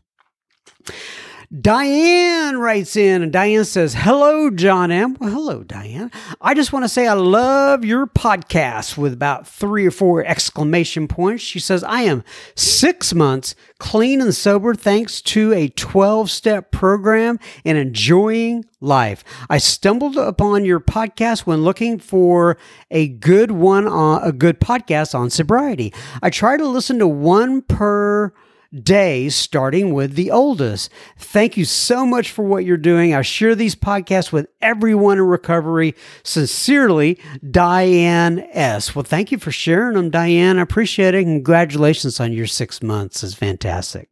Diane 1.60 2.56
writes 2.56 2.96
in, 2.96 3.20
and 3.20 3.30
Diane 3.30 3.66
says, 3.66 3.92
Hello, 3.92 4.48
John 4.48 4.90
M. 4.90 5.18
Well, 5.20 5.30
hello, 5.30 5.62
Diane. 5.62 6.10
I 6.40 6.54
just 6.54 6.72
want 6.72 6.86
to 6.86 6.88
say 6.88 7.06
I 7.06 7.12
love 7.12 7.84
your 7.84 8.06
podcast 8.06 8.96
with 8.96 9.12
about 9.12 9.46
three 9.46 9.84
or 9.84 9.90
four 9.90 10.24
exclamation 10.24 11.08
points. 11.08 11.42
She 11.42 11.58
says, 11.58 11.84
I 11.84 12.02
am 12.02 12.24
six 12.54 13.12
months 13.12 13.54
clean 13.76 14.22
and 14.22 14.34
sober 14.34 14.74
thanks 14.74 15.20
to 15.22 15.52
a 15.52 15.68
12 15.68 16.30
step 16.30 16.70
program 16.70 17.38
and 17.66 17.76
enjoying 17.76 18.64
life. 18.80 19.22
I 19.50 19.58
stumbled 19.58 20.16
upon 20.16 20.64
your 20.64 20.80
podcast 20.80 21.40
when 21.40 21.64
looking 21.64 21.98
for 21.98 22.56
a 22.90 23.08
good 23.08 23.50
one 23.50 23.86
on 23.86 24.22
a 24.26 24.32
good 24.32 24.58
podcast 24.58 25.14
on 25.14 25.28
sobriety. 25.28 25.92
I 26.22 26.30
try 26.30 26.56
to 26.56 26.66
listen 26.66 26.98
to 27.00 27.06
one 27.06 27.60
per 27.60 28.32
days, 28.72 29.34
starting 29.34 29.92
with 29.92 30.14
the 30.14 30.30
oldest. 30.30 30.90
Thank 31.16 31.56
you 31.56 31.64
so 31.64 32.06
much 32.06 32.30
for 32.30 32.44
what 32.44 32.64
you're 32.64 32.76
doing. 32.76 33.14
I 33.14 33.22
share 33.22 33.54
these 33.54 33.74
podcasts 33.74 34.32
with 34.32 34.46
everyone 34.60 35.18
in 35.18 35.24
recovery. 35.24 35.94
Sincerely, 36.22 37.18
Diane 37.50 38.46
S. 38.52 38.94
Well, 38.94 39.02
thank 39.02 39.32
you 39.32 39.38
for 39.38 39.50
sharing 39.52 39.94
them, 39.94 40.10
Diane. 40.10 40.58
I 40.58 40.62
appreciate 40.62 41.14
it. 41.14 41.24
Congratulations 41.24 42.20
on 42.20 42.32
your 42.32 42.46
six 42.46 42.82
months. 42.82 43.22
It's 43.22 43.34
fantastic. 43.34 44.08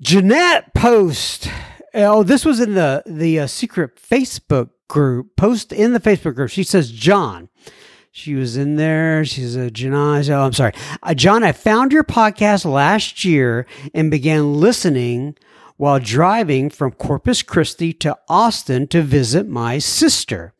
Jeanette 0.00 0.72
Post. 0.74 1.50
Oh, 1.92 2.22
this 2.22 2.44
was 2.44 2.60
in 2.60 2.74
the 2.74 3.02
the 3.06 3.40
uh, 3.40 3.46
secret 3.46 3.96
Facebook 3.96 4.70
group. 4.88 5.36
Post 5.36 5.72
in 5.72 5.92
the 5.92 6.00
Facebook 6.00 6.34
group. 6.34 6.50
She 6.50 6.64
says, 6.64 6.90
John. 6.90 7.49
She 8.12 8.34
was 8.34 8.56
in 8.56 8.76
there. 8.76 9.24
She's 9.24 9.54
a 9.54 9.70
Janai. 9.70 10.28
Oh, 10.30 10.42
I'm 10.46 10.52
sorry. 10.52 10.72
Uh, 11.02 11.14
John, 11.14 11.44
I 11.44 11.52
found 11.52 11.92
your 11.92 12.02
podcast 12.02 12.64
last 12.64 13.24
year 13.24 13.66
and 13.94 14.10
began 14.10 14.54
listening 14.54 15.36
while 15.76 16.00
driving 16.00 16.70
from 16.70 16.90
Corpus 16.92 17.42
Christi 17.42 17.92
to 17.94 18.18
Austin 18.28 18.88
to 18.88 19.02
visit 19.02 19.46
my 19.46 19.78
sister. 19.78 20.52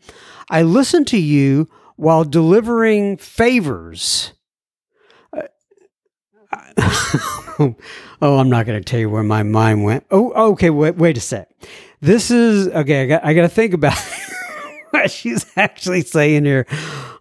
I 0.49 0.63
listened 0.63 1.09
to 1.09 1.19
you 1.19 1.69
while 1.97 2.25
delivering 2.25 3.17
favors. 3.17 4.33
Uh, 5.33 5.43
oh, 8.23 8.39
I'm 8.39 8.49
not 8.49 8.65
going 8.65 8.81
to 8.81 8.85
tell 8.85 9.01
you 9.01 9.11
where 9.11 9.25
my 9.25 9.43
mind 9.43 9.83
went. 9.83 10.07
Oh, 10.11 10.53
okay. 10.53 10.71
Wait, 10.71 10.97
wait 10.97 11.17
a 11.17 11.21
sec. 11.21 11.49
This 12.01 12.31
is 12.31 12.69
okay. 12.69 13.03
I 13.03 13.07
got, 13.07 13.25
I 13.25 13.35
got 13.35 13.43
to 13.43 13.49
think 13.49 13.75
about 13.75 13.99
what 14.91 15.11
she's 15.11 15.45
actually 15.57 16.03
saying 16.03 16.45
here. 16.45 16.67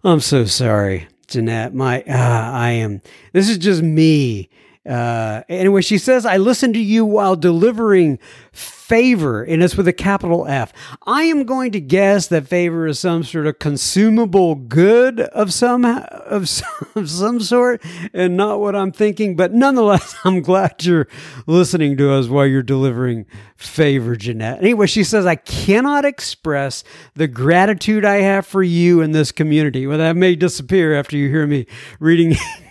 I'm 0.02 0.20
so 0.20 0.46
sorry, 0.46 1.08
Jeanette. 1.26 1.74
My, 1.74 2.02
uh, 2.02 2.12
I 2.52 2.70
am. 2.70 3.02
This 3.32 3.50
is 3.50 3.58
just 3.58 3.82
me. 3.82 4.48
Uh, 4.88 5.42
anyway, 5.48 5.82
she 5.82 5.98
says, 5.98 6.24
I 6.24 6.38
listen 6.38 6.72
to 6.72 6.78
you 6.78 7.04
while 7.04 7.36
delivering 7.36 8.18
favor, 8.50 9.42
and 9.42 9.62
it's 9.62 9.76
with 9.76 9.86
a 9.86 9.92
capital 9.92 10.46
F. 10.46 10.72
I 11.06 11.24
am 11.24 11.44
going 11.44 11.70
to 11.72 11.80
guess 11.80 12.28
that 12.28 12.48
favor 12.48 12.86
is 12.86 12.98
some 12.98 13.22
sort 13.22 13.46
of 13.46 13.58
consumable 13.58 14.54
good 14.54 15.20
of 15.20 15.52
some 15.52 15.84
of 15.84 16.48
some, 16.48 16.68
of 16.96 17.10
some 17.10 17.40
sort, 17.40 17.82
and 18.14 18.38
not 18.38 18.58
what 18.58 18.74
I'm 18.74 18.90
thinking. 18.90 19.36
But 19.36 19.52
nonetheless, 19.52 20.16
I'm 20.24 20.40
glad 20.40 20.82
you're 20.82 21.08
listening 21.46 21.98
to 21.98 22.12
us 22.14 22.28
while 22.28 22.46
you're 22.46 22.62
delivering 22.62 23.26
favor, 23.56 24.16
Jeanette. 24.16 24.60
Anyway, 24.60 24.86
she 24.86 25.04
says, 25.04 25.26
I 25.26 25.36
cannot 25.36 26.06
express 26.06 26.84
the 27.14 27.28
gratitude 27.28 28.06
I 28.06 28.22
have 28.22 28.46
for 28.46 28.62
you 28.62 29.02
in 29.02 29.12
this 29.12 29.30
community. 29.30 29.86
Well, 29.86 29.98
that 29.98 30.16
may 30.16 30.36
disappear 30.36 30.94
after 30.94 31.18
you 31.18 31.28
hear 31.28 31.46
me 31.46 31.66
reading. 31.98 32.34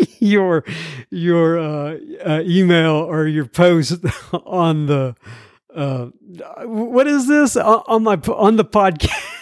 your 0.18 0.64
your 1.10 1.58
uh, 1.58 1.98
uh, 2.24 2.42
email 2.44 2.92
or 2.92 3.26
your 3.26 3.46
post 3.46 4.04
on 4.32 4.86
the 4.86 5.14
uh, 5.74 6.06
what 6.64 7.06
is 7.06 7.26
this 7.26 7.56
on 7.56 8.02
my 8.02 8.14
on 8.16 8.56
the 8.56 8.64
podcast? 8.64 9.36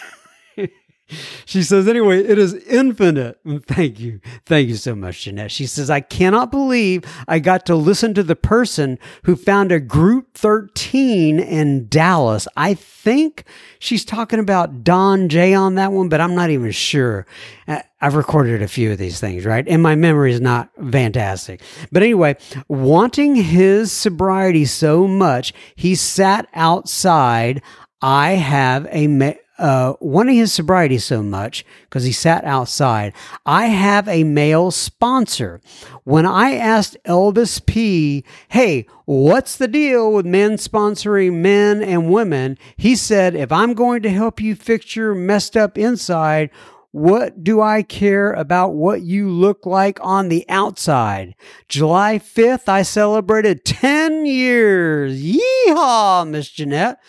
she 1.45 1.63
says, 1.63 1.87
anyway, 1.87 2.23
it 2.23 2.37
is 2.37 2.53
infinite. 2.53 3.39
Thank 3.67 3.99
you. 3.99 4.19
Thank 4.45 4.69
you 4.69 4.75
so 4.75 4.95
much, 4.95 5.23
Jeanette. 5.23 5.51
She 5.51 5.65
says, 5.65 5.89
I 5.89 6.01
cannot 6.01 6.51
believe 6.51 7.03
I 7.27 7.39
got 7.39 7.65
to 7.67 7.75
listen 7.75 8.13
to 8.15 8.23
the 8.23 8.35
person 8.35 8.99
who 9.23 9.35
found 9.35 9.71
a 9.71 9.79
group 9.79 10.35
13 10.35 11.39
in 11.39 11.87
Dallas. 11.87 12.47
I 12.55 12.73
think 12.73 13.45
she's 13.79 14.05
talking 14.05 14.39
about 14.39 14.83
Don 14.83 15.29
J 15.29 15.53
on 15.53 15.75
that 15.75 15.91
one, 15.91 16.09
but 16.09 16.21
I'm 16.21 16.35
not 16.35 16.49
even 16.49 16.71
sure. 16.71 17.25
Uh, 17.67 17.81
I've 18.01 18.15
recorded 18.15 18.61
a 18.61 18.67
few 18.67 18.91
of 18.91 18.97
these 18.97 19.19
things, 19.19 19.45
right? 19.45 19.67
And 19.67 19.83
my 19.83 19.95
memory 19.95 20.31
is 20.31 20.41
not 20.41 20.69
fantastic. 20.91 21.61
But 21.91 22.03
anyway, 22.03 22.37
wanting 22.67 23.35
his 23.35 23.91
sobriety 23.91 24.65
so 24.65 25.07
much, 25.07 25.53
he 25.75 25.95
sat 25.95 26.47
outside. 26.53 27.61
I 28.01 28.31
have 28.31 28.85
a, 28.87 29.37
uh, 29.59 29.93
wanting 29.99 30.37
his 30.37 30.53
sobriety 30.53 30.97
so 30.97 31.21
much 31.21 31.65
because 31.83 32.05
he 32.05 32.11
sat 32.11 32.43
outside. 32.45 33.13
I 33.45 33.65
have 33.65 34.07
a 34.07 34.23
male 34.23 34.71
sponsor. 34.71 35.61
When 36.03 36.25
I 36.25 36.55
asked 36.55 36.97
Elvis 37.05 37.63
P., 37.65 38.23
hey, 38.47 38.87
what's 39.05 39.57
the 39.57 39.67
deal 39.67 40.11
with 40.13 40.25
men 40.25 40.51
sponsoring 40.53 41.33
men 41.33 41.83
and 41.83 42.11
women? 42.11 42.57
He 42.77 42.95
said, 42.95 43.35
if 43.35 43.51
I'm 43.51 43.73
going 43.73 44.01
to 44.03 44.09
help 44.09 44.39
you 44.41 44.55
fix 44.55 44.95
your 44.95 45.13
messed 45.13 45.57
up 45.57 45.77
inside, 45.77 46.49
what 46.91 47.43
do 47.43 47.61
I 47.61 47.83
care 47.83 48.33
about 48.33 48.69
what 48.69 49.01
you 49.01 49.29
look 49.29 49.65
like 49.65 49.99
on 50.01 50.29
the 50.29 50.43
outside? 50.49 51.35
July 51.67 52.17
5th, 52.17 52.67
I 52.67 52.81
celebrated 52.81 53.63
10 53.63 54.25
years. 54.25 55.21
Yeehaw, 55.21 56.27
Miss 56.27 56.49
Jeanette. 56.49 56.99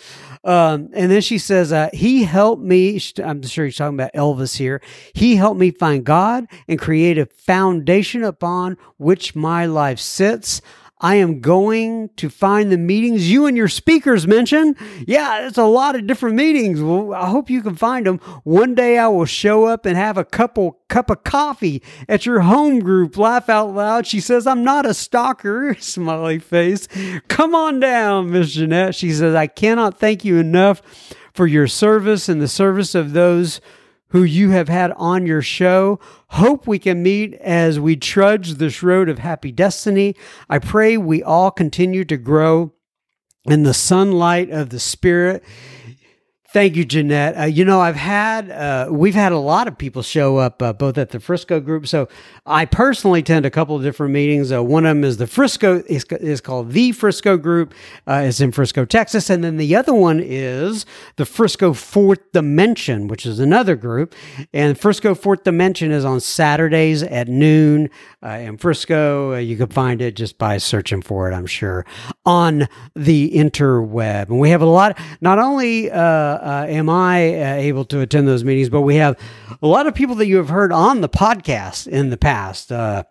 Um, 0.44 0.88
and 0.94 1.10
then 1.10 1.20
she 1.22 1.38
says, 1.38 1.72
uh, 1.72 1.88
He 1.92 2.24
helped 2.24 2.62
me. 2.62 3.00
I'm 3.22 3.42
sure 3.42 3.64
he's 3.64 3.76
talking 3.76 3.98
about 3.98 4.12
Elvis 4.12 4.56
here. 4.56 4.82
He 5.14 5.36
helped 5.36 5.60
me 5.60 5.70
find 5.70 6.04
God 6.04 6.46
and 6.68 6.78
create 6.78 7.18
a 7.18 7.26
foundation 7.26 8.22
upon 8.22 8.76
which 8.98 9.34
my 9.34 9.66
life 9.66 9.98
sits. 9.98 10.60
I 11.00 11.14
am 11.14 11.40
going 11.40 12.10
to 12.16 12.28
find 12.28 12.70
the 12.70 12.76
meetings 12.76 13.30
you 13.30 13.46
and 13.46 13.56
your 13.56 13.68
speakers 13.68 14.26
mention. 14.26 14.76
Yeah, 15.06 15.46
it's 15.46 15.56
a 15.56 15.64
lot 15.64 15.96
of 15.96 16.06
different 16.06 16.36
meetings. 16.36 16.82
Well, 16.82 17.14
I 17.14 17.26
hope 17.28 17.48
you 17.48 17.62
can 17.62 17.74
find 17.74 18.06
them. 18.06 18.18
One 18.44 18.74
day 18.74 18.98
I 18.98 19.08
will 19.08 19.24
show 19.24 19.64
up 19.64 19.86
and 19.86 19.96
have 19.96 20.18
a 20.18 20.24
couple 20.24 20.78
cup 20.88 21.08
of 21.08 21.24
coffee 21.24 21.82
at 22.08 22.26
your 22.26 22.40
home 22.40 22.80
group. 22.80 23.16
Laugh 23.16 23.48
out 23.48 23.72
loud. 23.74 24.06
She 24.06 24.20
says, 24.20 24.46
I'm 24.46 24.62
not 24.62 24.84
a 24.84 24.92
stalker. 24.92 25.74
Smiley 25.80 26.38
face. 26.38 26.86
Come 27.28 27.54
on 27.54 27.80
down, 27.80 28.30
Miss 28.30 28.52
Jeanette. 28.52 28.94
She 28.94 29.12
says, 29.12 29.34
I 29.34 29.46
cannot 29.46 29.98
thank 29.98 30.24
you 30.24 30.36
enough 30.36 30.82
for 31.32 31.46
your 31.46 31.66
service 31.66 32.28
and 32.28 32.42
the 32.42 32.48
service 32.48 32.94
of 32.94 33.12
those 33.12 33.60
who 34.10 34.22
you 34.22 34.50
have 34.50 34.68
had 34.68 34.92
on 34.92 35.26
your 35.26 35.42
show. 35.42 35.98
Hope 36.28 36.66
we 36.66 36.78
can 36.78 37.02
meet 37.02 37.34
as 37.34 37.80
we 37.80 37.96
trudge 37.96 38.54
this 38.54 38.82
road 38.82 39.08
of 39.08 39.18
happy 39.18 39.52
destiny. 39.52 40.14
I 40.48 40.58
pray 40.58 40.96
we 40.96 41.22
all 41.22 41.50
continue 41.50 42.04
to 42.04 42.16
grow 42.16 42.72
in 43.44 43.62
the 43.62 43.74
sunlight 43.74 44.50
of 44.50 44.70
the 44.70 44.80
Spirit. 44.80 45.42
Thank 46.52 46.74
you, 46.74 46.84
Jeanette. 46.84 47.38
Uh, 47.38 47.44
you 47.44 47.64
know, 47.64 47.80
I've 47.80 47.94
had, 47.94 48.50
uh, 48.50 48.88
we've 48.90 49.14
had 49.14 49.30
a 49.30 49.38
lot 49.38 49.68
of 49.68 49.78
people 49.78 50.02
show 50.02 50.38
up, 50.38 50.60
uh, 50.60 50.72
both 50.72 50.98
at 50.98 51.10
the 51.10 51.20
Frisco 51.20 51.60
group. 51.60 51.86
So 51.86 52.08
I 52.44 52.64
personally 52.64 53.20
attend 53.20 53.46
a 53.46 53.52
couple 53.52 53.76
of 53.76 53.84
different 53.84 54.12
meetings. 54.12 54.50
Uh, 54.50 54.60
one 54.60 54.84
of 54.84 54.96
them 54.96 55.04
is 55.04 55.18
the 55.18 55.28
Frisco, 55.28 55.84
is, 55.86 56.04
is 56.10 56.40
called 56.40 56.72
the 56.72 56.90
Frisco 56.90 57.36
group. 57.36 57.72
Uh, 58.04 58.24
it's 58.24 58.40
in 58.40 58.50
Frisco, 58.50 58.84
Texas. 58.84 59.30
And 59.30 59.44
then 59.44 59.58
the 59.58 59.76
other 59.76 59.94
one 59.94 60.18
is 60.18 60.86
the 61.14 61.24
Frisco 61.24 61.72
Fourth 61.72 62.32
Dimension, 62.32 63.06
which 63.06 63.26
is 63.26 63.38
another 63.38 63.76
group. 63.76 64.12
And 64.52 64.76
Frisco 64.76 65.14
Fourth 65.14 65.44
Dimension 65.44 65.92
is 65.92 66.04
on 66.04 66.18
Saturdays 66.18 67.04
at 67.04 67.28
noon 67.28 67.90
uh, 68.24 68.30
in 68.30 68.58
Frisco. 68.58 69.36
you 69.36 69.56
can 69.56 69.68
find 69.68 70.02
it 70.02 70.16
just 70.16 70.36
by 70.36 70.58
searching 70.58 71.00
for 71.00 71.30
it, 71.30 71.32
I'm 71.32 71.46
sure, 71.46 71.86
on 72.26 72.66
the 72.96 73.30
interweb. 73.30 74.30
And 74.30 74.40
we 74.40 74.50
have 74.50 74.62
a 74.62 74.66
lot, 74.66 74.98
not 75.20 75.38
only, 75.38 75.92
uh, 76.40 76.66
am 76.68 76.88
I 76.88 77.34
uh, 77.34 77.54
able 77.54 77.84
to 77.86 78.00
attend 78.00 78.26
those 78.26 78.44
meetings, 78.44 78.68
but 78.68 78.82
we 78.82 78.96
have 78.96 79.18
a 79.62 79.66
lot 79.66 79.86
of 79.86 79.94
people 79.94 80.14
that 80.16 80.26
you 80.26 80.36
have 80.38 80.48
heard 80.48 80.72
on 80.72 81.00
the 81.00 81.08
podcast 81.08 81.86
in 81.86 82.10
the 82.10 82.16
past. 82.16 82.72
Uh, 82.72 83.04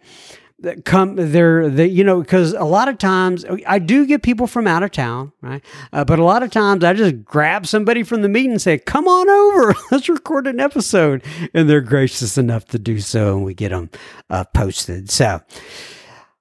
that 0.62 0.84
come 0.84 1.16
there 1.16 1.70
that 1.70 1.90
you 1.90 2.04
know 2.04 2.20
because 2.20 2.54
a 2.54 2.64
lot 2.66 2.88
of 2.88 2.98
times 2.98 3.46
i 3.66 3.80
do 3.80 4.06
get 4.06 4.22
people 4.22 4.46
from 4.46 4.68
out 4.68 4.84
of 4.84 4.92
town 4.92 5.32
right? 5.42 5.64
Uh, 5.94 6.04
but 6.04 6.20
a 6.20 6.24
lot 6.24 6.44
of 6.44 6.52
times 6.52 6.84
i 6.84 6.94
just 6.94 7.24
grab 7.24 7.66
somebody 7.66 8.04
from 8.04 8.22
the 8.22 8.30
meeting 8.30 8.52
and 8.52 8.62
say 8.62 8.78
come 8.78 9.08
on 9.08 9.30
over 9.30 9.74
let's 9.92 10.10
record 10.10 10.48
an 10.48 10.60
episode. 10.60 11.24
And 11.54 11.70
they're 11.70 11.82
gracious 11.82 12.38
enough 12.38 12.66
to 12.68 12.80
do 12.80 13.00
so 13.00 13.38
and 13.38 13.46
we 13.46 13.54
get 13.54 13.70
them 13.70 13.90
uh, 14.30 14.44
posted. 14.54 15.10
So 15.10 15.40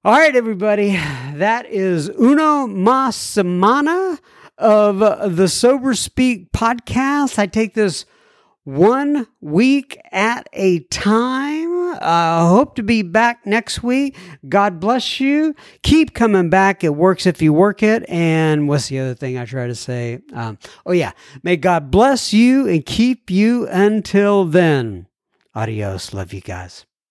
all 0.04 0.12
right 0.12 0.34
everybody 0.34 0.92
that 1.34 1.66
is 1.66 2.08
uno 2.08 2.66
mas 2.66 3.16
semana 3.16 4.18
of 4.58 5.36
the 5.36 5.48
Sober 5.48 5.94
Speak 5.94 6.52
podcast. 6.52 7.38
I 7.38 7.46
take 7.46 7.74
this 7.74 8.04
one 8.64 9.26
week 9.40 9.98
at 10.12 10.46
a 10.52 10.80
time. 10.80 11.94
I 11.94 12.42
uh, 12.42 12.48
hope 12.48 12.74
to 12.76 12.82
be 12.82 13.00
back 13.00 13.46
next 13.46 13.82
week. 13.82 14.14
God 14.46 14.78
bless 14.78 15.20
you. 15.20 15.54
Keep 15.82 16.12
coming 16.12 16.50
back. 16.50 16.84
It 16.84 16.94
works 16.94 17.24
if 17.24 17.40
you 17.40 17.52
work 17.52 17.82
it. 17.82 18.04
And 18.10 18.68
what's 18.68 18.88
the 18.88 18.98
other 18.98 19.14
thing 19.14 19.38
I 19.38 19.46
try 19.46 19.68
to 19.68 19.74
say? 19.74 20.20
Um, 20.34 20.58
oh, 20.84 20.92
yeah. 20.92 21.12
May 21.42 21.56
God 21.56 21.90
bless 21.90 22.34
you 22.34 22.68
and 22.68 22.84
keep 22.84 23.30
you 23.30 23.66
until 23.68 24.44
then. 24.44 25.06
Adios. 25.54 26.12
Love 26.12 26.34
you 26.34 26.42
guys. 26.42 26.84